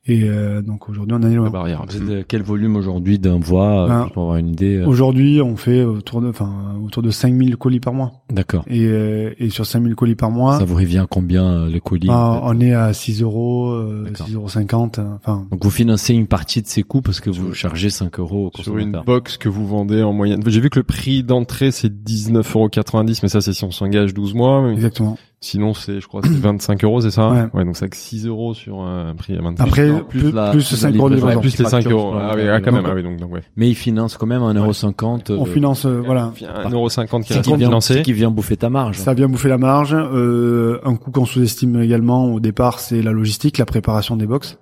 Et 0.09 0.23
euh, 0.25 0.63
donc 0.63 0.89
aujourd'hui 0.89 1.15
on 1.15 1.23
en 1.25 1.31
est 1.31 1.35
La 1.35 1.51
barrière. 1.51 1.85
Vous 1.89 2.13
êtes 2.13 2.27
quel 2.29 2.43
volume 2.43 2.77
aujourd'hui 2.77 3.19
d'envoi 3.19 3.85
euh, 3.85 3.89
Ben, 3.89 4.09
pour 4.13 4.23
avoir 4.25 4.37
une 4.37 4.49
idée 4.49 4.77
euh, 4.77 4.87
aujourd'hui 4.87 5.41
on 5.43 5.57
fait 5.57 5.83
autour 5.83 6.21
de 6.21 6.29
enfin 6.29 6.77
autour 6.85 7.03
de 7.03 7.11
5 7.11 7.35
000 7.35 7.57
colis 7.57 7.81
par 7.81 7.93
mois 7.93 8.13
D'accord. 8.31 8.65
et 8.69 8.87
euh, 8.87 9.35
et 9.39 9.51
sur 9.51 9.67
5 9.67 9.83
000 9.83 9.95
colis 9.95 10.15
par 10.15 10.31
mois 10.31 10.59
Ça 10.59 10.65
vous 10.65 10.77
revient 10.77 10.99
à 10.99 11.07
combien 11.09 11.67
les 11.67 11.81
colis 11.81 12.07
ben, 12.09 12.15
en 12.15 12.35
fait 12.35 12.57
on 12.57 12.61
est 12.61 12.75
à 12.75 12.93
6 12.93 13.23
euros 13.23 13.71
euh, 13.71 14.05
D'accord. 14.05 14.27
6 14.27 14.35
euros 14.35 14.49
50 14.49 15.01
enfin 15.17 15.47
Donc 15.51 15.65
vous 15.65 15.71
financez 15.71 16.15
une 16.15 16.27
partie 16.27 16.63
de 16.63 16.69
ces 16.69 16.83
coûts 16.83 17.03
parce 17.03 17.21
que 17.21 17.31
vous 17.31 17.53
chargez 17.53 17.91
5 17.91 18.19
euros 18.21 18.53
au 18.55 18.63
Sur 18.63 18.79
une 18.79 19.03
box 19.05 19.37
que 19.37 19.49
vous 19.49 19.67
vendez 19.67 20.03
en 20.03 20.13
moyenne. 20.13 20.41
J'ai 20.47 20.61
vu 20.61 20.71
que 20.71 20.79
le 20.79 20.85
prix 20.85 21.23
d'entrée 21.23 21.71
c'est 21.71 21.93
19,90€, 21.93 23.21
mais 23.23 23.29
ça 23.29 23.41
c'est 23.41 23.53
si 23.53 23.65
on 23.65 23.71
s'engage 23.71 24.15
12 24.15 24.35
mois. 24.35 24.63
mais 24.63 24.75
exactement 24.75 25.19
Sinon 25.41 25.75
c'est, 25.75 26.01
je 26.01 26.09
crois, 26.09 26.23
c'est 26.25 26.31
25 26.41 26.83
euros, 26.85 27.01
c'est 27.03 27.11
ça? 27.11 27.49
Ouais. 27.53 27.65
donc 27.65 27.77
c'est 27.77 27.89
que 27.89 27.97
6 27.97 28.27
euros 28.27 28.55
sur 28.55 28.81
un 28.81 29.15
prix 29.15 29.37
à 29.37 29.43
25 29.43 29.65
Après, 29.65 29.91
plus, 30.05 30.19
plus 30.21 30.21
plus, 30.29 30.33
la- 30.33 30.51
plus 30.51 30.71
la 30.71 30.77
5 30.77 30.95
euros 30.97 31.09
de 31.11 31.15
livraison. 31.17 31.41
livraison. 31.41 31.41
plus 31.41 31.59
les 31.59 31.65
5 31.65 31.71
facture 31.71 31.99
euros. 31.99 32.15
Ah 32.21 32.33
oui, 32.37 32.43
ah, 32.49 32.61
quand 32.61 32.73
même, 32.73 32.85
ah 32.87 32.93
oui, 32.95 33.03
donc, 33.03 33.17
donc 33.19 33.33
ouais. 33.33 33.43
Mais 33.57 33.69
ils 33.69 33.75
financent 33.75 34.17
quand 34.17 34.27
même 34.27 34.43
1,50€. 34.43 35.33
On 35.39 35.45
finance, 35.45 35.87
euh, 35.87 36.03
voilà. 36.05 36.33
1,50€ 36.65 37.23
qui 37.23 37.29
qui 37.29 37.35
reste 37.35 37.47
vient, 37.47 37.59
financé. 37.69 38.03
qui 38.03 38.13
vient 38.13 38.31
bouffer 38.31 38.57
ta 38.57 38.71
marge. 38.71 38.99
Ça 38.99 39.13
a 39.13 39.15
bien 39.15 39.29
bouffé 39.29 39.49
la 39.49 39.59
marge. 39.59 39.95
Euh, 39.95 40.79
un 40.85 40.97
coût 40.97 41.11
qu'on 41.11 41.25
sous-estime 41.27 41.81
également 41.83 42.27
au 42.33 42.41
départ, 42.41 42.81
c'est 42.81 43.03
la 43.03 43.13
logistique, 43.13 43.59
la 43.59 43.67
préparation 43.67 44.17
des 44.17 44.27
box, 44.27 44.59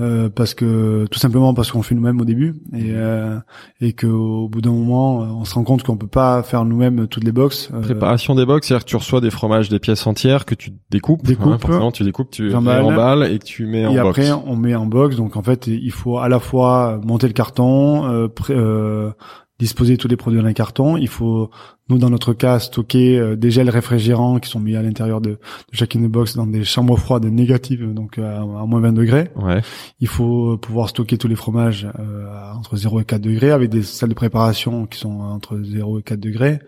euh, 0.00 0.28
parce 0.28 0.54
que 0.54 1.06
tout 1.10 1.18
simplement 1.18 1.54
parce 1.54 1.72
qu'on 1.72 1.82
fait 1.82 1.94
nous-mêmes 1.94 2.20
au 2.20 2.24
début 2.24 2.54
et 2.72 2.92
euh, 2.92 3.38
et 3.80 3.92
que 3.92 4.06
au 4.06 4.48
bout 4.48 4.60
d'un 4.60 4.70
moment, 4.72 5.22
euh, 5.22 5.26
on 5.26 5.44
se 5.44 5.54
rend 5.54 5.64
compte 5.64 5.82
qu'on 5.82 5.96
peut 5.96 6.06
pas 6.06 6.42
faire 6.42 6.64
nous-mêmes 6.64 7.06
toutes 7.08 7.24
les 7.24 7.32
box. 7.32 7.70
Euh, 7.74 7.80
Préparation 7.80 8.34
des 8.34 8.46
box, 8.46 8.66
c'est-à-dire 8.68 8.84
que 8.84 8.90
tu 8.90 8.96
reçois 8.96 9.20
des 9.20 9.30
fromages, 9.30 9.68
des 9.68 9.78
pièces 9.78 10.06
entières 10.06 10.44
que 10.44 10.54
tu 10.54 10.72
découpes. 10.90 11.24
Découpes. 11.24 11.52
hein, 11.54 11.58
forcément, 11.60 11.90
tu 11.92 12.04
découpes, 12.04 12.30
tu 12.30 12.54
emballes 12.54 13.28
et 13.32 13.38
que 13.38 13.44
tu 13.44 13.66
mets 13.66 13.86
en 13.86 13.92
et 13.92 14.00
box. 14.00 14.18
après, 14.20 14.32
on 14.46 14.56
met 14.56 14.67
en 14.74 14.86
box. 14.86 15.16
Donc 15.16 15.36
en 15.36 15.42
fait, 15.42 15.66
il 15.66 15.90
faut 15.92 16.18
à 16.18 16.28
la 16.28 16.40
fois 16.40 17.00
monter 17.04 17.26
le 17.26 17.32
carton, 17.32 18.04
euh, 18.10 18.28
pré- 18.28 18.54
euh, 18.54 19.10
disposer 19.58 19.96
tous 19.96 20.06
les 20.06 20.16
produits 20.16 20.40
dans 20.40 20.46
un 20.46 20.52
carton. 20.52 20.96
Il 20.96 21.08
faut, 21.08 21.50
nous 21.88 21.98
dans 21.98 22.10
notre 22.10 22.32
cas, 22.32 22.60
stocker 22.60 23.18
euh, 23.18 23.34
des 23.36 23.50
gels 23.50 23.68
réfrigérants 23.70 24.38
qui 24.38 24.48
sont 24.48 24.60
mis 24.60 24.76
à 24.76 24.82
l'intérieur 24.82 25.20
de, 25.20 25.30
de 25.30 25.38
chacune 25.72 26.02
des 26.02 26.08
box 26.08 26.36
dans 26.36 26.46
des 26.46 26.62
chambres 26.62 26.96
froides 26.96 27.24
négatives, 27.24 27.92
donc 27.92 28.18
à, 28.18 28.36
à 28.40 28.44
moins 28.66 28.80
20 28.80 28.92
degrés. 28.92 29.30
Ouais. 29.34 29.60
Il 29.98 30.06
faut 30.06 30.56
pouvoir 30.58 30.88
stocker 30.90 31.18
tous 31.18 31.26
les 31.26 31.34
fromages 31.34 31.88
euh, 31.98 32.26
entre 32.56 32.76
0 32.76 33.00
et 33.00 33.04
4 33.04 33.20
degrés 33.20 33.50
avec 33.50 33.68
des 33.70 33.82
salles 33.82 34.10
de 34.10 34.14
préparation 34.14 34.86
qui 34.86 34.98
sont 35.00 35.18
entre 35.20 35.58
0 35.60 35.98
et 35.98 36.02
4 36.02 36.20
degrés. 36.20 36.60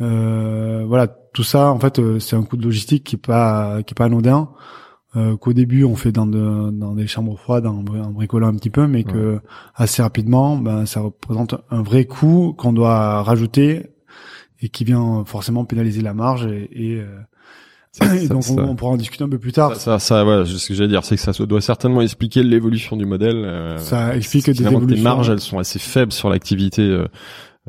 Euh, 0.00 0.84
voilà, 0.86 1.08
tout 1.08 1.42
ça, 1.42 1.72
en 1.72 1.78
fait, 1.80 1.98
euh, 1.98 2.18
c'est 2.18 2.36
un 2.36 2.42
coût 2.42 2.56
de 2.56 2.62
logistique 2.64 3.04
qui 3.04 3.16
est 3.16 3.18
pas 3.26 3.82
qui 3.84 3.92
est 3.92 3.96
pas 3.96 4.04
anodin. 4.04 4.50
Euh, 5.16 5.38
qu'au 5.38 5.54
début 5.54 5.84
on 5.84 5.96
fait 5.96 6.12
dans, 6.12 6.26
de- 6.26 6.70
dans 6.70 6.92
des 6.94 7.06
chambres 7.06 7.38
froides 7.38 7.66
en, 7.66 7.78
en 7.78 8.10
bricolant 8.10 8.48
un 8.48 8.54
petit 8.54 8.68
peu, 8.68 8.86
mais 8.86 9.04
que 9.04 9.40
assez 9.74 10.02
rapidement, 10.02 10.58
ben 10.58 10.84
ça 10.84 11.00
représente 11.00 11.54
un 11.70 11.80
vrai 11.82 12.04
coût 12.04 12.52
qu'on 12.58 12.74
doit 12.74 13.22
rajouter 13.22 13.86
et 14.60 14.68
qui 14.68 14.84
vient 14.84 15.24
forcément 15.24 15.64
pénaliser 15.64 16.02
la 16.02 16.12
marge 16.12 16.44
et, 16.46 16.68
et, 16.72 17.00
euh, 17.00 17.06
et 18.02 18.18
Ça- 18.26 18.28
donc 18.34 18.44
ça- 18.44 18.52
on, 18.52 18.68
on 18.68 18.76
pourra 18.76 18.92
en 18.92 18.96
discuter 18.98 19.24
un 19.24 19.30
peu 19.30 19.38
plus 19.38 19.52
tard. 19.52 19.74
Ça, 19.76 19.98
ça, 19.98 19.98
ça, 19.98 20.26
ouais, 20.26 20.44
ce 20.44 20.68
que 20.68 20.74
j'allais 20.74 20.90
dire, 20.90 21.02
c'est 21.04 21.16
que 21.16 21.22
ça 21.22 21.32
doit 21.46 21.60
certainement 21.62 22.02
expliquer 22.02 22.42
l'évolution 22.42 22.94
du 22.94 23.06
modèle. 23.06 23.36
euh, 23.46 23.78
Ça 23.78 24.14
explique 24.14 24.44
des 24.44 24.52
que 24.52 24.58
tes 24.58 24.66
évolutions. 24.66 25.02
marges, 25.02 25.30
elles 25.30 25.40
sont 25.40 25.58
assez 25.58 25.78
faibles 25.78 26.12
sur 26.12 26.28
l'activité 26.28 26.82
euh, 26.82 27.04
euh, 27.04 27.06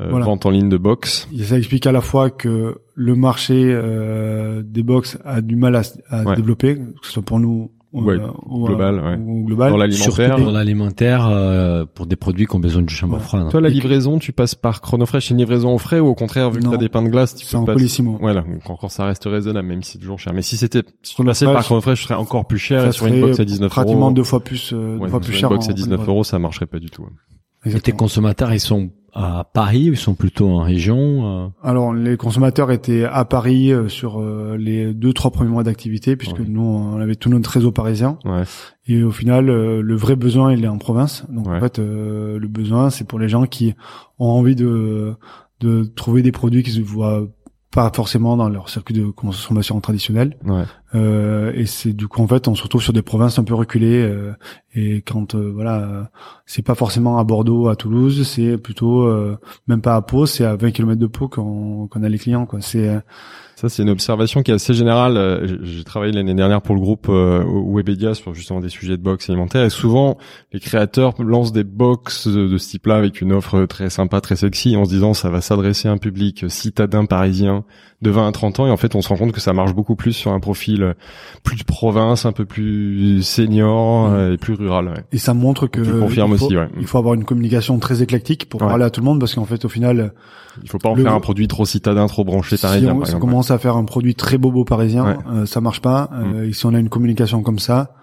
Voilà. 0.09 0.25
vente 0.25 0.45
en 0.45 0.49
ligne 0.51 0.69
de 0.69 0.77
box. 0.77 1.27
Et 1.37 1.43
ça 1.43 1.57
explique 1.57 1.85
à 1.87 1.91
la 1.91 2.01
fois 2.01 2.29
que 2.29 2.77
le 2.95 3.15
marché 3.15 3.55
euh, 3.71 4.61
des 4.65 4.83
box 4.83 5.17
a 5.25 5.41
du 5.41 5.55
mal 5.55 5.75
à, 5.75 5.81
à 6.09 6.23
Ouais. 6.23 6.31
se 6.31 6.35
développer, 6.35 6.75
que 6.75 6.83
ce 7.07 7.11
soit 7.13 7.23
pour 7.23 7.39
nous 7.39 7.71
ou, 7.91 8.03
Ouais, 8.03 8.19
euh, 8.19 8.27
ou, 8.45 8.67
global, 8.67 8.99
euh, 8.99 9.01
ouais. 9.01 9.17
ou 9.19 9.45
global. 9.45 9.71
Dans 9.71 9.77
l'alimentaire. 9.77 10.37
dans 10.39 10.51
l'alimentaire, 10.51 11.27
euh, 11.27 11.85
pour 11.91 12.05
des 12.05 12.15
produits 12.15 12.45
qui 12.45 12.55
ont 12.55 12.59
besoin 12.59 12.83
de 12.83 12.89
chambre 12.91 13.15
Ouais. 13.15 13.19
froide. 13.19 13.43
hein. 13.47 13.49
Toi, 13.49 13.61
la 13.61 13.69
que- 13.69 13.73
livraison, 13.73 14.19
tu 14.19 14.31
passes 14.31 14.53
par 14.53 14.79
Chronofresh, 14.81 15.25
c'est 15.29 15.33
une 15.33 15.39
livraison 15.39 15.73
au 15.73 15.79
frais 15.79 15.99
ou 15.99 16.05
au 16.05 16.13
contraire, 16.13 16.51
vu 16.51 16.59
que 16.59 16.65
Non. 16.65 16.69
t'as 16.71 16.77
des 16.77 16.87
pains 16.87 17.01
de 17.01 17.09
glace, 17.09 17.33
tu 17.35 17.47
C'est 17.47 17.53
peux 17.53 17.57
en 17.57 17.65
passer-. 17.65 18.03
Voilà, 18.21 18.41
donc 18.41 18.69
encore 18.69 18.91
ça 18.91 19.05
reste 19.05 19.23
raisonnable, 19.25 19.67
même 19.67 19.81
si 19.81 19.93
c'est 19.93 19.97
toujours 19.97 20.19
cher. 20.19 20.33
Mais 20.35 20.43
si 20.43 20.55
c'était, 20.55 20.83
si 21.01 21.15
tu 21.15 21.23
passais 21.23 21.45
par 21.45 21.63
Chronofresh, 21.63 22.01
ce 22.01 22.07
serait 22.09 22.13
encore 22.19 22.45
plus 22.45 22.59
cher, 22.59 22.85
et 22.85 22.91
sur 22.91 23.07
une 23.07 23.21
box 23.21 23.39
à 23.39 23.45
19 23.45 23.71
pratiquement 23.71 24.05
euros. 24.05 24.11
deux 24.13 24.23
fois 24.23 24.41
plus, 24.43 24.71
euh, 24.71 24.93
deux 24.93 24.97
fois 24.99 25.09
sur 25.09 25.19
plus 25.21 25.33
une 25.33 25.39
cher. 25.39 25.49
box 25.49 25.65
en- 25.65 25.69
à 25.71 25.73
19 25.73 26.07
euros, 26.07 26.23
ça 26.23 26.37
marcherait 26.37 26.67
pas 26.67 26.77
du 26.79 26.91
tout. 26.91 27.07
Et 27.65 27.73
tes 27.81 27.91
consommateurs, 27.91 28.53
ils 28.53 28.59
sont 28.59 28.91
à 29.13 29.43
Paris 29.53 29.89
ou 29.89 29.93
ils 29.93 29.97
sont 29.97 30.13
plutôt 30.15 30.47
en 30.49 30.59
région 30.63 31.45
euh 31.45 31.47
Alors 31.63 31.93
les 31.93 32.17
consommateurs 32.17 32.71
étaient 32.71 33.03
à 33.05 33.25
Paris 33.25 33.71
euh, 33.71 33.87
sur 33.89 34.19
euh, 34.21 34.55
les 34.57 34.93
deux 34.93 35.13
trois 35.13 35.31
premiers 35.31 35.49
mois 35.49 35.63
d'activité 35.63 36.15
puisque 36.15 36.39
Ouais. 36.39 36.45
nous 36.47 36.61
on 36.61 36.99
avait 36.99 37.15
tout 37.15 37.29
notre 37.29 37.49
réseau 37.49 37.71
parisien 37.71 38.17
Ouais. 38.25 38.43
et 38.87 39.03
au 39.03 39.11
final 39.11 39.49
euh, 39.49 39.81
le 39.81 39.95
vrai 39.95 40.15
besoin 40.15 40.53
il 40.53 40.63
est 40.63 40.67
en 40.67 40.77
province 40.77 41.25
donc 41.29 41.47
Ouais. 41.47 41.57
en 41.57 41.59
fait 41.59 41.79
euh, 41.79 42.37
le 42.39 42.47
besoin 42.47 42.89
c'est 42.89 43.07
pour 43.07 43.19
les 43.19 43.29
gens 43.29 43.45
qui 43.45 43.73
ont 44.19 44.27
envie 44.29 44.55
de 44.55 45.13
de 45.61 45.83
trouver 45.83 46.21
des 46.21 46.31
produits 46.31 46.63
qui 46.63 46.71
se 46.71 46.79
voient 46.79 47.27
pas 47.71 47.91
forcément 47.93 48.35
dans 48.35 48.49
leur 48.49 48.67
circuit 48.69 48.95
de 48.95 49.05
consommation 49.05 49.79
traditionnel 49.79 50.35
Ouais. 50.45 50.63
euh, 50.95 51.51
et 51.53 51.67
c'est 51.67 51.93
du 51.93 52.07
coup 52.07 52.21
en 52.23 52.27
fait 52.27 52.47
on 52.47 52.55
se 52.55 52.63
retrouve 52.63 52.81
sur 52.81 52.93
des 52.93 53.03
provinces 53.03 53.37
un 53.37 53.43
peu 53.43 53.53
reculées 53.53 54.01
euh, 54.01 54.33
Et 54.75 55.01
quand 55.03 55.35
euh, 55.35 55.51
voilà, 55.53 55.77
euh, 55.81 56.03
c'est 56.47 56.63
pas 56.63 56.73
forcément 56.75 57.19
à 57.19 57.23
Bordeaux, 57.23 57.67
à 57.67 57.75
Toulouse, 57.75 58.27
c'est 58.27 58.57
plutôt 58.57 59.03
euh, 59.03 59.37
même 59.67 59.81
pas 59.81 59.95
à 59.95 60.01
Pau, 60.01 60.25
c'est 60.25 60.45
à 60.45 60.55
20 60.55 60.71
km 60.71 60.99
de 60.99 61.07
Pau 61.07 61.27
qu'on 61.27 61.87
qu'on 61.87 62.03
a 62.03 62.09
les 62.09 62.17
clients 62.17 62.45
quoi. 62.47 62.59
C'est 62.61 62.87
euh, 62.87 62.99
Ça, 63.59 63.67
c'est 63.67 63.83
une 63.83 63.89
observation 63.89 64.41
qui 64.41 64.51
est 64.51 64.53
assez 64.53 64.73
générale. 64.73 65.17
Euh, 65.17 65.57
J'ai 65.63 65.83
travaillé 65.83 66.13
l'année 66.13 66.33
dernière 66.33 66.61
pour 66.61 66.75
le 66.75 66.79
groupe 66.79 67.07
euh, 67.09 67.43
Webedia 67.45 68.13
sur 68.13 68.33
justement 68.33 68.61
des 68.61 68.69
sujets 68.69 68.95
de 68.95 69.01
box 69.01 69.29
alimentaire. 69.29 69.65
Et 69.65 69.69
souvent, 69.69 70.17
les 70.53 70.61
créateurs 70.61 71.21
lancent 71.21 71.51
des 71.51 71.65
box 71.65 72.29
de, 72.29 72.57
ce 72.57 72.69
type-là 72.69 72.95
avec 72.95 73.19
une 73.19 73.33
offre 73.33 73.65
très 73.65 73.89
sympa, 73.89 74.21
très 74.21 74.37
sexy, 74.37 74.77
en 74.77 74.85
se 74.85 74.91
disant 74.91 75.13
ça 75.13 75.29
va 75.29 75.41
s'adresser 75.41 75.89
à 75.89 75.91
un 75.91 75.97
public 75.97 76.45
citadin 76.47 77.03
parisien 77.03 77.65
de 78.01 78.09
20 78.11 78.27
à 78.27 78.31
30 78.31 78.59
ans. 78.61 78.67
Et 78.67 78.71
en 78.71 78.77
fait, 78.77 78.95
on 78.95 79.01
se 79.01 79.09
rend 79.09 79.17
compte 79.17 79.31
que 79.33 79.41
ça 79.41 79.51
marche 79.53 79.73
beaucoup 79.73 79.95
plus 79.95 80.13
sur 80.13 80.31
un 80.31 80.39
profil 80.39 80.83
euh, 80.83 80.93
plus 81.43 81.57
de 81.57 81.63
province, 81.63 82.25
un 82.25 82.31
peu 82.31 82.45
plus 82.45 83.21
senior 83.23 84.09
Mm. 84.09 84.13
euh, 84.13 84.33
et 84.33 84.37
plus 84.37 84.53
rural. 84.53 84.87
Ouais. 84.87 85.03
et 85.11 85.17
ça 85.17 85.33
montre 85.33 85.67
que 85.67 85.81
il 85.81 85.85
faut, 85.85 86.33
aussi, 86.45 86.55
ouais. 86.57 86.67
il 86.79 86.87
faut 86.87 86.97
avoir 86.97 87.13
une 87.15 87.25
communication 87.25 87.77
très 87.79 88.01
éclectique 88.01 88.47
pour 88.49 88.59
parler 88.61 88.85
à 88.85 88.89
tout 88.89 89.01
le 89.01 89.05
monde 89.05 89.19
parce 89.19 89.33
qu'en 89.35 89.45
fait 89.45 89.65
au 89.65 89.69
final 89.69 90.13
Il 90.63 90.69
faut 90.69 90.77
pas 90.77 90.89
en 90.89 90.95
Le- 90.95 91.03
faire 91.03 91.13
un 91.13 91.19
produit 91.19 91.47
trop 91.47 91.65
citadin, 91.65 92.07
trop 92.07 92.23
branché 92.23 92.55
si 92.57 92.61
parisien. 92.61 92.93
on, 92.93 92.99
par 92.99 93.07
si 93.07 93.15
on 93.15 93.19
commence 93.19 93.51
à 93.51 93.57
faire 93.57 93.75
un 93.75 93.83
produit 93.85 94.15
très 94.15 94.37
bobo 94.37 94.63
parisien. 94.63 95.03
Mm. 95.05 95.17
euh, 95.33 95.45
ça 95.45 95.59
marche 95.61 95.81
pas. 95.81 96.09
Euh, 96.13 96.47
et 96.47 96.53
si 96.53 96.65
on 96.65 96.73
a 96.73 96.79
une 96.79 96.89
communication 96.89 97.41
comme 97.43 97.59
ça, 97.59 97.93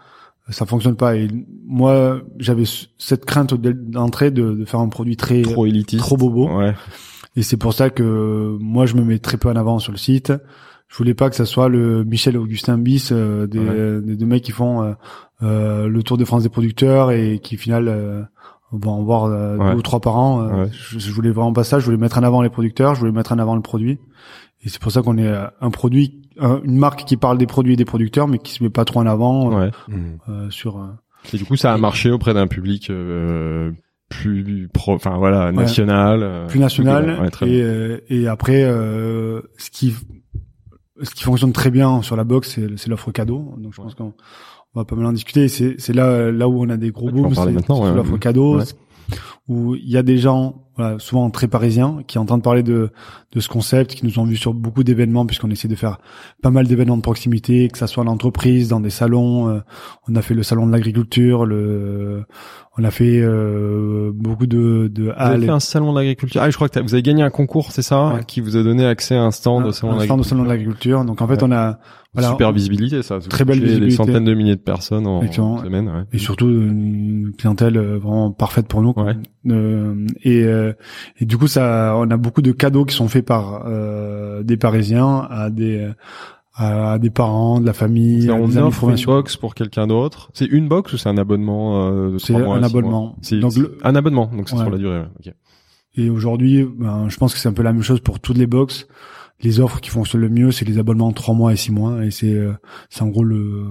ça 0.51 0.65
fonctionne 0.67 0.95
pas. 0.97 1.17
Et 1.17 1.29
moi, 1.67 2.21
j'avais 2.39 2.63
cette 2.99 3.25
crainte 3.25 3.55
d'entrée 3.55 4.31
de, 4.31 4.53
de 4.53 4.65
faire 4.65 4.79
un 4.81 4.89
produit 4.89 5.17
très 5.17 5.43
Trop 5.43 5.67
élitiste. 5.67 6.03
trop 6.03 6.17
bobo. 6.17 6.49
Ouais. 6.59 6.73
Et 7.37 7.43
c'est 7.43 7.57
pour 7.59 7.75
ça 7.75 7.91
que 7.91 8.57
moi, 8.61 8.87
je 8.87 8.95
me 8.97 9.05
mets 9.05 9.19
très 9.19 9.37
peu 9.37 9.49
en 9.51 9.57
avant 9.57 9.79
sur 9.79 9.93
le 9.93 9.99
site. 9.99 10.33
Je 10.89 10.97
voulais 10.97 11.15
pas 11.15 11.29
que 11.31 11.37
ça 11.37 11.45
soit 11.45 11.69
le 11.69 12.05
Michel 12.05 12.37
Augustin 12.39 12.79
bis 12.79 13.11
euh, 13.13 13.47
des, 13.47 13.59
Ouais. 13.59 14.01
des 14.03 14.17
deux 14.17 14.27
mecs 14.27 14.43
qui 14.45 14.53
font 14.53 14.83
euh, 14.83 14.93
euh, 15.43 15.89
le 15.89 16.03
Tour 16.03 16.17
de 16.17 16.25
France 16.25 16.45
des 16.45 16.49
producteurs 16.49 17.11
et 17.11 17.39
qui, 17.43 17.57
au 17.57 17.59
final, 17.59 17.89
euh, 17.89 18.23
vont 18.73 18.93
en 18.93 19.03
voir 19.03 19.25
euh, 19.25 19.57
Ouais. 19.59 19.73
deux 19.73 19.79
ou 19.79 19.83
trois 19.83 20.01
par 20.01 20.17
an. 20.17 20.47
Ouais. 20.49 20.69
je, 20.73 20.99
je 20.99 21.11
voulais 21.13 21.31
vraiment 21.31 21.53
pas 21.53 21.65
ça. 21.65 21.79
Je 21.79 21.85
voulais 21.85 21.97
mettre 21.99 22.19
en 22.19 22.23
avant 22.23 22.41
les 22.41 22.49
producteurs. 22.51 22.95
Je 22.95 23.01
voulais 23.01 23.13
mettre 23.13 23.33
en 23.33 23.39
avant 23.39 23.55
le 23.57 23.63
produit. 23.63 23.99
Et 24.65 24.69
c'est 24.69 24.81
pour 24.81 24.91
ça 24.93 25.03
qu'on 25.03 25.19
est 25.19 25.31
un 25.61 25.71
produit, 25.71 26.23
un- 26.41 26.61
une 26.65 26.79
marque 26.79 27.05
qui 27.05 27.17
parle 27.17 27.37
des 27.37 27.47
produits 27.47 27.75
et 27.75 27.77
des 27.77 27.85
producteurs, 27.85 28.27
mais 28.29 28.39
qui 28.39 28.53
se 28.53 28.63
met 28.65 28.71
pas 28.71 28.85
trop 28.85 29.01
en 29.01 29.07
avant 29.07 29.53
euh, 29.53 29.67
Ouais. 29.67 29.71
euh, 30.29 30.51
sur. 30.51 30.79
euh, 30.79 30.87
Et 31.35 31.37
du 31.37 31.45
coup, 31.45 31.57
ça 31.57 31.73
a 31.73 31.79
marché 31.79 32.11
auprès 32.11 32.33
d'un 32.33 32.47
public 32.47 32.89
euh, 32.91 33.73
plus 34.21 34.69
pro, 34.73 34.95
enfin 34.95 35.17
voilà, 35.19 35.53
national, 35.53 36.23
euh, 36.23 36.47
plus 36.47 36.61
national. 36.61 37.19
Ouais, 37.21 37.49
et, 37.49 37.63
euh, 37.63 37.99
et 38.09 38.29
après 38.29 38.65
euh, 38.65 39.43
ce 39.59 39.71
qui 39.71 39.95
ce 41.03 41.11
qui 41.15 41.25
fonctionne 41.25 41.53
très 41.53 41.71
bien 41.71 42.03
sur 42.03 42.17
la 42.17 42.25
box 42.25 42.59
c'est 42.77 42.89
l'offre 42.89 43.11
cadeau. 43.13 43.55
Donc 43.59 43.75
je 43.75 43.83
pense 43.83 43.95
qu'on 43.95 44.15
on 44.75 44.81
va 44.81 44.85
pas 44.85 44.97
mal 44.97 45.07
en 45.07 45.13
discuter. 45.13 45.49
C'est 45.49 45.77
c'est 45.79 45.93
là 45.93 46.31
là 46.31 46.49
où 46.49 46.65
on 46.65 46.69
a 46.71 46.77
des 46.77 46.91
gros 46.91 47.11
booms 47.11 47.35
c'est 47.35 47.53
l'offre 47.95 48.17
cadeau. 48.19 48.61
Où 49.49 49.75
il 49.77 49.89
y 49.89 49.97
a 49.97 50.03
des 50.03 50.19
gens 50.19 50.63
voilà, 50.77 50.99
souvent 50.99 51.31
très 51.31 51.49
parisiens 51.49 52.03
qui 52.07 52.19
entendent 52.19 52.43
parler 52.43 52.63
de 52.63 52.91
de 53.33 53.41
ce 53.41 53.49
concept 53.49 53.95
qui 53.95 54.05
nous 54.05 54.19
ont 54.19 54.25
vu 54.25 54.37
sur 54.37 54.53
beaucoup 54.55 54.83
d'événements 54.85 55.25
puisqu'on 55.25 55.51
essaie 55.51 55.69
de 55.69 55.75
faire 55.75 55.99
pas 56.43 56.51
mal 56.51 56.67
d'événements 56.67 56.97
de 56.97 57.03
proximité 57.03 57.69
que 57.69 57.79
ça 57.79 57.87
soit 57.87 58.03
en 58.03 58.09
entreprise 58.09 58.69
dans 58.69 58.81
des 58.81 58.91
salons 58.91 59.49
euh, 59.49 59.61
on 60.09 60.17
a 60.17 60.23
fait 60.23 60.35
le 60.35 60.43
salon 60.43 60.67
de 60.67 60.73
l'agriculture 60.73 61.47
le 61.47 62.25
on 62.79 62.85
a 62.85 62.91
fait 62.91 63.21
euh, 63.23 64.11
beaucoup 64.15 64.47
de 64.47 64.89
de 64.93 65.05
Vous 65.05 65.11
avez 65.11 65.19
halles 65.35 65.43
fait 65.45 65.49
un 65.51 65.61
salon 65.61 65.93
de 65.93 65.99
l'agriculture. 65.99 66.43
Ah, 66.43 66.51
je 66.51 66.57
crois 66.57 66.69
que 66.69 66.79
vous 66.81 66.93
avez 66.93 67.03
gagné 67.03 67.23
un 67.23 67.31
concours, 67.31 67.73
c'est 67.73 67.81
ça, 67.81 68.09
Ouais. 68.15 68.21
qui 68.27 68.43
vous 68.43 68.55
a 68.59 68.63
donné 68.63 68.85
accès 68.85 69.15
à 69.17 69.23
un 69.23 69.31
stand 69.31 69.63
un, 69.65 69.69
au 69.69 69.73
salon 69.73 69.95
de 69.97 70.01
un 70.03 70.05
stand 70.05 70.21
au 70.21 70.23
l'agriculture. 70.23 70.29
salon 70.29 70.43
de 70.45 70.49
l'agriculture. 70.49 71.05
Donc 71.07 71.23
en 71.23 71.27
fait, 71.27 71.43
Ouais. 71.43 71.49
on 71.49 71.53
a 71.53 71.79
voilà, 72.17 72.31
Super 72.31 72.53
visibilité, 72.53 73.03
ça. 73.03 73.19
Très 73.21 73.45
belle 73.45 73.61
visibilité. 73.61 73.87
Des 73.91 73.95
centaines 73.97 74.25
de 74.25 74.35
milliers 74.35 74.57
de 74.57 74.61
personnes 74.61 75.07
en, 75.07 75.21
en 75.23 75.59
semaine. 75.63 75.89
Ouais. 75.89 76.03
et 76.13 76.19
surtout 76.19 76.49
une 76.49 77.33
clientèle 77.39 77.77
euh, 77.77 77.99
vraiment 77.99 78.31
parfaite 78.33 78.67
pour 78.69 78.83
nous. 78.83 78.93
quoi. 78.93 79.05
Ouais. 79.05 79.17
Euh, 79.51 80.07
et, 80.25 80.43
euh, 80.45 80.73
et 81.21 81.25
du 81.27 81.37
coup, 81.39 81.47
ça, 81.47 81.95
on 81.97 82.11
a 82.11 82.17
beaucoup 82.17 82.43
de 82.43 82.53
cadeaux 82.53 82.85
qui 82.85 82.95
sont 82.95 83.09
faits 83.09 83.25
par 83.27 83.65
euh, 83.67 84.43
des 84.43 84.57
Parisiens 84.57 85.27
à 85.31 85.51
des 85.51 85.89
à 86.59 86.99
des 86.99 87.11
parents, 87.11 87.61
de 87.61 87.67
la 87.67 87.75
famille, 87.75 88.31
on 88.31 88.49
des 88.49 88.57
offre 88.57 88.89
une 88.89 88.97
box 89.05 89.37
pour 89.37 89.55
quelqu'un 89.55 89.87
d'autre. 89.87 90.31
C'est 90.33 90.47
une 90.47 90.69
box 90.69 90.91
ou 90.95 90.97
c'est 90.97 91.11
un 91.11 91.19
abonnement 91.19 91.87
euh, 91.91 92.13
de 92.13 92.19
C'est 92.19 92.35
un 92.35 92.63
abonnement. 92.63 93.15
C'est 93.21 93.37
le- 93.37 93.77
un 93.85 93.95
abonnement, 93.95 94.31
donc 94.35 94.49
c'est 94.49 94.57
Ouais. 94.57 94.63
sur 94.63 94.71
la 94.71 94.79
durée. 94.79 95.01
ouais. 95.01 95.07
Ok. 95.27 95.35
Et 95.99 96.09
aujourd'hui, 96.09 96.67
ben, 96.79 97.09
je 97.11 97.17
pense 97.19 97.35
que 97.35 97.39
c'est 97.41 97.49
un 97.49 97.53
peu 97.53 97.63
la 97.63 97.75
même 97.75 97.83
chose 97.83 98.01
pour 98.01 98.21
toutes 98.21 98.39
les 98.39 98.47
box. 98.47 98.87
Les 99.43 99.61
offres 99.61 99.81
qui 99.81 99.91
fonctionnent 99.91 100.23
le 100.23 100.29
mieux, 100.31 100.51
c'est 100.51 100.65
les 100.65 100.79
abonnements 100.79 101.13
3 101.13 101.35
mois 101.35 101.53
et 101.53 101.57
6 101.57 101.73
mois. 101.73 102.05
Et 102.05 102.11
c'est 102.11 102.33
euh, 102.33 102.53
c'est 102.91 103.03
en 103.03 103.09
gros 103.09 103.25
le 103.25 103.67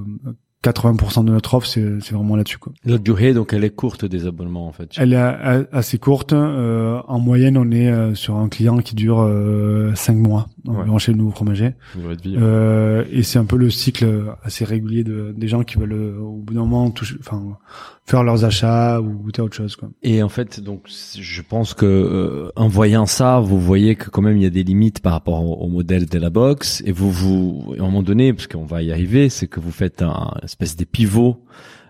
80% 0.64 1.26
de 1.26 1.32
notre 1.32 1.54
offre, 1.54 1.68
c'est 1.68 2.00
c'est 2.02 2.16
vraiment 2.16 2.36
là-dessus. 2.36 2.58
quoi. 2.58 2.74
La 2.86 2.98
durée, 2.98 3.34
donc, 3.34 3.54
elle 3.54 3.64
est 3.64 3.70
courte 3.70 4.04
des 4.04 4.26
abonnements, 4.26 4.68
en 4.68 4.72
fait. 4.72 4.90
Elle 4.98 5.14
est 5.14 5.68
assez 5.72 6.00
courte. 6.00 6.34
Euh, 6.34 7.02
en 7.08 7.20
moyenne, 7.20 7.56
on 7.58 7.70
est 7.70 7.92
euh, 7.92 8.16
sur 8.16 8.38
un 8.38 8.50
client 8.50 8.80
qui 8.80 8.96
dure 8.96 9.22
euh, 9.22 9.94
5 9.94 10.16
mois 10.16 10.48
environ 10.68 10.98
chez 10.98 11.12
le 11.12 11.20
nouveau 11.20 11.32
fromager. 11.32 11.76
De 11.96 12.22
vie. 12.22 12.36
Euh, 12.40 13.06
et 13.12 13.22
c'est 13.22 13.38
un 13.38 13.46
peu 13.46 13.58
le 13.58 13.70
cycle 13.70 14.08
assez 14.44 14.66
régulier 14.66 15.04
de, 15.04 15.34
des 15.38 15.48
gens 15.48 15.64
qui 15.64 15.78
veulent 15.78 16.18
au 16.20 16.38
bout 16.38 16.56
d'un 16.56 16.62
moment 16.62 16.90
toucher, 16.90 17.16
enfin, 17.20 17.58
faire 18.06 18.24
leurs 18.24 18.46
achats 18.46 19.02
ou 19.02 19.10
goûter 19.18 19.42
à 19.42 19.46
autre 19.46 19.56
chose. 19.56 19.76
Quoi. 19.76 19.90
Et 20.04 20.22
en 20.22 20.30
fait, 20.30 20.60
donc, 20.60 20.84
je 20.88 21.42
pense 21.42 21.74
que 21.74 21.86
euh, 21.86 22.52
en 22.56 22.68
voyant 22.68 23.06
ça, 23.08 23.40
vous 23.40 23.60
voyez 23.60 23.96
que 23.96 24.10
quand 24.10 24.22
même 24.22 24.38
il 24.38 24.44
y 24.44 24.46
a 24.46 24.52
des 24.52 24.64
limites 24.64 25.00
par 25.00 25.14
rapport 25.14 25.44
au, 25.44 25.56
au 25.56 25.68
modèle 25.68 26.06
de 26.06 26.20
la 26.20 26.30
box. 26.30 26.84
Et 26.86 26.92
vous, 26.92 27.12
vous, 27.12 27.74
à 27.78 27.82
un 27.82 27.86
moment 27.86 28.04
donné, 28.04 28.32
parce 28.32 28.48
qu'on 28.48 28.66
va 28.66 28.84
y 28.84 28.92
arriver, 28.92 29.30
c'est 29.30 29.48
que 29.48 29.60
vous 29.60 29.72
faites 29.72 30.02
un 30.02 30.34
espèce 30.44 30.76
de 30.76 30.86
pivot 30.86 31.44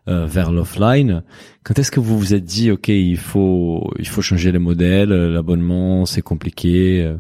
euh, 0.08 0.25
vers 0.25 0.51
l'offline. 0.51 1.23
Quand 1.63 1.80
est-ce 1.80 1.91
que 1.91 1.99
vous 1.99 2.17
vous 2.17 2.34
êtes 2.34 2.45
dit, 2.45 2.71
ok, 2.71 2.89
il 2.89 3.17
faut, 3.17 3.91
il 3.97 4.08
faut 4.08 4.21
changer 4.21 4.51
le 4.51 4.60
modèle, 4.60 5.12
euh, 5.12 5.34
l'abonnement, 5.34 6.06
c'est 6.06 6.21
compliqué. 6.21 7.04
euh. 7.04 7.17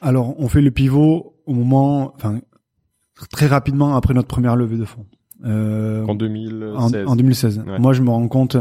Alors, 0.00 0.38
on 0.38 0.48
fait 0.48 0.62
le 0.62 0.70
pivot 0.70 1.34
au 1.46 1.52
moment, 1.52 2.14
enfin, 2.14 2.40
très 3.30 3.46
rapidement 3.46 3.96
après 3.96 4.14
notre 4.14 4.28
première 4.28 4.54
levée 4.54 4.76
de 4.76 4.84
fonds. 4.84 5.04
Euh, 5.44 6.04
En 6.06 6.14
2016. 6.14 7.06
en, 7.06 7.10
en 7.12 7.16
2016. 7.16 7.64
Ouais. 7.66 7.78
Moi, 7.78 7.92
je 7.92 8.02
me 8.02 8.10
rends 8.10 8.26
compte. 8.28 8.56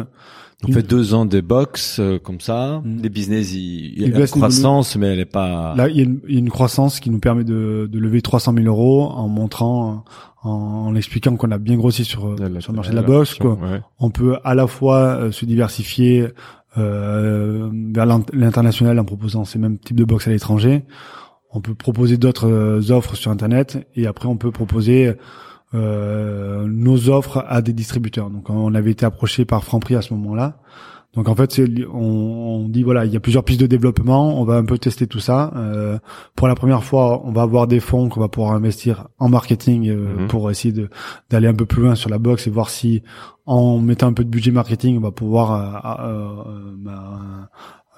On 0.67 0.71
fait 0.71 0.81
deux 0.81 1.13
ans 1.13 1.25
de 1.25 1.39
box 1.39 1.97
euh, 1.99 2.17
comme 2.17 2.39
ça. 2.39 2.81
Mm. 2.83 3.01
Les 3.03 3.09
business, 3.09 3.53
il, 3.53 3.99
y 4.01 4.03
a 4.05 4.07
une 4.07 4.25
croissance, 4.27 4.95
mais 4.95 5.07
elle 5.13 5.19
est 5.19 5.25
pas. 5.25 5.75
Là, 5.75 5.87
il 5.87 5.97
y, 5.97 5.99
a 5.99 6.03
une, 6.03 6.19
il 6.27 6.33
y 6.33 6.37
a 6.37 6.39
une 6.39 6.49
croissance 6.49 6.99
qui 6.99 7.09
nous 7.11 7.19
permet 7.19 7.43
de, 7.43 7.87
de 7.91 7.99
lever 7.99 8.21
300 8.23 8.53
000 8.55 8.65
euros 8.65 9.03
en 9.03 9.27
montrant, 9.27 10.03
en, 10.41 10.49
en 10.49 10.95
expliquant 10.95 11.35
qu'on 11.35 11.51
a 11.51 11.59
bien 11.59 11.77
grossi 11.77 12.05
sur, 12.05 12.35
la- 12.35 12.49
le 12.49 12.73
marché 12.73 12.89
de 12.91 12.95
la 12.95 13.01
boxe. 13.03 13.35
Quoi. 13.35 13.53
Ouais. 13.53 13.81
On 13.99 14.09
peut 14.09 14.37
à 14.43 14.55
la 14.55 14.65
fois 14.65 14.97
euh, 14.97 15.31
se 15.31 15.45
diversifier 15.45 16.27
euh, 16.77 17.69
vers 17.93 18.05
l'int- 18.05 18.25
l'international 18.33 18.99
en 18.99 19.05
proposant 19.05 19.45
ces 19.45 19.59
mêmes 19.59 19.77
types 19.77 19.97
de 19.97 20.03
box 20.05 20.27
à 20.27 20.31
l'étranger. 20.31 20.85
On 21.51 21.61
peut 21.61 21.75
proposer 21.75 22.17
d'autres 22.17 22.47
euh, 22.47 22.91
offres 22.91 23.15
sur 23.15 23.31
Internet 23.31 23.87
et 23.95 24.05
après 24.07 24.27
on 24.27 24.37
peut 24.37 24.51
proposer 24.51 25.07
euh, 25.07 25.13
nos 25.73 27.09
offres 27.09 27.43
à 27.47 27.61
des 27.61 27.73
distributeurs. 27.73 28.29
Donc 28.29 28.49
on 28.49 28.73
avait 28.75 28.91
été 28.91 29.05
approché 29.05 29.45
par 29.45 29.63
Franprix 29.63 29.95
à 29.95 30.01
ce 30.01 30.13
moment-là. 30.13 30.57
Donc 31.13 31.29
en 31.29 31.35
fait, 31.35 31.59
on, 31.91 31.97
on 31.99 32.69
dit 32.69 32.83
voilà, 32.83 33.05
il 33.05 33.11
y 33.11 33.17
a 33.17 33.19
plusieurs 33.19 33.43
pistes 33.43 33.61
de 33.61 33.65
développement. 33.65 34.39
On 34.39 34.43
va 34.43 34.55
un 34.57 34.65
peu 34.65 34.77
tester 34.77 35.07
tout 35.07 35.19
ça. 35.19 35.51
Euh, 35.55 35.97
pour 36.35 36.47
la 36.47 36.53
première 36.53 36.83
fois, 36.83 37.23
on 37.25 37.31
va 37.31 37.41
avoir 37.41 37.65
des 37.65 37.79
fonds 37.79 38.07
qu'on 38.09 38.19
va 38.19 38.27
pouvoir 38.27 38.51
investir 38.53 39.07
en 39.17 39.27
marketing 39.27 39.89
euh, 39.89 40.21
Mhm. 40.21 40.27
pour 40.27 40.51
essayer 40.51 40.73
d'aller 41.31 41.47
un 41.47 41.55
peu 41.55 41.65
plus 41.65 41.81
loin 41.81 41.95
sur 41.95 42.09
la 42.11 42.19
box 42.19 42.45
et 42.45 42.51
voir 42.51 42.69
si 42.69 43.01
en 43.47 43.79
mettant 43.79 44.07
un 44.07 44.13
peu 44.13 44.25
de 44.25 44.29
budget 44.29 44.51
marketing, 44.51 44.97
on 44.97 45.01
va 45.01 45.11
pouvoir 45.11 45.53
euh, 45.53 46.03
euh, 46.03 46.27
euh, 46.49 46.75
bah, 46.77 47.03
euh, 47.13 47.43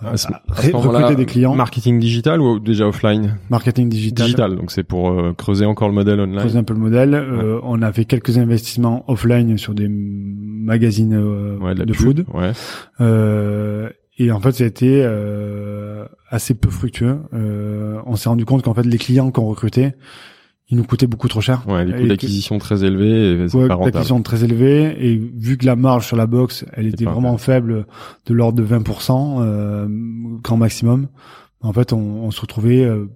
À 0.01 0.15
ce- 0.17 0.27
à 0.27 0.41
ce 0.55 0.61
ré- 0.67 0.71
moment-là, 0.71 0.99
recruter 0.99 1.15
des 1.15 1.25
clients. 1.25 1.55
Marketing 1.55 1.99
digital 1.99 2.39
ou 2.41 2.59
déjà 2.59 2.87
offline 2.87 3.37
marketing 3.49 3.89
digital. 3.89 4.25
Digital, 4.27 4.55
donc 4.55 4.71
c'est 4.71 4.83
pour 4.83 5.09
euh, 5.11 5.33
creuser 5.33 5.65
encore 5.65 5.89
le 5.89 5.93
modèle 5.93 6.19
online. 6.21 6.37
creuser 6.39 6.57
un 6.57 6.63
peu 6.63 6.73
le 6.73 6.79
modèle. 6.79 7.13
Euh, 7.13 7.59
on 7.63 7.81
a 7.81 7.91
fait 7.91 8.05
quelques 8.05 8.37
investissements 8.37 9.03
offline 9.09 9.57
sur 9.57 9.73
des 9.73 9.87
magazines 9.89 11.13
euh, 11.13 11.57
Ouais, 11.59 11.75
de, 11.75 11.83
de 11.83 11.93
food. 11.93 12.25
Ouais. 12.33 12.51
Euh, 13.01 13.89
et 14.17 14.31
en 14.31 14.39
fait, 14.39 14.51
ça 14.53 14.63
a 14.63 14.67
été 14.67 15.01
euh, 15.03 16.05
assez 16.29 16.53
peu 16.53 16.69
fructueux. 16.69 17.19
Euh, 17.33 17.99
on 18.05 18.15
s'est 18.15 18.29
rendu 18.29 18.45
compte 18.45 18.63
qu'en 18.63 18.73
fait, 18.73 18.85
les 18.85 18.97
clients 18.97 19.31
qu'on 19.31 19.45
recrutait, 19.45 19.95
ils 20.69 20.77
nous 20.77 20.83
coûtaient 20.83 21.07
beaucoup 21.07 21.27
trop 21.27 21.41
cher. 21.41 21.63
Ouais, 21.67 21.83
des 21.85 21.91
Et 21.91 22.01
coûts 22.01 22.07
d'acquisition 22.07 22.59
très 22.59 22.83
élevés 22.83 23.31
et 23.31 23.55
Ouais, 23.55 23.67
pas 23.67 23.77
d'acquisition 23.77 24.21
très 24.21 24.43
élevés 24.43 24.95
et 24.99 25.15
vu 25.17 25.57
que 25.57 25.65
la 25.65 25.75
marge 25.75 26.05
sur 26.05 26.15
la 26.15 26.27
box, 26.27 26.65
elle 26.73 26.87
était 26.87 27.05
vraiment 27.05 27.37
faible, 27.37 27.87
de 28.27 28.33
l'ordre 28.33 28.61
de 28.61 28.65
20% 28.65 29.37
euh, 29.39 29.87
grand 30.43 30.57
maximum. 30.57 31.07
En 31.61 31.73
fait, 31.73 31.91
on, 31.91 31.97
on 31.97 32.31
se 32.31 32.39
retrouvait 32.39 32.83
euh, 32.85 33.07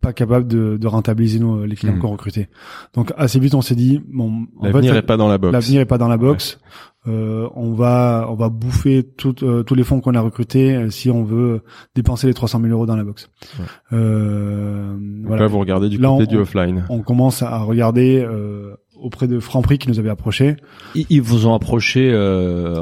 pas 0.00 0.12
capable 0.12 0.46
de, 0.46 0.76
de 0.76 0.86
rentabiliser 0.86 1.38
nos, 1.40 1.64
les 1.64 1.74
clients 1.76 1.94
Mhm. 1.94 2.00
qu'on 2.00 2.08
recrutait. 2.12 2.48
Donc 2.94 3.12
assez 3.16 3.38
vite, 3.40 3.54
on 3.54 3.62
s'est 3.62 3.74
dit 3.74 4.00
bon, 4.12 4.46
en 4.58 4.66
L'avenir 4.66 4.92
fait, 4.92 4.98
est 5.00 5.02
pas 5.02 5.16
dans 5.16 5.28
la 5.28 5.38
box. 5.38 5.52
L'avenir 5.52 5.80
est 5.80 5.86
pas 5.86 5.98
dans 5.98 6.08
la 6.08 6.16
box. 6.16 6.60
Euh, 7.06 7.48
on 7.54 7.72
va 7.72 8.26
on 8.28 8.34
va 8.34 8.48
bouffer 8.48 9.02
tout, 9.02 9.34
euh, 9.42 9.62
tous 9.62 9.74
les 9.74 9.84
fonds 9.84 10.00
qu'on 10.00 10.14
a 10.14 10.20
recrutés 10.20 10.74
euh, 10.76 10.90
si 10.90 11.08
on 11.10 11.24
veut 11.24 11.62
dépenser 11.94 12.26
les 12.26 12.34
300 12.34 12.60
000 12.60 12.72
euros 12.72 12.86
dans 12.86 12.96
la 12.96 13.04
box. 13.04 13.30
Ouais. 13.58 13.64
Euh, 13.92 14.96
voilà. 15.24 15.42
là, 15.42 15.48
vous 15.48 15.58
regardez 15.58 15.88
du 15.88 15.98
Là, 15.98 16.08
côté 16.08 16.24
on- 16.28 16.30
du 16.30 16.36
offline. 16.38 16.84
On 16.90 17.00
commence 17.00 17.42
à 17.42 17.58
regarder 17.58 18.24
euh, 18.28 18.74
auprès 19.00 19.26
de 19.28 19.38
Franprix 19.40 19.78
qui 19.78 19.88
nous 19.88 19.98
avait 19.98 20.10
approché. 20.10 20.56
Ils, 20.94 21.20
vous 21.22 21.46
ont 21.46 21.54
approché 21.54 22.10
euh, 22.12 22.76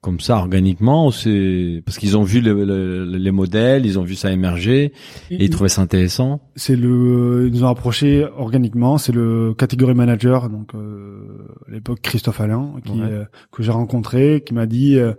comme 0.00 0.20
ça 0.20 0.36
organiquement 0.38 1.06
ou 1.08 1.12
c'est 1.12 1.82
parce 1.84 1.98
qu'ils 1.98 2.16
ont 2.16 2.22
vu 2.22 2.40
le- 2.40 2.64
le- 2.64 3.04
les 3.04 3.30
modèles, 3.30 3.84
ils 3.86 3.98
ont 3.98 4.02
vu 4.02 4.14
ça 4.14 4.30
émerger 4.32 4.92
et 5.30 5.44
ils 5.44 5.50
trouvaient 5.50 5.68
ça 5.68 5.82
intéressant? 5.82 6.40
C'est 6.56 6.76
le, 6.76 7.44
ils 7.48 7.52
nous 7.52 7.64
ont 7.64 7.68
approché 7.68 8.26
organiquement. 8.36 8.98
C'est 8.98 9.12
le 9.12 9.54
catégorie 9.54 9.94
manager, 9.94 10.48
donc 10.48 10.74
euh, 10.74 11.46
à 11.68 11.72
l'époque 11.72 12.00
Christophe 12.02 12.40
Alain, 12.40 12.74
qui, 12.84 12.92
Ouais. 12.92 12.98
euh, 13.02 13.24
que 13.52 13.62
j'ai 13.62 13.72
rencontré, 13.72 14.42
qui 14.46 14.54
m'a 14.54 14.66
dit, 14.66 14.96
euh, 14.98 15.12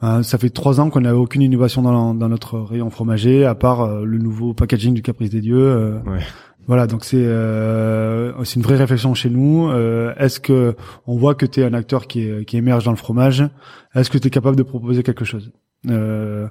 Ben, 0.00 0.24
ça 0.24 0.36
fait 0.36 0.50
trois 0.50 0.80
ans 0.80 0.90
qu'on 0.90 1.02
n'avait 1.02 1.16
aucune 1.16 1.42
innovation 1.42 1.80
dans, 1.82 2.12
dans 2.12 2.28
notre 2.28 2.58
rayon 2.58 2.90
fromager, 2.90 3.44
à 3.44 3.54
part 3.54 3.82
euh, 3.82 4.04
le 4.04 4.18
nouveau 4.18 4.52
packaging 4.52 4.94
du 4.94 5.02
Caprice 5.02 5.30
des 5.30 5.40
Dieux. 5.40 5.56
euh, 5.58 5.98
Ouais. 6.04 6.18
Voilà, 6.66 6.86
donc 6.86 7.04
c'est 7.04 7.16
euh, 7.16 8.32
c'est 8.44 8.56
une 8.56 8.62
vraie 8.62 8.76
réflexion 8.76 9.14
chez 9.14 9.30
nous. 9.30 9.68
Euh, 9.70 10.14
Est-ce 10.16 10.38
que 10.40 10.74
on 11.06 11.16
voit 11.16 11.34
que 11.34 11.46
tu 11.46 11.60
es 11.60 11.64
un 11.64 11.74
acteur 11.74 12.06
qui, 12.06 12.20
est- 12.22 12.44
qui 12.44 12.56
émerge 12.56 12.84
dans 12.84 12.92
le 12.92 12.96
fromage 12.96 13.44
Est-ce 13.94 14.10
que 14.10 14.18
tu 14.18 14.28
es 14.28 14.30
capable 14.30 14.56
de 14.56 14.62
proposer 14.62 15.02
quelque 15.02 15.24
chose? 15.24 15.50
Euh, 15.90 16.46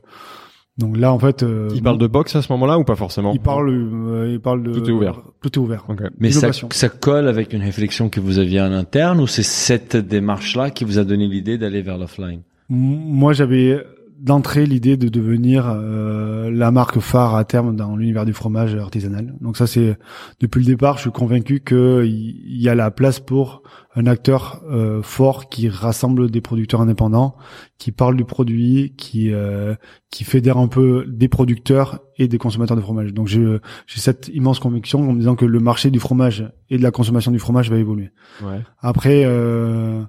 Donc 0.78 0.97
là, 0.97 1.14
en 1.14 1.20
fait, 1.20 1.43
euh, 1.43 1.70
Il 1.74 1.84
parle 1.84 1.97
de 1.97 2.07
box 2.07 2.36
à 2.36 2.41
ce 2.41 2.51
moment-là 2.53 2.78
ou 2.80 2.84
pas 2.84 2.95
forcément? 2.95 3.34
il 3.34 3.39
parle, 3.39 3.70
euh, 3.70 4.30
il 4.32 4.39
parle 4.39 4.64
de 4.64 4.74
Tout 4.74 4.86
est 4.89 4.91
ouvert. 4.91 5.22
Tout 5.41 5.49
est 5.49 5.57
ouvert. 5.62 5.86
Mais 6.20 6.32
ça, 6.32 6.49
ça 6.53 6.89
colle 6.89 7.28
avec 7.28 7.53
une 7.53 7.62
réflexion 7.62 8.09
que 8.09 8.20
vous 8.20 8.38
aviez 8.39 8.59
en 8.62 8.72
interne 8.72 9.20
ou 9.22 9.28
c'est 9.28 9.43
cette 9.43 9.95
démarche-là 9.95 10.72
qui 10.72 10.84
vous 10.86 10.97
a 10.99 11.03
donné 11.03 11.28
l'idée 11.28 11.57
d'aller 11.57 11.82
vers 11.82 11.97
l'offline? 11.97 12.41
Moi, 12.70 13.34
j'avais 13.34 13.84
d'entrée 14.22 14.68
l'idée 14.68 14.98
de 14.98 15.10
devenir 15.10 15.66
euh, 15.68 16.52
la 16.52 16.70
marque 16.70 17.00
phare 17.00 17.36
à 17.36 17.44
terme 17.44 17.76
dans 17.76 17.96
l'univers 17.96 18.24
du 18.24 18.34
fromage 18.34 18.76
artisanal. 18.76 19.34
Donc 19.42 19.58
ça, 19.58 19.66
c'est 19.66 19.98
depuis 20.40 20.60
le 20.60 20.66
départ, 20.66 20.98
je 20.98 21.02
suis 21.02 21.12
convaincu 21.12 21.62
qu'il 21.62 22.62
y 22.62 22.70
a 22.70 22.76
la 22.76 22.92
place 22.92 23.20
pour 23.20 23.64
un 23.96 24.06
acteur 24.06 24.62
euh, 24.70 25.02
fort 25.02 25.50
qui 25.50 25.70
rassemble 25.70 26.30
des 26.30 26.40
producteurs 26.40 26.82
indépendants, 26.82 27.36
qui 27.80 27.92
parle 27.92 28.16
du 28.16 28.24
produit, 28.24 28.94
qui 28.96 29.34
euh, 29.34 29.74
qui 30.12 30.24
fédère 30.24 30.58
un 30.58 30.68
peu 30.68 31.06
des 31.08 31.28
producteurs 31.28 32.00
et 32.18 32.28
des 32.28 32.38
consommateurs 32.38 32.78
de 32.78 32.82
fromage. 32.82 33.14
Donc 33.14 33.28
j'ai 33.28 33.60
cette 33.88 34.30
immense 34.34 34.60
conviction 34.60 35.02
en 35.02 35.14
me 35.14 35.20
disant 35.20 35.36
que 35.36 35.46
le 35.46 35.60
marché 35.60 35.90
du 35.90 36.00
fromage 36.00 36.48
et 36.70 36.78
de 36.78 36.84
la 36.84 36.92
consommation 36.92 37.32
du 37.32 37.40
fromage 37.40 37.72
va 37.72 37.78
évoluer. 37.78 38.12
Ouais. 38.44 38.62
Après, 38.80 39.24
euh, 39.26 40.04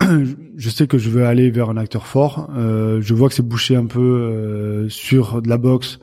je 0.56 0.70
sais 0.70 0.86
que 0.86 0.98
je 0.98 1.10
veux 1.10 1.26
aller 1.26 1.50
vers 1.50 1.70
un 1.70 1.76
acteur 1.76 2.06
fort. 2.06 2.50
Euh, 2.56 3.00
je 3.00 3.14
vois 3.14 3.28
que 3.28 3.34
c'est 3.34 3.46
bouché 3.46 3.76
un 3.76 3.86
peu 3.86 4.00
euh, 4.00 4.88
sur 4.88 5.40
de 5.42 5.48
la 5.48 5.56
boxe, 5.58 5.98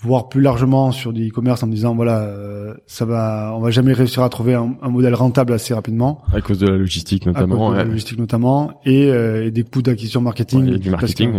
voire 0.00 0.28
plus 0.28 0.40
largement 0.40 0.92
sur 0.92 1.12
du 1.12 1.28
e-commerce 1.28 1.62
en 1.62 1.66
me 1.66 1.72
disant 1.72 1.94
voilà, 1.94 2.20
euh, 2.22 2.74
ça 2.86 3.04
va, 3.04 3.52
on 3.56 3.60
va 3.60 3.70
jamais 3.70 3.92
réussir 3.92 4.22
à 4.22 4.28
trouver 4.28 4.54
un, 4.54 4.76
un 4.82 4.88
modèle 4.90 5.14
rentable 5.14 5.52
assez 5.52 5.74
rapidement, 5.74 6.22
À 6.32 6.40
cause 6.40 6.58
de 6.58 6.68
la 6.68 6.76
logistique 6.76 7.26
à 7.26 7.32
cause 7.32 7.40
notamment. 7.42 7.70
de 7.72 7.76
la 7.76 7.84
logistique 7.84 8.18
notamment, 8.18 8.80
et, 8.84 9.06
euh, 9.10 9.46
et 9.46 9.50
des 9.50 9.64
coûts 9.64 9.82
d'acquisition 9.82 10.20
marketing. 10.20 10.68
Ouais, 10.68 10.74
et 10.76 10.78
du 10.78 10.90
marketing. 10.90 11.32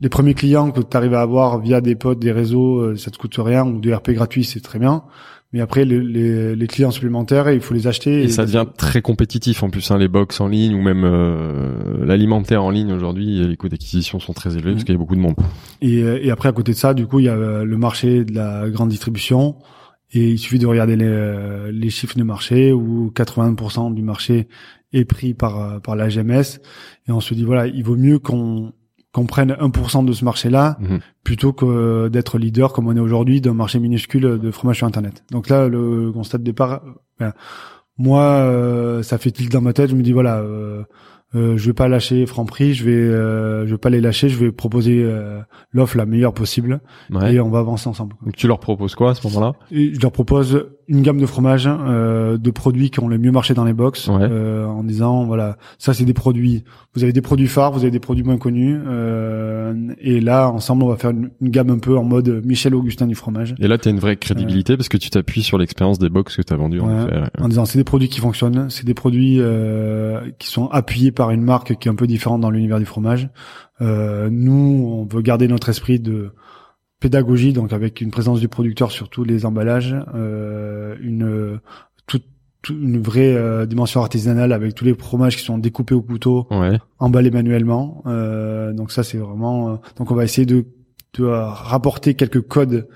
les 0.00 0.08
premiers 0.08 0.34
clients 0.34 0.70
que 0.70 0.80
tu 0.80 0.96
arrives 0.96 1.14
à 1.14 1.20
avoir 1.20 1.60
via 1.60 1.80
des 1.80 1.94
potes, 1.94 2.18
des 2.18 2.32
réseaux, 2.32 2.78
euh, 2.78 2.96
ça 2.96 3.10
te 3.10 3.18
coûte 3.18 3.36
rien, 3.38 3.64
ou 3.66 3.78
du 3.80 3.94
RP 3.94 4.10
gratuit, 4.10 4.44
c'est 4.44 4.60
très 4.60 4.78
bien. 4.78 5.04
Mais 5.52 5.60
après, 5.60 5.84
les, 5.84 6.00
les, 6.00 6.56
les 6.56 6.66
clients 6.66 6.90
supplémentaires, 6.90 7.50
il 7.50 7.60
faut 7.60 7.74
les 7.74 7.86
acheter. 7.86 8.22
Et 8.22 8.28
ça 8.28 8.46
devient 8.46 8.64
très 8.76 9.02
compétitif 9.02 9.62
en 9.62 9.68
plus, 9.68 9.90
hein, 9.90 9.98
les 9.98 10.08
box 10.08 10.40
en 10.40 10.48
ligne 10.48 10.74
ou 10.74 10.80
même 10.80 11.04
euh, 11.04 12.04
l'alimentaire 12.06 12.64
en 12.64 12.70
ligne 12.70 12.90
aujourd'hui, 12.92 13.46
les 13.46 13.56
coûts 13.56 13.68
d'acquisition 13.68 14.18
sont 14.18 14.32
très 14.32 14.54
élevés 14.56 14.70
Mhm. 14.70 14.74
parce 14.76 14.84
qu'il 14.84 14.94
y 14.94 14.96
a 14.96 14.98
beaucoup 14.98 15.14
de 15.16 15.20
monde. 15.20 15.34
Et, 15.82 16.02
euh, 16.02 16.18
et 16.22 16.30
après, 16.30 16.48
à 16.48 16.52
côté 16.52 16.72
de 16.72 16.76
ça, 16.78 16.94
du 16.94 17.06
coup, 17.06 17.18
il 17.18 17.26
y 17.26 17.28
a 17.28 17.34
euh, 17.34 17.64
le 17.64 17.76
marché 17.76 18.24
de 18.24 18.34
la 18.34 18.70
grande 18.70 18.88
distribution. 18.88 19.56
Et 20.14 20.30
il 20.30 20.38
suffit 20.38 20.58
de 20.58 20.66
regarder 20.66 20.96
les, 20.96 21.06
euh, 21.06 21.70
les 21.72 21.88
chiffres 21.90 22.16
de 22.18 22.22
marché 22.22 22.72
où 22.72 23.10
80% 23.14 23.94
du 23.94 24.02
marché 24.02 24.48
est 24.92 25.04
pris 25.06 25.32
par, 25.34 25.80
par 25.82 25.96
la 25.96 26.08
GMS. 26.08 26.60
Et 27.08 27.12
on 27.12 27.20
se 27.20 27.32
dit, 27.34 27.44
voilà, 27.44 27.66
il 27.66 27.82
vaut 27.82 27.96
mieux 27.96 28.18
qu'on 28.18 28.72
qu'on 29.12 29.26
prenne 29.26 29.52
1% 29.60 30.04
de 30.04 30.12
ce 30.12 30.24
marché-là 30.24 30.78
Mhm. 30.80 31.00
plutôt 31.22 31.52
que 31.52 32.08
d'être 32.08 32.38
leader 32.38 32.72
comme 32.72 32.86
on 32.88 32.96
est 32.96 33.00
aujourd'hui 33.00 33.40
d'un 33.40 33.52
marché 33.54 33.78
minuscule 33.78 34.38
de 34.38 34.50
fromage 34.50 34.78
sur 34.78 34.86
Internet. 34.86 35.22
Donc 35.30 35.48
là, 35.50 35.68
le 35.68 36.10
constat 36.12 36.38
de 36.38 36.44
départ, 36.44 36.82
ben, 37.20 37.32
moi, 37.98 38.22
euh, 38.22 39.02
ça 39.02 39.18
fait 39.18 39.30
tilt 39.30 39.52
dans 39.52 39.60
ma 39.60 39.72
tête. 39.74 39.90
Je 39.90 39.94
me 39.96 40.02
dis, 40.02 40.12
voilà, 40.12 40.38
euh, 40.38 40.82
euh, 41.34 41.56
je 41.56 41.66
vais 41.66 41.72
pas 41.74 41.88
lâcher 41.88 42.26
Franprix, 42.26 42.74
je 42.74 42.84
vais, 42.84 42.90
euh, 42.92 43.66
je 43.66 43.72
vais 43.72 43.78
pas 43.78 43.90
les 43.90 44.00
lâcher, 44.00 44.28
je 44.28 44.38
vais 44.38 44.50
proposer 44.52 45.02
euh, 45.04 45.40
l'offre 45.72 45.96
la 45.96 46.06
meilleure 46.06 46.34
possible 46.34 46.80
Ouais. 47.10 47.34
et 47.34 47.40
on 47.40 47.48
va 47.50 47.58
avancer 47.60 47.88
ensemble. 47.88 48.14
Donc 48.24 48.34
tu 48.36 48.46
leur 48.48 48.60
proposes 48.60 48.94
quoi 48.94 49.10
à 49.10 49.14
ce 49.14 49.26
moment-là? 49.28 49.52
Je 49.70 49.98
leur 50.00 50.12
propose 50.12 50.68
une 50.92 51.02
gamme 51.02 51.18
de 51.18 51.26
fromages, 51.26 51.68
euh, 51.68 52.36
de 52.36 52.50
produits 52.50 52.90
qui 52.90 53.00
ont 53.00 53.08
le 53.08 53.16
mieux 53.16 53.32
marché 53.32 53.54
dans 53.54 53.64
les 53.64 53.72
box, 53.72 54.08
Ouais. 54.08 54.18
euh, 54.20 54.66
en 54.66 54.84
disant 54.84 55.24
voilà, 55.24 55.56
ça 55.78 55.94
c'est 55.94 56.04
des 56.04 56.12
produits. 56.12 56.64
Vous 56.94 57.02
avez 57.02 57.12
des 57.14 57.22
produits 57.22 57.46
phares, 57.48 57.72
vous 57.72 57.80
avez 57.80 57.90
des 57.90 57.98
produits 57.98 58.22
moins 58.22 58.36
connus, 58.36 58.78
euh, 58.86 59.74
et 60.00 60.20
là 60.20 60.50
ensemble 60.50 60.82
on 60.82 60.88
va 60.88 60.96
faire 60.96 61.10
une, 61.10 61.30
une 61.40 61.48
gamme 61.48 61.70
un 61.70 61.78
peu 61.78 61.96
en 61.96 62.04
mode 62.04 62.42
Michel 62.44 62.74
Augustin 62.74 63.06
du 63.06 63.14
fromage, 63.14 63.54
Et 63.58 63.68
là, 63.68 63.78
tu 63.78 63.88
as 63.88 63.90
une 63.90 63.98
vraie 64.00 64.16
crédibilité 64.16 64.76
parce 64.76 64.88
que 64.90 64.98
tu 64.98 65.08
t'appuies 65.08 65.42
sur 65.42 65.56
l'expérience 65.58 65.98
des 65.98 66.10
box 66.10 66.36
que 66.36 66.42
tu 66.42 66.52
as 66.52 66.56
vendues 66.56 66.80
en 66.80 66.88
ouais. 66.88 67.22
en 67.40 67.48
disant 67.48 67.64
c'est 67.64 67.78
des 67.78 67.84
produits 67.84 68.08
qui 68.08 68.20
fonctionnent, 68.20 68.68
c'est 68.68 68.84
des 68.84 68.94
produits 68.94 69.38
euh, 69.40 70.20
qui 70.38 70.48
sont 70.48 70.66
appuyés 70.68 71.12
par 71.12 71.30
une 71.30 71.42
marque 71.42 71.76
qui 71.78 71.88
est 71.88 71.90
un 71.90 71.94
peu 71.94 72.06
différente 72.06 72.42
dans 72.42 72.50
l'univers 72.50 72.78
du 72.78 72.84
fromage. 72.84 73.30
Euh, 73.80 74.28
nous, 74.30 74.84
on 74.86 75.04
veut 75.12 75.22
garder 75.22 75.48
notre 75.48 75.68
esprit 75.70 75.98
de 75.98 76.32
pédagogie, 77.02 77.52
donc 77.52 77.72
avec 77.72 78.00
une 78.00 78.10
présence 78.10 78.40
du 78.40 78.48
producteur 78.48 78.90
sur 78.92 79.08
tous 79.10 79.24
les 79.24 79.44
emballages, 79.44 79.94
euh, 80.14 80.94
une 81.02 81.58
toute 82.06 82.24
une 82.70 83.02
vraie 83.02 83.34
euh, 83.34 83.66
dimension 83.66 84.00
artisanale 84.00 84.52
avec 84.52 84.74
tous 84.76 84.84
les 84.84 84.94
fromages 84.94 85.36
qui 85.36 85.42
sont 85.42 85.58
découpés 85.58 85.94
au 85.96 86.00
couteau, 86.02 86.46
Ouais. 86.50 86.78
emballés 87.00 87.30
manuellement. 87.32 88.02
Euh, 88.06 88.72
donc 88.72 88.92
ça 88.92 89.02
c'est 89.02 89.18
vraiment. 89.18 89.70
euh, 89.70 89.76
donc 89.98 90.10
on 90.12 90.14
va 90.14 90.22
essayer 90.24 90.46
de, 90.46 90.64
de 91.18 91.24
euh, 91.24 91.44
rapporter 91.46 92.14
quelques 92.14 92.40
codes 92.40 92.86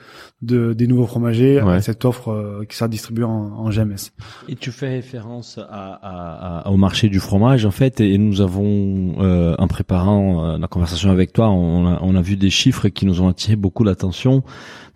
de 0.43 0.75
des 0.75 0.87
nouveaux 0.87 1.07
fromagers 1.07 1.63
Ouais. 1.63 1.75
à 1.77 1.81
cette 1.81 2.05
offre 2.05 2.29
euh, 2.31 2.65
qui 2.69 2.77
sera 2.77 2.89
distribuée 2.89 3.25
en, 3.25 3.31
en 3.31 3.71
GMS. 3.71 4.13
Et 4.49 4.55
tu 4.55 4.71
fais 4.71 4.89
référence 4.91 5.59
à, 5.59 5.65
à- 6.03 6.61
à- 6.67 6.71
au 6.71 6.77
marché 6.77 7.09
du 7.09 7.21
fromage 7.21 7.65
en 7.65 7.71
fait, 7.71 8.01
et 8.01 8.19
nous 8.19 8.41
avons, 8.43 9.15
euh, 9.21 9.55
en 9.59 9.67
préparant 9.67 10.45
euh, 10.45 10.59
la 10.59 10.69
conversation 10.69 11.11
avec 11.11 11.33
toi, 11.33 11.49
on 11.51 11.87
a, 11.87 11.99
on 12.03 12.15
a 12.15 12.21
vu 12.21 12.37
des 12.37 12.51
chiffres 12.51 12.89
qui 12.89 13.07
nous 13.07 13.23
ont 13.23 13.29
attiré 13.29 13.57
beaucoup 13.57 13.83
l'attention, 13.83 14.43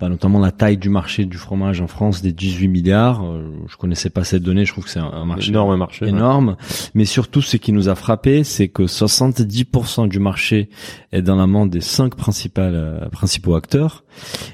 bah, 0.01 0.09
notamment 0.09 0.41
la 0.41 0.51
taille 0.51 0.79
du 0.79 0.89
marché 0.89 1.27
du 1.27 1.37
fromage 1.37 1.81
en 1.81 1.87
France 1.87 2.23
des 2.23 2.33
18 2.33 2.69
milliards. 2.69 3.23
Euh, 3.25 3.43
je 3.69 3.77
connaissais 3.77 4.09
pas 4.11 4.25
cette 4.25 4.43
donnée, 4.43 4.65
je 4.65 4.73
trouve 4.73 4.85
que 4.85 4.91
c'est 4.91 4.99
un, 4.99 5.25
marché 5.27 5.51
Énorme 5.51 5.77
marché. 5.77 6.05
ouais. 6.07 6.11
énorme. 6.11 6.57
Mais 6.95 7.05
surtout, 7.05 7.43
ce 7.43 7.57
qui 7.59 7.73
nous 7.73 7.89
a 7.89 7.95
frappé, 7.95 8.43
c'est 8.45 8.69
que 8.69 8.85
70% 8.85 10.09
du 10.09 10.19
marché 10.19 10.71
est 11.13 11.23
dans 11.23 11.37
la 11.37 11.47
main 11.47 11.67
des 11.67 11.81
cinq 11.81 12.15
principales, 12.15 12.75
euh, 12.75 13.09
principaux 13.11 13.55
acteurs 13.55 14.05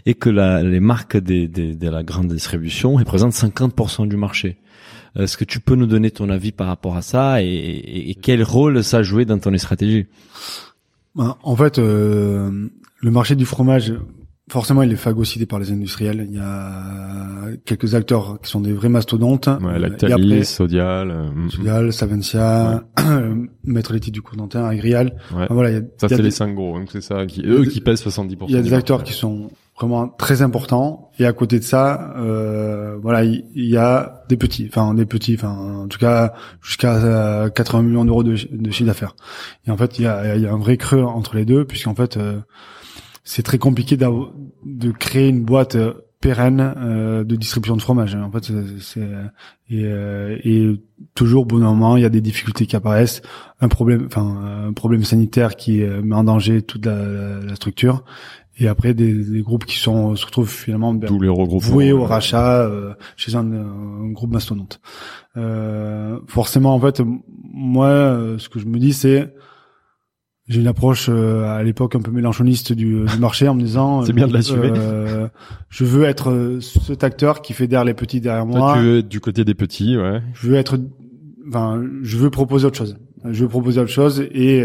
et 0.05 0.15
que 0.15 0.31
la, 0.31 0.63
les 0.63 0.81
marques 0.81 1.17
des, 1.17 1.47
des- 1.49 1.75
de 1.75 1.89
la 1.89 2.03
grande 2.03 2.29
distribution 2.29 2.95
représentent 2.95 3.33
50% 3.35 4.09
du 4.09 4.17
marché. 4.17 4.57
Est-ce 5.19 5.37
que 5.39 5.45
tu 5.45 5.61
peux 5.61 5.77
nous 5.77 5.87
donner 5.87 6.11
ton 6.11 6.29
avis 6.29 6.53
par 6.53 6.67
rapport 6.67 6.97
à 6.97 7.03
ça 7.03 7.43
et, 7.43 7.47
et- 7.47 8.11
et 8.11 8.15
quel 8.15 8.43
rôle 8.43 8.83
ça 8.85 8.99
a 8.99 9.03
joué 9.03 9.25
dans 9.25 9.39
ton 9.39 9.57
stratégie? 9.57 10.07
Ben, 11.15 11.37
En 11.43 11.57
fait, 11.57 11.79
euh, 11.79 12.69
le 13.01 13.11
marché 13.11 13.35
du 13.37 13.47
fromage, 13.47 13.95
forcément, 14.51 14.83
il 14.83 14.93
est 14.93 14.97
phagocyté 14.97 15.47
par 15.47 15.59
les 15.59 15.71
industriels. 15.73 16.27
Il 16.29 16.37
y 16.37 16.41
a 16.41 17.49
quelques 17.65 17.95
acteurs 17.95 18.39
qui 18.43 18.51
sont 18.51 18.61
des 18.61 18.73
vrais 18.73 18.89
mastodontes. 18.89 19.47
Ouais, 19.49 19.55
après, 19.55 19.79
Lactalis, 19.79 20.45
Sodial. 20.45 21.11
euh, 21.11 21.31
mm, 21.35 21.51
Sodial, 21.51 21.93
Savencia, 21.93 22.85
Maître 23.65 23.93
Laitier 23.93 24.13
du 24.13 24.23
Courdantin, 24.23 24.65
Agrial. 24.65 25.15
Ouais. 25.35 25.45
Enfin, 25.45 25.55
voilà, 25.55 25.71
il 25.71 25.75
y 25.75 25.79
a, 25.79 25.83
Ça 25.99 26.09
c'est 26.09 26.23
les 26.23 26.31
cinq 26.31 26.55
gros, 26.55 26.79
donc 26.79 26.89
c'est 26.93 27.01
ça 27.01 27.27
qui 27.27 27.43
eux 27.45 27.63
des- 27.63 27.69
qui 27.69 27.81
pèsent 27.81 28.03
70%. 28.03 28.47
il 28.49 28.55
y 28.55 28.59
a 28.59 28.63
des 28.63 28.73
acteurs 28.75 29.03
qui 29.03 29.13
sont 29.13 29.51
vraiment 29.79 30.09
très 30.09 30.41
importants 30.41 31.11
et 31.19 31.27
à 31.27 31.35
côté 31.35 31.59
de 31.59 31.65
ça 31.65 32.15
euh, 32.17 32.97
voilà 33.03 33.25
il 33.25 33.45
y, 33.55 33.77
a 33.77 34.23
des 34.27 34.39
petits 34.39 34.67
enfin 34.71 34.95
des 34.95 35.05
petits 35.05 35.35
enfin 35.35 35.51
en 35.83 35.87
tout 35.87 35.99
cas 35.99 36.33
jusqu'à 36.63 36.95
euh, 36.95 37.51
80 37.51 37.83
millions 37.83 38.07
d'euros 38.07 38.23
de, 38.23 38.37
chi- 38.37 38.49
de 38.51 38.71
chiffre 38.71 38.87
d'affaires 38.87 39.15
et 39.67 39.71
en 39.71 39.77
fait 39.77 39.99
il 39.99 40.05
y 40.05 40.07
a, 40.07 40.35
y 40.39 40.47
a 40.47 40.51
un 40.51 40.57
vrai 40.57 40.79
creux 40.79 41.03
entre 41.03 41.37
les 41.37 41.45
deux 41.45 41.67
puisqu'en 41.67 41.95
fait 41.95 42.17
euh, 42.17 42.39
c'est 43.29 43.43
très 43.43 43.59
compliqué 43.59 43.97
de 43.97 44.91
créer 44.93 45.29
une 45.29 45.43
boîte 45.45 45.75
euh, 45.75 45.93
pérenne 46.21 46.73
euh, 46.79 47.25
de 47.25 47.37
distribution 47.37 47.77
de 47.77 47.83
fromage 47.83 48.15
en 48.15 48.31
fait 48.31 48.45
c'est 48.45 48.81
c'est- 48.81 49.01
et, 49.69 49.83
euh, 49.85 50.39
et 50.45 50.81
toujours 51.15 51.45
bon 51.45 51.59
moment 51.59 51.97
il 51.99 52.03
y 52.03 52.07
a 52.07 52.09
des 52.09 52.21
difficultés 52.23 52.67
qui 52.67 52.75
apparaissent 52.77 53.21
un 53.61 53.69
problème 53.69 54.05
enfin 54.07 54.67
un 54.69 54.73
problème 54.73 55.05
sanitaire 55.05 55.57
qui 55.57 55.83
euh, 55.83 56.01
met 56.03 56.15
en 56.15 56.25
danger 56.25 56.63
toute 56.63 56.87
la, 56.87 57.41
la- 57.41 57.55
structure 57.57 58.05
et 58.59 58.69
après 58.69 58.95
des, 58.95 59.13
des 59.13 59.43
groupes 59.43 59.67
qui 59.67 59.77
sont 59.77 60.17
se 60.17 60.25
retrouvent 60.25 60.49
finalement 60.51 60.95
ben, 60.95 61.07
Tous 61.09 61.21
les 61.21 61.29
regroupements. 61.29 61.69
voués 61.69 61.93
au 61.93 62.03
euh, 62.05 62.07
rachat 62.07 62.63
euh, 62.63 62.95
chez 63.17 63.35
un, 63.35 63.45
un 63.53 64.09
groupe 64.13 64.33
mastodonte. 64.33 64.81
Euh, 65.37 66.19
forcément, 66.27 66.75
en 66.75 66.81
fait, 66.81 67.03
moi, 67.53 67.89
euh, 67.89 68.39
ce 68.39 68.49
que 68.49 68.59
je 68.59 68.65
me 68.65 68.79
dis, 68.79 68.95
c'est 68.95 69.35
j'ai 70.49 70.61
une 70.61 70.67
approche 70.69 71.07
euh, 71.09 71.45
à 71.45 71.63
l'époque 71.63 71.95
un 71.97 72.01
peu 72.01 72.11
mélanchoniste 72.11 72.73
du, 72.73 73.05
du 73.05 73.19
marché 73.19 73.49
en 73.49 73.55
me 73.55 73.61
disant 73.61 74.03
C'est 74.07 74.13
bien 74.13 74.29
de 74.29 74.33
l'assumer. 74.33 74.71
euh, 74.75 75.29
je 75.71 75.85
veux 75.85 76.05
être 76.05 76.31
euh, 76.31 76.61
cet 76.61 77.03
acteur 77.05 77.43
qui 77.43 77.53
fédère 77.53 77.85
les 77.85 77.95
petits 77.95 78.21
derrière 78.21 78.45
Toi, 78.47 78.57
moi 78.59 78.75
tu 78.75 78.81
veux 78.85 78.99
être 78.99 79.09
du 79.09 79.21
côté 79.21 79.45
des 79.45 79.55
petits, 79.55 79.97
ouais. 79.97 80.21
je 80.35 80.49
veux 80.49 80.55
être 80.57 80.79
enfin, 81.49 81.83
je 82.03 82.17
veux 82.17 82.31
proposer 82.31 82.67
autre 82.67 82.79
chose. 82.79 82.97
Je 83.29 83.43
veux 83.43 83.49
proposer 83.49 83.81
autre 83.81 83.91
chose 83.91 84.21
et 84.31 84.65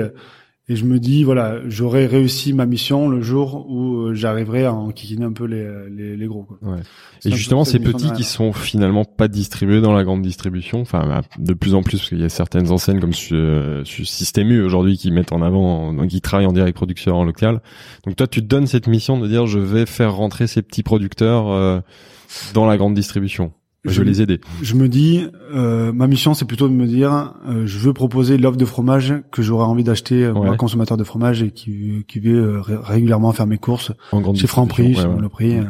et 0.69 0.75
je 0.75 0.85
me 0.85 0.99
dis 0.99 1.23
voilà, 1.23 1.59
j'aurais 1.67 2.05
réussi 2.05 2.53
ma 2.53 2.65
mission 2.65 3.09
le 3.09 3.21
jour 3.21 3.65
où 3.69 3.95
euh, 3.95 4.13
j'arriverai 4.13 4.65
à 4.65 4.73
enquiquiner 4.73 5.25
un 5.25 5.33
peu 5.33 5.45
les 5.45 5.67
les, 5.89 6.15
les 6.15 6.27
gros. 6.27 6.43
Quoi. 6.43 6.57
Ouais. 6.61 6.79
Et 7.25 7.31
justement, 7.31 7.65
ces 7.65 7.79
petits 7.79 7.97
derrière. 7.97 8.13
qui 8.13 8.23
sont 8.23 8.53
finalement 8.53 9.03
pas 9.03 9.27
distribués 9.27 9.81
dans 9.81 9.91
la 9.91 10.03
grande 10.03 10.21
distribution, 10.21 10.81
enfin 10.81 11.21
de 11.37 11.53
plus 11.53 11.73
en 11.73 11.83
plus, 11.83 11.97
parce 11.97 12.09
qu'il 12.09 12.21
y 12.21 12.23
a 12.23 12.29
certaines 12.29 12.71
enseignes 12.71 12.99
comme 12.99 13.11
euh, 13.31 13.83
sur 13.85 14.07
Système 14.07 14.49
U 14.51 14.63
aujourd'hui 14.63 14.97
qui 14.97 15.11
mettent 15.11 15.33
en 15.33 15.41
avant, 15.41 15.93
donc 15.93 16.07
qui 16.07 16.21
travaillent 16.21 16.47
en 16.47 16.53
direct 16.53 16.75
producteur 16.75 17.15
en 17.17 17.25
local. 17.25 17.61
Donc 18.05 18.15
toi, 18.15 18.27
tu 18.27 18.41
te 18.41 18.47
donnes 18.47 18.67
cette 18.67 18.87
mission 18.87 19.19
de 19.19 19.27
dire 19.27 19.47
je 19.47 19.59
vais 19.59 19.85
faire 19.85 20.15
rentrer 20.15 20.47
ces 20.47 20.61
petits 20.61 20.83
producteurs 20.83 21.51
euh, 21.51 21.79
dans 22.53 22.65
la 22.65 22.77
grande 22.77 22.93
distribution. 22.93 23.51
Je, 23.85 23.89
Je- 23.91 24.01
vais 24.01 24.07
les 24.07 24.21
aider. 24.21 24.39
Je 24.61 24.75
me 24.75 24.87
dis, 24.87 25.25
euh, 25.55 25.91
ma 25.91 26.05
mission, 26.07 26.33
c'est 26.35 26.45
plutôt 26.45 26.67
de 26.67 26.73
me 26.73 26.85
dire, 26.85 27.33
euh, 27.47 27.63
je 27.65 27.79
veux 27.79 27.93
proposer 27.93 28.37
l'offre 28.37 28.57
de 28.57 28.65
fromage 28.65 29.15
que 29.31 29.41
j'aurais 29.41 29.65
envie 29.65 29.83
d'acheter, 29.83 30.23
euh, 30.25 30.33
Ouais. 30.33 30.45
moi, 30.47 30.55
consommateur 30.57 30.97
de 30.97 31.03
fromage, 31.03 31.41
et 31.41 31.49
qui, 31.51 32.05
qui 32.07 32.19
veut 32.19 32.37
euh, 32.57 32.61
ré- 32.61 32.77
régulièrement 32.79 33.31
faire 33.31 33.47
mes 33.47 33.57
courses 33.57 33.91
En 34.11 34.33
chez 34.35 34.45
Franprix, 34.45 34.93
chez 34.93 35.01
ouais, 35.01 35.07
ouais. 35.07 35.13
Monoprix. 35.15 35.57
euh, 35.59 35.63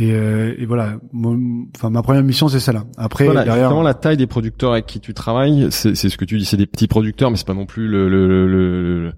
Et, 0.00 0.12
euh, 0.12 0.54
et 0.58 0.64
voilà, 0.66 0.96
Mon- 1.12 1.66
enfin 1.76 1.90
ma 1.90 2.02
première 2.02 2.22
mission 2.22 2.46
c'est 2.48 2.60
celle-là. 2.60 2.84
Après 2.96 3.24
Voilà, 3.24 3.42
derrière, 3.44 3.82
la 3.82 3.94
taille 3.94 4.16
des 4.16 4.28
producteurs 4.28 4.70
avec 4.72 4.86
qui 4.86 5.00
tu 5.00 5.12
travailles, 5.12 5.68
c'est 5.70 5.96
c'est 5.96 6.08
ce 6.08 6.16
que 6.16 6.24
tu 6.24 6.38
dis, 6.38 6.44
c'est 6.44 6.56
des 6.56 6.66
petits 6.66 6.86
producteurs, 6.86 7.32
mais 7.32 7.36
c'est 7.36 7.46
pas 7.46 7.52
non 7.54 7.66
plus 7.66 7.88
le 7.88 8.08
le 8.08 8.28
le, 8.28 8.46
le, 8.46 9.12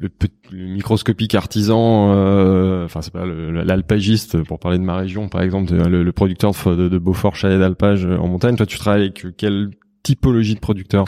le 0.00 0.08
le 0.50 0.66
microscopique 0.66 1.34
artisan. 1.36 2.12
euh, 2.12 2.84
Enfin, 2.86 3.02
c'est 3.02 3.12
pas 3.12 3.24
le- 3.26 3.50
l'alpagiste 3.62 4.42
pour 4.44 4.58
parler 4.58 4.78
de 4.78 4.82
ma 4.82 4.96
région, 4.96 5.28
par 5.28 5.42
exemple, 5.42 5.70
de- 5.72 5.84
le, 5.84 6.02
le 6.02 6.12
producteur 6.12 6.52
de, 6.52 6.88
de, 6.88 6.98
Beaufort 6.98 7.36
chalet 7.36 7.58
d'alpage 7.60 8.04
euh, 8.06 8.16
en 8.16 8.26
montagne. 8.26 8.56
Toi, 8.56 8.66
tu 8.66 8.78
travailles 8.78 9.02
avec 9.02 9.26
quelle 9.36 9.70
typologie 10.02 10.54
de 10.54 10.60
producteurs 10.60 11.04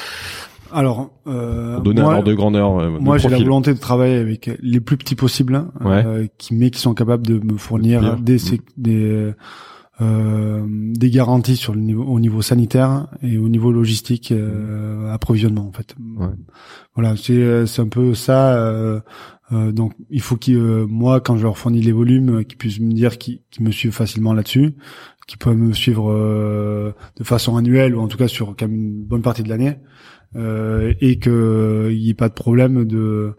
alors 0.74 1.10
euh, 1.26 1.80
donner 1.80 2.00
moi, 2.00 2.12
un 2.12 2.16
ordre 2.16 2.28
de 2.28 2.34
grandeur 2.34 2.78
euh, 2.78 2.84
de 2.98 2.98
moi 2.98 3.18
j'ai 3.18 3.28
la 3.28 3.36
volonté 3.36 3.74
de 3.74 3.78
travailler 3.78 4.14
avec 4.16 4.50
les 4.62 4.80
plus 4.80 4.96
petits 4.96 5.14
possibles, 5.16 5.66
euh, 5.84 6.26
qui 6.38 6.54
mais 6.54 6.70
qui 6.70 6.80
sont 6.80 6.94
capables 6.94 7.26
de 7.26 7.34
me 7.38 7.58
fournir 7.58 8.00
Bien. 8.00 8.16
des 8.18 8.38
sé- 8.38 8.60
des 8.78 9.04
euh, 9.04 9.34
des 10.00 11.10
garanties 11.10 11.56
sur 11.56 11.74
le 11.74 11.80
niveau 11.80 12.02
au 12.04 12.18
niveau 12.18 12.42
sanitaire 12.42 13.06
et 13.22 13.38
au 13.38 13.48
niveau 13.48 13.70
logistique 13.70 14.32
euh, 14.32 15.12
approvisionnement 15.12 15.66
en 15.68 15.72
fait. 15.72 15.94
Ouais. 16.16 16.26
Voilà, 16.94 17.16
c'est 17.16 17.34
euh, 17.34 17.66
c'est 17.66 17.82
un 17.82 17.88
peu 17.88 18.14
ça. 18.14 18.56
euh, 18.56 19.00
euh, 19.52 19.70
donc 19.70 19.92
il 20.10 20.20
faut 20.20 20.36
qu'ils 20.36 20.56
euh, 20.56 20.86
moi 20.88 21.20
quand 21.20 21.36
je 21.36 21.42
leur 21.42 21.56
fournis 21.58 21.82
les 21.82 21.92
volumes, 21.92 22.38
euh, 22.38 22.42
qu'ils 22.42 22.58
puissent 22.58 22.80
me 22.80 22.92
dire 22.92 23.18
qu'ils 23.18 23.42
qu'ils 23.50 23.64
me 23.64 23.70
suivent 23.70 23.92
facilement 23.92 24.32
là-dessus, 24.32 24.74
qu'ils 25.28 25.38
peuvent 25.38 25.56
me 25.56 25.72
suivre 25.72 26.10
euh, 26.10 26.92
de 27.16 27.24
façon 27.24 27.56
annuelle 27.56 27.94
ou 27.94 28.00
en 28.00 28.08
tout 28.08 28.18
cas 28.18 28.28
sur 28.28 28.56
quand 28.56 28.66
même 28.66 28.74
une 28.74 29.04
bonne 29.04 29.22
partie 29.22 29.42
de 29.42 29.48
l'année, 29.50 29.76
euh, 30.36 30.94
et 31.00 31.18
que 31.18 31.90
il 31.92 31.98
n'y 31.98 32.10
ait 32.10 32.14
pas 32.14 32.28
de 32.28 32.34
problème 32.34 32.84
de 32.84 33.34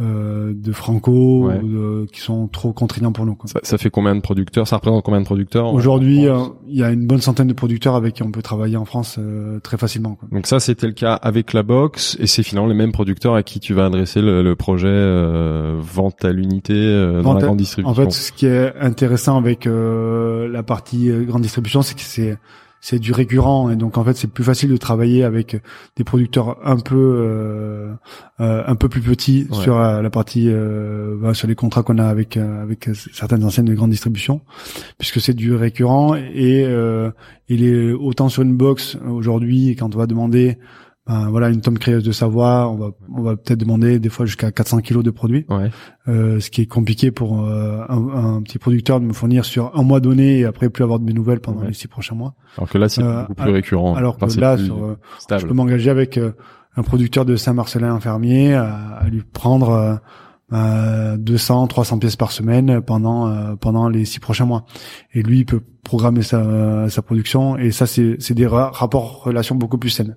euh, 0.00 0.52
de 0.54 0.72
franco 0.72 1.46
Ouais. 1.48 1.58
ou 1.60 1.68
de- 1.68 2.06
qui 2.12 2.20
sont 2.20 2.46
trop 2.48 2.72
contraignants 2.72 3.12
pour 3.12 3.26
nous. 3.26 3.34
quoi. 3.34 3.48
Ça, 3.50 3.58
ça 3.62 3.78
fait 3.78 3.90
combien 3.90 4.14
de 4.14 4.20
producteurs? 4.20 4.68
Ça 4.68 4.76
représente 4.76 5.02
combien 5.04 5.20
de 5.20 5.24
producteurs 5.26 5.72
Aujourd'hui, 5.74 6.28
en 6.30 6.42
euh, 6.42 6.48
il 6.68 6.76
y 6.76 6.82
a 6.84 6.90
une 6.92 7.06
bonne 7.06 7.20
centaine 7.20 7.48
de 7.48 7.52
producteurs 7.52 7.96
avec 7.96 8.14
qui 8.14 8.22
on 8.22 8.30
peut 8.30 8.42
travailler 8.42 8.76
en 8.76 8.84
France 8.84 9.16
euh, 9.18 9.58
très 9.60 9.76
facilement. 9.76 10.14
Quoi. 10.14 10.28
Donc 10.30 10.46
ça, 10.46 10.60
c'était 10.60 10.86
le 10.86 10.92
cas 10.92 11.14
avec 11.14 11.52
la 11.52 11.62
box, 11.62 12.16
et 12.20 12.26
c'est 12.26 12.42
finalement 12.42 12.68
les 12.68 12.74
mêmes 12.76 12.92
producteurs 12.92 13.34
à 13.34 13.42
qui 13.42 13.58
tu 13.60 13.74
vas 13.74 13.86
adresser 13.86 14.20
le, 14.22 14.42
le 14.42 14.56
projet 14.56 14.86
euh, 14.88 15.76
vente 15.80 16.24
à 16.24 16.30
l'unité 16.32 16.74
euh, 16.74 17.22
dans 17.22 17.34
la 17.34 17.40
grande 17.40 17.52
En 17.52 17.56
distribution. 17.56 17.94
fait, 17.94 18.10
ce 18.12 18.32
qui 18.32 18.46
est 18.46 18.72
intéressant 18.80 19.36
avec 19.36 19.66
euh, 19.66 20.48
la 20.48 20.62
partie 20.62 21.10
grande 21.26 21.42
distribution, 21.42 21.82
c'est 21.82 21.94
que 21.94 22.00
c'est 22.02 22.36
c'est 22.80 22.98
du 22.98 23.12
récurrent 23.12 23.70
et 23.70 23.76
donc 23.76 23.98
en 23.98 24.04
fait 24.04 24.16
c'est 24.16 24.30
plus 24.30 24.44
facile 24.44 24.70
de 24.70 24.76
travailler 24.76 25.24
avec 25.24 25.60
des 25.96 26.04
producteurs 26.04 26.58
un 26.64 26.76
peu 26.76 26.94
euh, 26.96 27.92
euh, 28.40 28.62
un 28.66 28.74
peu 28.76 28.88
plus 28.88 29.00
petits 29.00 29.46
Ouais. 29.50 29.56
sur 29.62 29.76
euh, 29.78 30.00
la 30.00 30.10
partie 30.10 30.46
euh, 30.48 31.16
bah, 31.20 31.34
sur 31.34 31.48
les 31.48 31.54
contrats 31.54 31.82
qu'on 31.82 31.98
a 31.98 32.06
avec 32.06 32.36
euh, 32.36 32.62
avec 32.62 32.88
certaines 33.12 33.44
enseignes 33.44 33.64
de 33.66 33.74
grande 33.74 33.90
distribution 33.90 34.40
puisque 34.98 35.20
c'est 35.20 35.34
du 35.34 35.54
récurrent 35.54 36.14
et 36.14 36.64
euh, 36.64 37.10
il 37.48 37.64
est 37.64 37.92
autant 37.92 38.28
sur 38.28 38.42
une 38.42 38.56
box 38.56 38.96
aujourd'hui 39.08 39.74
quand 39.76 39.94
on 39.94 39.98
va 39.98 40.06
demander 40.06 40.58
ben, 41.08 41.28
voilà 41.30 41.48
une 41.48 41.60
tome 41.62 41.78
créeuse 41.78 42.04
de 42.04 42.12
Savoie 42.12 42.68
on 42.68 42.76
va 42.76 42.90
on 43.16 43.22
va 43.22 43.36
peut-être 43.36 43.58
demander 43.58 43.98
des 43.98 44.08
fois 44.10 44.26
jusqu'à 44.26 44.52
400 44.52 44.80
kilos 44.82 45.02
de 45.02 45.10
produits 45.10 45.46
Ouais. 45.48 45.70
euh, 46.08 46.38
ce 46.40 46.50
qui 46.50 46.60
est 46.62 46.66
compliqué 46.66 47.10
pour 47.10 47.44
euh, 47.44 47.80
un, 47.88 48.36
un 48.36 48.42
petit 48.42 48.58
producteur 48.58 49.00
de 49.00 49.06
me 49.06 49.12
fournir 49.12 49.44
sur 49.44 49.76
un 49.78 49.82
mois 49.82 50.00
donné 50.00 50.40
et 50.40 50.44
après 50.44 50.68
plus 50.70 50.84
avoir 50.84 50.98
de 50.98 51.04
mes 51.04 51.12
nouvelles 51.14 51.40
pendant 51.40 51.60
Ouais. 51.62 51.68
les 51.68 51.72
six 51.74 51.88
prochains 51.88 52.14
mois. 52.14 52.34
Alors 52.56 52.68
que 52.68 52.78
là, 52.78 52.88
c'est 52.88 53.02
Euh, 53.02 53.22
beaucoup 53.22 53.34
plus 53.34 53.42
alors- 53.42 53.54
récurrent. 53.54 53.94
Alors 53.94 54.16
que 54.18 54.24
Enfin, 54.24 54.34
c'est 54.34 54.40
là, 54.40 54.56
sur, 54.58 54.76
euh, 54.84 54.96
je 55.38 55.46
peux 55.46 55.54
m'engager 55.54 55.90
avec 55.90 56.18
euh, 56.18 56.32
un 56.76 56.82
producteur 56.82 57.24
de 57.24 57.36
Saint-Marcelin, 57.36 57.94
un 57.94 58.00
fermier, 58.00 58.54
à, 58.54 58.74
à 59.00 59.08
lui 59.08 59.22
prendre 59.22 59.70
euh, 59.70 59.94
200, 60.50 61.66
300 61.66 61.98
pièces 61.98 62.16
par 62.16 62.32
semaine 62.32 62.80
pendant 62.80 63.28
euh, 63.28 63.54
pendant 63.56 63.88
les 63.88 64.04
six 64.04 64.18
prochains 64.20 64.46
mois. 64.46 64.64
Et 65.12 65.22
lui, 65.22 65.40
il 65.40 65.44
peut 65.46 65.60
programmer 65.84 66.22
sa, 66.22 66.88
sa 66.88 67.02
production. 67.02 67.56
Et 67.56 67.70
ça, 67.70 67.86
c'est 67.86 68.16
c'est 68.18 68.34
des 68.34 68.46
ra- 68.46 68.70
rapports 68.70 69.22
relations 69.24 69.54
beaucoup 69.54 69.78
plus 69.78 69.90
saines. 69.90 70.16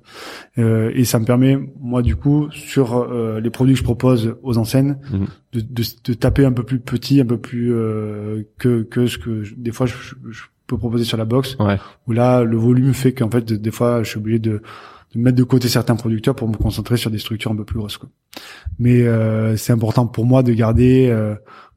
Euh, 0.58 0.92
et 0.96 1.06
ça 1.06 1.20
me 1.20 1.26
permet, 1.26 1.58
moi, 1.80 2.02
du 2.02 2.16
coup, 2.16 2.50
sur 2.52 2.96
euh, 2.98 3.40
les 3.40 3.50
produits 3.50 3.74
que 3.74 3.80
je 3.80 3.84
propose 3.84 4.36
aux 4.44 4.58
enseignes, 4.58 4.98
Mhm. 5.12 5.28
de, 5.54 5.62
de, 5.62 5.84
de 6.06 6.14
taper 6.14 6.46
un 6.46 6.52
peu 6.54 6.64
plus 6.64 6.80
petit, 6.80 7.20
un 7.22 7.26
peu 7.26 7.38
plus 7.38 7.74
euh, 7.74 8.44
que 8.58 8.84
que 8.84 9.08
ce 9.08 9.18
que 9.18 9.44
je- 9.44 9.56
des 9.56 9.72
fois 9.72 9.86
je, 9.86 9.96
je 10.30 10.44
peux 10.72 10.80
proposer 10.80 11.04
sur 11.04 11.18
la 11.18 11.26
box. 11.26 11.56
Ouais. 11.60 11.78
Où 12.08 12.14
là, 12.14 12.44
le 12.44 12.58
volume 12.58 12.94
fait 12.94 13.14
qu'en 13.14 13.30
fait, 13.30 13.54
des 13.54 13.72
fois, 13.72 14.04
je 14.04 14.10
suis 14.10 14.18
obligé 14.18 14.40
de 14.40 14.62
de 15.14 15.20
mettre 15.20 15.38
de 15.38 15.44
côté 15.44 15.68
certains 15.68 15.96
producteurs 15.96 16.36
pour 16.36 16.48
me 16.48 16.56
concentrer 16.56 16.98
sur 16.98 17.12
des 17.12 17.20
structures 17.20 17.52
un 17.52 17.56
peu 17.56 17.66
plus 17.66 17.78
grosses. 17.78 17.98
Quoi. 17.98 18.10
Mais 18.80 19.02
euh, 19.02 19.58
c'est 19.58 19.74
important 19.74 20.08
pour 20.08 20.26
moi 20.26 20.44
de 20.44 20.54
garder 20.54 21.10
euh, 21.10 21.36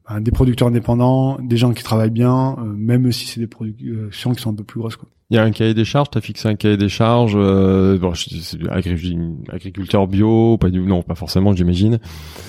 ben, 0.09 0.21
des 0.21 0.31
producteurs 0.31 0.69
indépendants, 0.69 1.37
des 1.41 1.57
gens 1.57 1.73
qui 1.73 1.83
travaillent 1.83 2.11
bien, 2.11 2.55
euh, 2.59 2.63
même 2.63 3.11
si 3.11 3.25
c'est 3.25 3.39
des 3.39 3.47
productions 3.47 4.33
qui 4.33 4.41
sont 4.41 4.51
un 4.51 4.55
peu 4.55 4.63
plus 4.63 4.79
grosses. 4.79 4.95
Quoi. 4.95 5.09
Il 5.31 5.35
y 5.37 5.39
a 5.39 5.43
un 5.43 5.49
cahier 5.49 5.73
des 5.73 5.85
charges. 5.85 6.09
T'as 6.11 6.21
fixé 6.21 6.47
un 6.47 6.53
cahier 6.53 6.77
des 6.77 6.87
charges. 6.87 7.33
Euh, 7.35 7.97
bon, 7.97 8.13
je- 8.13 8.29
c'est 8.41 8.59
agri- 8.69 9.17
agriculteur 9.51 10.05
bio, 10.07 10.57
pas 10.59 10.69
du, 10.69 10.79
non, 10.81 11.01
pas 11.01 11.15
forcément, 11.15 11.51
j'imagine. 11.55 11.97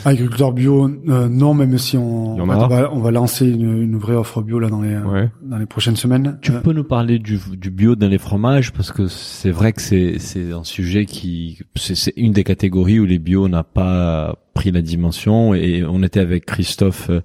Agriculteur 0.04 0.52
bio, 0.52 0.90
euh, 1.08 1.26
non, 1.30 1.54
même 1.54 1.78
si 1.78 1.96
on, 1.96 2.34
en 2.34 2.40
on 2.46 2.50
a. 2.50 2.68
va, 2.68 2.92
on 2.92 3.00
va 3.00 3.10
lancer 3.10 3.48
une, 3.48 3.80
une 3.82 3.96
vraie 3.96 4.14
offre 4.14 4.42
bio 4.42 4.58
là 4.58 4.68
dans 4.68 4.82
les 4.82 4.94
Ouais. 4.98 5.30
dans 5.42 5.56
les 5.56 5.64
prochaines 5.64 5.96
semaines. 5.96 6.38
Tu 6.42 6.52
Euh, 6.52 6.60
peux 6.60 6.74
nous 6.74 6.84
parler 6.84 7.18
du, 7.18 7.38
du 7.56 7.70
bio 7.70 7.96
dans 7.96 8.08
les 8.08 8.18
fromages 8.18 8.72
parce 8.74 8.92
que 8.92 9.06
c'est 9.08 9.50
vrai 9.50 9.72
que 9.72 9.80
c'est 9.80 10.18
c'est 10.18 10.52
un 10.52 10.64
sujet 10.64 11.06
qui 11.06 11.58
c'est 11.76 11.94
c'est 11.94 12.12
une 12.16 12.32
des 12.32 12.44
catégories 12.44 13.00
où 13.00 13.06
les 13.06 13.18
bio 13.18 13.48
n'a 13.48 13.64
pas 13.64 14.36
pris 14.52 14.70
la 14.70 14.82
dimension 14.82 15.54
et 15.54 15.82
on 15.82 16.02
était 16.02 16.20
avec 16.20 16.44
Christophe 16.44 17.08
euh, 17.08 17.20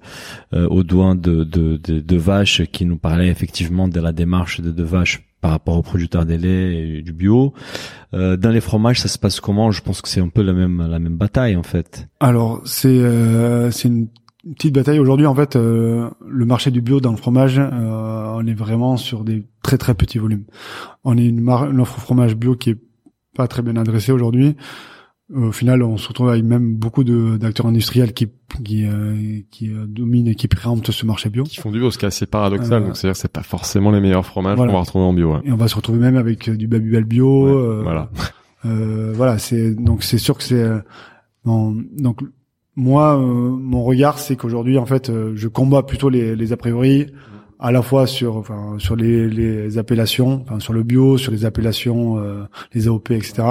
euh, 0.54 0.66
Audouin 0.68 1.14
de, 1.14 1.44
de, 1.44 1.76
de 1.76 2.00
de 2.00 2.16
Vache 2.16 2.62
qui 2.72 2.86
nous 2.86 2.96
parlait 2.98 3.28
effectivement 3.28 3.86
de 3.88 4.00
la 4.00 4.12
démarche 4.12 4.60
de 4.62 4.70
De 4.70 4.82
Vache 4.82 5.22
par 5.42 5.50
rapport 5.50 5.76
aux 5.76 5.82
producteurs 5.82 6.24
des 6.24 6.38
laits 6.38 6.74
et 6.98 7.02
du 7.02 7.12
bio. 7.12 7.52
Euh, 8.14 8.38
dans 8.38 8.50
les 8.50 8.60
fromages, 8.62 9.00
ça 9.00 9.08
se 9.08 9.18
passe 9.18 9.40
comment? 9.40 9.70
Je 9.70 9.82
pense 9.82 10.00
que 10.00 10.08
c'est 10.08 10.20
un 10.20 10.28
peu 10.28 10.40
la 10.40 10.54
même 10.54 10.86
la 10.88 10.98
même 10.98 11.16
bataille 11.18 11.56
en 11.56 11.62
fait. 11.62 12.08
Alors 12.20 12.62
c'est 12.64 12.88
euh, 12.88 13.70
c'est 13.70 13.88
une 13.88 14.08
petite 14.56 14.74
bataille 14.74 14.98
aujourd'hui 14.98 15.26
en 15.26 15.34
fait 15.34 15.56
euh, 15.56 16.08
le 16.26 16.44
marché 16.46 16.70
du 16.70 16.80
bio 16.80 17.00
dans 17.00 17.10
le 17.10 17.16
fromage 17.16 17.58
euh, 17.58 18.34
on 18.34 18.46
est 18.46 18.54
vraiment 18.54 18.96
sur 18.96 19.24
des 19.24 19.44
très 19.62 19.78
très 19.78 19.94
petits 19.94 20.18
volumes. 20.18 20.44
On 21.04 21.18
est 21.18 21.26
une, 21.26 21.40
mar- 21.40 21.70
une 21.70 21.80
offre 21.80 22.00
fromage 22.00 22.34
bio 22.36 22.56
qui 22.56 22.70
est 22.70 22.78
pas 23.36 23.48
très 23.48 23.62
bien 23.62 23.76
adressée 23.76 24.12
aujourd'hui. 24.12 24.56
Au 25.34 25.52
final, 25.52 25.82
on 25.82 25.96
se 25.96 26.08
retrouve 26.08 26.28
avec 26.28 26.44
même 26.44 26.74
beaucoup 26.76 27.04
d'acteurs 27.04 27.66
industriels 27.66 28.12
qui 28.12 28.28
qui 28.64 28.84
euh, 28.84 29.40
qui 29.50 29.70
euh, 29.70 29.86
dominent 29.86 30.28
et 30.28 30.34
qui 30.34 30.46
préemptent 30.48 30.90
ce 30.90 31.06
marché 31.06 31.30
bio. 31.30 31.44
Qui 31.44 31.56
font 31.56 31.70
du 31.70 31.78
bio, 31.78 31.90
ce 31.90 31.96
qui 31.96 32.04
est 32.04 32.08
assez 32.08 32.26
paradoxal. 32.26 32.82
Euh, 32.82 32.86
donc 32.86 32.96
c'est-à-dire 32.96 33.16
c'est 33.16 33.32
pas 33.32 33.42
forcément 33.42 33.90
les 33.90 34.00
meilleurs 34.00 34.26
fromages 34.26 34.56
Voilà. 34.56 34.70
qu'on 34.72 34.76
va 34.78 34.82
retrouver 34.82 35.04
en 35.06 35.14
bio. 35.14 35.32
ouais. 35.34 35.40
Et 35.44 35.52
on 35.52 35.56
va 35.56 35.68
se 35.68 35.76
retrouver 35.76 35.98
même 36.00 36.16
avec 36.16 36.48
euh, 36.48 36.56
du 36.56 36.66
Babybel 36.66 37.04
bio. 37.04 37.76
Ouais, 37.78 37.82
voilà. 37.82 38.10
Euh, 38.64 39.12
voilà, 39.16 39.38
c'est 39.38 39.74
donc 39.74 40.04
c'est 40.04 40.18
sûr 40.18 40.38
que 40.38 40.44
c'est 40.44 40.62
euh, 40.62 40.78
donc 41.44 42.20
moi 42.76 43.18
euh, 43.18 43.24
mon 43.24 43.82
regard 43.82 44.20
c'est 44.20 44.36
qu'aujourd'hui 44.36 44.78
en 44.78 44.86
fait 44.86 45.10
euh, 45.10 45.32
je 45.34 45.48
combats 45.48 45.82
plutôt 45.82 46.08
les, 46.08 46.36
les 46.36 46.52
a 46.52 46.56
priori 46.56 47.08
à 47.58 47.72
la 47.72 47.82
fois 47.82 48.06
sur 48.06 48.36
enfin 48.36 48.76
sur 48.78 48.94
les, 48.94 49.28
les 49.28 49.78
appellations, 49.78 50.42
enfin 50.42 50.60
sur 50.60 50.72
le 50.74 50.84
bio, 50.84 51.18
sur 51.18 51.32
les 51.32 51.44
appellations, 51.44 52.18
euh, 52.18 52.44
les 52.72 52.86
AOP, 52.86 53.10
etc. 53.10 53.42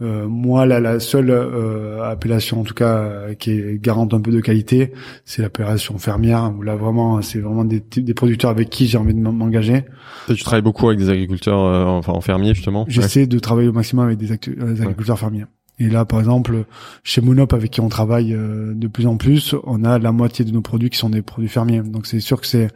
Euh, 0.00 0.26
moi 0.26 0.66
la, 0.66 0.80
la 0.80 0.98
seule 0.98 1.30
euh, 1.30 2.02
appellation 2.02 2.60
en 2.60 2.64
tout 2.64 2.74
cas 2.74 2.96
euh, 2.96 3.34
qui 3.34 3.52
est 3.52 3.80
garante 3.80 4.14
un 4.14 4.20
peu 4.20 4.32
de 4.32 4.40
qualité, 4.40 4.92
c'est 5.24 5.42
l'appellation 5.42 5.98
fermière 5.98 6.52
où 6.58 6.62
là 6.62 6.74
vraiment 6.76 7.22
c'est 7.22 7.38
vraiment 7.38 7.64
des, 7.64 7.80
des 7.80 8.14
producteurs 8.14 8.50
avec 8.50 8.68
qui 8.70 8.86
j'ai 8.86 8.98
envie 8.98 9.14
de 9.14 9.20
m'engager. 9.20 9.84
Tu 10.26 10.42
travailles 10.42 10.62
beaucoup 10.62 10.88
avec 10.88 10.98
des 10.98 11.10
agriculteurs, 11.10 11.60
euh, 11.60 11.84
enfin 11.84 12.14
en 12.14 12.20
fermier 12.20 12.54
justement? 12.54 12.80
Ouais. 12.84 12.90
J'essaie 12.90 13.26
de 13.26 13.38
travailler 13.38 13.68
au 13.68 13.72
maximum 13.72 14.06
avec 14.06 14.18
des, 14.18 14.32
euh, 14.32 14.74
des 14.74 14.80
agriculteurs 14.80 15.18
fermiers. 15.18 15.44
Et 15.78 15.88
là, 15.88 16.04
par 16.04 16.20
exemple, 16.20 16.64
chez 17.02 17.20
Monop, 17.22 17.54
avec 17.54 17.70
qui 17.70 17.80
on 17.80 17.88
travaille 17.88 18.34
euh, 18.34 18.72
de 18.74 18.88
plus 18.88 19.06
en 19.06 19.16
plus, 19.16 19.54
on 19.64 19.84
a 19.84 19.98
la 19.98 20.12
moitié 20.12 20.44
de 20.44 20.50
nos 20.52 20.60
produits 20.60 20.90
qui 20.90 20.98
sont 20.98 21.10
des 21.10 21.22
produits 21.22 21.48
fermiers. 21.48 21.82
Donc 21.82 22.06
c'est 22.06 22.20
sûr 22.20 22.40
que 22.40 22.46
c'est 22.46 22.68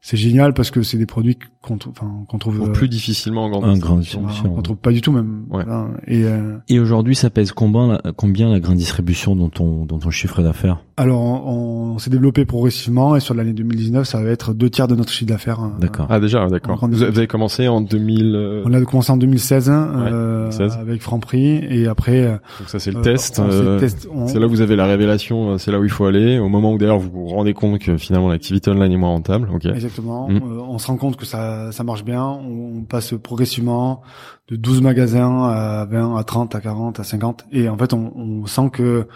c'est 0.00 0.16
génial 0.16 0.54
parce 0.54 0.70
que 0.70 0.82
c'est 0.82 0.96
des 0.98 1.06
produits 1.06 1.38
qu'on 1.60 1.76
enfin, 1.88 2.24
qu'on 2.28 2.38
trouve 2.38 2.60
Ou 2.60 2.66
euh, 2.66 2.72
plus 2.72 2.88
difficilement 2.88 3.44
en 3.46 3.50
grande 3.50 3.64
Un 3.64 3.72
distribution. 3.74 4.20
distribution. 4.20 4.54
qu'on 4.54 4.62
trouve 4.62 4.76
pas 4.76 4.92
du 4.92 5.00
tout 5.00 5.12
même. 5.12 5.44
Ouais. 5.50 5.64
Voilà. 5.64 5.88
Et 6.06 6.24
euh, 6.24 6.58
Et 6.68 6.78
aujourd'hui, 6.78 7.14
ça 7.16 7.30
pèse 7.30 7.52
combien 7.52 7.88
la, 7.88 8.12
combien 8.12 8.48
la 8.50 8.60
grande 8.60 8.76
distribution 8.76 9.34
dans 9.36 9.48
ton 9.48 9.84
dans 9.86 9.98
ton 9.98 10.10
chiffre 10.10 10.42
d'affaires? 10.42 10.78
Alors 10.98 11.20
on, 11.22 11.92
on 11.94 11.98
s'est 11.98 12.10
développé 12.10 12.44
progressivement 12.44 13.16
et 13.16 13.20
sur 13.20 13.34
l'année 13.34 13.52
2019 13.52 14.06
ça 14.06 14.22
va 14.22 14.28
être 14.30 14.52
deux 14.52 14.68
tiers 14.68 14.88
de 14.88 14.94
notre 14.94 15.10
chiffre 15.10 15.28
d'affaires. 15.30 15.60
hein. 15.60 15.72
D'accord. 15.80 16.06
Ah 16.10 16.20
déjà, 16.20 16.46
d'accord. 16.48 16.78
Vous 16.90 17.02
avez 17.02 17.26
commencé 17.26 17.68
en 17.68 17.80
2000. 17.80 18.34
euh, 18.34 18.62
On 18.66 18.72
a 18.74 18.80
commencé 18.82 19.10
en 19.12 19.16
2016, 19.16 19.70
hein, 19.70 19.90
euh, 20.12 20.50
2016. 20.50 20.78
avec 20.80 21.02
Franprix 21.02 21.64
et 21.70 21.86
après 21.86 22.22
euh, 22.24 22.32
Donc 22.58 22.68
ça 22.68 22.78
c'est 22.78 22.90
le 22.90 22.98
euh, 22.98 23.02
test. 23.02 23.38
on 23.40 23.48
euh, 23.50 23.80
on- 24.12 24.26
C'est 24.28 24.38
là 24.38 24.46
où 24.46 24.50
vous 24.50 24.60
avez 24.60 24.76
la 24.76 24.86
révélation, 24.86 25.52
euh, 25.52 25.58
c'est 25.58 25.70
là 25.72 25.78
où 25.80 25.84
il 25.84 25.90
faut 25.90 26.04
aller. 26.06 26.38
Au 26.38 26.48
moment 26.48 26.72
où 26.72 26.78
d'ailleurs 26.78 26.98
vous 26.98 27.10
vous 27.10 27.26
rendez 27.28 27.54
compte 27.54 27.78
que 27.78 27.96
finalement 27.96 28.28
l'activité 28.28 28.70
online 28.70 28.92
est 28.92 28.96
moins 28.96 29.10
rentable. 29.10 29.48
Ok. 29.54 29.66
Exactement. 29.66 30.28
Mm. 30.28 30.36
Euh, 30.36 30.40
on 30.68 30.78
se 30.78 30.86
rend 30.88 30.96
compte 30.96 31.16
que 31.16 31.24
ça, 31.26 31.72
ça 31.72 31.84
marche 31.84 32.04
bien. 32.04 32.22
On 32.24 32.82
passe 32.82 33.14
progressivement 33.22 34.02
de 34.48 34.56
12 34.56 34.80
magasins 34.82 35.44
à 35.44 35.84
20, 35.90 36.16
à 36.16 36.24
30, 36.24 36.54
à 36.54 36.60
40, 36.60 37.00
à 37.00 37.04
50. 37.04 37.44
Et 37.52 37.68
en 37.68 37.76
fait, 37.76 37.92
on, 37.92 38.12
on 38.16 38.46
sent 38.46 38.70
que 38.72 39.06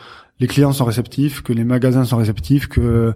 les 0.43 0.49
clients 0.49 0.73
sont 0.73 0.85
réceptifs, 0.85 1.41
que 1.43 1.53
les 1.55 1.65
magasins 1.65 2.05
sont 2.05 2.17
réceptifs, 2.19 2.67
que 2.67 3.15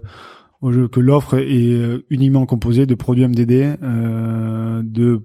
jeu- 0.71 0.87
que 0.87 0.99
l'offre 0.99 1.35
est 1.35 1.73
euh, 1.73 2.05
uniquement 2.09 2.45
composée 2.47 2.85
de 2.87 2.95
produits 2.95 3.25
MDD, 3.27 3.77
euh, 3.83 4.81
de 4.83 5.21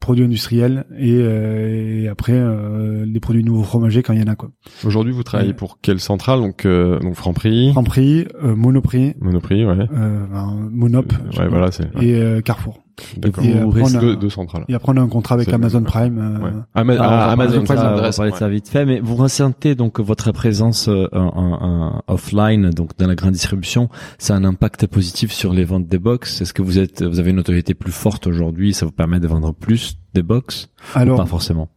produits 0.00 0.24
industriels 0.24 0.84
et, 0.98 1.14
euh, 1.14 2.02
et 2.02 2.08
après 2.08 2.32
euh, 2.34 3.06
des 3.06 3.20
produits 3.20 3.42
nouveaux 3.44 3.62
fromagers 3.62 4.02
quand 4.02 4.12
il 4.12 4.20
y 4.20 4.22
en 4.22 4.26
a 4.32 4.36
quoi. 4.36 4.50
Aujourd'hui 4.84 5.12
vous 5.12 5.22
travaillez 5.22 5.50
Ouais. 5.50 5.56
pour 5.56 5.78
quelle 5.80 5.98
centrale? 6.00 6.40
Donc 6.40 6.66
euh, 6.66 6.98
donc 7.00 7.14
Franprix, 7.14 7.70
Franprix, 7.72 8.26
euh, 8.42 8.54
Monoprix, 8.54 9.14
Monoprix, 9.20 9.64
ouais. 9.64 9.86
euh, 9.94 10.26
ben, 10.30 10.68
Monop 10.72 11.12
Euh, 11.12 11.40
ouais, 11.42 11.48
voilà, 11.48 11.70
c'est 11.72 11.84
ouais. 11.96 12.04
et 12.06 12.14
euh, 12.20 12.40
Carrefour. 12.42 12.83
D'accord. 13.16 13.44
et 13.44 13.58
après, 13.58 13.80
on 13.82 13.94
a- 13.94 14.00
deux, 14.00 14.16
deux 14.16 14.30
centrales. 14.30 14.64
Et 14.68 14.74
après, 14.74 14.92
on 14.92 14.96
a 14.96 15.00
un 15.00 15.08
contrat 15.08 15.34
avec 15.34 15.48
Amazon 15.52 15.82
Prime. 15.82 16.18
euh, 16.18 16.44
Ouais. 16.44 16.50
Ama- 16.74 16.96
Ah, 16.98 17.30
Amazon 17.32 17.62
Prime, 17.64 17.66
ça, 17.66 17.74
ça 17.76 17.88
on 17.92 17.96
va 17.96 18.10
de 18.28 18.32
ouais. 18.32 18.38
ça 18.38 18.48
vite 18.48 18.68
fait, 18.68 18.84
mais 18.86 19.00
vous 19.00 19.16
ressentez 19.16 19.74
donc 19.74 20.00
votre 20.00 20.32
présence 20.32 20.88
euh, 20.88 21.06
en, 21.12 22.02
offline, 22.08 22.70
donc 22.70 22.90
dans 22.98 23.06
la 23.06 23.14
grande 23.14 23.32
distribution, 23.32 23.88
ça 24.18 24.34
a 24.34 24.36
un 24.36 24.44
impact 24.44 24.86
positif 24.86 25.32
sur 25.32 25.52
les 25.52 25.64
ventes 25.64 25.86
des 25.88 25.98
box? 25.98 26.40
Est-ce 26.40 26.52
que 26.52 26.62
vous 26.62 26.78
êtes, 26.78 27.02
vous 27.02 27.18
avez 27.18 27.30
une 27.30 27.38
autorité 27.38 27.74
plus 27.74 27.92
forte 27.92 28.26
aujourd'hui, 28.26 28.72
ça 28.74 28.86
vous 28.86 28.92
permet 28.92 29.20
de 29.20 29.26
vendre 29.26 29.52
plus 29.52 29.98
des 30.14 30.22
box? 30.22 30.68
Ou 30.94 30.98
Alors, 30.98 31.16
pas 31.16 31.26
forcément? 31.26 31.68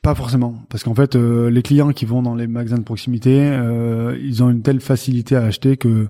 pas 0.00 0.14
forcément, 0.14 0.54
parce 0.70 0.84
qu'en 0.84 0.94
fait, 0.94 1.16
euh, 1.16 1.50
les 1.50 1.60
clients 1.60 1.90
qui 1.92 2.04
vont 2.06 2.22
dans 2.22 2.34
les 2.36 2.46
magasins 2.46 2.78
de 2.78 2.82
proximité, 2.84 3.40
euh, 3.42 4.16
ils 4.22 4.42
ont 4.42 4.48
une 4.48 4.62
telle 4.62 4.80
facilité 4.80 5.34
à 5.36 5.42
acheter 5.42 5.76
que 5.76 6.06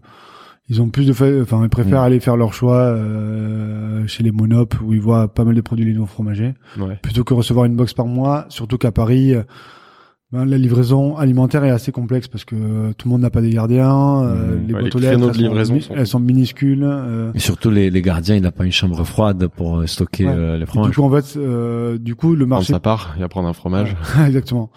ils 0.68 0.82
ont 0.82 0.88
plus 0.88 1.06
de, 1.06 1.12
fa- 1.12 1.40
enfin, 1.42 1.62
ils 1.62 1.68
préfèrent 1.68 2.02
Mm. 2.02 2.04
aller 2.04 2.20
faire 2.20 2.36
leur 2.36 2.52
choix 2.52 2.76
euh, 2.76 4.06
chez 4.06 4.22
les 4.22 4.32
Monop 4.32 4.74
où 4.84 4.92
ils 4.94 5.00
voient 5.00 5.28
pas 5.32 5.44
mal 5.44 5.54
de 5.54 5.60
produits 5.60 5.84
lignaux 5.84 6.06
fromagers, 6.06 6.54
Ouais. 6.78 6.98
plutôt 7.02 7.24
que 7.24 7.34
recevoir 7.34 7.64
une 7.66 7.76
box 7.76 7.94
par 7.94 8.06
mois. 8.06 8.46
Surtout 8.48 8.78
qu'à 8.78 8.92
Paris, 8.92 9.34
euh, 9.34 9.42
ben, 10.30 10.44
la 10.44 10.58
livraison 10.58 11.16
alimentaire 11.16 11.64
est 11.64 11.70
assez 11.70 11.90
complexe 11.90 12.28
parce 12.28 12.44
que 12.44 12.54
euh, 12.54 12.92
tout 12.98 13.08
le 13.08 13.12
monde 13.12 13.22
n'a 13.22 13.30
pas 13.30 13.40
des 13.40 13.48
gardiens, 13.50 14.22
euh, 14.24 14.56
Mm. 14.58 14.66
les 14.66 14.74
Ouais, 14.74 14.80
boîtes 14.82 14.94
aux 14.94 14.98
lettres, 14.98 15.12
elles 15.14 15.34
sont 15.34 15.40
livraison 15.40 15.74
mi- 15.74 15.80
sont- 15.82 15.94
elles 15.96 16.06
sont 16.06 16.20
minuscules. 16.20 16.84
euh, 16.84 17.32
Et 17.34 17.38
surtout 17.38 17.70
les, 17.70 17.88
les 17.90 18.02
gardiens, 18.02 18.36
il 18.36 18.42
n'a 18.42 18.52
pas 18.52 18.64
une 18.66 18.72
chambre 18.72 19.02
froide 19.04 19.48
pour 19.56 19.78
euh, 19.80 19.86
stocker 19.86 20.26
Ouais. 20.26 20.36
les 20.36 20.56
et 20.56 20.58
du 20.60 20.66
fromages. 20.66 20.94
coup, 20.94 21.02
en 21.02 21.10
fait, 21.10 21.36
euh, 21.38 21.96
du 21.96 22.14
coup, 22.14 22.32
le 22.32 22.38
Prendre 22.40 22.48
marché 22.50 22.72
sa 22.74 22.80
part 22.80 23.16
et 23.18 23.22
apprendre 23.22 23.48
un 23.48 23.54
fromage. 23.54 23.96
Ouais, 24.18 24.26
Exactement. 24.26 24.70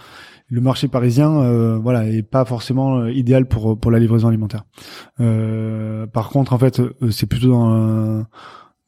Le 0.54 0.60
marché 0.60 0.90
parisien, 0.90 1.32
euh, 1.42 1.78
voilà, 1.82 2.06
est 2.06 2.24
pas 2.24 2.44
forcément 2.44 2.98
euh, 2.98 3.12
idéal 3.12 3.48
pour 3.48 3.80
pour 3.80 3.90
la 3.90 4.00
livraison 4.00 4.28
alimentaire. 4.28 4.66
Euh, 5.22 6.06
par 6.08 6.28
contre, 6.30 6.52
en 6.52 6.58
fait, 6.58 6.82
euh, 6.82 6.94
c'est 7.10 7.26
plutôt 7.26 7.52
dans 7.52 7.74
euh, 7.74 8.22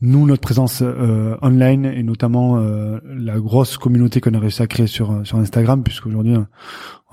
nous 0.02 0.26
notre 0.26 0.42
présence 0.42 0.82
euh, 0.82 1.38
online 1.42 1.86
et 1.86 2.04
notamment 2.04 2.58
euh, 2.58 3.00
la 3.06 3.40
grosse 3.40 3.78
communauté 3.78 4.20
qu'on 4.20 4.34
a 4.34 4.40
réussi 4.40 4.62
à 4.62 4.68
créer 4.68 4.88
sur 4.88 5.26
sur 5.26 5.38
Instagram, 5.38 5.84
puisqu'aujourd'hui 5.84 6.36
euh, 6.36 6.44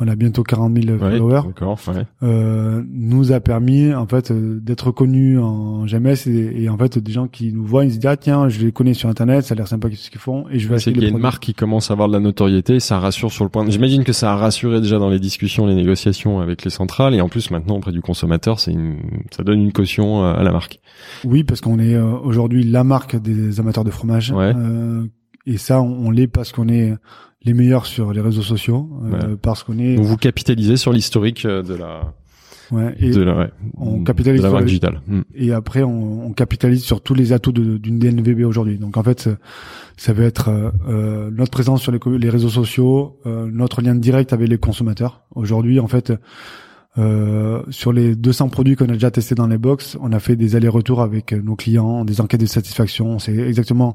on 0.01 0.09
a 0.09 0.16
bientôt 0.16 0.42
40 0.42 0.74
000 0.82 0.94
Ouais, 0.94 0.98
followers, 0.98 1.42
d'accord, 1.46 1.78
ouais. 1.88 2.05
euh, 2.22 2.82
nous 2.90 3.32
a 3.32 3.40
permis 3.40 3.92
en 3.94 4.07
fait 4.07 4.30
euh, 4.30 4.59
d'être 4.61 4.90
connus 4.92 5.38
en 5.38 5.84
GMS 5.84 6.26
et, 6.26 6.62
et 6.62 6.68
en 6.68 6.78
fait 6.78 6.98
des 6.98 7.12
gens 7.12 7.28
qui 7.28 7.53
nous 7.53 7.64
voient, 7.64 7.84
ils 7.84 7.92
se 7.92 7.96
disent 7.98 8.07
ah 8.11 8.16
tiens, 8.16 8.48
je 8.48 8.64
les 8.64 8.72
connais 8.72 8.94
sur 8.94 9.09
internet, 9.09 9.44
ça 9.44 9.55
a 9.55 9.57
l'air 9.57 9.68
sympa 9.68 9.88
ce 9.92 10.11
qu'ils 10.11 10.20
font? 10.20 10.46
Et 10.51 10.59
je 10.59 10.68
vais 10.68 10.78
C'est 10.78 10.88
acheter 10.88 10.92
qu'il 10.94 11.03
y 11.03 11.07
a 11.07 11.11
une 11.11 11.18
marque 11.18 11.42
qui 11.42 11.55
commence 11.55 11.90
à 11.90 11.92
avoir 11.94 12.09
de 12.09 12.14
la 12.14 12.20
notoriété, 12.20 12.80
ça 12.80 12.98
rassure 12.98 13.30
sur 13.30 13.44
le 13.44 13.51
point. 13.51 13.68
J'imagine 13.68 14.05
que 14.05 14.12
ça 14.12 14.32
a 14.32 14.36
rassuré 14.36 14.80
déjà 14.80 14.98
dans 14.98 15.11
les 15.11 15.20
discussions, 15.20 15.66
les 15.66 15.74
négociations 15.74 16.40
avec 16.40 16.64
les 16.64 16.70
centrales, 16.70 17.14
et 17.14 17.20
en 17.20 17.28
plus 17.28 17.51
maintenant 17.51 17.76
auprès 17.76 17.92
du 17.92 18.01
consommateur, 18.01 18.59
c'est 18.59 18.72
une, 18.72 18.96
ça 19.30 19.42
donne 19.42 19.61
une 19.61 19.72
caution 19.72 20.24
euh, 20.24 20.32
à 20.34 20.42
la 20.42 20.53
marque. 20.53 20.80
Oui, 21.24 21.44
parce 21.44 21.61
qu'on 21.61 21.78
est 21.78 21.94
euh, 21.94 22.16
aujourd'hui 22.24 22.64
la 22.64 22.84
marque 22.84 23.16
des 23.16 23.61
amateurs 23.61 23.84
de 23.84 23.90
fromage. 23.90 24.30
Ouais. 24.32 24.53
Euh, 24.57 25.05
et 25.46 25.57
ça, 25.57 25.80
on, 25.80 26.07
on 26.07 26.11
l'est 26.11 26.26
parce 26.28 26.53
qu'on 26.53 26.68
est 26.68 26.94
les 27.43 27.55
meilleurs 27.55 27.86
sur 27.86 28.12
les 28.12 28.20
réseaux 28.20 28.43
sociaux, 28.43 28.88
euh, 29.12 29.36
parce 29.41 29.62
qu'on 29.64 29.78
est. 29.78 29.97
Donc 29.97 30.05
vous 30.07 30.16
capitalisez 30.16 30.76
sur 30.76 30.93
l'historique 30.93 31.45
euh, 31.47 31.62
de 31.62 31.74
la, 31.74 32.12
Ouais, 32.72 32.95
et, 33.01 33.11
de 33.11 33.22
la, 33.22 33.36
ouais, 33.36 33.51
on 33.78 34.05
capitalise 34.05 34.41
de 34.43 34.47
la 34.47 34.53
marque 34.53 34.66
digitale. 34.66 35.01
Hmm. 35.09 35.22
et 35.34 35.51
après, 35.53 35.82
on, 35.82 36.26
on 36.26 36.32
capitalise 36.32 36.84
sur 36.84 37.01
tous 37.03 37.14
les 37.14 37.32
atouts 37.32 37.51
d'une 37.51 37.99
DNVB 37.99 38.45
aujourd'hui. 38.45 38.78
Donc 38.78 38.97
en 38.97 39.03
fait, 39.03 39.20
ça- 39.20 39.36
ça 39.97 40.12
va 40.12 40.22
être 40.22 40.49
euh, 40.51 40.70
euh, 40.88 41.30
notre 41.32 41.51
présence 41.51 41.82
sur 41.82 41.91
les, 41.91 41.99
les 42.18 42.30
réseaux 42.30 42.49
sociaux, 42.49 43.18
euh, 43.26 43.49
notre 43.53 43.82
lien 43.82 43.97
direct 43.97 44.32
avec 44.32 44.49
les 44.49 44.59
consommateurs. 44.59 45.22
Aujourd'hui, 45.34 45.80
en 45.80 45.88
fait. 45.88 46.12
Euh, 46.99 47.62
sur 47.70 47.93
les 47.93 48.16
200 48.16 48.49
produits 48.49 48.74
qu'on 48.74 48.88
a 48.88 48.95
déjà 48.95 49.12
testés 49.12 49.36
dans 49.36 49.47
les 49.47 49.59
box, 49.59 49.97
on 50.01 50.11
a 50.11 50.18
fait 50.18 50.34
des 50.34 50.57
allers-retours 50.57 51.03
avec 51.03 51.32
euh, 51.32 51.41
nos 51.41 51.55
clients, 51.55 52.05
des 52.05 52.20
enquêtes 52.20 52.41
de 52.41 52.47
satisfaction. 52.47 53.20
C'est 53.20 53.36
exactement 53.36 53.95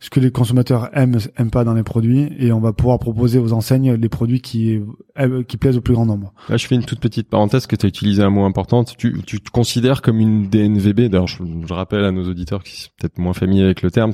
ce 0.00 0.10
que 0.10 0.18
les 0.18 0.32
consommateurs 0.32 0.90
aiment, 0.92 1.18
aiment 1.36 1.52
pas 1.52 1.62
dans 1.62 1.74
les 1.74 1.84
produits, 1.84 2.32
et 2.40 2.50
on 2.50 2.58
va 2.58 2.72
pouvoir 2.72 2.98
proposer 2.98 3.38
aux 3.38 3.52
enseignes 3.52 3.94
les 3.94 4.08
produits 4.08 4.40
qui 4.40 4.80
euh, 5.20 5.44
qui 5.44 5.56
plaisent 5.56 5.76
au 5.76 5.80
plus 5.80 5.94
grand 5.94 6.04
nombre. 6.06 6.32
Là, 6.48 6.56
je 6.56 6.66
fais 6.66 6.74
une 6.74 6.84
toute 6.84 6.98
petite 6.98 7.28
parenthèse 7.28 7.68
que 7.68 7.76
tu 7.76 7.86
as 7.86 7.88
utilisé 7.88 8.24
un 8.24 8.30
mot 8.30 8.44
important. 8.44 8.82
Tu, 8.82 9.22
tu 9.24 9.40
te 9.40 9.50
considères 9.50 10.02
comme 10.02 10.18
une 10.18 10.48
DNVB. 10.48 11.02
D'ailleurs, 11.02 11.28
je, 11.28 11.44
je 11.68 11.72
rappelle 11.72 12.04
à 12.04 12.10
nos 12.10 12.28
auditeurs 12.28 12.64
qui 12.64 12.80
sont 12.80 12.90
peut-être 12.98 13.18
moins 13.18 13.34
familiers 13.34 13.64
avec 13.64 13.82
le 13.82 13.92
terme. 13.92 14.10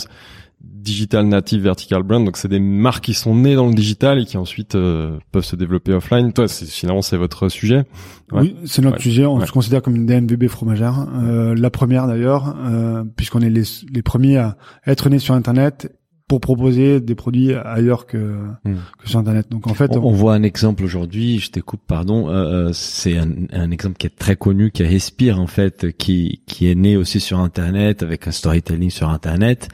Digital 0.82 1.26
Native 1.26 1.62
Vertical 1.62 2.02
Brand. 2.02 2.24
Donc, 2.24 2.36
c'est 2.36 2.48
des 2.48 2.60
marques 2.60 3.04
qui 3.04 3.14
sont 3.14 3.34
nées 3.34 3.54
dans 3.54 3.66
le 3.66 3.74
digital 3.74 4.20
et 4.20 4.24
qui 4.24 4.36
ensuite 4.36 4.74
euh, 4.74 5.18
peuvent 5.32 5.44
se 5.44 5.56
développer 5.56 5.92
offline. 5.92 6.32
Toi, 6.32 6.48
c'est, 6.48 6.66
finalement, 6.66 7.02
c'est 7.02 7.16
votre 7.16 7.48
sujet. 7.48 7.84
Ouais. 8.32 8.40
Oui, 8.42 8.56
c'est 8.64 8.82
notre 8.82 8.96
Ouais. 8.96 9.02
sujet. 9.02 9.26
On 9.26 9.38
Ouais. 9.38 9.46
se 9.46 9.52
considère 9.52 9.82
comme 9.82 9.96
une 9.96 10.06
DNVB 10.06 10.48
fromagère, 10.48 11.06
euh, 11.22 11.54
la 11.56 11.70
première 11.70 12.06
d'ailleurs, 12.06 12.54
euh, 12.64 13.04
puisqu'on 13.16 13.40
est 13.40 13.50
les, 13.50 13.62
les 13.92 14.02
premiers 14.02 14.36
à 14.38 14.56
être 14.86 15.08
nés 15.08 15.18
sur 15.18 15.34
Internet 15.34 15.92
pour 16.28 16.40
proposer 16.40 17.00
des 17.00 17.14
produits 17.14 17.54
ailleurs 17.54 18.06
que, 18.06 18.18
Hmm. 18.64 18.74
que 19.02 19.08
sur 19.08 19.18
Internet. 19.18 19.46
Donc 19.50 19.66
en 19.66 19.74
fait, 19.74 19.90
On, 19.96 20.04
on 20.08 20.12
voit 20.12 20.34
un 20.34 20.42
exemple 20.42 20.84
aujourd'hui, 20.84 21.38
je 21.38 21.50
te 21.50 21.60
coupe, 21.60 21.80
pardon, 21.86 22.28
euh, 22.28 22.68
euh, 22.68 22.70
c'est 22.72 23.16
un, 23.16 23.28
un 23.52 23.70
exemple 23.70 23.96
qui 23.96 24.06
est 24.06 24.16
très 24.16 24.36
connu, 24.36 24.70
qui 24.70 24.82
est 24.82 24.86
Respire 24.88 25.40
en 25.40 25.46
fait, 25.46 25.96
qui 25.96 26.40
qui 26.46 26.70
est 26.70 26.74
né 26.74 26.96
aussi 26.96 27.20
sur 27.20 27.38
Internet 27.40 28.02
avec 28.02 28.28
un 28.28 28.30
storytelling 28.30 28.90
sur 28.90 29.08
Internet, 29.08 29.68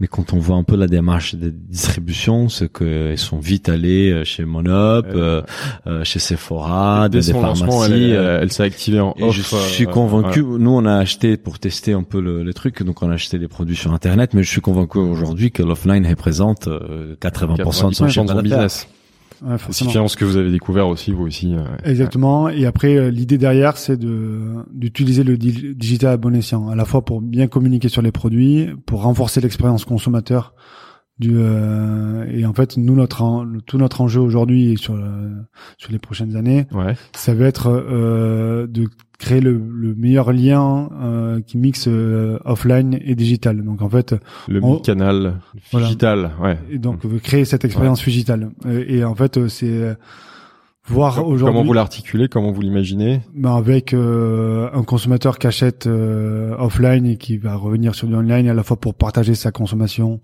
mais 0.00 0.06
quand 0.06 0.32
on 0.32 0.38
voit 0.38 0.56
un 0.56 0.62
peu 0.62 0.76
la 0.76 0.86
démarche 0.86 1.34
de 1.34 1.50
distribution, 1.50 2.48
c'est 2.48 2.72
qu'ils 2.72 3.18
sont 3.18 3.38
vite 3.38 3.68
allés 3.68 4.10
euh, 4.10 4.24
chez 4.24 4.44
Monop, 4.44 5.06
euh, 5.06 5.42
euh, 5.86 6.04
chez 6.04 6.18
Sephora, 6.18 7.08
des 7.08 7.22
pharmacies. 7.22 7.92
elle, 7.92 8.02
elle, 8.12 8.38
elle 8.42 8.52
s'est 8.52 8.62
activée 8.62 9.00
en 9.00 9.14
off. 9.20 9.34
je 9.34 9.42
suis 9.42 9.86
convaincu, 9.86 10.42
nous 10.42 10.70
on 10.70 10.84
a 10.86 10.96
acheté 10.96 11.36
pour 11.36 11.58
tester 11.58 11.92
un 11.92 12.02
peu 12.02 12.20
le, 12.20 12.42
les 12.42 12.54
trucs, 12.54 12.82
donc 12.82 13.02
on 13.02 13.10
a 13.10 13.14
acheté 13.14 13.38
des 13.38 13.48
produits 13.48 13.76
sur 13.76 13.92
internet, 13.92 14.32
mais 14.34 14.42
je 14.42 14.50
suis 14.50 14.60
convaincu 14.62 14.98
aujourd'hui 14.98 15.50
que 15.50 15.62
l'offline 15.62 15.97
représente 16.06 16.68
euh, 16.68 17.14
80% 17.20 17.56
de 17.56 17.64
son 17.72 17.88
90% 17.90 17.90
chiffre 17.90 18.06
de 18.06 18.10
son 18.12 18.24
d'affaires. 18.24 18.42
business. 18.42 18.88
ouais, 19.42 19.56
C'est 19.70 19.84
finalement 19.86 20.08
ce 20.08 20.16
que 20.16 20.24
vous 20.24 20.36
avez 20.36 20.50
découvert 20.50 20.88
aussi, 20.88 21.12
vous 21.12 21.26
aussi. 21.26 21.54
euh, 21.54 21.64
Exactement. 21.84 22.48
Et 22.48 22.66
après, 22.66 22.96
euh, 22.96 23.10
l'idée 23.10 23.38
derrière, 23.38 23.76
c'est 23.76 23.96
de 23.96 24.54
d'utiliser 24.72 25.24
le 25.24 25.36
di- 25.36 25.74
digital 25.74 26.12
à 26.12 26.16
bon 26.16 26.34
escient, 26.34 26.68
à 26.68 26.74
la 26.76 26.84
fois 26.84 27.04
pour 27.04 27.20
bien 27.20 27.46
communiquer 27.46 27.88
sur 27.88 28.02
les 28.02 28.12
produits, 28.12 28.68
pour 28.86 29.02
renforcer 29.02 29.40
l'expérience 29.40 29.84
consommateur. 29.84 30.54
Du 31.20 31.32
euh, 31.34 32.24
et 32.32 32.46
en 32.46 32.52
fait, 32.54 32.76
nous 32.76 32.94
notre 32.94 33.22
en- 33.22 33.44
tout 33.66 33.76
notre 33.76 34.00
enjeu 34.02 34.20
aujourd'hui 34.20 34.70
et 34.72 34.76
sur 34.76 34.94
le- 34.96 35.32
sur 35.76 35.90
les 35.90 35.98
prochaines 35.98 36.36
années, 36.36 36.66
Ouais. 36.72 36.94
ça 37.12 37.34
va 37.34 37.46
être 37.46 37.68
euh, 37.68 38.68
de 38.68 38.86
créer 39.18 39.40
le, 39.40 39.52
le 39.58 39.94
meilleur 39.96 40.32
lien 40.32 40.88
euh, 41.02 41.40
qui 41.40 41.58
mixe 41.58 41.86
euh, 41.88 42.38
offline 42.44 42.98
et 43.04 43.14
digital. 43.16 43.64
Donc 43.64 43.82
en 43.82 43.88
fait, 43.88 44.14
Le 44.46 44.62
On- 44.62 44.78
canal 44.78 45.40
Voilà. 45.72 45.86
digital. 45.86 46.30
Ouais. 46.40 46.56
et 46.70 46.78
donc 46.78 47.04
euh, 47.04 47.18
créer 47.18 47.44
cette 47.44 47.64
expérience 47.64 48.04
digitale. 48.04 48.50
Euh, 48.66 48.84
Et, 48.86 49.02
en 49.04 49.14
fait, 49.16 49.36
euh, 49.36 49.48
c'est 49.48 49.66
euh, 49.70 49.94
voir 50.86 51.26
aujourd'hui 51.26 51.52
Comment 51.54 51.64
vous 51.66 51.72
l'articulez 51.72 52.28
Comment 52.28 52.52
vous 52.52 52.60
l'imaginez? 52.62 53.20
Ben, 53.34 53.56
avec 53.56 53.92
euh, 53.92 54.70
un 54.72 54.82
consommateur 54.84 55.38
qui 55.38 55.46
achète 55.48 55.86
euh, 55.86 56.54
offline 56.58 57.04
et 57.04 57.16
qui 57.16 57.36
va 57.38 57.56
revenir 57.56 57.94
sur 57.94 58.06
du 58.08 58.14
online 58.14 58.48
à 58.48 58.54
la 58.54 58.62
fois 58.62 58.76
pour 58.78 58.94
partager 58.94 59.34
sa 59.34 59.50
consommation 59.50 60.20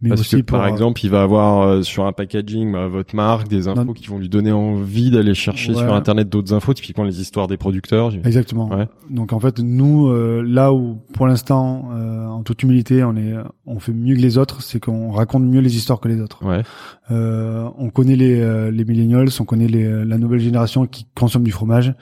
mais 0.00 0.10
Parce 0.10 0.20
aussi 0.20 0.36
que 0.36 0.42
par 0.42 0.62
euh, 0.62 0.68
exemple, 0.68 1.00
il 1.04 1.10
va 1.10 1.22
avoir 1.22 1.62
euh, 1.62 1.82
sur 1.82 2.06
un 2.06 2.12
packaging 2.12 2.70
bah, 2.72 2.86
votre 2.86 3.16
marque, 3.16 3.48
des 3.48 3.66
infos 3.66 3.84
Non. 3.84 3.92
qui 3.92 4.06
vont 4.06 4.18
lui 4.18 4.28
donner 4.28 4.52
envie 4.52 5.10
d'aller 5.10 5.34
chercher 5.34 5.72
Ouais. 5.72 5.78
sur 5.82 5.92
internet 5.92 6.28
d'autres 6.28 6.54
infos, 6.54 6.72
typiquement 6.72 7.02
les 7.04 7.20
histoires 7.20 7.48
des 7.48 7.56
producteurs. 7.56 8.12
Exactement. 8.24 8.68
Ouais. 8.68 8.86
Donc 9.10 9.32
en 9.32 9.40
fait, 9.40 9.58
nous, 9.58 10.08
euh, 10.08 10.42
là 10.46 10.72
où 10.72 10.98
pour 11.14 11.26
l'instant, 11.26 11.90
euh, 11.92 12.26
en 12.26 12.42
toute 12.44 12.62
humilité, 12.62 13.02
on 13.02 13.16
est, 13.16 13.34
on 13.66 13.80
fait 13.80 13.92
mieux 13.92 14.14
que 14.14 14.20
les 14.20 14.38
autres, 14.38 14.62
c'est 14.62 14.78
qu'on 14.78 15.10
raconte 15.10 15.42
mieux 15.42 15.60
les 15.60 15.74
histoires 15.76 15.98
que 15.98 16.08
les 16.08 16.20
autres. 16.20 16.44
Ouais. 16.44 16.62
Euh, 17.10 17.68
on 17.76 17.90
connaît 17.90 18.16
les, 18.16 18.38
euh, 18.40 18.70
les 18.70 18.84
millennials, 18.84 19.28
on 19.40 19.44
connaît 19.44 19.66
les, 19.66 20.04
la 20.04 20.18
nouvelle 20.18 20.40
génération 20.40 20.86
qui 20.86 21.06
consomme 21.16 21.42
du 21.42 21.50
fromage, 21.52 21.92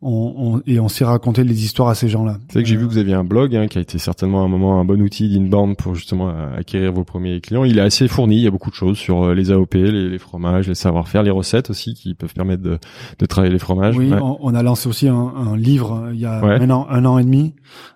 on, 0.00 0.34
on- 0.56 0.62
et 0.66 0.78
on 0.78 0.88
sait 0.88 1.04
raconter 1.04 1.42
les 1.42 1.64
histoires 1.64 1.88
à 1.88 1.94
ces 1.96 2.08
gens-là. 2.08 2.38
C'est 2.48 2.54
vrai 2.54 2.62
que 2.62 2.68
j'ai 2.68 2.76
vu 2.76 2.86
que 2.86 2.92
vous 2.92 2.98
aviez 2.98 3.14
un 3.14 3.24
blog 3.24 3.56
hein, 3.56 3.66
qui 3.66 3.78
a 3.78 3.80
été 3.80 3.98
certainement 3.98 4.42
à 4.42 4.44
un 4.44 4.48
moment 4.48 4.78
un 4.80 4.84
bon 4.84 5.00
outil 5.02 5.28
d'inbound 5.28 5.76
pour 5.76 5.94
justement 5.96 6.32
acquérir 6.56 6.92
vos 6.92 7.02
premiers 7.02 7.40
clients. 7.40 7.64
Il 7.64 7.78
est 7.78 7.82
assez 7.82 8.06
fourni, 8.06 8.36
il 8.36 8.42
y 8.42 8.46
a 8.46 8.50
beaucoup 8.52 8.70
de 8.70 8.76
choses 8.76 8.96
sur 8.96 9.24
euh, 9.24 9.34
les 9.34 9.50
AOP, 9.50 9.74
les, 9.74 10.08
les 10.08 10.18
fromages, 10.18 10.68
les 10.68 10.76
savoir-faire, 10.76 11.24
les 11.24 11.32
recettes 11.32 11.70
aussi 11.70 11.94
qui 11.94 12.14
peuvent 12.14 12.32
permettre 12.32 12.62
de, 12.62 12.78
de 13.18 13.26
travailler 13.26 13.52
les 13.52 13.58
fromages. 13.58 13.96
Oui, 13.96 14.08
Ouais. 14.12 14.20
on, 14.22 14.38
on 14.40 14.54
a 14.54 14.62
lancé 14.62 14.88
aussi 14.88 15.08
un, 15.08 15.16
un 15.16 15.56
livre 15.56 16.04
euh, 16.04 16.14
il 16.14 16.20
y 16.20 16.26
a 16.26 16.40
Ouais. 16.42 16.58
maintenant 16.60 16.86
un 16.90 17.04
an 17.04 17.18
et 17.18 17.24
demi 17.24 17.54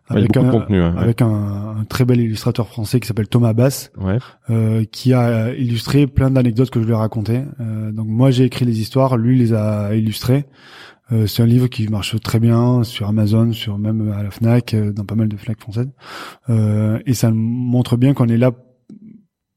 avec 0.08 0.36
un, 0.36 0.42
de 0.42 0.50
contenu. 0.50 0.80
hein, 0.82 0.94
ouais. 0.96 1.00
avec 1.02 1.22
un, 1.22 1.76
un 1.78 1.84
très 1.88 2.04
bel 2.04 2.20
illustrateur 2.20 2.66
français 2.66 2.98
qui 3.00 3.06
s'appelle 3.06 3.28
Thomas 3.28 3.52
Bass, 3.52 3.92
Ouais. 4.00 4.18
euh, 4.50 4.84
qui 4.90 5.14
a 5.14 5.54
illustré 5.54 6.06
plein 6.08 6.30
d'anecdotes 6.30 6.70
que 6.70 6.80
je 6.80 6.84
lui 6.86 6.92
ai 6.92 6.96
racontées. 6.96 7.42
Euh, 7.60 7.92
donc 7.92 8.08
moi 8.08 8.30
j'ai 8.32 8.44
écrit 8.44 8.64
les 8.64 8.80
histoires, 8.80 9.16
lui 9.16 9.38
les 9.38 9.52
a 9.54 9.94
illustrées. 9.94 10.46
Euh, 11.12 11.26
c'est 11.26 11.42
un 11.42 11.46
livre 11.46 11.68
qui 11.68 11.86
marche 11.88 12.18
très 12.20 12.40
bien 12.40 12.82
sur 12.84 13.06
Amazon, 13.08 13.52
sur 13.52 13.78
même 13.78 14.10
à 14.12 14.22
la 14.22 14.30
Fnac, 14.30 14.74
euh, 14.74 14.92
dans 14.92 15.04
pas 15.04 15.14
mal 15.14 15.28
de 15.28 15.36
Fnac 15.36 15.60
françaises. 15.60 15.90
Euh, 16.48 16.98
et 17.06 17.14
ça 17.14 17.30
montre 17.30 17.96
bien 17.96 18.14
qu'on 18.14 18.28
est 18.28 18.38
là 18.38 18.52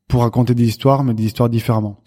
pour 0.07 0.21
raconter 0.21 0.53
des 0.53 0.65
histoires, 0.65 1.03
mais 1.03 1.13
des 1.15 1.25
histoires 1.25 1.49
différemment. 1.49 2.03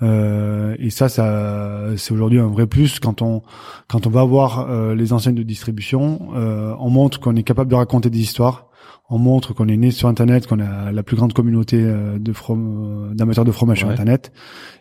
Euh, 0.00 0.74
et 0.78 0.88
ça, 0.88 1.08
ça 1.10 1.88
c'est 1.96 2.12
aujourd'hui 2.14 2.38
un 2.38 2.46
vrai 2.46 2.66
plus 2.66 2.98
quand 2.98 3.20
on 3.20 3.42
quand 3.88 4.06
on 4.06 4.10
va 4.10 4.24
voir 4.24 4.70
euh, 4.70 4.94
les 4.94 5.12
enseignes 5.12 5.34
de 5.34 5.42
distribution, 5.42 6.30
euh, 6.34 6.74
on 6.78 6.88
montre 6.88 7.20
qu'on 7.20 7.36
est 7.36 7.42
capable 7.42 7.70
de 7.70 7.74
raconter 7.76 8.08
des 8.08 8.20
histoires. 8.20 8.68
On 9.10 9.18
montre 9.18 9.52
qu'on 9.52 9.68
est 9.68 9.76
né 9.76 9.90
sur 9.90 10.08
Internet, 10.08 10.46
qu'on 10.46 10.60
a 10.60 10.90
la 10.90 11.02
plus 11.02 11.16
grande 11.16 11.34
communauté 11.34 11.76
euh, 11.82 12.18
de 12.18 12.32
from- 12.32 13.12
d'amateurs 13.14 13.44
de 13.44 13.52
fromage 13.52 13.80
sur. 13.80 13.90
Internet, 13.90 14.32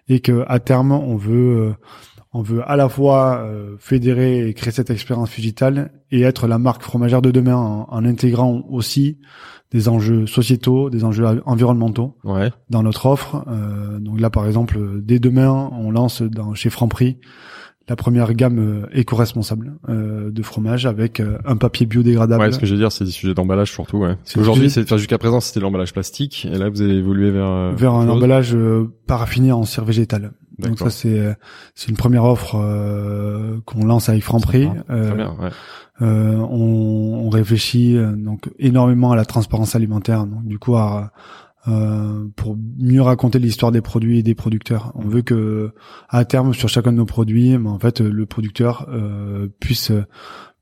et 0.07 0.21
que 0.21 0.45
à 0.47 0.59
terme 0.59 0.93
on 0.93 1.17
veut 1.17 1.57
euh, 1.57 1.73
on 2.33 2.41
veut 2.41 2.61
à 2.69 2.75
la 2.77 2.87
fois 2.89 3.39
euh, 3.43 3.75
fédérer 3.79 4.47
et 4.47 4.53
créer 4.53 4.71
cette 4.71 4.89
expérience 4.89 5.35
digitale 5.35 5.91
et 6.11 6.21
être 6.21 6.47
la 6.47 6.57
marque 6.59 6.81
fromagère 6.83 7.21
de 7.21 7.31
demain 7.31 7.55
en, 7.55 7.87
en 7.89 8.05
intégrant 8.05 8.63
aussi 8.69 9.17
des 9.71 9.87
enjeux 9.89 10.27
sociétaux, 10.27 10.89
des 10.89 11.03
enjeux 11.03 11.25
environnementaux 11.45 12.17
Ouais. 12.23 12.51
dans 12.69 12.83
notre 12.83 13.05
offre. 13.05 13.43
Euh, 13.47 13.99
donc 13.99 14.19
là, 14.19 14.29
par 14.29 14.45
exemple, 14.47 14.79
dès 15.01 15.19
demain, 15.19 15.69
on 15.73 15.91
lance 15.91 16.21
dans, 16.21 16.53
chez 16.53 16.69
Franprix 16.69 17.17
la 17.89 17.95
première 17.97 18.31
gamme 18.33 18.59
euh, 18.59 18.85
éco-responsable 18.93 19.73
euh, 19.89 20.29
de 20.31 20.41
fromage 20.43 20.85
avec 20.85 21.19
euh, 21.19 21.37
un 21.45 21.57
papier 21.57 21.85
biodégradable. 21.85 22.41
Ouais, 22.41 22.51
ce 22.53 22.59
que 22.59 22.65
je 22.65 22.73
veux 22.73 22.79
dire, 22.79 22.91
c'est 22.91 23.03
des 23.03 23.11
sujets 23.11 23.33
d'emballage 23.33 23.71
surtout. 23.71 23.97
Ouais. 23.97 24.15
Aujourd'hui, 24.37 24.69
c'est 24.69 24.83
enfin, 24.83 24.95
jusqu'à 24.97 25.17
présent, 25.17 25.41
c'était 25.41 25.59
l'emballage 25.59 25.91
plastique, 25.91 26.47
et 26.49 26.57
là, 26.57 26.69
vous 26.69 26.81
avez 26.81 26.93
évolué 26.93 27.31
vers 27.31 27.49
euh, 27.49 27.71
vers 27.75 27.93
un 27.93 28.05
chose. 28.05 28.15
emballage 28.15 28.57
paraffiné 29.07 29.51
en 29.51 29.63
cire 29.65 29.83
végétale. 29.83 30.31
Donc 30.69 30.79
ça 30.79 30.89
c'est 30.89 31.19
euh, 31.19 31.33
c'est 31.75 31.89
une 31.89 31.97
première 31.97 32.23
offre 32.23 32.55
euh, 32.55 33.59
qu'on 33.65 33.85
lance 33.85 34.09
avec 34.09 34.23
Franprix. 34.23 34.69
Euh, 34.89 35.07
Très 35.07 35.15
bien. 35.15 35.35
Ouais. 35.39 35.49
Euh, 36.01 36.35
on, 36.37 37.25
on 37.25 37.29
réfléchit 37.29 37.95
euh, 37.95 38.13
donc 38.15 38.49
énormément 38.57 39.11
à 39.11 39.15
la 39.15 39.25
transparence 39.25 39.75
alimentaire. 39.75 40.25
Donc 40.25 40.45
du 40.45 40.57
coup, 40.57 40.75
à, 40.75 41.11
euh, 41.67 42.25
pour 42.35 42.57
mieux 42.79 43.03
raconter 43.03 43.37
l'histoire 43.37 43.71
des 43.71 43.81
produits 43.81 44.17
et 44.19 44.23
des 44.23 44.33
producteurs, 44.33 44.91
on 44.95 45.07
veut 45.07 45.21
que 45.21 45.73
à 46.09 46.25
terme 46.25 46.53
sur 46.55 46.69
chacun 46.69 46.91
de 46.91 46.97
nos 46.97 47.05
produits, 47.05 47.55
ben, 47.57 47.69
en 47.69 47.77
fait, 47.77 48.01
le 48.01 48.25
producteur 48.25 48.87
euh, 48.89 49.47
puisse 49.59 49.91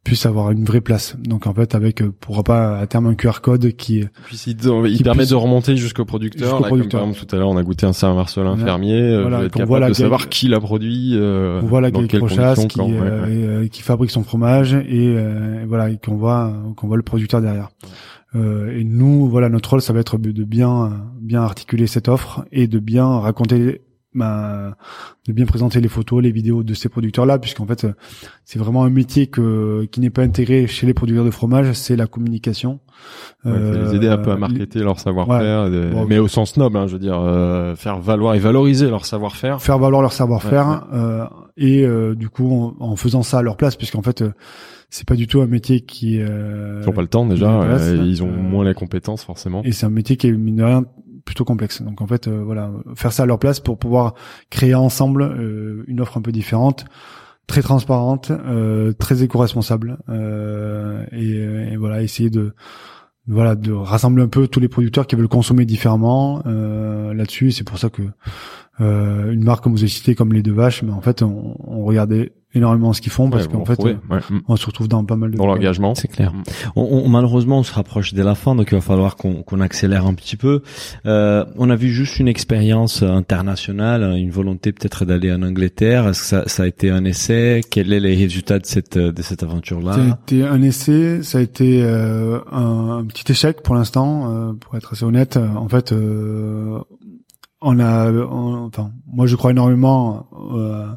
puisse 0.03 0.25
avoir 0.25 0.51
une 0.51 0.63
vraie 0.63 0.81
place. 0.81 1.15
Donc 1.19 1.45
en 1.45 1.53
fait, 1.53 1.75
avec 1.75 2.01
euh, 2.01 2.11
pourra 2.19 2.43
pas 2.43 2.79
à 2.79 2.87
terme 2.87 3.07
un 3.07 3.15
QR 3.15 3.41
code 3.41 3.73
qui 3.73 4.03
Puis 4.25 4.41
il, 4.47 4.55
permet 5.03 5.19
puisse- 5.19 5.29
de 5.29 5.35
remonter 5.35 5.75
jusqu'au 5.75 6.05
producteur. 6.05 6.41
Jusqu'au 6.47 6.55
là, 6.63 6.69
comme 6.69 6.77
producteur. 6.79 7.01
par 7.01 7.09
exemple, 7.09 7.27
tout 7.27 7.35
à 7.35 7.39
l'heure, 7.39 7.49
on 7.49 7.57
a 7.57 7.63
goûté 7.63 7.85
un 7.85 7.93
Saint-Marcelin 7.93 8.51
Voilà. 8.55 8.65
fermier. 8.65 9.01
euh, 9.01 9.21
Voilà, 9.21 9.37
qu'on 9.43 9.49
capable 9.49 9.67
voit 9.67 9.79
la 9.81 9.89
de 9.89 9.93
savoir 9.93 10.29
qui 10.29 10.47
l'a 10.47 10.59
produit, 10.59 11.11
euh, 11.15 11.59
on 11.61 11.65
voit 11.67 11.81
la 11.81 11.91
dans 11.91 12.05
quelles 12.07 12.21
conditions, 12.21 12.67
qui 12.67 12.77
quand. 12.79 12.87
Ouais, 12.89 12.97
euh, 13.01 13.25
ouais. 13.25 13.33
et, 13.33 13.43
euh, 13.45 13.67
qui 13.67 13.81
fabrique 13.81 14.11
son 14.11 14.23
fromage 14.23 14.73
et, 14.73 14.83
euh, 15.17 15.63
et 15.63 15.65
voilà 15.65 15.89
et 15.89 15.97
qu'on 15.97 16.15
voit 16.15 16.53
qu'on 16.75 16.87
voit 16.87 16.97
le 16.97 17.03
producteur 17.03 17.41
derrière. 17.41 17.69
Euh, 18.35 18.77
et 18.77 18.83
nous, 18.83 19.27
voilà, 19.27 19.49
notre 19.49 19.71
rôle, 19.71 19.81
ça 19.81 19.91
va 19.91 19.99
être 19.99 20.17
de 20.17 20.43
bien 20.43 20.91
bien 21.19 21.41
articuler 21.41 21.87
cette 21.87 22.07
offre 22.07 22.45
et 22.51 22.67
de 22.67 22.79
bien 22.79 23.05
raconter, 23.05 23.81
ben, 24.13 24.73
de 25.27 25.33
bien 25.33 25.45
présenter 25.45 25.79
les 25.81 25.87
photos, 25.87 26.21
les 26.23 26.31
vidéos 26.31 26.63
de 26.63 26.73
ces 26.73 26.89
producteurs-là, 26.89 27.37
puisqu'en 27.39 27.65
fait, 27.67 27.83
euh, 27.85 27.93
c'est 28.43 28.57
vraiment 28.59 28.83
un 28.83 28.89
métier 28.89 29.27
que 29.27 29.87
qui 29.91 29.99
n'est 29.99 30.09
pas 30.09 30.23
intégré 30.23 30.65
chez 30.67 30.87
les 30.87 30.93
producteurs 30.95 31.25
de 31.25 31.31
fromage, 31.31 31.73
c'est 31.73 31.95
la 31.95 32.07
communication. 32.07 32.79
Ouais, 33.45 33.51
faut 33.53 33.89
les 33.91 33.95
aider 33.95 34.07
un 34.07 34.17
peu 34.17 34.31
à 34.31 34.33
Euh, 34.33 34.37
marketer 34.37 34.79
leur 34.79 34.99
savoir-faire, 34.99 35.69
Bon, 35.91 36.05
mais 36.05 36.17
au 36.17 36.27
sens 36.27 36.57
noble, 36.57 36.77
hein, 36.77 36.87
je 36.87 36.93
veux 36.93 36.99
dire, 36.99 37.19
euh, 37.19 37.75
faire 37.75 37.99
valoir 37.99 38.33
et 38.35 38.39
valoriser 38.39 38.89
leur 38.89 39.05
savoir-faire. 39.05 39.61
faire 39.61 39.77
valoir 39.79 40.01
leur 40.01 40.11
savoir-faire 40.13 40.87
Ouais, 40.91 40.97
euh, 40.97 41.25
et 41.57 41.83
euh, 41.85 42.15
du 42.15 42.29
coup 42.29 42.51
en, 42.51 42.75
en 42.79 42.95
faisant 42.95 43.21
ça 43.23 43.39
à 43.39 43.41
leur 43.41 43.57
place 43.57 43.75
puisqu'en 43.75 44.01
fait 44.01 44.21
euh, 44.21 44.31
c'est 44.89 45.07
pas 45.07 45.15
du 45.15 45.27
tout 45.27 45.41
un 45.41 45.45
métier 45.47 45.81
qui 45.81 46.19
euh, 46.19 46.81
Ils 46.83 46.89
ont 46.89 46.93
pas 46.93 47.01
le 47.01 47.07
temps 47.07 47.25
déjà, 47.25 47.45
ils 47.45 47.51
ont 47.51 47.71
euh, 47.71 48.03
ils 48.05 48.21
Euh, 48.23 48.25
moins 48.25 48.65
les 48.65 48.73
compétences 48.73 49.23
forcément. 49.23 49.61
et 49.63 49.71
c'est 49.71 49.85
un 49.85 49.89
métier 49.91 50.17
qui 50.17 50.27
est 50.27 50.31
mine 50.31 50.55
de 50.57 50.63
rien 50.63 50.85
plutôt 51.25 51.45
complexe. 51.45 51.81
Donc 51.81 52.01
en 52.01 52.07
fait 52.07 52.27
euh, 52.27 52.43
voilà 52.43 52.71
faire 52.95 53.11
ça 53.11 53.23
à 53.23 53.25
leur 53.25 53.39
place 53.39 53.59
pour 53.59 53.77
pouvoir 53.77 54.13
créer 54.49 54.75
ensemble 54.75 55.23
euh, 55.23 55.83
une 55.87 56.01
offre 56.01 56.17
un 56.17 56.21
peu 56.21 56.31
différente 56.31 56.85
très 57.47 57.61
transparente 57.61 58.31
euh, 58.31 58.93
très 58.93 59.23
éco-responsable 59.23 59.97
euh, 60.09 61.05
et, 61.11 61.73
et 61.73 61.77
voilà 61.77 62.01
essayer 62.03 62.29
de 62.29 62.53
voilà 63.27 63.55
de 63.55 63.71
rassembler 63.71 64.23
un 64.23 64.27
peu 64.27 64.47
tous 64.47 64.59
les 64.59 64.69
producteurs 64.69 65.05
qui 65.07 65.15
veulent 65.15 65.27
consommer 65.27 65.65
différemment 65.65 66.41
euh, 66.47 67.13
là-dessus. 67.13 67.51
C'est 67.51 67.63
pour 67.63 67.77
ça 67.77 67.89
que 67.89 68.01
euh, 68.81 69.31
une 69.31 69.43
marque 69.43 69.63
comme 69.63 69.73
vous 69.73 69.81
avez 69.81 69.87
cité 69.87 70.15
comme 70.15 70.33
les 70.33 70.41
deux 70.41 70.53
vaches 70.53 70.83
mais 70.83 70.91
en 70.91 71.01
fait 71.01 71.21
on, 71.21 71.55
on 71.59 71.83
regardait 71.83 72.33
énormément 72.55 72.93
ce 72.93 73.01
qu'ils 73.01 73.11
font 73.11 73.29
parce 73.29 73.45
Ouais, 73.45 73.51
qu'en 73.51 73.65
fait 73.65 73.79
euh, 73.85 73.93
ouais, 74.09 74.19
on 74.47 74.55
se 74.55 74.65
retrouve 74.65 74.87
dans 74.87 75.03
pas 75.05 75.15
mal 75.15 75.31
de 75.31 75.37
dans 75.37 75.45
l'engagement. 75.45 75.93
C'est 75.95 76.07
clair. 76.07 76.33
Mm. 76.33 76.43
On, 76.75 76.81
on- 77.05 77.09
malheureusement, 77.09 77.59
on 77.59 77.63
se 77.63 77.73
rapproche 77.73 78.13
de 78.13 78.23
la 78.23 78.33
fin, 78.35 78.55
donc 78.55 78.69
il 78.71 78.75
va 78.75 78.81
falloir 78.81 79.15
qu'on 79.17 79.43
qu'on 79.43 79.59
accélère 79.61 80.05
un 80.07 80.13
petit 80.15 80.35
peu. 80.35 80.61
Euh, 81.05 81.45
on 81.57 81.69
a 81.69 81.75
vu 81.75 81.89
juste 81.89 82.19
une 82.19 82.27
expérience 82.27 83.03
internationale, 83.03 84.15
une 84.17 84.31
volonté 84.31 84.71
peut-être 84.71 85.05
d'aller 85.05 85.31
en 85.31 85.43
Angleterre. 85.43 86.07
Est-ce 86.07 86.21
que 86.21 86.25
ça, 86.27 86.43
ça 86.47 86.63
a 86.63 86.67
été 86.67 86.89
un 86.89 87.05
essai? 87.05 87.61
Quels 87.69 87.85
sont 87.85 87.91
les 87.99 88.15
résultats 88.15 88.59
de 88.59 88.65
cette 88.65 88.97
de 88.97 89.21
cette 89.21 89.43
aventure-là? 89.43 89.93
Ça 89.93 90.01
a 90.01 90.07
été 90.07 90.43
un 90.45 90.61
essai, 90.61 91.21
ça 91.23 91.37
a 91.37 91.41
été 91.41 91.81
euh, 91.83 92.39
un, 92.51 92.97
un 92.99 93.05
petit 93.05 93.31
échec 93.31 93.61
pour 93.61 93.75
l'instant, 93.75 94.31
euh, 94.33 94.53
pour 94.53 94.75
être 94.75 94.93
assez 94.93 95.03
honnête. 95.05 95.37
En 95.37 95.67
fait, 95.69 95.91
euh, 95.91 96.79
on 97.61 97.79
a, 97.79 98.11
on- 98.11 98.65
enfin, 98.67 98.91
moi 99.11 99.25
je 99.27 99.35
crois 99.35 99.51
énormément 99.51 100.27
euh, 100.55 100.87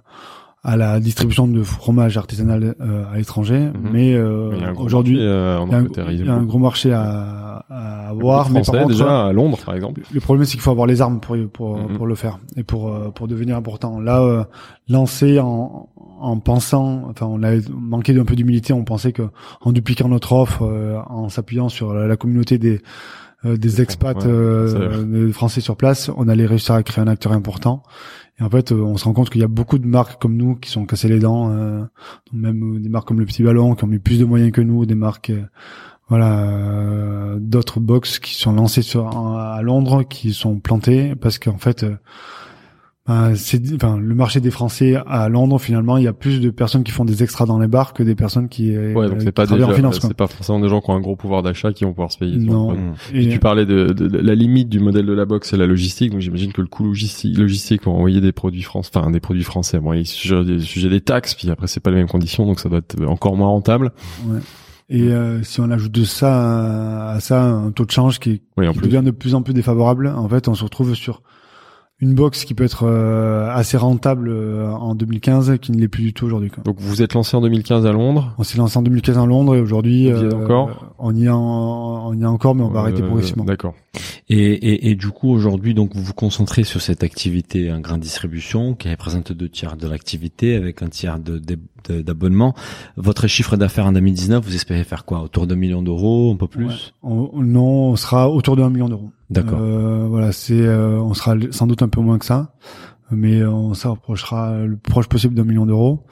à 0.64 0.76
la 0.76 1.00
distribution 1.00 1.48
de 1.48 1.62
fromage 1.64 2.16
artisanal 2.16 2.76
euh, 2.80 3.04
à 3.12 3.16
l'étranger, 3.16 3.58
Mhm. 3.58 3.90
mais 3.92 4.14
euh, 4.14 4.50
Il 4.54 4.60
y 4.60 4.64
a 4.64 4.68
un 4.68 4.74
aujourd'hui, 4.74 5.14
marché, 5.16 5.28
euh, 5.28 5.58
en 5.58 5.66
il 6.12 6.24
y 6.24 6.28
a 6.28 6.34
un- 6.34 6.42
gros 6.44 6.58
marché 6.60 6.92
à, 6.92 7.64
à 7.68 8.08
avoir, 8.10 8.48
de 8.48 8.52
mais 8.52 8.60
par 8.60 8.64
Français, 8.66 8.78
contre, 8.82 8.92
déjà 8.92 9.26
à 9.26 9.32
Londres 9.32 9.58
par 9.66 9.74
exemple. 9.74 10.02
le 10.12 10.20
problème, 10.20 10.44
c'est 10.44 10.52
qu'il 10.52 10.60
faut 10.60 10.70
avoir 10.70 10.86
les 10.86 11.00
armes 11.02 11.18
pour 11.18 11.36
pour 11.52 11.76
Mhm. 11.78 11.96
pour 11.96 12.06
le 12.06 12.14
faire 12.14 12.38
et 12.56 12.62
pour 12.62 12.88
euh, 12.94 13.10
pour 13.10 13.26
devenir 13.26 13.56
important. 13.56 13.98
Là, 13.98 14.20
euh, 14.22 14.44
lancer 14.88 15.40
en 15.40 15.88
en 16.20 16.38
pensant, 16.38 17.08
enfin, 17.10 17.26
on 17.28 17.42
a 17.42 17.50
manqué 17.72 18.12
d'un 18.14 18.24
peu 18.24 18.36
d'humilité. 18.36 18.72
On 18.72 18.84
pensait 18.84 19.10
que 19.12 19.22
en 19.62 19.72
dupliquant 19.72 20.06
notre 20.08 20.32
offre, 20.32 20.62
euh, 20.62 20.96
en 21.08 21.28
s'appuyant 21.28 21.68
sur 21.68 21.92
la, 21.92 22.06
la 22.06 22.16
communauté 22.16 22.58
des 22.58 22.80
euh, 23.44 23.56
des 23.56 23.82
expats 23.82 24.16
ouais, 24.24 24.30
euh, 24.30 25.32
Français 25.32 25.60
sur 25.60 25.74
place, 25.76 26.12
on 26.16 26.28
allait 26.28 26.46
réussir 26.46 26.76
à 26.76 26.82
créer 26.84 27.02
un 27.02 27.08
acteur 27.08 27.32
important. 27.32 27.82
En 28.42 28.50
fait, 28.50 28.72
euh, 28.72 28.76
on 28.76 28.96
se 28.96 29.04
rend 29.04 29.12
compte 29.12 29.30
qu'il 29.30 29.40
y 29.40 29.44
a 29.44 29.48
beaucoup 29.48 29.78
de 29.78 29.86
marques 29.86 30.20
comme 30.20 30.36
nous 30.36 30.56
qui 30.56 30.70
sont 30.70 30.84
cassées 30.84 31.08
les 31.08 31.20
dents, 31.20 31.50
euh, 31.50 31.84
même 32.32 32.76
euh, 32.76 32.80
des 32.80 32.88
marques 32.88 33.06
comme 33.06 33.20
le 33.20 33.26
Petit 33.26 33.42
Ballon 33.42 33.74
qui 33.74 33.84
ont 33.84 33.88
mis 33.88 34.00
plus 34.00 34.18
de 34.18 34.24
moyens 34.24 34.52
que 34.52 34.60
nous, 34.60 34.84
des 34.86 34.94
marques 34.94 35.32
voilà 36.08 37.36
d'autres 37.38 37.80
box 37.80 38.18
qui 38.18 38.34
sont 38.34 38.52
lancées 38.52 38.82
à 38.98 39.60
Londres 39.62 40.02
qui 40.02 40.34
sont 40.34 40.58
plantées 40.58 41.14
parce 41.14 41.38
qu'en 41.38 41.56
fait 41.56 41.86
ben, 43.08 43.34
c'est 43.34 43.60
enfin 43.74 43.98
le 43.98 44.14
marché 44.14 44.40
des 44.40 44.52
Français 44.52 44.94
à 45.08 45.28
Londres 45.28 45.60
finalement 45.60 45.96
il 45.98 46.04
y 46.04 46.06
a 46.06 46.12
plus 46.12 46.40
de 46.40 46.50
personnes 46.50 46.84
qui 46.84 46.92
font 46.92 47.04
des 47.04 47.24
extras 47.24 47.46
dans 47.46 47.58
les 47.58 47.66
bars 47.66 47.94
que 47.94 48.04
des 48.04 48.14
personnes 48.14 48.48
qui 48.48 48.76
euh, 48.76 48.94
Ouais, 48.94 49.08
donc 49.08 49.22
c'est 49.22 49.32
pas 49.32 49.44
déjà, 49.44 49.66
en 49.66 49.72
finance 49.72 49.98
c'est 50.00 50.14
pas 50.14 50.28
forcément 50.28 50.60
des 50.60 50.68
gens 50.68 50.80
qui 50.80 50.88
ont 50.90 50.94
un 50.94 51.00
gros 51.00 51.16
pouvoir 51.16 51.42
d'achat 51.42 51.72
qui 51.72 51.82
vont 51.84 51.90
pouvoir 51.90 52.12
se 52.12 52.18
payer. 52.18 52.36
Non. 52.36 52.76
Et- 53.12 53.28
tu 53.28 53.40
parlais 53.40 53.66
de, 53.66 53.86
de- 53.86 54.06
de 54.06 54.18
la 54.18 54.34
limite 54.36 54.68
du 54.68 54.78
modèle 54.78 55.06
de 55.06 55.12
la 55.12 55.24
box, 55.24 55.50
c'est 55.50 55.56
la 55.56 55.66
logistique. 55.66 56.12
Donc 56.12 56.20
j'imagine 56.20 56.52
que 56.52 56.60
le 56.60 56.68
coût 56.68 56.84
logistique, 56.84 57.36
logistique 57.36 57.80
pour 57.82 57.94
envoyer 57.96 58.20
des 58.20 58.30
produits 58.30 58.62
français, 58.62 58.90
enfin 58.94 59.10
des 59.10 59.18
produits 59.18 59.42
français, 59.42 59.80
bon, 59.80 59.94
il 59.94 60.06
sujet 60.06 60.44
des, 60.44 60.60
sujet 60.60 60.88
des 60.88 61.00
taxes, 61.00 61.34
puis 61.34 61.50
après 61.50 61.66
c'est 61.66 61.80
pas 61.80 61.90
les 61.90 61.96
mêmes 61.96 62.08
conditions, 62.08 62.46
donc 62.46 62.60
ça 62.60 62.68
doit 62.68 62.78
être 62.78 63.02
encore 63.06 63.36
moins 63.36 63.48
rentable. 63.48 63.90
Ouais. 64.28 64.38
Et 64.90 65.10
euh, 65.10 65.42
si 65.42 65.60
on 65.60 65.70
ajoute 65.70 65.92
de 65.92 66.04
ça 66.04 67.10
à 67.12 67.20
ça 67.20 67.42
un 67.42 67.70
taux 67.72 67.84
de 67.86 67.90
change 67.90 68.20
qui, 68.20 68.42
Oui, 68.56 68.70
qui 68.72 68.78
devient 68.78 69.02
de 69.04 69.10
plus 69.10 69.34
en 69.34 69.42
plus 69.42 69.54
défavorable, 69.54 70.06
en 70.06 70.28
fait, 70.28 70.46
on 70.48 70.54
se 70.54 70.62
retrouve 70.62 70.94
sur 70.94 71.22
une 72.02 72.14
box 72.14 72.44
qui 72.44 72.52
peut 72.52 72.64
être 72.64 72.82
euh, 72.84 73.48
assez 73.50 73.76
rentable 73.76 74.28
euh, 74.28 74.68
en 74.70 74.94
2015, 74.94 75.56
qui 75.62 75.70
ne 75.72 75.78
l'est 75.80 75.88
plus 75.88 76.02
du 76.02 76.12
tout 76.12 76.26
aujourd'hui. 76.26 76.50
quoi. 76.50 76.62
Donc 76.64 76.76
vous 76.80 77.00
êtes 77.00 77.14
lancé 77.14 77.36
en 77.36 77.40
2015 77.40 77.86
à 77.86 77.92
Londres. 77.92 78.34
On 78.38 78.42
s'est 78.42 78.58
lancé 78.58 78.76
en 78.76 78.82
2015 78.82 79.16
à 79.18 79.24
Londres 79.24 79.54
et 79.54 79.60
aujourd'hui, 79.60 80.12
encore 80.12 80.92
on 80.98 81.14
y 81.14 81.24
est, 81.24 81.28
en- 81.30 82.08
on 82.08 82.12
y 82.14 82.22
est 82.22 82.26
encore, 82.26 82.54
mais 82.56 82.62
on 82.64 82.68
va 82.70 82.80
arrêter 82.80 83.02
Euh, 83.02 83.06
progressivement. 83.06 83.44
D'accord. 83.44 83.74
Et, 84.28 84.36
et, 84.36 84.90
et 84.90 84.94
du 84.96 85.08
coup, 85.08 85.30
aujourd'hui, 85.30 85.74
donc 85.74 85.94
vous 85.94 86.02
vous 86.02 86.12
concentrez 86.14 86.64
sur 86.64 86.80
cette 86.80 87.02
activité 87.04 87.70
en 87.72 87.80
grande 87.80 88.00
distribution 88.00 88.74
qui 88.74 88.88
représente 88.90 89.32
deux 89.32 89.48
tiers 89.48 89.76
de 89.76 89.86
l'activité 89.86 90.56
avec 90.56 90.82
un 90.82 90.88
tiers 90.88 91.18
de, 91.18 91.38
de- 91.38 91.58
de- 91.88 92.02
d'abonnement. 92.02 92.54
Votre 92.96 93.26
chiffre 93.26 93.56
d'affaires 93.56 93.86
en 93.86 93.92
2019, 93.92 94.44
vous 94.44 94.54
espérez 94.54 94.84
faire 94.84 95.04
quoi? 95.04 95.22
Autour 95.22 95.46
d'un 95.46 95.56
million 95.56 95.82
d'euros, 95.82 96.32
un 96.32 96.36
peu 96.36 96.46
plus? 96.48 96.66
Ouais. 96.66 96.72
On- 97.02 97.42
non, 97.42 97.90
on 97.90 97.96
sera 97.96 98.30
autour 98.30 98.56
de 98.56 98.62
1 98.62 98.70
million 98.70 98.88
d'euros. 98.88 99.10
D'accord. 99.30 99.58
Euh, 99.60 100.06
voilà, 100.08 100.32
c'est, 100.32 100.60
euh, 100.60 100.98
on 101.00 101.14
sera 101.14 101.34
sans 101.50 101.66
doute 101.66 101.82
un 101.82 101.88
peu 101.88 102.00
moins 102.00 102.18
que 102.18 102.24
ça, 102.26 102.54
mais 103.10 103.44
on 103.44 103.74
s'approchera 103.74 104.58
le 104.64 104.76
plus 104.76 104.90
proche 104.90 105.08
possible 105.08 105.34
d'un 105.34 105.44
million 105.44 105.66
d'euros. 105.66 106.04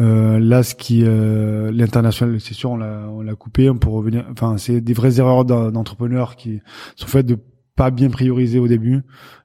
Euh, 0.00 0.38
là, 0.38 0.62
ce 0.62 0.74
qui, 0.74 1.02
euh, 1.04 1.70
l'international, 1.72 2.40
c'est 2.40 2.54
sûr, 2.54 2.70
on 2.72 2.76
l'a, 2.76 3.08
on 3.10 3.22
l'a 3.22 3.34
coupé 3.34 3.70
pour 3.80 3.94
revenir. 3.94 4.24
Enfin, 4.30 4.56
c'est 4.58 4.80
des 4.80 4.92
vraies 4.92 5.18
erreurs 5.18 5.44
d'en- 5.44 5.70
d'entrepreneurs 5.72 6.36
qui 6.36 6.60
sont 6.96 7.06
faites 7.08 7.26
de 7.26 7.38
pas 7.76 7.90
bien 7.90 8.10
prioriser 8.10 8.58
au 8.58 8.68
début. 8.68 9.02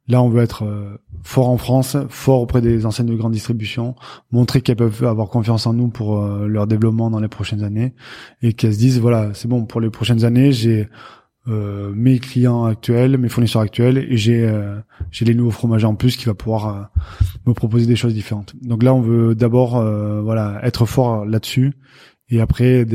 Là, 0.09 0.23
on 0.23 0.29
veut 0.29 0.41
être 0.41 0.63
euh, 0.63 0.97
fort 1.23 1.49
en 1.49 1.57
France, 1.57 1.95
fort 2.09 2.41
auprès 2.41 2.61
des 2.61 2.87
enseignes 2.87 3.05
de 3.05 3.15
grande 3.15 3.31
distribution, 3.31 3.95
montrer 4.31 4.61
qu'elles 4.61 4.75
peuvent 4.75 5.03
avoir 5.03 5.29
confiance 5.29 5.67
en 5.67 5.73
nous 5.73 5.87
pour 5.87 6.17
euh, 6.17 6.47
leur 6.47 6.65
développement 6.65 7.11
dans 7.11 7.19
les 7.19 7.27
prochaines 7.27 7.63
années 7.63 7.93
et 8.41 8.53
qu'elles 8.53 8.73
se 8.73 8.79
disent 8.79 8.99
voilà, 8.99 9.33
c'est 9.35 9.47
bon 9.47 9.65
pour 9.65 9.81
les 9.81 9.91
prochaines 9.91 10.25
années, 10.25 10.51
j'ai 10.51 10.89
euh, 11.47 11.91
mes 11.95 12.17
clients 12.17 12.65
actuels, 12.65 13.19
mes 13.19 13.29
fournisseurs 13.29 13.61
actuels 13.61 13.99
et 13.99 14.17
j'ai 14.17 14.51
j'ai 15.11 15.25
les 15.25 15.35
nouveaux 15.35 15.51
fromagers 15.51 15.85
en 15.85 15.95
plus 15.95 16.17
qui 16.17 16.25
va 16.25 16.33
pouvoir 16.33 16.89
me 17.45 17.53
proposer 17.53 17.85
des 17.85 17.95
choses 17.95 18.15
différentes. 18.15 18.55
Donc 18.63 18.81
là, 18.81 18.95
on 18.95 19.01
veut 19.01 19.35
d'abord 19.35 19.81
voilà 20.23 20.59
être 20.63 20.85
fort 20.85 21.25
là-dessus 21.25 21.73
et 22.29 22.41
après 22.41 22.85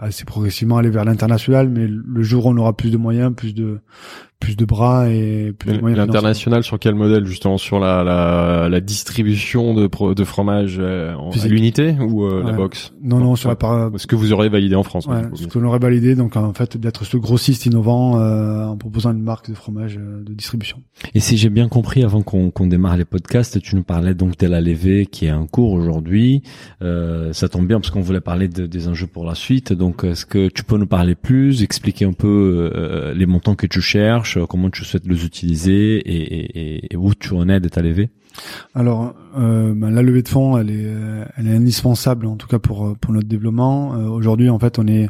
assez 0.00 0.24
progressivement 0.24 0.78
aller 0.78 0.90
vers 0.90 1.04
l'international. 1.04 1.68
Mais 1.68 1.86
le 1.88 2.22
jour 2.22 2.46
où 2.46 2.50
on 2.50 2.56
aura 2.56 2.74
plus 2.74 2.90
de 2.90 2.96
moyens, 2.96 3.34
plus 3.34 3.54
de 3.54 3.80
plus 4.40 4.56
de 4.56 4.64
bras 4.64 5.08
et 5.10 5.52
plus 5.56 5.72
de 5.74 5.80
moyens. 5.80 5.98
L'international 5.98 6.64
sur 6.64 6.78
quel 6.78 6.94
modèle 6.94 7.26
justement? 7.26 7.58
Sur 7.58 7.78
la 7.78 8.02
la, 8.02 8.68
la 8.70 8.80
distribution 8.80 9.74
de 9.74 9.86
pro- 9.86 10.14
de 10.14 10.24
fromage 10.24 10.78
euh, 10.80 11.14
en, 11.14 11.30
à 11.30 11.46
l'unité 11.46 11.94
ou 12.00 12.24
euh, 12.24 12.42
la 12.44 12.52
box 12.52 12.92
Non, 13.02 13.18
non, 13.18 13.36
sur 13.36 13.48
la 13.50 13.56
part. 13.56 13.90
Ce 13.96 14.06
que 14.06 14.16
vous 14.16 14.32
aurez 14.32 14.48
validé 14.48 14.74
en 14.74 14.82
France. 14.82 15.06
Ouais, 15.06 15.22
ce 15.34 15.46
que 15.46 15.58
l'on 15.58 15.68
aurait 15.68 15.78
validé, 15.78 16.14
donc 16.14 16.36
en 16.36 16.52
fait 16.54 16.76
d'être 16.78 17.04
ce 17.04 17.16
grossiste 17.18 17.66
innovant 17.66 18.18
euh, 18.18 18.64
en 18.64 18.76
proposant 18.76 19.12
une 19.12 19.22
marque 19.22 19.50
de 19.50 19.54
fromage 19.54 19.98
euh, 19.98 20.22
de 20.24 20.32
distribution. 20.32 20.78
Et 21.14 21.20
si 21.20 21.36
j'ai 21.36 21.50
bien 21.50 21.68
compris, 21.68 22.02
avant 22.02 22.22
qu'on 22.22 22.50
qu'on 22.50 22.66
démarre 22.66 22.96
les 22.96 23.04
podcasts, 23.04 23.60
tu 23.60 23.76
nous 23.76 23.82
parlais 23.84 24.14
donc 24.14 24.38
de 24.38 24.46
la 24.46 24.60
levée 24.62 25.04
qui 25.06 25.26
est 25.26 25.32
en 25.32 25.46
cours 25.46 25.72
aujourd'hui. 25.72 26.42
Euh, 26.82 27.32
ça 27.34 27.48
tombe 27.48 27.66
bien 27.66 27.78
parce 27.80 27.90
qu'on 27.90 28.00
voulait 28.00 28.20
parler 28.20 28.48
de- 28.48 28.66
des 28.66 28.88
enjeux 28.88 29.06
pour 29.06 29.24
la 29.26 29.34
suite. 29.34 29.72
Donc, 29.74 30.04
est-ce 30.04 30.24
que 30.24 30.48
tu 30.48 30.64
peux 30.64 30.78
nous 30.78 30.86
parler 30.86 31.14
plus, 31.14 31.62
expliquer 31.62 32.06
un 32.06 32.12
peu 32.12 32.70
euh, 32.74 33.12
les 33.14 33.26
montants 33.26 33.54
que 33.54 33.66
tu 33.66 33.80
cherches, 33.82 34.29
comment 34.48 34.70
tu 34.70 34.84
souhaites 34.84 35.06
les 35.06 35.24
utiliser 35.24 35.96
et, 35.96 36.16
et, 36.86 36.92
et- 36.94 36.96
où 36.96 37.14
tu 37.14 37.32
en 37.34 37.48
es 37.48 37.60
de 37.60 37.68
ta 37.68 37.82
levée 37.82 38.10
Alors, 38.74 39.14
euh, 39.38 39.72
ben, 39.74 39.90
la 39.90 40.02
levée 40.02 40.22
de 40.22 40.28
fonds, 40.28 40.56
elle 40.58 40.70
est, 40.70 40.84
euh, 40.86 41.24
elle 41.36 41.48
est 41.48 41.54
indispensable 41.56 42.26
en 42.26 42.36
tout 42.36 42.46
cas 42.46 42.58
pour 42.58 42.86
euh, 42.86 42.94
pour 43.00 43.12
notre 43.12 43.28
développement. 43.28 43.94
Euh, 43.94 44.08
Aujourd'hui, 44.08 44.48
en 44.48 44.58
fait, 44.58 44.78
on 44.78 44.86
est 44.86 45.08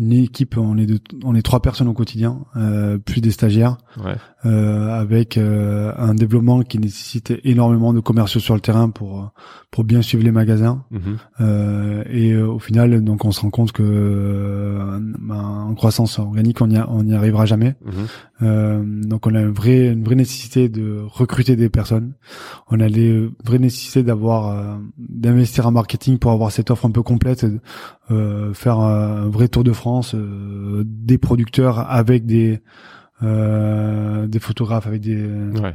une 0.00 0.12
équipe, 0.12 0.56
on 0.56 0.76
est 0.78 0.86
de, 0.86 0.98
on 1.24 1.34
est 1.34 1.42
trois 1.42 1.60
personnes 1.60 1.88
au 1.88 1.92
quotidien, 1.92 2.40
euh, 2.56 2.98
plus 2.98 3.20
des 3.20 3.30
stagiaires, 3.30 3.76
Ouais. 4.04 4.16
euh, 4.46 4.88
avec 4.98 5.36
euh, 5.36 5.92
un 5.96 6.14
développement 6.14 6.62
qui 6.62 6.78
nécessite 6.78 7.32
énormément 7.44 7.92
de 7.92 8.00
commerciaux 8.00 8.40
sur 8.40 8.54
le 8.54 8.60
terrain 8.60 8.90
pour 8.90 9.30
pour 9.70 9.84
bien 9.84 10.02
suivre 10.02 10.24
les 10.24 10.32
magasins. 10.32 10.82
Mhm. 10.90 11.00
Euh, 11.40 12.02
et 12.10 12.32
euh, 12.32 12.46
au 12.48 12.58
final, 12.58 13.04
donc, 13.04 13.24
on 13.24 13.30
se 13.30 13.40
rend 13.42 13.50
compte 13.50 13.70
que 13.70 13.84
euh, 13.84 14.98
ben, 15.20 15.36
en 15.68 15.74
croissance 15.74 16.18
organique, 16.18 16.60
on 16.60 16.66
n'y 16.66 16.78
on 16.78 17.08
arrivera 17.12 17.46
jamais. 17.46 17.76
Mhm. 17.84 17.92
Euh, 18.42 18.82
donc 19.06 19.26
on 19.26 19.34
a 19.34 19.40
une 19.40 19.50
vraie, 19.52 19.88
une 19.92 20.02
vraie 20.02 20.14
nécessité 20.16 20.68
de 20.68 21.02
recruter 21.06 21.54
des 21.56 21.68
personnes. 21.68 22.14
On 22.70 22.80
a 22.80 22.88
les 22.88 23.28
vraies 23.44 23.58
nécessités 23.58 24.02
d'avoir, 24.02 24.78
d'investir 24.98 25.66
en 25.66 25.72
marketing 25.72 26.18
pour 26.18 26.30
avoir 26.32 26.50
cette 26.50 26.70
offre 26.70 26.86
un 26.86 26.90
peu 26.90 27.02
complète, 27.02 27.46
euh, 28.10 28.54
faire 28.54 28.78
un 28.80 29.28
vrai 29.28 29.48
tour 29.48 29.62
de 29.62 29.72
France, 29.72 29.89
euh, 30.14 30.82
des 30.86 31.18
producteurs 31.18 31.78
avec 31.90 32.24
des, 32.26 32.60
euh, 33.22 34.26
des 34.26 34.38
photographes, 34.38 34.86
avec 34.86 35.00
des, 35.02 35.16
Ouais. 35.60 35.74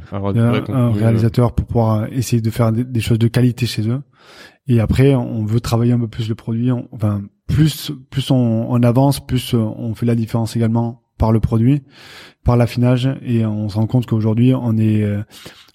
un, 0.72 0.90
réalisateur 0.92 1.54
pour 1.54 1.66
pouvoir 1.66 2.12
essayer 2.12 2.42
de 2.42 2.50
faire 2.50 2.72
des, 2.72 2.84
des 2.84 3.00
choses 3.00 3.18
de 3.18 3.28
qualité 3.28 3.66
chez 3.66 3.88
eux. 3.88 4.02
Et 4.66 4.80
après, 4.80 5.14
on 5.14 5.44
veut 5.44 5.60
travailler 5.60 5.92
un 5.92 5.98
peu 6.00 6.08
plus 6.08 6.28
le 6.28 6.34
produit. 6.34 6.72
On- 6.72 6.88
enfin, 6.92 7.22
plus 7.46 7.92
plus 8.10 8.30
on, 8.32 8.66
on 8.68 8.82
avance, 8.82 9.24
plus 9.24 9.54
euh, 9.54 9.58
on 9.58 9.94
fait 9.94 10.06
la 10.06 10.14
différence 10.16 10.56
également 10.56 11.02
par 11.18 11.30
le 11.32 11.40
produit, 11.40 11.82
par 12.44 12.56
l'affinage, 12.56 13.08
et 13.22 13.46
on 13.46 13.68
se 13.68 13.76
rend 13.76 13.86
compte 13.86 14.06
qu'aujourd'hui, 14.06 14.52
on 14.54 14.76
est 14.76 15.06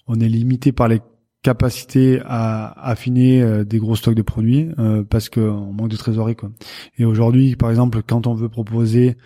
on 0.06 0.20
est 0.20 0.28
limité 0.28 0.72
par 0.72 0.88
les 0.88 1.00
capacités 1.42 2.20
à 2.24 2.72
affiner 2.88 3.42
euh, 3.42 3.64
des 3.64 3.78
gros 3.78 3.96
stocks 3.96 4.14
de 4.14 4.22
produits 4.22 4.70
euh, 4.78 5.02
parce 5.08 5.28
qu'on 5.28 5.72
manque 5.72 5.88
de 5.88 5.96
trésorerie 5.96 6.36
quoi. 6.36 6.50
Et 6.98 7.04
aujourd'hui, 7.04 7.56
par 7.56 7.70
exemple, 7.70 8.02
quand 8.06 8.26
on 8.26 8.34
veut 8.34 8.48
proposer 8.48 9.16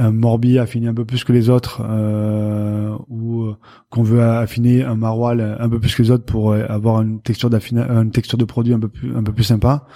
un 0.00 0.12
Morbi 0.12 0.58
affiné 0.58 0.86
un 0.86 0.94
peu 0.94 1.04
plus 1.04 1.24
que 1.24 1.32
les 1.32 1.50
autres 1.50 1.82
euh, 1.84 2.96
ou 3.08 3.42
euh, 3.42 3.56
qu'on 3.90 4.04
veut 4.04 4.22
affiner 4.22 4.84
un 4.84 4.94
maroilles 4.94 5.42
un 5.58 5.68
peu 5.68 5.80
plus 5.80 5.94
que 5.94 6.02
les 6.02 6.10
autres 6.10 6.24
pour 6.24 6.54
avoir 6.54 7.02
une 7.02 7.20
texture 7.20 7.50
d'affina 7.50 7.84
une 7.90 8.12
texture 8.12 8.38
de 8.38 8.44
produit 8.44 8.72
un 8.74 8.78
peu 8.78 8.88
plus 8.88 9.16
un 9.16 9.24
peu 9.24 9.32
plus 9.32 9.42
sympa 9.42 9.86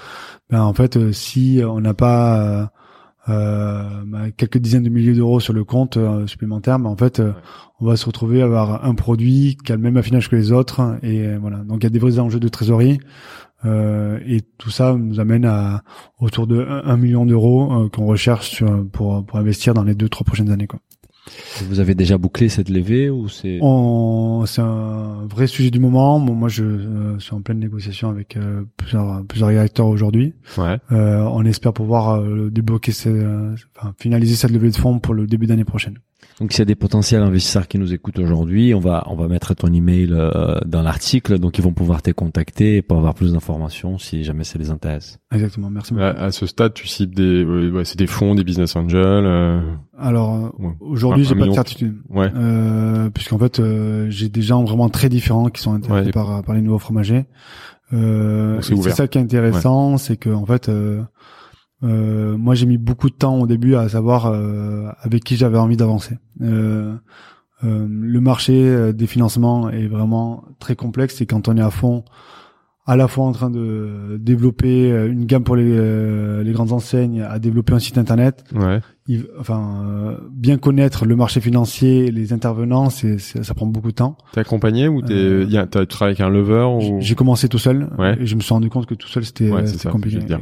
ben 0.50 0.60
en 0.60 0.74
fait 0.74 1.12
si 1.12 1.60
on 1.64 1.80
n'a 1.80 1.94
pas 1.94 2.72
euh, 3.28 4.02
ben, 4.04 4.30
quelques 4.36 4.58
dizaines 4.58 4.82
de 4.82 4.88
milliers 4.88 5.12
d'euros 5.12 5.38
sur 5.38 5.52
le 5.52 5.64
compte 5.64 5.96
euh, 5.96 6.26
supplémentaire 6.26 6.80
ben 6.80 6.90
en 6.90 6.96
fait 6.96 7.20
euh, 7.20 7.32
on 7.80 7.86
va 7.86 7.96
se 7.96 8.06
retrouver 8.06 8.42
à 8.42 8.46
avoir 8.46 8.84
un 8.84 8.94
produit 8.94 9.56
qui 9.64 9.70
a 9.70 9.76
le 9.76 9.82
même 9.82 9.96
affinage 9.96 10.28
que 10.28 10.34
les 10.34 10.50
autres 10.50 10.98
et 11.04 11.36
voilà 11.36 11.58
donc 11.58 11.78
il 11.80 11.84
y 11.84 11.86
a 11.86 11.90
des 11.90 12.00
vrais 12.00 12.18
enjeux 12.18 12.40
de 12.40 12.48
trésorerie 12.48 12.98
euh, 13.64 14.18
et 14.26 14.40
tout 14.58 14.70
ça 14.70 14.96
nous 14.96 15.20
amène 15.20 15.44
à 15.44 15.82
autour 16.18 16.48
de 16.48 16.66
1 16.84 16.96
million 16.96 17.24
d'euros 17.24 17.88
qu'on 17.90 18.06
recherche 18.06 18.50
sur, 18.50 18.84
pour 18.90 19.24
pour 19.24 19.38
investir 19.38 19.72
dans 19.72 19.84
les 19.84 19.94
deux 19.94 20.08
trois 20.08 20.24
prochaines 20.24 20.50
années 20.50 20.66
quoi. 20.66 20.80
Vous 21.68 21.78
avez 21.78 21.94
déjà 21.94 22.18
bouclé 22.18 22.48
cette 22.48 22.68
levée 22.68 23.08
ou 23.08 23.28
c'est 23.28 23.58
On, 23.62 24.44
c'est 24.46 24.60
un 24.60 25.26
vrai 25.30 25.46
sujet 25.46 25.70
du 25.70 25.78
moment. 25.78 26.18
Bon, 26.18 26.34
moi, 26.34 26.48
je 26.48 26.64
euh, 26.64 27.18
suis 27.20 27.34
en 27.34 27.42
pleine 27.42 27.60
négociation 27.60 28.08
avec 28.08 28.36
euh, 28.36 28.64
plusieurs 28.76 29.24
plusieurs 29.26 29.48
réacteurs 29.50 29.86
aujourd'hui. 29.86 30.34
Ouais. 30.58 30.78
Euh, 30.90 31.22
on 31.32 31.44
espère 31.44 31.72
pouvoir 31.72 32.20
euh, 32.20 32.50
débloquer, 32.50 32.92
ces, 32.92 33.10
euh, 33.10 33.54
enfin, 33.78 33.94
finaliser 33.98 34.34
cette 34.34 34.50
levée 34.50 34.70
de 34.70 34.76
fonds 34.76 34.98
pour 34.98 35.14
le 35.14 35.26
début 35.26 35.46
d'année 35.46 35.64
prochaine. 35.64 35.98
Donc 36.40 36.52
s'il 36.52 36.60
y 36.60 36.62
a 36.62 36.66
des 36.66 36.74
potentiels 36.74 37.22
investisseurs 37.22 37.68
qui 37.68 37.78
nous 37.78 37.92
écoutent 37.92 38.18
aujourd'hui, 38.18 38.74
on 38.74 38.80
va 38.80 39.04
on 39.08 39.14
va 39.14 39.28
mettre 39.28 39.54
ton 39.54 39.72
email 39.72 40.08
euh, 40.10 40.56
dans 40.66 40.82
l'article, 40.82 41.38
donc 41.38 41.58
ils 41.58 41.62
vont 41.62 41.72
pouvoir 41.72 42.02
te 42.02 42.10
contacter 42.10 42.82
pour 42.82 42.96
avoir 42.98 43.14
plus 43.14 43.32
d'informations 43.32 43.98
si 43.98 44.24
jamais 44.24 44.44
ça 44.44 44.58
les 44.58 44.70
intéresse. 44.70 45.18
Exactement. 45.32 45.70
Merci 45.70 45.92
beaucoup. 45.94 46.04
À, 46.04 46.10
à 46.10 46.32
ce 46.32 46.46
stade, 46.46 46.74
tu 46.74 46.88
cites 46.88 47.10
des, 47.14 47.44
ouais, 47.44 47.70
ouais, 47.70 47.84
c'est 47.84 47.98
des 47.98 48.06
fonds, 48.06 48.34
des 48.34 48.44
business 48.44 48.74
angels. 48.76 48.96
euh, 49.04 49.60
Alors 49.98 50.34
euh, 50.34 50.48
Ouais. 50.66 50.72
aujourd'hui, 50.80 51.24
j'ai 51.24 51.34
pas 51.34 51.46
de 51.46 51.52
certitude, 51.52 51.96
ouais. 52.10 52.30
euh, 52.34 53.10
puisqu'en 53.10 53.38
fait, 53.38 53.60
euh, 53.60 54.06
j'ai 54.10 54.28
des 54.28 54.42
gens 54.42 54.64
vraiment 54.64 54.88
très 54.88 55.08
différents 55.08 55.48
qui 55.48 55.60
sont 55.62 55.74
intéressés 55.74 56.06
Ouais. 56.06 56.12
par 56.12 56.42
par 56.42 56.54
les 56.54 56.62
nouveaux 56.62 56.78
fromagers. 56.78 57.26
Euh, 57.92 58.60
c'est 58.62 58.76
ça 58.90 59.06
qui 59.06 59.18
est 59.18 59.20
intéressant, 59.22 59.96
c'est 59.98 60.16
que 60.16 60.30
en 60.30 60.46
fait, 60.46 60.70
euh, 61.84 62.36
moi 62.36 62.54
j'ai 62.54 62.66
mis 62.66 62.78
beaucoup 62.78 63.10
de 63.10 63.14
temps 63.14 63.38
au 63.40 63.46
début 63.46 63.74
à 63.74 63.88
savoir 63.88 64.26
euh, 64.26 64.88
avec 65.00 65.24
qui 65.24 65.36
j'avais 65.36 65.58
envie 65.58 65.76
d'avancer. 65.76 66.18
Euh, 66.40 66.94
euh, 67.64 67.86
le 67.88 68.20
marché 68.20 68.54
euh, 68.54 68.92
des 68.92 69.06
financements 69.06 69.68
est 69.70 69.86
vraiment 69.86 70.44
très 70.58 70.76
complexe 70.76 71.20
et 71.20 71.26
quand 71.26 71.48
on 71.48 71.56
est 71.56 71.62
à 71.62 71.70
fond, 71.70 72.04
à 72.86 72.96
la 72.96 73.06
fois 73.08 73.24
en 73.26 73.32
train 73.32 73.50
de 73.50 74.18
développer 74.20 74.90
une 74.90 75.24
gamme 75.24 75.44
pour 75.44 75.54
les, 75.54 76.42
les 76.42 76.52
grandes 76.52 76.72
enseignes, 76.72 77.22
à 77.22 77.38
développer 77.38 77.72
un 77.74 77.78
site 77.78 77.96
internet, 77.96 78.42
Ouais. 78.54 78.80
Il- 79.08 79.26
enfin, 79.40 79.84
euh, 79.84 80.16
bien 80.30 80.58
connaître 80.58 81.06
le 81.06 81.16
marché 81.16 81.40
financier, 81.40 82.10
les 82.10 82.32
intervenants, 82.32 82.88
c'est, 82.90 83.18
c'est- 83.18 83.42
ça 83.42 83.52
prend 83.54 83.66
beaucoup 83.66 83.88
de 83.90 83.96
temps. 83.96 84.16
T'es 84.32 84.40
accompagné 84.40 84.88
ou 84.88 85.02
t'es, 85.02 85.12
Euh, 85.12 85.44
y 85.48 85.56
a, 85.58 85.66
t'as- 85.66 85.80
tu 85.80 85.86
travailles 85.88 86.12
avec 86.14 86.20
un 86.20 86.30
lever 86.30 86.62
ou? 86.62 87.00
J'ai 87.00 87.14
commencé 87.14 87.48
tout 87.48 87.58
seul 87.58 87.88
Ouais. 87.98 88.16
et 88.20 88.26
je 88.26 88.34
me 88.36 88.40
suis 88.40 88.54
rendu 88.54 88.68
compte 88.70 88.86
que 88.86 88.94
tout 88.94 89.08
seul 89.08 89.24
c'était, 89.24 89.50
Ouais, 89.50 89.62
c'est 89.62 89.72
c'était 89.72 89.82
ça, 89.84 89.90
compliqué. 89.90 90.18
dire. 90.18 90.40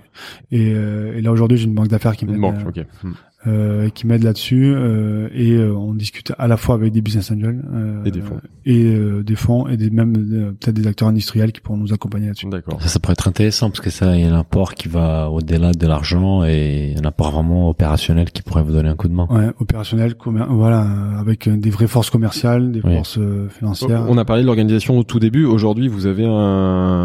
Et, 0.50 0.72
euh, 0.74 1.16
et 1.16 1.22
là 1.22 1.32
aujourd'hui 1.32 1.56
j'ai 1.58 1.64
une 1.66 1.74
banque 1.74 1.88
d'affaires 1.88 2.16
qui 2.16 2.26
m'aide, 2.26 2.34
une 2.36 2.40
banque 2.42 2.56
euh, 2.64 2.68
Ok. 2.68 2.86
Hmm. 3.02 3.12
euh, 3.46 3.88
qui 3.88 4.06
m'aide 4.06 4.22
là-dessus 4.22 4.74
euh, 4.76 5.30
et 5.32 5.52
euh, 5.52 5.74
on 5.74 5.94
discute 5.94 6.30
à 6.38 6.46
la 6.46 6.58
fois 6.58 6.74
avec 6.74 6.92
des 6.92 7.00
business 7.00 7.30
angels 7.32 7.64
euh, 7.72 8.04
Et 8.04 8.10
des 8.10 8.20
fonds. 8.20 8.38
et 8.66 8.84
euh, 8.84 9.22
des 9.22 9.34
fonds 9.34 9.66
et 9.66 9.78
des 9.78 9.88
même 9.88 10.14
euh, 10.14 10.50
peut-être 10.60 10.74
des 10.74 10.86
acteurs 10.86 11.08
industriels 11.08 11.50
qui 11.52 11.60
pourront 11.62 11.78
nous 11.78 11.94
accompagner 11.94 12.26
là-dessus. 12.26 12.48
D'accord. 12.50 12.82
Ça, 12.82 12.88
ça 12.88 12.98
pourrait 13.00 13.14
être 13.14 13.28
intéressant 13.28 13.70
parce 13.70 13.80
que 13.80 13.88
ça, 13.88 14.14
il 14.14 14.20
y 14.20 14.24
a 14.28 14.34
un 14.34 14.38
apport 14.38 14.74
qui 14.74 14.88
va 14.88 15.30
au-delà 15.30 15.72
de 15.72 15.86
l'argent 15.86 16.44
et 16.44 16.94
un 17.02 17.04
apport 17.06 17.30
vraiment 17.30 17.70
opérationnel 17.70 18.30
qui 18.30 18.42
pourrait 18.50 18.62
vous 18.64 18.72
donner 18.72 18.88
un 18.88 18.96
coup 18.96 19.08
de 19.08 19.14
main. 19.14 19.26
Ouais, 19.30 19.50
opérationnel, 19.60 20.14
commer- 20.14 20.44
voilà, 20.48 20.82
euh, 20.82 21.20
avec 21.20 21.46
euh, 21.46 21.56
des 21.56 21.70
vraies 21.70 21.86
forces 21.86 22.10
commerciales, 22.10 22.72
des 22.72 22.80
Oui. 22.84 22.96
forces 22.96 23.18
euh, 23.18 23.48
financières. 23.48 24.04
On 24.08 24.18
a 24.18 24.24
parlé 24.24 24.42
de 24.42 24.46
l'organisation 24.46 24.98
au 24.98 25.04
tout 25.04 25.20
début. 25.20 25.44
Aujourd'hui, 25.44 25.86
vous 25.88 26.06
avez 26.06 26.24
un, 26.26 26.30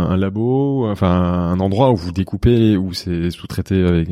un 0.09 0.17
labo, 0.17 0.87
enfin 0.89 1.07
un 1.11 1.59
endroit 1.59 1.91
où 1.91 1.95
vous 1.95 2.11
découpez, 2.11 2.75
où 2.77 2.93
c'est 2.93 3.29
sous-traité 3.29 3.83
avec. 3.85 4.09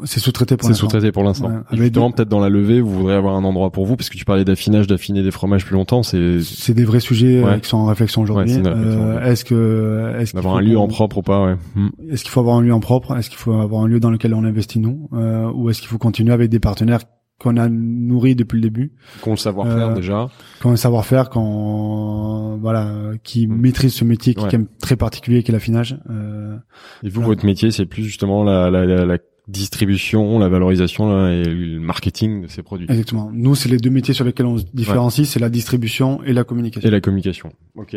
Euh, 0.00 0.04
C'est 0.06 0.20
sous-traité 0.20 0.56
pour 0.56 0.66
C'est 0.66 0.70
l'instant. 0.72 0.86
sous-traité 0.88 1.12
pour 1.12 1.22
l'instant. 1.24 1.48
Ouais, 1.72 1.90
deux- 1.90 2.00
peut-être 2.12 2.28
dans 2.28 2.40
la 2.40 2.48
levée, 2.48 2.80
vous 2.80 2.90
voudrez 2.90 3.14
avoir 3.14 3.34
un 3.36 3.44
endroit 3.44 3.70
pour 3.70 3.86
vous, 3.86 3.96
parce 3.96 4.08
que 4.10 4.16
tu 4.16 4.24
parlais 4.24 4.44
d'affinage, 4.44 4.86
d'affiner 4.86 5.22
des 5.22 5.30
fromages 5.30 5.64
plus 5.64 5.74
longtemps. 5.74 6.02
C'est 6.02 6.40
C'est 6.42 6.74
des 6.74 6.84
vrais 6.84 7.00
sujets 7.00 7.42
euh, 7.42 7.46
Ouais. 7.54 7.60
qui 7.60 7.68
sont 7.68 7.78
en 7.78 7.86
réflexion 7.86 8.22
aujourd'hui. 8.22 8.54
Ouais, 8.56 8.62
c'est 8.62 8.68
Euh, 8.68 9.16
ouais. 9.20 9.30
est-ce 9.30 9.44
que 9.44 10.14
est-ce 10.18 10.30
qu'il 10.32 10.36
d'avoir 10.36 10.56
un 10.56 10.60
lieu 10.60 10.74
qu'on- 10.76 10.82
en 10.82 10.88
propre 10.88 11.18
ou 11.18 11.22
pas, 11.22 11.44
ouais. 11.44 11.56
Hmm. 11.74 11.88
Est-ce 12.10 12.22
qu'il 12.22 12.30
faut 12.30 12.40
avoir 12.40 12.56
un 12.56 12.62
lieu 12.62 12.72
en 12.74 12.80
propre? 12.80 13.16
Est-ce 13.16 13.30
qu'il 13.30 13.38
faut 13.38 13.52
avoir 13.54 13.82
un 13.82 13.88
lieu 13.88 14.00
dans 14.00 14.10
lequel 14.10 14.34
on 14.34 14.44
investit 14.44 14.78
nous? 14.80 15.08
Euh, 15.12 15.50
Ou 15.52 15.70
est-ce 15.70 15.80
qu'il 15.80 15.88
faut 15.88 15.98
continuer 15.98 16.32
avec 16.32 16.50
des 16.50 16.60
partenaires 16.60 17.00
qu'on 17.38 17.56
a 17.56 17.70
nourris 17.70 18.34
depuis 18.36 18.56
le 18.56 18.60
début, 18.60 18.92
Qu'on 19.22 19.30
le 19.30 19.36
savoir-faire 19.38 19.88
Euh, 19.88 19.94
déjà. 19.94 20.28
qui 20.60 20.66
ont 20.66 20.72
un 20.72 20.76
savoir-faire, 20.76 21.30
qu'on 21.30 22.58
voilà, 22.60 22.86
qui 23.22 23.46
Mm. 23.46 23.60
maîtrisent 23.60 23.94
ce 23.94 24.04
métier 24.04 24.34
qui 24.34 24.40
Ouais. 24.42 24.48
est 24.48 24.50
quand 24.50 24.58
même 24.58 24.68
très 24.80 24.96
particulier, 24.96 25.42
qui 25.42 25.50
est 25.50 25.54
l'affinage. 25.54 25.98
Euh, 26.10 26.56
Et 27.02 27.08
vous, 27.08 27.22
votre 27.22 27.44
métier, 27.46 27.70
c'est 27.70 27.86
plus 27.86 28.02
justement 28.04 28.44
la, 28.44 28.70
la, 28.70 28.84
la, 28.84 29.06
la 29.06 29.18
distribution, 29.50 30.38
la 30.38 30.48
valorisation 30.48 31.08
là, 31.08 31.32
et 31.32 31.44
le 31.44 31.80
marketing 31.80 32.42
de 32.42 32.48
ces 32.48 32.62
produits. 32.62 32.86
exactement. 32.88 33.30
Nous, 33.32 33.54
c'est 33.54 33.68
les 33.68 33.76
deux 33.76 33.90
métiers 33.90 34.14
sur 34.14 34.24
lesquels 34.24 34.46
on 34.46 34.58
se 34.58 34.64
différencie, 34.72 35.28
c'est 35.28 35.40
la 35.40 35.50
distribution 35.50 36.22
et 36.24 36.32
la 36.32 36.44
communication. 36.44 36.88
Et 36.88 36.90
la 36.90 37.00
communication. 37.00 37.52
Ok. 37.76 37.96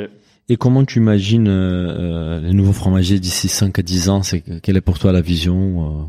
Et 0.49 0.57
comment 0.57 0.83
tu 0.83 0.99
imagines 0.99 1.47
euh, 1.47 1.51
euh, 1.51 2.39
les 2.41 2.53
nouveaux 2.53 2.73
fromagers 2.73 3.19
d'ici 3.19 3.47
5 3.47 3.79
à 3.79 3.81
10 3.81 4.09
ans 4.09 4.23
C'est 4.23 4.41
quelle 4.61 4.75
est 4.75 4.81
pour 4.81 4.99
toi 4.99 5.13
la 5.13 5.21
vision 5.21 6.01
euh? 6.01 6.03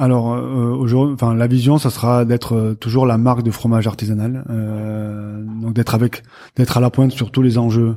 Alors 0.00 0.32
euh, 0.32 0.70
aujourd'hui, 0.70 1.14
enfin 1.14 1.34
la 1.34 1.48
vision, 1.48 1.76
ça 1.76 1.90
sera 1.90 2.24
d'être 2.24 2.54
euh, 2.54 2.74
toujours 2.74 3.04
la 3.04 3.18
marque 3.18 3.42
de 3.42 3.50
fromage 3.50 3.88
artisanal, 3.88 4.44
euh, 4.48 5.42
donc 5.60 5.74
d'être 5.74 5.92
avec, 5.92 6.22
d'être 6.54 6.76
à 6.76 6.80
la 6.80 6.88
pointe 6.88 7.10
sur 7.10 7.32
tous 7.32 7.42
les 7.42 7.58
enjeux 7.58 7.96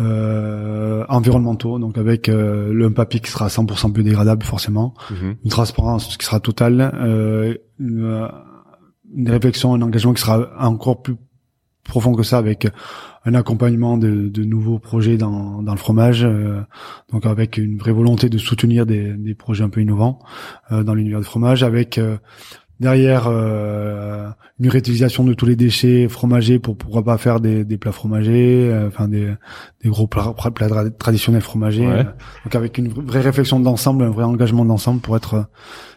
euh, 0.00 1.04
environnementaux, 1.08 1.78
donc 1.78 1.98
avec 1.98 2.28
euh, 2.28 2.72
le 2.72 2.92
papier 2.92 3.20
qui 3.20 3.30
sera 3.30 3.48
100% 3.48 3.92
biodégradable 3.92 4.42
forcément, 4.42 4.94
Mhm. 5.10 5.36
une 5.44 5.50
transparence 5.50 6.16
qui 6.16 6.24
sera 6.26 6.40
totale, 6.40 6.92
euh, 6.94 7.54
une, 7.78 8.28
une 9.14 9.30
réflexion, 9.30 9.74
un 9.74 9.82
engagement 9.82 10.12
qui 10.14 10.22
sera 10.22 10.48
encore 10.58 11.02
plus 11.02 11.16
profond 11.84 12.14
que 12.14 12.22
ça 12.22 12.38
avec 12.38 12.66
un 13.26 13.34
accompagnement 13.34 13.96
de, 13.98 14.28
de 14.28 14.42
nouveaux 14.44 14.78
projets 14.78 15.16
dans, 15.16 15.62
dans 15.62 15.72
le 15.72 15.78
fromage, 15.78 16.24
euh, 16.24 16.60
donc 17.12 17.26
avec 17.26 17.56
une 17.58 17.78
vraie 17.78 17.92
volonté 17.92 18.28
de 18.28 18.38
soutenir 18.38 18.86
des, 18.86 19.12
des 19.12 19.34
projets 19.34 19.64
un 19.64 19.68
peu 19.68 19.80
innovants 19.82 20.18
euh, 20.72 20.82
dans 20.82 20.94
l'univers 20.94 21.20
du 21.20 21.26
fromage, 21.26 21.62
avec 21.62 21.98
euh, 21.98 22.16
derrière 22.80 23.26
euh, 23.28 24.28
une 24.60 24.68
réutilisation 24.68 25.24
de 25.24 25.34
tous 25.34 25.46
les 25.46 25.56
déchets 25.56 26.08
fromagers 26.08 26.58
pour 26.58 26.76
pourquoi 26.76 27.02
pas 27.04 27.18
faire 27.18 27.40
des, 27.40 27.64
des 27.64 27.78
plats 27.78 27.92
fromagers, 27.92 28.68
euh, 28.72 28.88
enfin 28.88 29.08
des, 29.08 29.32
des 29.82 29.88
gros 29.88 30.06
plats, 30.06 30.34
plats 30.54 30.68
tra- 30.68 30.90
traditionnels 30.96 31.40
fromagers, 31.42 31.86
Ouais. 31.86 32.00
euh, 32.00 32.04
donc 32.44 32.54
avec 32.54 32.78
une 32.78 32.88
vraie 32.88 33.20
réflexion 33.20 33.60
d'ensemble, 33.60 34.04
un 34.04 34.10
vrai 34.10 34.24
engagement 34.24 34.64
d'ensemble 34.64 35.00
pour 35.00 35.16
être 35.16 35.34
euh, 35.34 35.42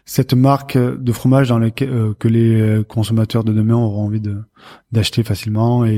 cette 0.06 0.34
marque 0.34 0.78
de 0.78 1.12
fromage 1.12 1.50
dans 1.50 1.60
lequel 1.60 1.90
euh, 1.90 2.14
que 2.18 2.28
les 2.28 2.84
consommateurs 2.88 3.44
de 3.44 3.54
demain 3.54 3.76
auront 3.76 4.06
envie 4.06 4.22
de 4.22 4.38
d'acheter 4.92 5.24
facilement 5.24 5.86
et, 5.86 5.92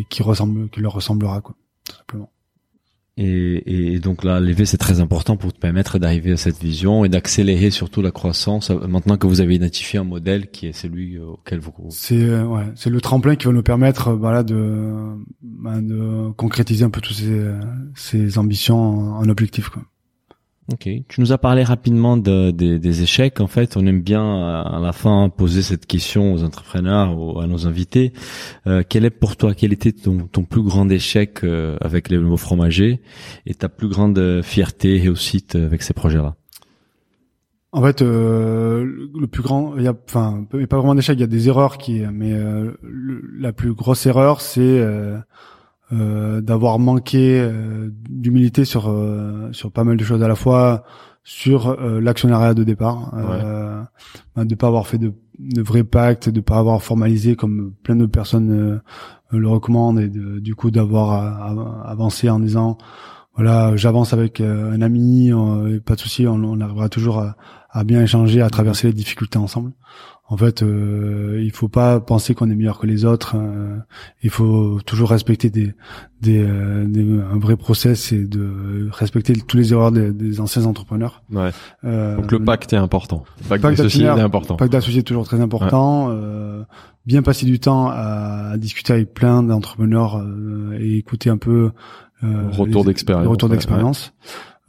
et 0.00 0.06
qui 0.10 0.22
ressemble 0.22 0.68
qui 0.70 0.80
leur 0.80 0.92
ressemblera 0.92 1.40
quoi 1.40 1.54
tout 1.88 1.96
simplement. 1.96 2.30
Et, 3.16 3.94
et 3.94 3.98
donc 4.00 4.24
là, 4.24 4.40
l'élevé, 4.40 4.64
c'est 4.64 4.76
très 4.76 5.00
important 5.00 5.36
pour 5.36 5.52
te 5.52 5.58
permettre 5.58 5.98
d'arriver 5.98 6.32
à 6.32 6.36
cette 6.36 6.60
vision 6.60 7.04
et 7.04 7.08
d'accélérer 7.08 7.70
surtout 7.70 8.02
la 8.02 8.10
croissance. 8.10 8.70
euh, 8.70 8.88
Maintenant 8.88 9.16
que 9.16 9.26
vous 9.28 9.40
avez 9.40 9.54
identifié 9.54 10.00
un 10.00 10.04
modèle 10.04 10.50
qui 10.50 10.66
est 10.66 10.72
celui 10.72 11.16
euh, 11.16 11.24
auquel 11.26 11.60
vous 11.60 11.72
C'est 11.90 12.20
euh, 12.20 12.44
ouais, 12.44 12.64
c'est 12.74 12.90
le 12.90 13.00
tremplin 13.00 13.36
qui 13.36 13.46
va 13.46 13.52
nous 13.52 13.62
permettre 13.62 14.12
de 14.42 15.14
ben, 15.42 15.80
de 15.82 16.30
concrétiser 16.32 16.84
un 16.84 16.90
peu 16.90 17.00
tous 17.00 17.14
ces 17.14 17.50
ces 17.94 18.38
ambitions 18.38 18.76
en, 18.78 19.18
en 19.20 19.28
objectif 19.28 19.68
quoi. 19.68 19.82
Ok. 20.72 20.88
Tu 21.08 21.20
nous 21.20 21.30
as 21.32 21.36
parlé 21.36 21.62
rapidement 21.62 22.16
de, 22.16 22.50
des- 22.50 22.78
des 22.78 23.02
échecs. 23.02 23.40
En 23.40 23.46
fait, 23.46 23.76
on 23.76 23.86
aime 23.86 24.00
bien 24.00 24.24
euh, 24.24 24.62
à 24.62 24.80
la 24.80 24.92
fin 24.92 25.28
poser 25.28 25.60
cette 25.60 25.84
question 25.84 26.32
aux 26.32 26.42
entrepreneurs 26.42 27.18
ou 27.18 27.38
à 27.38 27.46
nos 27.46 27.66
invités. 27.66 28.14
Euh, 28.66 28.82
quel 28.88 29.04
est 29.04 29.10
pour 29.10 29.36
toi, 29.36 29.52
quel 29.54 29.74
était 29.74 29.92
ton, 29.92 30.26
ton 30.26 30.44
plus 30.44 30.62
grand 30.62 30.88
échec 30.88 31.44
euh, 31.44 31.76
avec 31.82 32.08
les 32.08 32.16
nouveaux 32.16 32.38
fromagers 32.38 33.02
et 33.44 33.52
ta 33.52 33.68
plus 33.68 33.88
grande 33.88 34.18
euh, 34.18 34.42
fierté 34.42 34.96
et 34.96 35.00
réussite 35.02 35.54
avec 35.54 35.82
ces 35.82 35.92
projets-là? 35.92 36.34
En 37.72 37.82
fait, 37.82 38.00
euh, 38.00 38.86
le 39.20 39.26
plus 39.26 39.42
grand, 39.42 39.76
il 39.76 39.82
y 39.82 39.88
a, 39.88 39.94
enfin, 40.08 40.46
pas 40.50 40.76
vraiment 40.78 40.94
d'échec, 40.94 41.18
il 41.18 41.20
y 41.20 41.24
a 41.24 41.26
des 41.26 41.48
erreurs 41.48 41.76
qui, 41.76 42.02
mais 42.10 42.32
euh, 42.32 42.70
la 43.36 43.52
plus 43.52 43.74
grosse 43.74 44.06
erreur, 44.06 44.40
c'est 44.40 44.60
euh, 44.62 45.18
euh, 45.94 46.40
d'avoir 46.40 46.78
manqué 46.78 47.40
euh, 47.40 47.90
d'humilité 48.08 48.64
sur 48.64 48.88
euh, 48.88 49.48
sur 49.52 49.70
pas 49.70 49.84
mal 49.84 49.96
de 49.96 50.04
choses 50.04 50.22
à 50.22 50.28
la 50.28 50.34
fois 50.34 50.84
sur 51.22 51.68
euh, 51.68 52.00
l'actionnariat 52.00 52.52
de 52.52 52.64
départ, 52.64 53.14
euh, 53.14 53.82
ben, 54.36 54.44
de 54.44 54.54
pas 54.54 54.66
avoir 54.66 54.86
fait 54.86 54.98
de, 54.98 55.14
de 55.38 55.62
vrais 55.62 55.84
pactes, 55.84 56.28
de 56.28 56.40
pas 56.40 56.58
avoir 56.58 56.82
formalisé 56.82 57.36
comme 57.36 57.72
plein 57.82 57.96
de 57.96 58.06
personnes 58.06 58.50
euh, 58.52 58.80
le 59.30 59.48
recommandent 59.48 60.00
et 60.00 60.08
de, 60.08 60.38
du 60.38 60.54
coup 60.54 60.70
d'avoir 60.70 61.86
avancé 61.88 62.28
en 62.28 62.38
disant 62.38 62.78
voilà 63.34 63.74
j'avance 63.74 64.12
avec 64.12 64.40
un 64.40 64.80
ami, 64.80 65.32
pas 65.84 65.96
de 65.96 66.00
souci, 66.00 66.26
on, 66.28 66.34
on 66.34 66.60
arrivera 66.60 66.88
toujours 66.88 67.18
à, 67.18 67.34
à 67.70 67.82
bien 67.82 68.00
échanger, 68.00 68.40
à 68.40 68.48
traverser 68.48 68.86
les 68.86 68.92
difficultés 68.92 69.38
ensemble. 69.38 69.72
En 70.26 70.38
fait, 70.38 70.62
euh, 70.62 71.38
il 71.44 71.50
faut 71.52 71.68
pas 71.68 72.00
penser 72.00 72.34
qu'on 72.34 72.48
est 72.50 72.54
meilleur 72.54 72.78
que 72.78 72.86
les 72.86 73.04
autres. 73.04 73.36
euh, 73.36 73.76
il 74.22 74.30
faut 74.30 74.80
toujours 74.86 75.10
respecter 75.10 75.50
des, 75.50 75.74
des, 76.22 76.42
euh, 76.42 76.86
des- 76.86 77.20
un 77.20 77.38
vrai 77.38 77.56
process 77.56 78.10
et 78.12 78.24
de 78.24 78.88
respecter 78.90 79.34
tous 79.34 79.58
les 79.58 79.72
erreurs 79.74 79.92
des, 79.92 80.12
des 80.12 80.40
anciens 80.40 80.64
entrepreneurs. 80.64 81.22
Ouais. 81.30 81.50
Euh, 81.84 82.16
Donc 82.16 82.32
le 82.32 82.38
pacte 82.42 82.72
est 82.72 82.76
important. 82.76 83.24
Le 83.42 83.48
pacte 83.50 83.62
pacte 83.62 83.76
d'associés 83.76 84.04
est 84.06 84.20
important. 84.20 84.54
le 84.54 84.58
pacte 84.58 84.72
d'associés 84.72 85.00
est 85.00 85.04
toujours 85.04 85.24
très 85.26 85.40
important. 85.42 86.08
euh, 86.10 86.62
bien 87.04 87.20
passer 87.22 87.44
du 87.44 87.60
temps 87.60 87.88
à, 87.88 88.52
à 88.52 88.56
discuter 88.56 88.94
avec 88.94 89.12
plein 89.12 89.42
d'entrepreneurs 89.42 90.16
euh, 90.22 90.78
et 90.80 90.96
écouter 90.96 91.28
un 91.28 91.36
peu 91.36 91.70
euh, 92.22 92.48
Retour 92.50 92.86
d'expérience, 92.86 93.26
ouais, 93.26 93.48
d'expérience. 93.50 94.14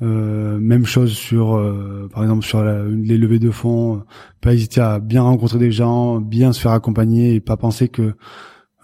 Euh, 0.01 0.59
même 0.59 0.85
chose 0.85 1.13
sur, 1.13 1.55
euh, 1.55 2.09
par 2.13 2.23
exemple, 2.23 2.43
sur 2.45 2.61
la- 2.63 2.83
les 2.85 3.17
levées 3.17 3.39
de 3.39 3.49
fonds. 3.49 3.97
euh, 3.97 3.99
pas 4.41 4.53
hésiter 4.53 4.81
à 4.81 4.99
bien 4.99 5.21
rencontrer 5.23 5.57
des 5.57 5.71
gens, 5.71 6.19
bien 6.19 6.51
se 6.51 6.59
faire 6.59 6.73
accompagner 6.73 7.33
et 7.35 7.39
pas 7.39 7.55
penser 7.57 7.87
que 7.87 8.13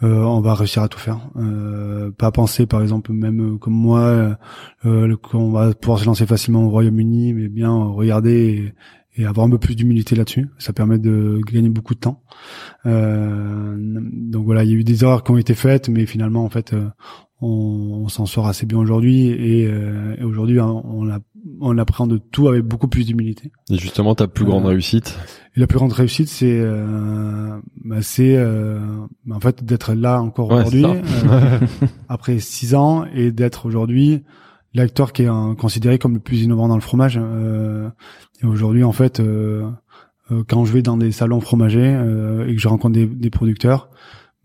euh, 0.04 0.24
on 0.24 0.42
va 0.42 0.56
réussir 0.56 0.82
à 0.82 0.88
tout 0.88 0.98
faire. 1.00 1.20
Euh, 1.36 2.10
pas 2.12 2.32
penser, 2.32 2.66
par 2.66 2.82
exemple, 2.82 3.12
même 3.12 3.56
euh, 3.56 3.58
comme 3.58 3.74
moi, 3.74 4.38
qu'on 4.84 5.52
va 5.52 5.74
pouvoir 5.74 6.00
se 6.00 6.06
lancer 6.06 6.26
facilement 6.26 6.64
au 6.66 6.70
Royaume-Uni, 6.70 7.34
mais 7.34 7.50
bien 7.50 7.72
regarder 7.72 8.74
et, 9.16 9.22
et 9.22 9.26
avoir 9.26 9.46
un 9.46 9.50
peu 9.52 9.60
plus 9.60 9.76
d'humilité 9.76 10.16
là-dessus. 10.16 10.48
Ça 10.58 10.74
permet 10.74 10.98
de 10.98 11.40
gagner 11.52 11.70
beaucoup 11.70 11.94
de 11.94 12.00
temps. 12.00 12.24
Donc 12.86 14.46
voilà, 14.46 14.64
il 14.64 14.72
y 14.72 14.74
a 14.74 14.78
eu 14.78 14.84
des 14.84 15.04
erreurs 15.04 15.24
qui 15.24 15.32
ont 15.32 15.38
été 15.38 15.54
faites, 15.54 15.90
mais 15.90 16.06
finalement, 16.06 16.44
en 16.46 16.50
fait, 16.50 16.74
on, 17.42 18.04
on 18.04 18.08
s'en 18.08 18.26
sort 18.26 18.48
assez 18.48 18.66
bien 18.66 18.78
aujourd'hui 18.78 19.28
et, 19.28 19.68
euh, 19.68 20.16
et 20.20 20.24
aujourd'hui, 20.24 20.60
hein, 20.60 20.82
on, 20.86 21.10
on 21.60 21.78
appréhende 21.78 22.22
tout 22.32 22.48
avec 22.48 22.64
beaucoup 22.64 22.88
plus 22.88 23.06
d'humilité. 23.06 23.52
Et 23.70 23.78
justement, 23.78 24.16
ta 24.16 24.28
plus 24.28 24.46
grande 24.46 24.66
Euh, 24.66 24.70
réussite. 24.70 25.18
Et 25.56 25.60
la 25.60 25.68
plus 25.68 25.78
grande 25.78 25.92
réussite, 25.92 26.30
c'est 26.30 26.60
euh, 26.60 27.58
bah, 27.84 28.02
c'est 28.02 28.36
euh, 28.38 28.80
bah, 29.26 29.36
en 29.36 29.40
fait 29.40 29.64
d'être 29.64 29.94
là 29.94 30.22
encore 30.22 30.50
Ouais, 30.52 30.60
aujourd'hui 30.62 30.86
euh, 30.86 31.60
après 32.10 32.40
six 32.40 32.76
ans 32.76 33.06
et 33.14 33.32
d'être 33.32 33.66
aujourd'hui 33.66 34.24
l'acteur 34.74 35.12
qui 35.12 35.24
est 35.24 35.30
considéré 35.58 35.98
comme 36.00 36.14
le 36.14 36.20
plus 36.20 36.44
innovant 36.44 36.68
dans 36.70 36.76
le 36.76 36.82
fromage. 36.82 37.20
Euh, 37.22 37.90
et 38.42 38.46
aujourd'hui, 38.46 38.84
en 38.84 38.94
fait, 38.94 39.22
quand 40.48 40.66
je 40.66 40.74
vais 40.74 40.82
dans 40.82 40.98
des 40.98 41.12
salons 41.12 41.42
fromagers 41.42 41.94
euh, 41.94 42.48
et 42.48 42.56
que 42.56 42.62
je 42.62 42.68
rencontre 42.68 42.94
des, 42.94 43.06
des 43.06 43.30
producteurs, 43.30 43.90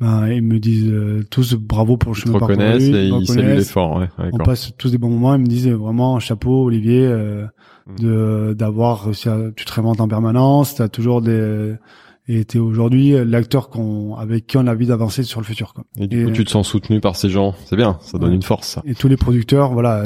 ben, 0.01 0.29
ils 0.29 0.43
me 0.43 0.59
disent 0.59 0.89
euh, 0.91 1.25
tous 1.31 1.55
bravo 1.55 1.97
pour 1.97 2.13
le 2.13 2.19
Ils 2.19 2.23
te 2.23 2.27
chemin 2.29 2.39
parcouru. 2.39 2.59
reconnaissent 2.63 2.89
et 2.95 3.09
ils 3.09 3.27
saluent 3.27 3.57
l'effort. 3.57 3.97
Ouais, 3.97 4.09
On 4.33 4.39
passe 4.39 4.73
tous 4.77 4.91
des 4.91 4.99
bons 4.99 5.11
moments. 5.11 5.35
Ils 5.35 5.41
me 5.43 5.47
disent 5.47 5.69
vraiment 5.69 6.19
chapeau 6.21 6.65
Olivier 6.65 7.05
euh, 7.07 7.47
Mm. 7.89 8.03
de 8.03 8.53
d'avoir 8.59 9.05
réussi 9.05 9.29
à 9.29 9.39
tu 9.55 9.65
te 9.65 9.73
réinventes 9.73 10.01
en 10.01 10.09
permanence. 10.09 10.75
T'as 10.75 10.89
toujours 10.89 11.23
des 11.23 11.75
et 12.27 12.45
t'es 12.45 12.59
aujourd'hui 12.59 13.15
l'acteur 13.25 13.69
qu'on 13.71 14.17
avec 14.17 14.49
qui 14.49 14.57
on 14.57 14.67
a 14.67 14.73
envie 14.73 14.87
d'avancer 14.89 15.23
sur 15.23 15.39
le 15.41 15.47
futur. 15.47 15.73
Quoi. 15.73 15.85
Et 15.97 16.09
du 16.09 16.21
Et- 16.21 16.25
coup, 16.25 16.33
tu 16.33 16.45
te 16.45 16.51
sens 16.51 16.67
soutenu 16.67 17.01
par 17.01 17.15
ces 17.15 17.29
gens. 17.31 17.55
C'est 17.67 17.77
bien, 17.77 17.97
ça 18.01 18.19
donne 18.19 18.31
Ouais. 18.31 18.35
une 18.35 18.43
force. 18.43 18.67
Ça. 18.67 18.83
Et 18.87 18.97
tous 18.97 19.07
les 19.07 19.17
producteurs, 19.17 19.73
voilà, 19.73 20.03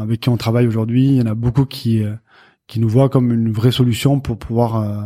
avec 0.00 0.18
qui 0.20 0.28
on 0.28 0.36
travaille 0.36 0.66
aujourd'hui, 0.66 1.06
il 1.06 1.14
y 1.14 1.22
en 1.22 1.26
a 1.26 1.34
beaucoup 1.36 1.66
qui 1.66 2.02
euh, 2.02 2.14
qui 2.66 2.80
nous 2.80 2.88
voient 2.88 3.08
comme 3.08 3.32
une 3.32 3.52
vraie 3.52 3.70
solution 3.70 4.18
pour 4.18 4.36
pouvoir 4.36 4.76
euh, 4.82 5.00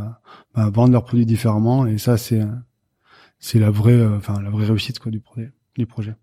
ben, 0.56 0.70
vendre 0.70 0.92
leurs 0.92 1.04
produits 1.04 1.26
différemment. 1.26 1.84
Et 1.86 1.98
ça, 1.98 2.16
c'est 2.16 2.40
euh, 2.40 2.46
c'est 3.42 3.58
la 3.58 3.70
vraie, 3.70 3.92
euh, 3.92 4.16
enfin 4.16 4.40
la 4.40 4.48
vraie 4.48 4.64
réussite 4.64 4.98
quoi 4.98 5.12
du 5.12 5.20
projet. 5.20 5.52
Du 5.76 5.84
projet. 5.84 6.14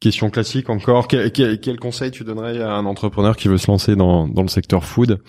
Question 0.00 0.30
classique 0.30 0.70
encore. 0.70 1.06
Quel, 1.06 1.30
quel, 1.30 1.60
quel 1.60 1.78
conseil 1.78 2.10
tu 2.10 2.24
donnerais 2.24 2.60
à 2.62 2.72
un 2.72 2.86
entrepreneur 2.86 3.36
qui 3.36 3.48
veut 3.48 3.58
se 3.58 3.70
lancer 3.70 3.94
dans, 3.94 4.26
dans 4.26 4.42
le 4.42 4.48
secteur 4.48 4.84
food? 4.84 5.20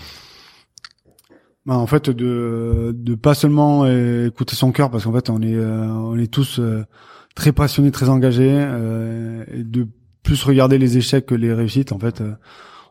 Ben, 1.65 1.75
en 1.75 1.87
fait, 1.87 2.09
de 2.09 2.93
de 2.93 3.15
pas 3.15 3.35
seulement 3.35 3.85
écouter 3.87 4.55
son 4.55 4.71
cœur, 4.71 4.91
parce 4.91 5.05
qu'en 5.05 5.13
fait, 5.13 5.29
on 5.29 5.41
est 5.41 5.55
euh, 5.55 5.87
on 5.87 6.17
est 6.17 6.31
tous 6.31 6.59
euh, 6.59 6.83
très 7.35 7.53
passionnés, 7.53 7.91
très 7.91 8.09
engagés, 8.09 8.51
euh, 8.51 9.45
et 9.47 9.63
de 9.63 9.87
plus 10.23 10.43
regarder 10.43 10.77
les 10.77 10.97
échecs 10.97 11.25
que 11.25 11.35
les 11.35 11.53
réussites. 11.53 11.93
En 11.93 11.99
fait, 11.99 12.21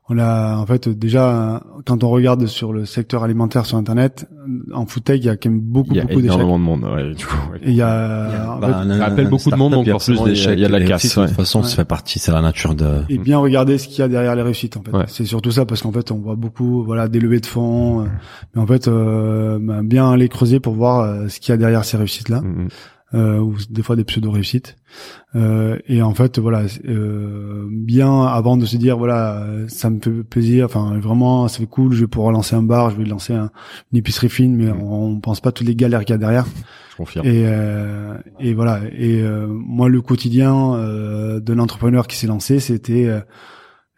on 0.08 0.18
a 0.18 0.56
en 0.56 0.66
fait 0.66 0.88
déjà 0.88 1.62
quand 1.86 2.02
on 2.04 2.10
regarde 2.10 2.46
sur 2.46 2.72
le 2.72 2.84
secteur 2.84 3.22
alimentaire 3.22 3.64
sur 3.66 3.78
Internet, 3.78 4.28
en 4.74 4.84
food 4.84 5.04
tech, 5.04 5.18
il 5.20 5.24
y 5.26 5.28
a 5.28 5.36
quand 5.36 5.48
même 5.48 5.60
beaucoup 5.60 5.90
Il 5.92 5.96
y 5.96 6.00
a 6.00 6.02
beaucoup 6.04 6.20
d'échecs. 6.20 6.36
énormément 6.38 6.58
de 6.58 6.62
monde. 6.82 6.92
Ouais, 6.94 7.14
du 7.14 7.24
coup, 7.24 7.36
ouais. 7.52 7.58
Et 7.62 7.70
il 7.70 7.76
y 7.76 7.82
a, 7.82 8.52
en 8.56 8.60
fait, 8.60 8.66
Bah, 8.66 8.78
un- 8.80 8.98
ça 8.98 9.04
appelle 9.06 9.26
un 9.26 9.30
beaucoup 9.30 9.50
de 9.50 9.56
monde, 9.56 9.72
donc 9.72 9.84
il 9.84 9.88
y 9.88 9.90
a 9.90 9.94
forcément, 9.94 10.22
plus 10.24 10.32
il 10.32 10.36
y 10.38 10.40
a- 10.40 10.48
d'échecs 10.50 10.58
il 10.58 10.62
y 10.62 10.64
a 10.64 10.68
de 10.68 10.72
la 10.72 10.78
casse, 10.80 10.88
réussites, 11.02 11.18
De 11.18 11.22
toute 11.26 11.30
ouais. 11.30 11.36
façon, 11.44 11.60
Ouais. 11.60 11.64
ça 11.68 11.76
fait 11.76 11.84
partie, 11.84 12.18
c'est 12.18 12.32
la 12.32 12.42
nature 12.42 12.74
de. 12.74 13.02
et 13.08 13.18
bien 13.18 13.38
regarder 13.38 13.78
ce 13.78 13.86
qu'il 13.88 13.98
y 14.00 14.02
a 14.02 14.08
derrière 14.08 14.34
les 14.34 14.42
réussites 14.42 14.76
en 14.76 14.82
fait. 14.82 14.90
Ouais. 14.96 15.04
C'est 15.06 15.24
surtout 15.24 15.52
ça 15.52 15.64
parce 15.66 15.82
qu'en 15.82 15.92
fait 15.92 16.10
on 16.10 16.18
voit 16.18 16.34
beaucoup 16.36 16.82
voilà 16.84 17.06
des 17.08 17.20
levées 17.20 17.40
de 17.40 17.46
fonds, 17.46 18.00
euh, 18.02 18.04
mais 18.54 18.60
en 18.62 18.66
fait 18.66 18.88
euh, 18.88 19.58
ben, 19.62 19.82
bien 19.84 20.10
aller 20.10 20.28
creuser 20.28 20.58
pour 20.60 20.74
voir 20.74 21.00
euh, 21.00 21.28
ce 21.28 21.38
qu'il 21.40 21.52
y 21.52 21.54
a 21.54 21.56
derrière 21.56 21.84
ces 21.84 21.96
réussites 21.96 22.28
là. 22.28 22.40
Mhm. 22.40 22.68
Euh, 23.14 23.38
ou 23.38 23.56
des 23.70 23.82
fois 23.82 23.96
des 23.96 24.04
pseudo 24.04 24.30
réussites 24.30 24.76
euh, 25.34 25.78
et 25.86 26.02
en 26.02 26.14
fait 26.14 26.38
voilà 26.38 26.62
euh, 26.86 27.66
bien 27.70 28.22
avant 28.24 28.56
de 28.56 28.64
se 28.66 28.76
dire 28.76 28.96
voilà 28.98 29.46
ça 29.68 29.90
me 29.90 30.00
fait 30.00 30.22
plaisir 30.22 30.66
enfin 30.66 30.98
vraiment 30.98 31.48
ça 31.48 31.58
fait 31.58 31.66
cool 31.66 31.92
je 31.92 32.00
vais 32.00 32.06
pouvoir 32.06 32.32
lancer 32.32 32.56
un 32.56 32.62
bar 32.62 32.90
je 32.90 32.96
vais 32.96 33.04
lancer 33.04 33.32
un, 33.34 33.50
une 33.92 33.98
épicerie 33.98 34.28
fine 34.28 34.56
mais 34.56 34.70
on, 34.70 35.04
on 35.04 35.20
pense 35.20 35.40
pas 35.40 35.52
toutes 35.52 35.66
les 35.66 35.76
galères 35.76 36.04
qu'il 36.04 36.12
y 36.12 36.16
a 36.16 36.18
derrière. 36.18 36.46
Je 36.90 36.96
confirme. 36.96 37.26
et 37.26 37.44
euh, 37.46 38.14
et 38.38 38.52
voilà. 38.52 38.80
Et 38.92 39.22
euh, 39.22 39.46
moi 39.48 39.88
le 39.88 40.02
quotidien 40.02 40.74
euh, 40.74 41.40
de 41.40 41.52
l'entrepreneur 41.54 42.06
qui 42.06 42.16
s'est 42.16 42.26
lancé 42.26 42.60
c'était 42.60 43.06
euh, 43.06 43.20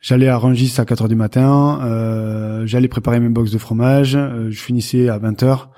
J'allais 0.01 0.29
à 0.29 0.37
Rungis 0.37 0.75
à 0.77 0.85
4 0.85 1.01
heures 1.01 1.09
du 1.09 1.15
matin, 1.15 1.81
euh, 1.83 2.67
j'allais 2.67 2.89
préparer 2.89 3.21
mes 3.21 3.31
box 3.31 3.51
de 3.51 3.57
fromage, 3.57 4.17
euh, 4.17 4.51
je 4.51 4.61
finissais 4.61 5.09
à 5.09 5.17
20 5.17 5.43
heures, 5.45 5.71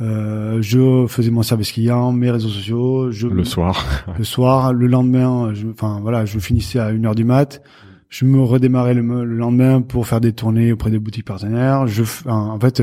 euh, 0.00 0.58
je 0.60 1.06
faisais 1.08 1.30
mon 1.30 1.42
service 1.42 1.72
client, 1.72 2.12
mes 2.12 2.30
réseaux 2.30 2.48
sociaux, 2.48 3.10
je 3.10 3.26
Le 3.26 3.44
soir. 3.44 3.84
le 4.18 4.24
soir, 4.24 4.72
le 4.72 4.86
lendemain, 4.86 5.52
je, 5.54 5.66
enfin 5.68 5.98
voilà, 6.00 6.24
je 6.24 6.38
finissais 6.38 6.78
à 6.78 6.86
1 6.86 7.04
heure 7.04 7.14
du 7.14 7.24
mat, 7.24 7.62
je 8.08 8.24
me 8.24 8.40
redémarrais 8.40 8.94
le, 8.94 9.02
le 9.02 9.36
lendemain 9.36 9.82
pour 9.82 10.06
faire 10.06 10.20
des 10.20 10.32
tournées 10.32 10.72
auprès 10.72 10.90
des 10.90 10.98
boutiques 10.98 11.26
partenaires. 11.26 11.86
Je, 11.86 12.04
en 12.26 12.58
fait, 12.58 12.82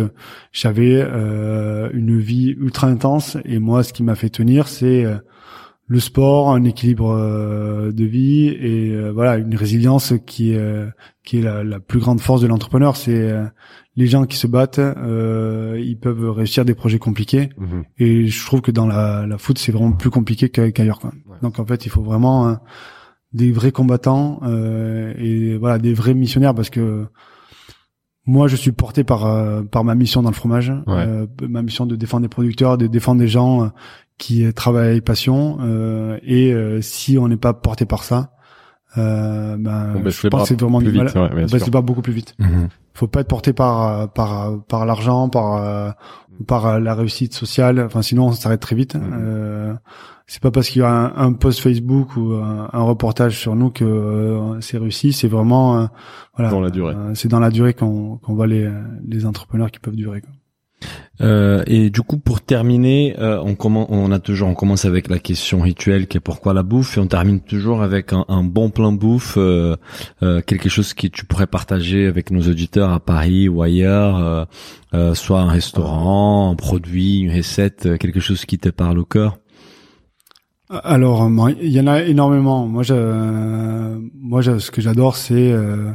j'avais 0.51 1.01
euh, 1.01 1.89
une 1.93 2.19
vie 2.19 2.49
ultra 2.59 2.87
intense 2.87 3.37
et 3.45 3.59
moi, 3.59 3.83
ce 3.83 3.93
qui 3.93 4.03
m'a 4.03 4.15
fait 4.15 4.29
tenir, 4.29 4.67
c'est 4.67 5.05
euh, 5.05 5.15
le 5.87 5.99
sport, 5.99 6.51
un 6.51 6.63
équilibre 6.63 7.11
euh, 7.11 7.91
de 7.91 8.05
vie 8.05 8.47
et 8.47 8.91
euh, 8.91 9.11
voilà 9.11 9.37
une 9.37 9.55
résilience 9.55 10.13
qui 10.25 10.53
est 10.53 10.57
euh, 10.57 10.87
qui 11.23 11.39
est 11.39 11.41
la, 11.41 11.63
la 11.63 11.79
plus 11.79 11.99
grande 11.99 12.19
force 12.19 12.41
de 12.41 12.47
l'entrepreneur. 12.47 12.95
C'est 12.95 13.31
euh, 13.31 13.45
les 13.97 14.07
gens 14.07 14.25
qui 14.25 14.37
se 14.37 14.47
battent, 14.47 14.79
euh, 14.79 15.79
ils 15.81 15.97
peuvent 15.97 16.29
réussir 16.31 16.65
des 16.65 16.73
projets 16.75 16.99
compliqués 16.99 17.49
Mhm. 17.57 17.83
et 17.97 18.27
je 18.27 18.45
trouve 18.45 18.61
que 18.61 18.71
dans 18.71 18.87
la, 18.87 19.25
la 19.25 19.37
foot 19.37 19.57
c'est 19.57 19.71
vraiment 19.71 19.91
plus 19.93 20.09
compliqué 20.09 20.49
qu'a- 20.49 20.71
qu'ailleurs. 20.71 20.99
Ouais. 21.03 21.37
Donc 21.41 21.59
en 21.59 21.65
fait 21.65 21.85
il 21.85 21.89
faut 21.89 22.01
vraiment 22.03 22.47
euh, 22.49 22.55
des 23.33 23.51
vrais 23.51 23.71
combattants 23.71 24.39
euh, 24.43 25.13
et 25.17 25.57
voilà 25.57 25.77
des 25.77 25.93
vrais 25.93 26.13
missionnaires 26.13 26.53
parce 26.55 26.69
que 26.69 27.05
moi 28.25 28.47
je 28.47 28.55
suis 28.55 28.71
porté 28.71 29.03
par 29.03 29.25
euh, 29.25 29.61
par 29.63 29.83
ma 29.83 29.95
mission 29.95 30.21
dans 30.23 30.29
le 30.29 30.35
fromage, 30.35 30.73
euh, 30.87 31.27
ma 31.47 31.61
mission 31.61 31.85
de 31.85 31.95
défendre 31.95 32.23
des 32.23 32.29
producteurs, 32.29 32.77
de 32.77 32.87
défendre 32.87 33.19
des 33.21 33.27
gens 33.27 33.63
euh, 33.63 33.67
qui 34.17 34.51
travaillent 34.53 34.89
avec 34.91 35.03
passion 35.05 35.57
euh, 35.61 36.17
et 36.23 36.53
euh, 36.53 36.81
si 36.81 37.17
on 37.17 37.27
n'est 37.27 37.37
pas 37.37 37.53
porté 37.53 37.85
par 37.85 38.03
ça, 38.03 38.31
euh, 38.97 39.57
ben 39.57 39.93
On 39.95 39.99
baisse 39.99 40.19
je 40.21 40.27
pense 40.27 40.41
que 40.43 40.47
c'est 40.49 40.59
vraiment 40.59 40.81
du 40.81 40.91
mal. 40.91 41.07
ouais, 41.07 41.29
on 41.33 41.45
baisse 41.51 41.65
les 41.65 41.71
bras 41.71 41.81
beaucoup 41.81 42.01
plus 42.01 42.13
vite 42.13 42.35
Mhm. 42.39 42.67
Faut 42.95 43.07
pas 43.07 43.19
être 43.21 43.27
porté 43.27 43.53
par 43.53 44.11
par 44.13 44.63
par 44.67 44.85
l'argent 44.87 45.29
par 45.29 45.57
euh, 45.57 45.91
par 46.47 46.79
la 46.79 46.95
réussite 46.95 47.33
sociale 47.33 47.79
enfin 47.79 48.01
sinon 48.01 48.27
on 48.27 48.31
s'arrête 48.31 48.61
très 48.61 48.75
vite 48.75 48.95
Mhm. 48.95 49.13
euh, 49.13 49.73
c'est 50.27 50.41
pas 50.41 50.49
parce 50.49 50.69
qu'il 50.69 50.81
y 50.81 50.85
a 50.85 50.89
un, 50.89 51.15
un 51.27 51.33
post 51.33 51.59
Facebook 51.59 52.17
ou 52.17 52.33
un, 52.33 52.67
un 52.73 52.81
reportage 52.81 53.37
sur 53.37 53.55
nous 53.55 53.69
que 53.69 53.85
euh, 53.85 54.59
c'est 54.61 54.79
réussi 54.79 55.13
c'est 55.13 55.27
vraiment 55.27 55.77
euh, 55.81 55.85
voilà 56.35 56.49
Dans 56.51 56.61
la 56.61 56.71
durée. 56.71 56.95
Euh, 56.95 57.13
c'est 57.13 57.27
dans 57.27 57.39
la 57.39 57.51
durée 57.51 57.73
qu'on 57.75 58.17
qu'on 58.17 58.33
voit 58.33 58.47
les 58.47 58.67
les 59.07 59.25
entrepreneurs 59.27 59.69
qui 59.71 59.79
peuvent 59.79 59.95
durer 59.95 60.21
quoi. 60.21 60.31
Euh, 61.21 61.63
et 61.67 61.89
du 61.89 62.01
coup, 62.01 62.17
pour 62.17 62.41
terminer, 62.41 63.15
euh, 63.19 63.39
on 63.43 63.55
commence, 63.55 63.87
on 63.89 64.11
a 64.11 64.19
toujours, 64.19 64.49
on 64.49 64.53
commence 64.53 64.85
avec 64.85 65.09
la 65.09 65.19
question 65.19 65.61
rituelle 65.61 66.07
qui 66.07 66.17
est 66.17 66.21
pourquoi 66.21 66.53
la 66.53 66.63
bouffe, 66.63 66.97
et 66.97 66.99
on 66.99 67.07
termine 67.07 67.39
toujours 67.39 67.81
avec 67.81 68.11
un, 68.11 68.43
bon 68.43 68.69
plan 68.69 68.91
bouffe, 68.91 69.35
euh, 69.37 69.75
euh, 70.23 70.41
quelque 70.41 70.69
chose 70.69 70.93
que 70.93 71.07
tu 71.07 71.25
pourrais 71.25 71.47
partager 71.47 72.05
avec 72.05 72.31
nos 72.31 72.41
auditeurs 72.41 72.91
à 72.91 72.99
Paris 72.99 73.47
ou 73.47 73.61
ailleurs, 73.61 74.17
euh, 74.17 74.45
euh, 74.93 75.13
soit 75.13 75.39
un 75.39 75.49
restaurant, 75.49 76.51
un 76.51 76.55
produit, 76.55 77.19
une 77.19 77.35
recette, 77.35 77.97
quelque 77.97 78.19
chose 78.19 78.45
qui 78.45 78.57
te 78.57 78.69
parle 78.69 78.99
au 78.99 79.05
cœur? 79.05 79.37
Alors, 80.69 81.29
il 81.61 81.69
y 81.69 81.79
en 81.79 81.85
a 81.85 82.01
énormément. 82.01 82.65
Moi, 82.65 82.81
je, 82.81 83.99
moi, 84.19 84.41
je, 84.41 84.57
ce 84.57 84.71
que 84.71 84.81
j'adore, 84.81 85.15
c'est 85.15 85.51
euh, 85.51 85.91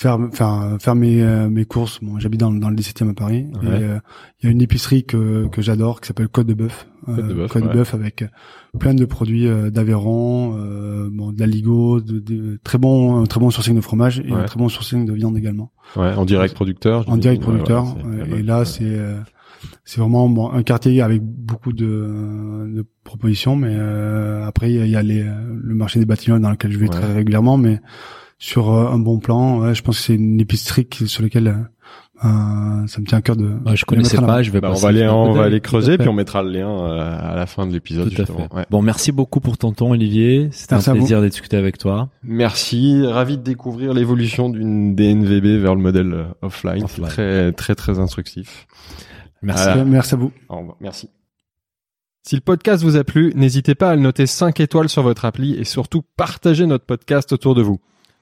faire, 0.00 0.18
faire, 0.32 0.76
faire 0.80 0.94
mes, 0.94 1.22
euh, 1.22 1.48
mes 1.48 1.64
courses. 1.64 1.98
Bon, 2.02 2.18
j'habite 2.18 2.40
dans, 2.40 2.50
dans 2.52 2.70
le 2.70 2.76
17e 2.76 3.10
à 3.10 3.14
Paris. 3.14 3.46
Ouais. 3.62 3.68
Et 3.68 3.82
euh, 3.84 3.98
il 4.40 4.46
y 4.46 4.48
a 4.48 4.52
une 4.52 4.62
épicerie 4.62 5.04
que, 5.04 5.46
que 5.48 5.60
j'adore, 5.60 6.00
qui 6.00 6.08
s'appelle 6.08 6.28
Côte 6.28 6.46
de 6.46 6.54
Bœuf. 6.54 6.86
Euh, 7.08 7.46
Côte 7.48 7.62
de 7.64 7.68
Bœuf, 7.68 7.92
ouais. 7.92 8.00
Avec 8.00 8.24
plein 8.78 8.94
de 8.94 9.04
produits 9.04 9.46
euh, 9.46 9.70
d'Aveyron, 9.70 10.56
euh, 10.58 11.08
bon, 11.12 11.32
de 11.32 11.40
la 11.40 11.46
Ligo, 11.46 12.00
de, 12.00 12.18
de- 12.18 12.58
très 12.64 12.78
bon, 12.78 13.24
très 13.26 13.40
bon 13.40 13.50
sourcing 13.50 13.74
de 13.76 13.80
fromage 13.80 14.20
et 14.20 14.32
Ouais. 14.32 14.40
un 14.40 14.44
très 14.44 14.58
bon 14.58 14.68
sourcing 14.68 15.04
de 15.06 15.12
viande 15.12 15.36
également 15.36 15.70
Ouais, 15.96 16.14
en 16.14 16.24
direct 16.24 16.54
producteur. 16.54 17.06
en 17.08 17.16
direct 17.18 17.40
Ouais, 17.42 17.48
producteur. 17.48 17.84
ouais, 17.96 18.02
Euh, 18.04 18.32
ouais, 18.32 18.40
et 18.40 18.42
là, 18.42 18.60
ouais. 18.60 18.64
c'est 18.64 18.84
euh, 18.84 19.18
c'est 19.84 20.00
vraiment 20.00 20.26
bon, 20.30 20.50
un 20.50 20.62
quartier 20.62 21.02
avec 21.02 21.20
beaucoup 21.22 21.72
de, 21.74 21.84
de 22.74 22.86
propositions, 23.04 23.56
mais 23.56 23.68
euh, 23.72 24.46
après 24.46 24.72
il 24.72 24.88
y 24.88 24.96
a 24.96 25.02
les, 25.02 25.22
le 25.22 25.74
marché 25.74 25.98
des 26.00 26.06
bâtiments 26.06 26.40
dans 26.40 26.50
lequel 26.50 26.72
je 26.72 26.78
vais 26.78 26.84
Ouais. 26.88 26.90
très 26.90 27.12
régulièrement, 27.12 27.58
mais 27.58 27.80
sur 28.40 28.72
euh, 28.72 28.88
un 28.88 28.98
bon 28.98 29.20
plan, 29.20 29.60
ouais, 29.60 29.74
je 29.74 29.82
pense 29.82 29.98
que 29.98 30.02
c'est 30.04 30.14
une 30.16 30.40
épicerie 30.40 30.88
sur 31.06 31.22
laquelle 31.22 31.46
euh, 31.48 31.54
euh, 32.24 32.86
ça 32.86 33.00
me 33.00 33.06
tient 33.06 33.18
à 33.18 33.22
cœur 33.22 33.36
de. 33.36 33.50
Ah, 33.64 33.74
je 33.74 33.82
de 33.82 33.86
connaissais 33.86 34.18
pas, 34.18 34.42
je 34.42 34.50
vais 34.50 34.60
Bah, 34.60 34.70
on 34.72 34.74
va 34.74 34.88
aller, 34.88 35.08
on 35.08 35.32
va 35.32 35.44
aller 35.44 35.60
creuser, 35.60 35.96
puis 35.96 36.08
on 36.08 36.12
mettra 36.12 36.42
le 36.42 36.50
lien 36.50 36.68
euh, 36.68 37.18
à 37.32 37.34
la 37.34 37.46
fin 37.46 37.66
de 37.66 37.72
l'épisode. 37.72 38.08
Tout 38.10 38.14
à 38.14 38.24
justement. 38.24 38.48
fait. 38.48 38.54
Ouais. 38.56 38.66
Bon, 38.70 38.82
merci 38.82 39.10
beaucoup 39.10 39.40
pour 39.40 39.56
ton 39.56 39.72
temps, 39.72 39.90
Olivier. 39.90 40.50
C'était 40.52 40.74
un 40.74 40.92
plaisir 40.92 41.22
de 41.22 41.28
discuter 41.28 41.56
avec 41.56 41.78
toi. 41.78 42.10
Merci, 42.22 43.06
ravi 43.06 43.38
de 43.38 43.42
découvrir 43.42 43.94
l'évolution 43.94 44.50
d'une 44.50 44.94
DNVB 44.94 45.62
vers 45.62 45.74
le 45.74 45.80
modèle 45.80 46.12
euh, 46.12 46.24
offline. 46.42 46.80
C'est 46.80 47.00
Offline. 47.00 47.06
très 47.08 47.52
très 47.52 47.74
très 47.74 47.98
instructif. 47.98 48.66
Merci. 49.40 49.64
Voilà. 49.64 49.84
Merci 49.86 50.14
à 50.14 50.16
vous. 50.18 50.32
Au 50.50 50.56
revoir. 50.58 50.76
Merci. 50.80 51.08
Si 52.22 52.34
le 52.34 52.42
podcast 52.42 52.82
vous 52.82 52.96
a 52.96 53.04
plu, 53.04 53.32
n'hésitez 53.34 53.74
pas 53.74 53.90
à 53.90 53.96
le 53.96 54.02
noter 54.02 54.26
5 54.26 54.60
étoiles 54.60 54.90
sur 54.90 55.02
votre 55.02 55.24
appli 55.24 55.54
et 55.54 55.64
surtout 55.64 56.02
partagez 56.18 56.66
notre 56.66 56.84
podcast 56.84 57.32
autour 57.32 57.54
de 57.54 57.62
vous. 57.62 57.80